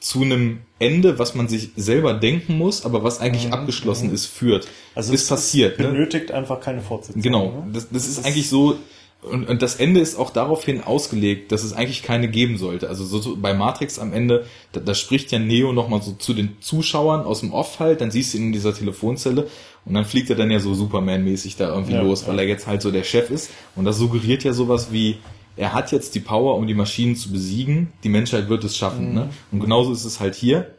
[0.00, 4.64] zu einem Ende, was man sich selber denken muss, aber was eigentlich abgeschlossen ist, führt.
[4.64, 4.70] Mhm.
[4.94, 5.88] also ist es passiert, ne?
[5.88, 7.20] benötigt einfach keine Fortsetzung.
[7.20, 7.72] Genau, ne?
[7.74, 8.78] das, das ist eigentlich so,
[9.22, 12.88] und, und das Ende ist auch daraufhin ausgelegt, dass es eigentlich keine geben sollte.
[12.88, 16.32] Also so, so bei Matrix am Ende, da, da spricht ja Neo nochmal so zu
[16.32, 19.48] den Zuschauern aus dem Off halt, dann siehst du ihn in dieser Telefonzelle
[19.84, 22.28] und dann fliegt er dann ja so Superman-mäßig da irgendwie Ja, los, ja.
[22.28, 23.50] weil er jetzt halt so der Chef ist.
[23.76, 25.18] Und das suggeriert ja sowas wie,
[25.60, 29.10] er hat jetzt die Power, um die Maschinen zu besiegen, die Menschheit wird es schaffen.
[29.10, 29.14] Mhm.
[29.14, 29.30] Ne?
[29.52, 30.74] Und genauso ist es halt hier.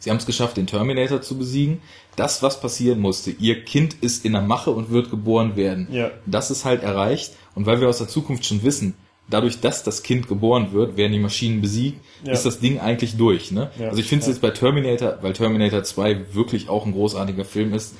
[0.00, 1.78] Sie haben es geschafft, den Terminator zu besiegen.
[2.16, 5.86] Das, was passieren musste, ihr Kind ist in der Mache und wird geboren werden.
[5.92, 6.10] Ja.
[6.26, 7.34] Das ist halt erreicht.
[7.54, 8.94] Und weil wir aus der Zukunft schon wissen,
[9.28, 12.32] dadurch, dass das Kind geboren wird, werden die Maschinen besiegt, Ja.
[12.32, 13.52] ist das Ding eigentlich durch.
[13.52, 13.70] Ne?
[13.78, 13.88] Ja.
[13.88, 14.32] Also ich finde es Ja.
[14.32, 17.94] jetzt bei Terminator, weil Terminator 2 wirklich auch ein großartiger Film ist,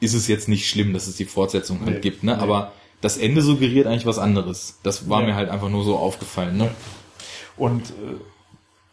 [0.00, 2.00] ist es jetzt nicht schlimm, dass es die Fortsetzung halt Nee.
[2.00, 2.22] gibt.
[2.22, 2.34] Ne?
[2.36, 2.42] Nee.
[2.42, 4.78] Aber das Ende suggeriert eigentlich was anderes.
[4.82, 5.28] Das war Ja.
[5.28, 6.56] mir halt einfach nur so aufgefallen.
[6.56, 6.70] Ne?
[7.56, 7.92] Und äh,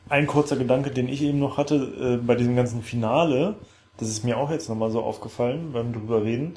[0.09, 3.55] ein kurzer Gedanke, den ich eben noch hatte äh, bei diesem ganzen Finale,
[3.97, 6.55] das ist mir auch jetzt nochmal so aufgefallen beim drüber reden,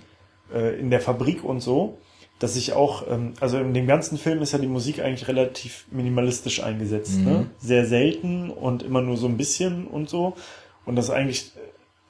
[0.55, 1.99] äh, in der Fabrik und so,
[2.39, 5.87] dass ich auch, ähm, also in dem ganzen Film ist ja die Musik eigentlich relativ
[5.91, 7.47] minimalistisch eingesetzt, ne?
[7.59, 10.35] Sehr selten und immer nur so ein bisschen und so.
[10.87, 11.61] Und dass eigentlich äh,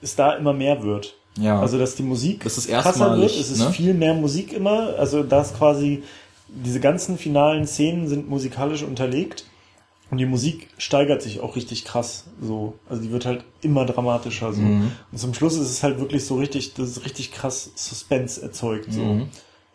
[0.02, 1.16] es da immer mehr wird.
[1.36, 1.60] Ja.
[1.60, 3.70] Also dass die Musik Das ist krasser wird, es ist ne?
[3.70, 6.02] viel mehr Musik immer, also das quasi
[6.48, 9.44] diese ganzen finalen Szenen sind musikalisch unterlegt
[10.10, 12.74] und die Musik steigert sich auch richtig krass so.
[12.88, 14.60] Also die wird halt immer dramatischer so.
[14.60, 14.90] Mhm.
[15.12, 18.92] Und zum Schluss ist es halt wirklich so richtig, das ist richtig krass Suspense erzeugt
[18.92, 19.00] so.
[19.02, 19.28] Mhm.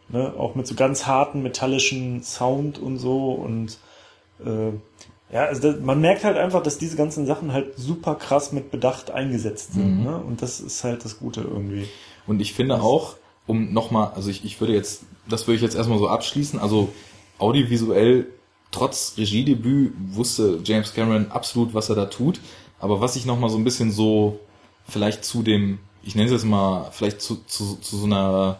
[0.09, 0.33] Ne?
[0.37, 3.77] Auch mit so ganz harten metallischen Sound und so und
[4.45, 4.71] äh,
[5.31, 8.71] ja, also das, man merkt halt einfach, dass diese ganzen Sachen halt super krass mit
[8.71, 9.99] Bedacht eingesetzt sind.
[9.99, 10.03] Mhm.
[10.03, 10.17] Ne?
[10.17, 11.87] Und das ist halt das Gute irgendwie.
[12.27, 13.15] Und ich finde auch,
[13.47, 16.89] um nochmal, also ich, ich würde jetzt, das würde ich jetzt erstmal so abschließen, also
[17.39, 18.27] audiovisuell,
[18.71, 22.39] trotz Regiedebüt, wusste James Cameron absolut, was er da tut.
[22.79, 24.39] Aber was ich nochmal so ein bisschen so
[24.87, 28.59] vielleicht zu dem, ich nenne es jetzt mal, vielleicht zu, zu, zu so einer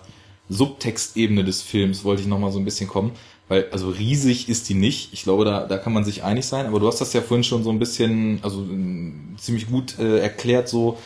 [0.50, 3.12] Subtextebene des Films wollte ich nochmal so ein bisschen kommen.
[3.48, 5.14] Weil, also riesig ist die nicht.
[5.14, 6.66] Ich glaube, da, da kann man sich einig sein.
[6.66, 10.20] Aber du hast das ja vorhin schon so ein bisschen, also äh, ziemlich gut äh,
[10.20, 10.98] erklärt, so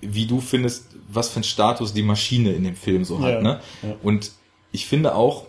[0.00, 3.34] wie du findest, was für ein Status die Maschine in dem Film so hat.
[3.34, 3.60] Ja, ne?
[3.82, 3.94] ja.
[4.02, 4.32] Und
[4.72, 5.46] ich finde auch,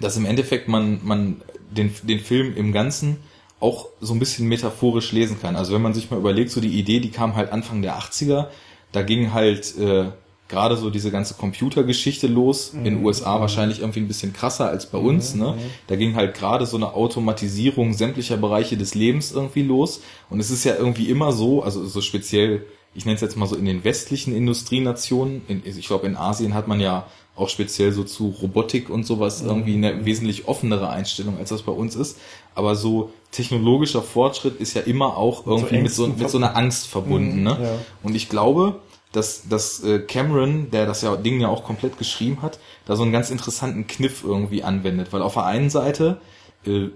[0.00, 3.16] dass im Endeffekt man, man den, den Film im Ganzen
[3.60, 5.56] auch so ein bisschen metaphorisch lesen kann.
[5.56, 8.46] Also wenn man sich mal überlegt, so die Idee, die kam halt Anfang der 80er,
[8.92, 10.10] da ging halt äh,
[10.48, 14.86] gerade so diese ganze Computergeschichte los, in den USA wahrscheinlich irgendwie ein bisschen krasser als
[14.86, 15.54] bei uns, ne?
[15.86, 20.50] Da ging halt gerade so eine Automatisierung sämtlicher Bereiche des Lebens irgendwie los und es
[20.50, 23.66] ist ja irgendwie immer so, also so speziell, ich nenne es jetzt mal so in
[23.66, 27.06] den westlichen Industrienationen, in, ich glaube in Asien hat man ja
[27.38, 31.72] auch speziell so zu Robotik und sowas irgendwie eine wesentlich offenere Einstellung, als das bei
[31.72, 32.18] uns ist.
[32.54, 36.88] Aber so technologischer Fortschritt ist ja immer auch irgendwie mit so, mit so einer Angst
[36.88, 37.44] verbunden.
[37.44, 37.58] Ne?
[37.62, 37.78] ja.
[38.02, 38.80] Und ich glaube,
[39.12, 43.02] dass, dass äh, Cameron, der das ja Ding ja auch komplett geschrieben hat, da so
[43.02, 45.12] einen ganz interessanten Kniff irgendwie anwendet.
[45.12, 46.20] Weil auf der einen Seite
[46.66, 46.88] äh,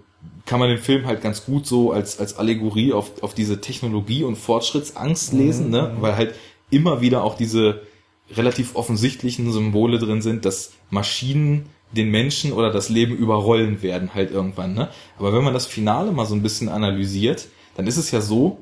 [0.47, 4.25] kann man den Film halt ganz gut so als, als Allegorie auf, auf diese Technologie-
[4.25, 5.97] und Fortschrittsangst lesen, ne?
[6.01, 6.35] weil halt
[6.71, 7.83] immer wieder auch diese
[8.31, 14.31] relativ offensichtlichen Symbole drin sind, dass Maschinen den Menschen oder das Leben überrollen werden halt
[14.31, 14.75] irgendwann.
[14.75, 14.89] Ne?
[15.19, 18.59] Aber wenn man das Finale mal so ein bisschen analysiert, dann ist es ja so,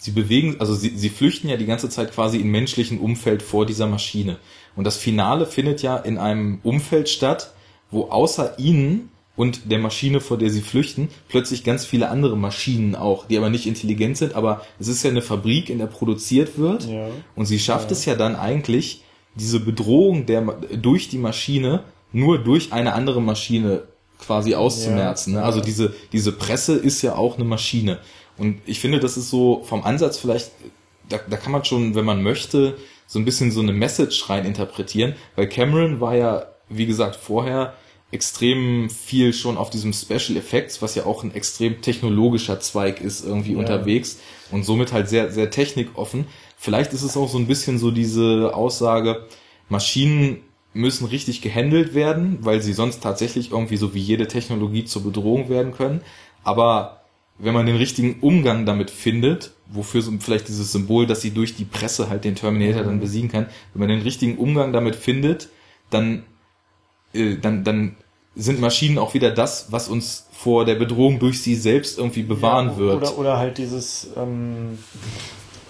[0.00, 3.66] sie bewegen, also sie, sie flüchten ja die ganze Zeit quasi in menschlichen Umfeld vor
[3.66, 4.38] dieser Maschine.
[4.74, 7.52] Und das Finale findet ja in einem Umfeld statt,
[7.90, 12.94] wo außer ihnen und der Maschine, vor der sie flüchten, plötzlich ganz viele andere Maschinen
[12.94, 16.56] auch, die aber nicht intelligent sind, aber es ist ja eine Fabrik, in der produziert
[16.56, 16.86] wird.
[16.86, 17.08] Ja.
[17.36, 19.02] Und sie schafft es ja dann eigentlich,
[19.34, 20.42] diese Bedrohung der,
[20.80, 23.82] durch die Maschine nur durch eine andere Maschine
[24.18, 25.34] quasi auszumerzen.
[25.34, 25.42] Ne?
[25.42, 27.98] Also diese, diese Presse ist ja auch eine Maschine.
[28.40, 30.50] Und ich finde, das ist so vom Ansatz vielleicht,
[31.10, 34.46] da, da kann man schon, wenn man möchte, so ein bisschen so eine Message rein
[34.46, 37.74] interpretieren, weil Cameron war ja, wie gesagt, vorher
[38.12, 43.26] extrem viel schon auf diesem Special Effects, was ja auch ein extrem technologischer Zweig ist,
[43.26, 44.18] irgendwie unterwegs
[44.50, 46.26] und somit halt sehr, sehr technikoffen.
[46.56, 49.26] Vielleicht ist es auch so ein bisschen so diese Aussage,
[49.68, 50.40] Maschinen
[50.72, 55.50] müssen richtig gehandelt werden, weil sie sonst tatsächlich irgendwie so wie jede Technologie zur Bedrohung
[55.50, 56.00] werden können.
[56.42, 56.99] Aber
[57.42, 61.54] wenn man den richtigen Umgang damit findet, wofür so vielleicht dieses Symbol, dass sie durch
[61.56, 65.48] die Presse halt den Terminator dann besiegen kann, wenn man den richtigen Umgang damit findet,
[65.90, 66.24] dann,
[67.14, 67.96] äh, dann, dann
[68.36, 72.68] sind Maschinen auch wieder das, was uns vor der Bedrohung durch sie selbst irgendwie bewahren
[72.70, 72.96] Ja, wird.
[72.96, 74.78] Oder, oder halt dieses, ähm,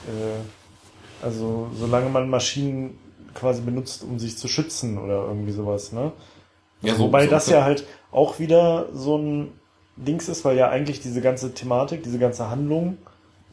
[0.07, 2.99] äh, also solange man Maschinen
[3.35, 6.13] quasi benutzt, um sich zu schützen oder irgendwie sowas, ne?
[6.83, 9.49] Ja, so- Wobei so- das ja halt auch wieder so ein
[10.07, 12.99] Dings ist, weil ja eigentlich diese ganze Thematik, diese ganze Handlung,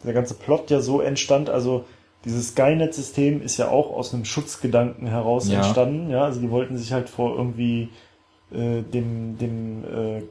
[0.03, 1.85] der ganze Plot ja so entstand, also
[2.25, 5.57] dieses Skynet-System ist ja auch aus einem Schutzgedanken heraus Ja.
[5.57, 7.89] entstanden, ja, also die wollten sich halt vor irgendwie
[8.51, 10.21] äh, dem, dem äh,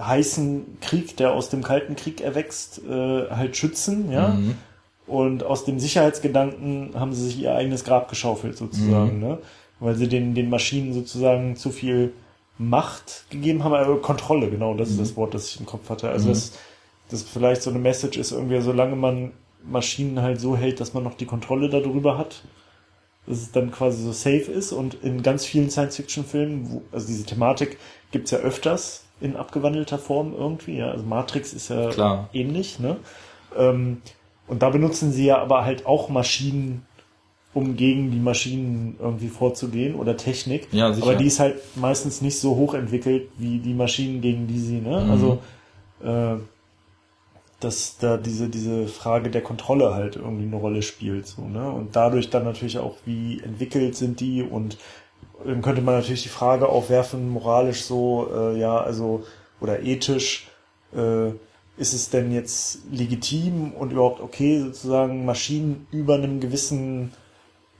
[0.00, 4.28] heißen Krieg, der aus dem Kalten Krieg erwächst, äh, halt schützen, ja.
[4.28, 4.54] Mhm.
[5.06, 9.38] Und aus dem Sicherheitsgedanken haben sie sich ihr eigenes Grab geschaufelt, sozusagen, ne?
[9.78, 12.12] Weil sie den, den Maschinen sozusagen zu viel
[12.58, 16.08] Macht gegeben haben, also Kontrolle, genau, das ist das Wort, das ich im Kopf hatte.
[16.08, 16.58] Also das,
[17.10, 21.04] das vielleicht so eine Message ist irgendwie, solange man Maschinen halt so hält, dass man
[21.04, 22.42] noch die Kontrolle darüber hat,
[23.26, 27.78] dass es dann quasi so safe ist und in ganz vielen Science-Fiction-Filmen, also diese Thematik
[28.12, 32.28] gibt's ja öfters in abgewandelter Form irgendwie, ja, also Matrix ist ja Klar.
[32.32, 32.96] ähnlich, ne?
[33.56, 34.02] Ähm,
[34.46, 36.85] und da benutzen sie ja aber halt auch Maschinen,
[37.56, 40.68] um gegen die Maschinen irgendwie vorzugehen oder Technik.
[40.72, 41.06] Ja, sicher.
[41.06, 45.00] Aber die ist halt meistens nicht so hochentwickelt wie die Maschinen, gegen die sie, ne?
[45.00, 45.10] Mhm.
[45.10, 45.38] Also,
[46.04, 46.36] äh,
[47.58, 51.70] dass da diese, diese Frage der Kontrolle halt irgendwie eine Rolle spielt, so, ne?
[51.70, 54.76] Und dadurch dann natürlich auch, wie entwickelt sind die und
[55.42, 59.24] dann könnte man natürlich die Frage aufwerfen, moralisch so, äh, ja, also,
[59.62, 60.48] oder ethisch,
[60.94, 61.28] äh,
[61.78, 67.12] ist es denn jetzt legitim und überhaupt okay, sozusagen Maschinen über einem gewissen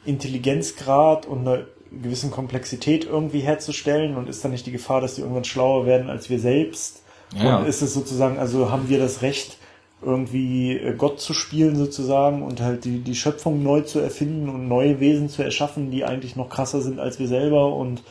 [0.07, 1.65] Intelligenzgrad und einer
[2.03, 6.11] gewissen Komplexität irgendwie herzustellen und ist dann nicht die Gefahr, dass die irgendwann schlauer werden
[6.11, 7.03] als wir selbst?
[7.37, 7.59] Ja.
[7.59, 9.59] Und ist es sozusagen, also haben wir das Recht,
[10.03, 14.69] irgendwie äh, Gott zu spielen sozusagen und halt die, die Schöpfung neu zu erfinden und
[14.69, 18.03] neue Wesen zu erschaffen, die eigentlich noch krasser sind als wir selber und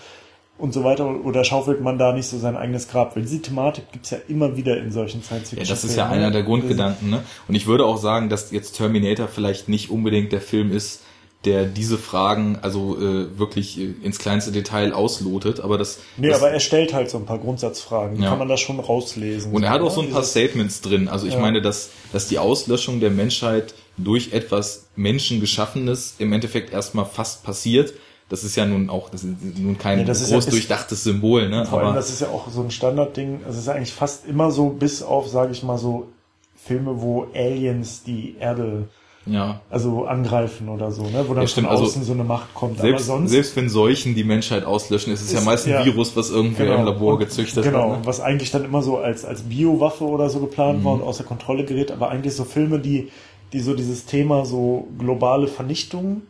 [0.57, 3.15] und so weiter oder schaufelt man da nicht so sein eigenes Grab?
[3.15, 6.07] Weil diese Thematik gibt's ja immer wieder in solchen science Ja, fiction das ist ja
[6.07, 7.23] einer der Grundgedanken, ne?
[7.49, 11.01] Und ich würde auch sagen, dass jetzt Terminator vielleicht nicht unbedingt der Film ist,
[11.45, 16.37] der diese Fragen also äh, wirklich äh, ins kleinste Detail auslotet, aber das, Nee, das
[16.41, 18.29] aber er stellt halt so ein paar Grundsatzfragen, Ja.
[18.29, 19.51] kann man da schon rauslesen.
[19.53, 21.07] und er hat auch so ein paar Statements drin.
[21.07, 21.39] Also ich Ja.
[21.39, 27.93] meine, dass dass die Auslöschung der Menschheit durch etwas Menschengeschaffenes im Endeffekt erstmal fast passiert.
[28.29, 31.47] Das ist ja nun auch, das ist nun kein Ja, das groß ja- durchdachtes Symbol,
[31.49, 31.65] ne?
[31.65, 33.41] Vor allem, Aber das ist ja auch so ein Standardding.
[33.47, 36.07] Es ist eigentlich fast immer so, bis auf, sage ich mal so,
[36.55, 38.87] Filme, wo Aliens die Erde
[39.27, 41.25] ja, also angreifen oder so, ne?
[41.27, 42.77] wo dann Ja, stimmt, von also außen so eine Macht kommt.
[42.79, 45.71] selbst, Aber sonst selbst wenn Seuchen die Menschheit auslöschen, ist es ja Ist- meist ein
[45.71, 45.85] ja.
[45.85, 46.79] Virus, was irgendwer Genau.
[46.79, 47.99] im Labor Und- gezüchtet Genau, hat.
[48.01, 48.05] Ne?
[48.05, 50.83] was eigentlich dann immer so als, als Biowaffe oder so geplant Mhm.
[50.85, 53.09] war und außer Kontrolle gerät, aber eigentlich so Filme, die,
[53.53, 56.21] die so dieses Thema so globale Vernichtung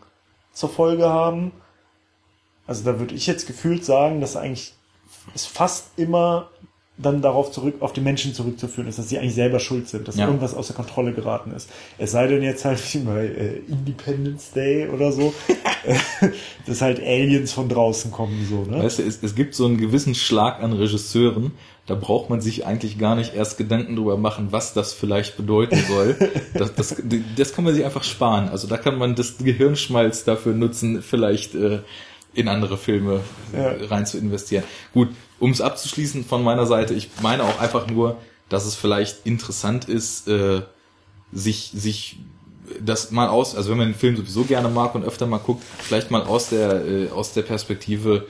[0.53, 1.51] zur Folge haben.
[2.67, 4.73] Also da würde ich jetzt gefühlt sagen, dass eigentlich
[5.33, 6.49] es fast immer
[6.97, 10.15] dann darauf zurück, auf die Menschen zurückzuführen ist, dass sie eigentlich selber schuld sind, dass
[10.15, 10.27] Ja.
[10.27, 11.69] irgendwas außer Kontrolle geraten ist.
[11.97, 15.33] Es sei denn jetzt halt wie bei äh, Independence Day oder so,
[15.85, 15.95] äh,
[16.65, 18.81] dass halt Aliens von draußen kommen, so, ne?
[18.81, 21.51] Weißt du, es, es gibt so einen gewissen Schlag an Regisseuren,
[21.85, 25.77] da braucht man sich eigentlich gar nicht erst Gedanken drüber machen, was das vielleicht bedeuten
[25.87, 26.15] soll.
[26.53, 26.95] Das, das,
[27.35, 28.47] das kann man sich einfach sparen.
[28.47, 31.79] Also da kann man das Gehirnschmalz dafür nutzen, vielleicht äh,
[32.35, 33.21] in andere Filme
[33.53, 33.59] Ja.
[33.71, 34.63] äh, rein zu investieren.
[34.93, 38.17] Gut, um es abzuschließen von meiner Seite, ich meine auch einfach nur,
[38.49, 40.61] dass es vielleicht interessant ist, äh,
[41.31, 42.17] sich, sich
[42.79, 45.63] das mal aus, also wenn man den Film sowieso gerne mag und öfter mal guckt,
[45.79, 48.27] vielleicht mal aus der, äh, aus der Perspektive,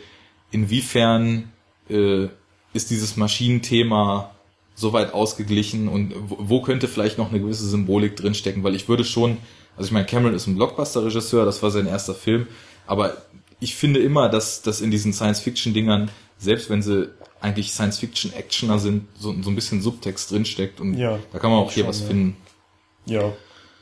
[0.51, 1.51] inwiefern
[1.89, 2.27] äh,
[2.73, 4.31] ist dieses Maschinenthema
[4.75, 8.89] so weit ausgeglichen und wo, wo könnte vielleicht noch eine gewisse Symbolik drinstecken, weil ich
[8.89, 9.37] würde schon,
[9.77, 12.47] also ich meine, Cameron ist ein Blockbuster-Regisseur, das war sein erster Film,
[12.87, 13.17] aber
[13.59, 17.09] ich finde immer, dass, dass in diesen Science-Fiction-Dingern, selbst wenn sie
[17.41, 21.71] eigentlich Science-Fiction-Actioner sind, so, so ein bisschen Subtext drinsteckt und Ja, da kann man auch
[21.71, 22.07] hier schon, was ja.
[22.07, 22.37] finden.
[23.05, 23.33] Ja,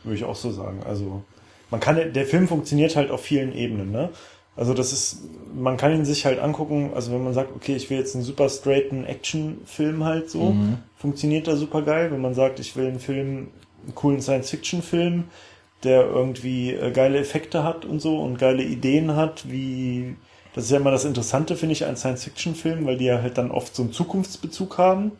[0.03, 0.81] würde ich auch so sagen.
[0.85, 1.23] Also
[1.71, 4.09] man kann, der Film funktioniert halt auf vielen Ebenen, ne?
[4.55, 5.21] Also das ist,
[5.55, 8.23] man kann ihn sich halt angucken, also wenn man sagt, okay, ich will jetzt einen
[8.23, 10.77] super straighten Action-Film halt so, Mhm.
[10.95, 12.11] funktioniert da super geil.
[12.11, 13.47] Wenn man sagt, ich will einen Film,
[13.83, 15.23] einen coolen Science-Fiction-Film,
[15.83, 20.15] der irgendwie äh, geile Effekte hat und so und geile Ideen hat, wie,
[20.53, 23.51] das ist ja immer das Interessante, finde ich, an Science-Fiction-Filmen, weil die ja halt dann
[23.51, 25.11] oft so einen Zukunftsbezug haben.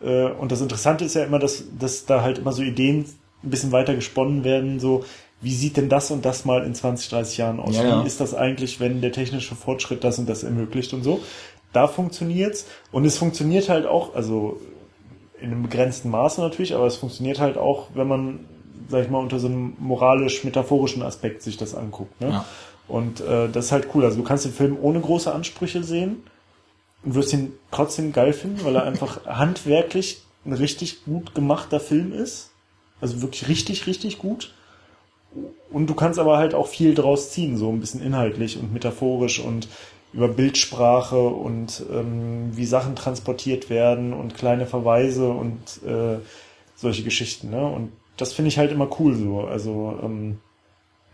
[0.00, 3.04] Äh, Und das Interessante ist ja immer, dass, dass da halt immer so Ideen
[3.42, 5.04] ein bisschen weiter gesponnen werden, so,
[5.40, 7.76] wie sieht denn das und das mal in 20, 30 Jahren aus?
[7.76, 8.02] Ja, ja.
[8.02, 11.20] Wie ist das eigentlich, wenn der technische Fortschritt das und das ermöglicht und so?
[11.72, 12.66] Da funktioniert's.
[12.90, 14.60] Und es funktioniert halt auch, also
[15.40, 18.40] in einem begrenzten Maße natürlich, aber es funktioniert halt auch, wenn man,
[18.88, 22.20] sag ich mal, unter so einem moralisch-metaphorischen Aspekt sich das anguckt.
[22.20, 22.30] Ne?
[22.30, 22.44] Ja.
[22.88, 24.04] Und äh, das ist halt cool.
[24.04, 26.22] Also du kannst den Film ohne große Ansprüche sehen
[27.04, 32.12] und wirst ihn trotzdem geil finden, weil er einfach handwerklich ein richtig gut gemachter Film
[32.12, 32.50] ist.
[33.00, 34.54] Also wirklich richtig, richtig gut.
[35.70, 39.38] Und du kannst aber halt auch viel draus ziehen, so ein bisschen inhaltlich und metaphorisch
[39.40, 39.68] und
[40.14, 46.18] über Bildsprache und ähm, wie Sachen transportiert werden und kleine Verweise und äh,
[46.76, 47.50] solche Geschichten.
[47.50, 47.64] Ne?
[47.66, 49.40] Und das finde ich halt immer cool so.
[49.40, 50.38] Also ähm,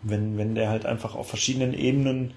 [0.02, 2.34] wenn, wenn der halt einfach auf verschiedenen Ebenen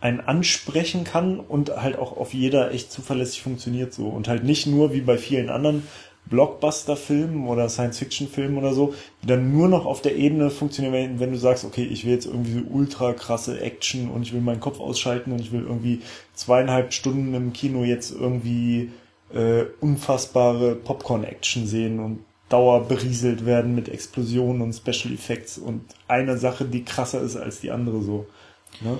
[0.00, 4.06] einen ansprechen kann und halt auch auf jeder echt zuverlässig funktioniert so.
[4.06, 5.86] Und halt nicht nur wie bei vielen anderen
[6.26, 11.38] Blockbuster-Filmen oder Science-Fiction-Filmen oder so, die dann nur noch auf der Ebene funktionieren, wenn, du
[11.38, 14.80] sagst, okay, ich will jetzt irgendwie so ultra krasse Action und ich will meinen Kopf
[14.80, 16.00] ausschalten und ich will irgendwie
[16.34, 18.90] zweieinhalb Stunden im Kino jetzt irgendwie
[19.34, 22.20] äh, unfassbare Popcorn-Action sehen und
[22.50, 27.60] Dauer berieselt werden mit Explosionen und Special Effects und eine Sache, die krasser ist als
[27.60, 28.26] die andere so.
[28.80, 28.98] Ne?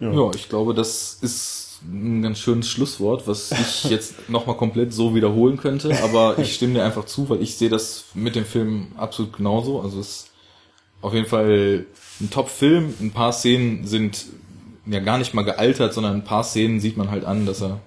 [0.00, 5.14] Ja, ich glaube, das ist ein ganz schönes Schlusswort, was ich jetzt nochmal komplett so
[5.14, 8.88] wiederholen könnte, aber ich stimme dir einfach zu, weil ich sehe das mit dem Film
[8.96, 9.80] absolut genauso.
[9.80, 10.30] Also es ist
[11.02, 11.86] auf jeden Fall
[12.20, 12.94] ein Top-Film.
[13.00, 14.26] Ein paar Szenen sind
[14.86, 17.80] ja gar nicht mal gealtert, sondern ein paar Szenen sieht man halt an, dass er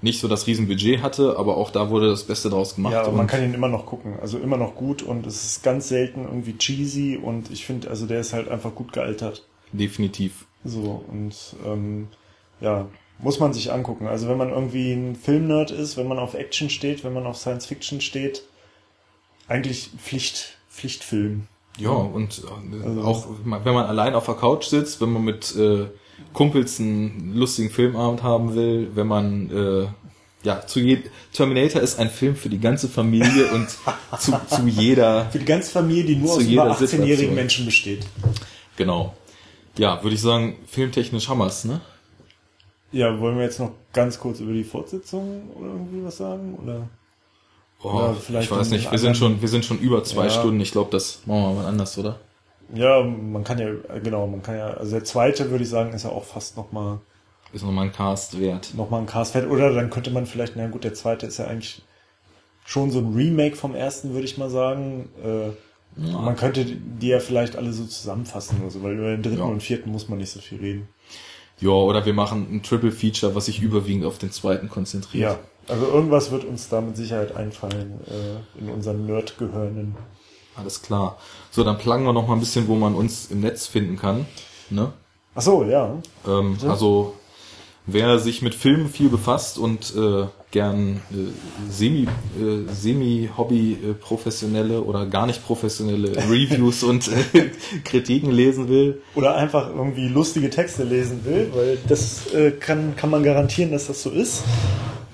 [0.00, 2.92] nicht so das Riesenbudget hatte, aber auch da wurde das Beste draus gemacht.
[2.92, 4.14] Ja, aber man kann ihn immer noch gucken.
[4.20, 8.06] Also immer noch gut und es ist ganz selten irgendwie cheesy und ich finde, also
[8.06, 9.44] der ist halt einfach gut gealtert.
[9.72, 10.46] definitiv.
[10.64, 11.34] So und
[11.66, 12.08] ähm,
[12.60, 12.86] ja,
[13.20, 14.06] muss man sich angucken.
[14.06, 17.36] Also wenn man irgendwie ein Filmnerd ist, wenn man auf Action steht, wenn man auf
[17.36, 18.42] Science Fiction steht,
[19.48, 21.46] eigentlich Pflicht, Pflichtfilm.
[21.78, 25.54] Ja, und äh, Also- auch wenn man allein auf der Couch sitzt, wenn man mit
[25.56, 25.86] äh,
[26.32, 29.86] Kumpels einen lustigen Filmabend haben will, wenn man äh,
[30.44, 30.98] ja zu je
[31.32, 33.68] Terminator ist ein Film für die ganze Familie und
[34.20, 37.34] zu, zu jeder Für die ganze Familie, die nur aus jeder über 18-jährigen Situation.
[37.34, 38.06] Menschen besteht.
[38.76, 39.14] genau.
[39.76, 41.80] Ja, würde ich sagen, filmtechnisch Hammers, ne?
[42.90, 46.58] Ja, wollen wir jetzt noch ganz kurz über die Fortsetzung oder irgendwie was sagen?
[46.60, 46.88] Oder?
[47.82, 50.30] Oh, Ja, vielleicht ich weiß nicht, wir sind schon, wir sind schon über zwei Ja.
[50.30, 50.58] Stunden.
[50.60, 52.18] Ich glaube, das machen wir mal anders, oder?
[52.74, 53.68] Ja, man kann ja,
[54.02, 57.00] genau, man kann ja, also der zweite würde ich sagen, ist ja auch fast nochmal
[57.52, 58.74] Ist nochmal ein Cast wert.
[58.74, 59.48] noch mal ein Cast wert.
[59.50, 61.82] Oder dann könnte man vielleicht, na gut, der zweite ist ja eigentlich
[62.66, 65.08] schon so ein Remake vom ersten, würde ich mal sagen.
[65.24, 65.50] Äh,
[65.96, 66.18] Ja.
[66.20, 69.44] Man könnte die ja vielleicht alle so zusammenfassen oder so, weil über den dritten ja.
[69.44, 70.88] und vierten muss man nicht so viel reden.
[71.60, 75.22] Ja, oder wir machen ein Triple Feature, was sich überwiegend auf den zweiten konzentriert.
[75.22, 79.96] Ja, also irgendwas wird uns da mit Sicherheit einfallen äh, in unseren Nerd-Gehörnen.
[80.58, 81.16] Alles klar.
[81.50, 84.26] So, dann plagen wir noch mal ein bisschen, wo man uns im Netz finden kann.
[84.70, 84.92] Ne?
[85.34, 85.96] Ach so, ja.
[86.26, 87.14] Ähm, also
[87.86, 93.94] wer sich mit Filmen viel befasst und äh, gern äh, semi äh, semi Hobby äh,
[93.94, 97.50] professionelle oder gar nicht professionelle Reviews und äh,
[97.84, 103.10] Kritiken lesen will oder einfach irgendwie lustige Texte lesen will, weil das äh, kann kann
[103.10, 104.42] man garantieren, dass das so ist.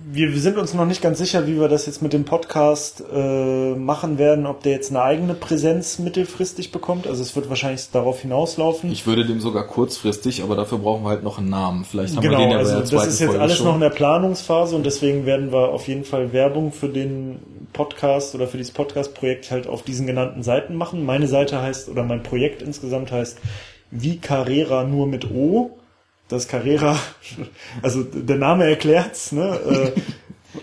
[0.06, 3.74] wir sind uns noch nicht ganz sicher, wie wir das jetzt mit dem Podcast äh,
[3.74, 7.06] machen werden, ob der jetzt eine eigene Präsenz mittelfristig bekommt.
[7.06, 8.92] Also es wird wahrscheinlich darauf hinauslaufen.
[8.92, 11.84] Ich würde dem sogar kurzfristig, aber dafür brauchen wir halt noch einen Namen.
[11.84, 13.66] Vielleicht haben genau, wir den ja also bei der das ist jetzt Folge alles schon.
[13.66, 17.38] noch in der Planungsphase und deswegen werden wir auf jeden Fall Werbung für den
[17.72, 21.06] Podcast oder für dieses Podcast-Projekt halt auf diesen genannten Seiten machen.
[21.06, 23.38] Meine Seite heißt oder mein Projekt insgesamt heißt
[23.90, 25.78] wie Carrera nur mit O
[26.28, 26.98] das Carrera,
[27.82, 29.92] also der Name erklärt's, ne?
[29.96, 30.00] Äh,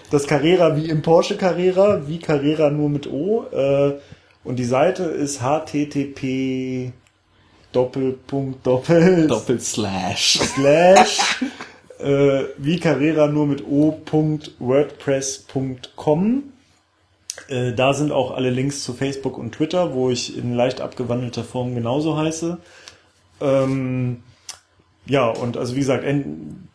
[0.10, 3.46] das Carrera wie im Porsche Carrera, wie Carrera nur mit O.
[3.52, 3.96] Äh,
[4.44, 6.92] und die Seite ist http
[7.72, 11.20] Doppelpunkt Doppel Doppel Slash Slash
[12.00, 16.44] äh, wie Carrera nur mit o.wordpress.com.
[17.48, 21.44] Äh, da sind auch alle Links zu Facebook und Twitter, wo ich in leicht abgewandelter
[21.44, 22.58] Form genauso heiße.
[23.40, 24.24] Ähm,
[25.06, 26.06] ja, und also wie gesagt,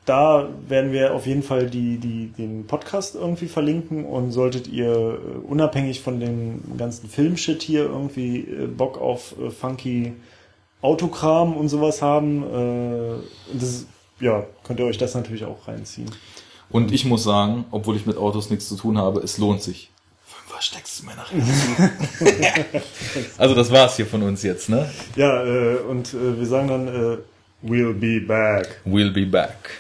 [0.07, 4.89] da werden wir auf jeden Fall die, die, den Podcast irgendwie verlinken und solltet ihr
[4.89, 10.15] äh, unabhängig von dem ganzen Filmshit hier irgendwie äh, Bock auf äh, funky
[10.83, 12.45] Autokram und sowas haben,
[13.53, 13.87] das,
[14.21, 16.09] ja, könnt ihr euch das natürlich auch reinziehen.
[16.69, 19.91] Und ich muss sagen, obwohl ich mit Autos nichts zu tun habe, es lohnt sich.
[20.25, 21.91] Fünfer steckst du mir nachher
[23.39, 24.89] Also das war's hier von uns jetzt, ne?
[25.17, 25.41] Ja,
[25.89, 27.19] und wir sagen dann
[27.67, 28.79] We'll be back.
[28.85, 29.73] We'll be back.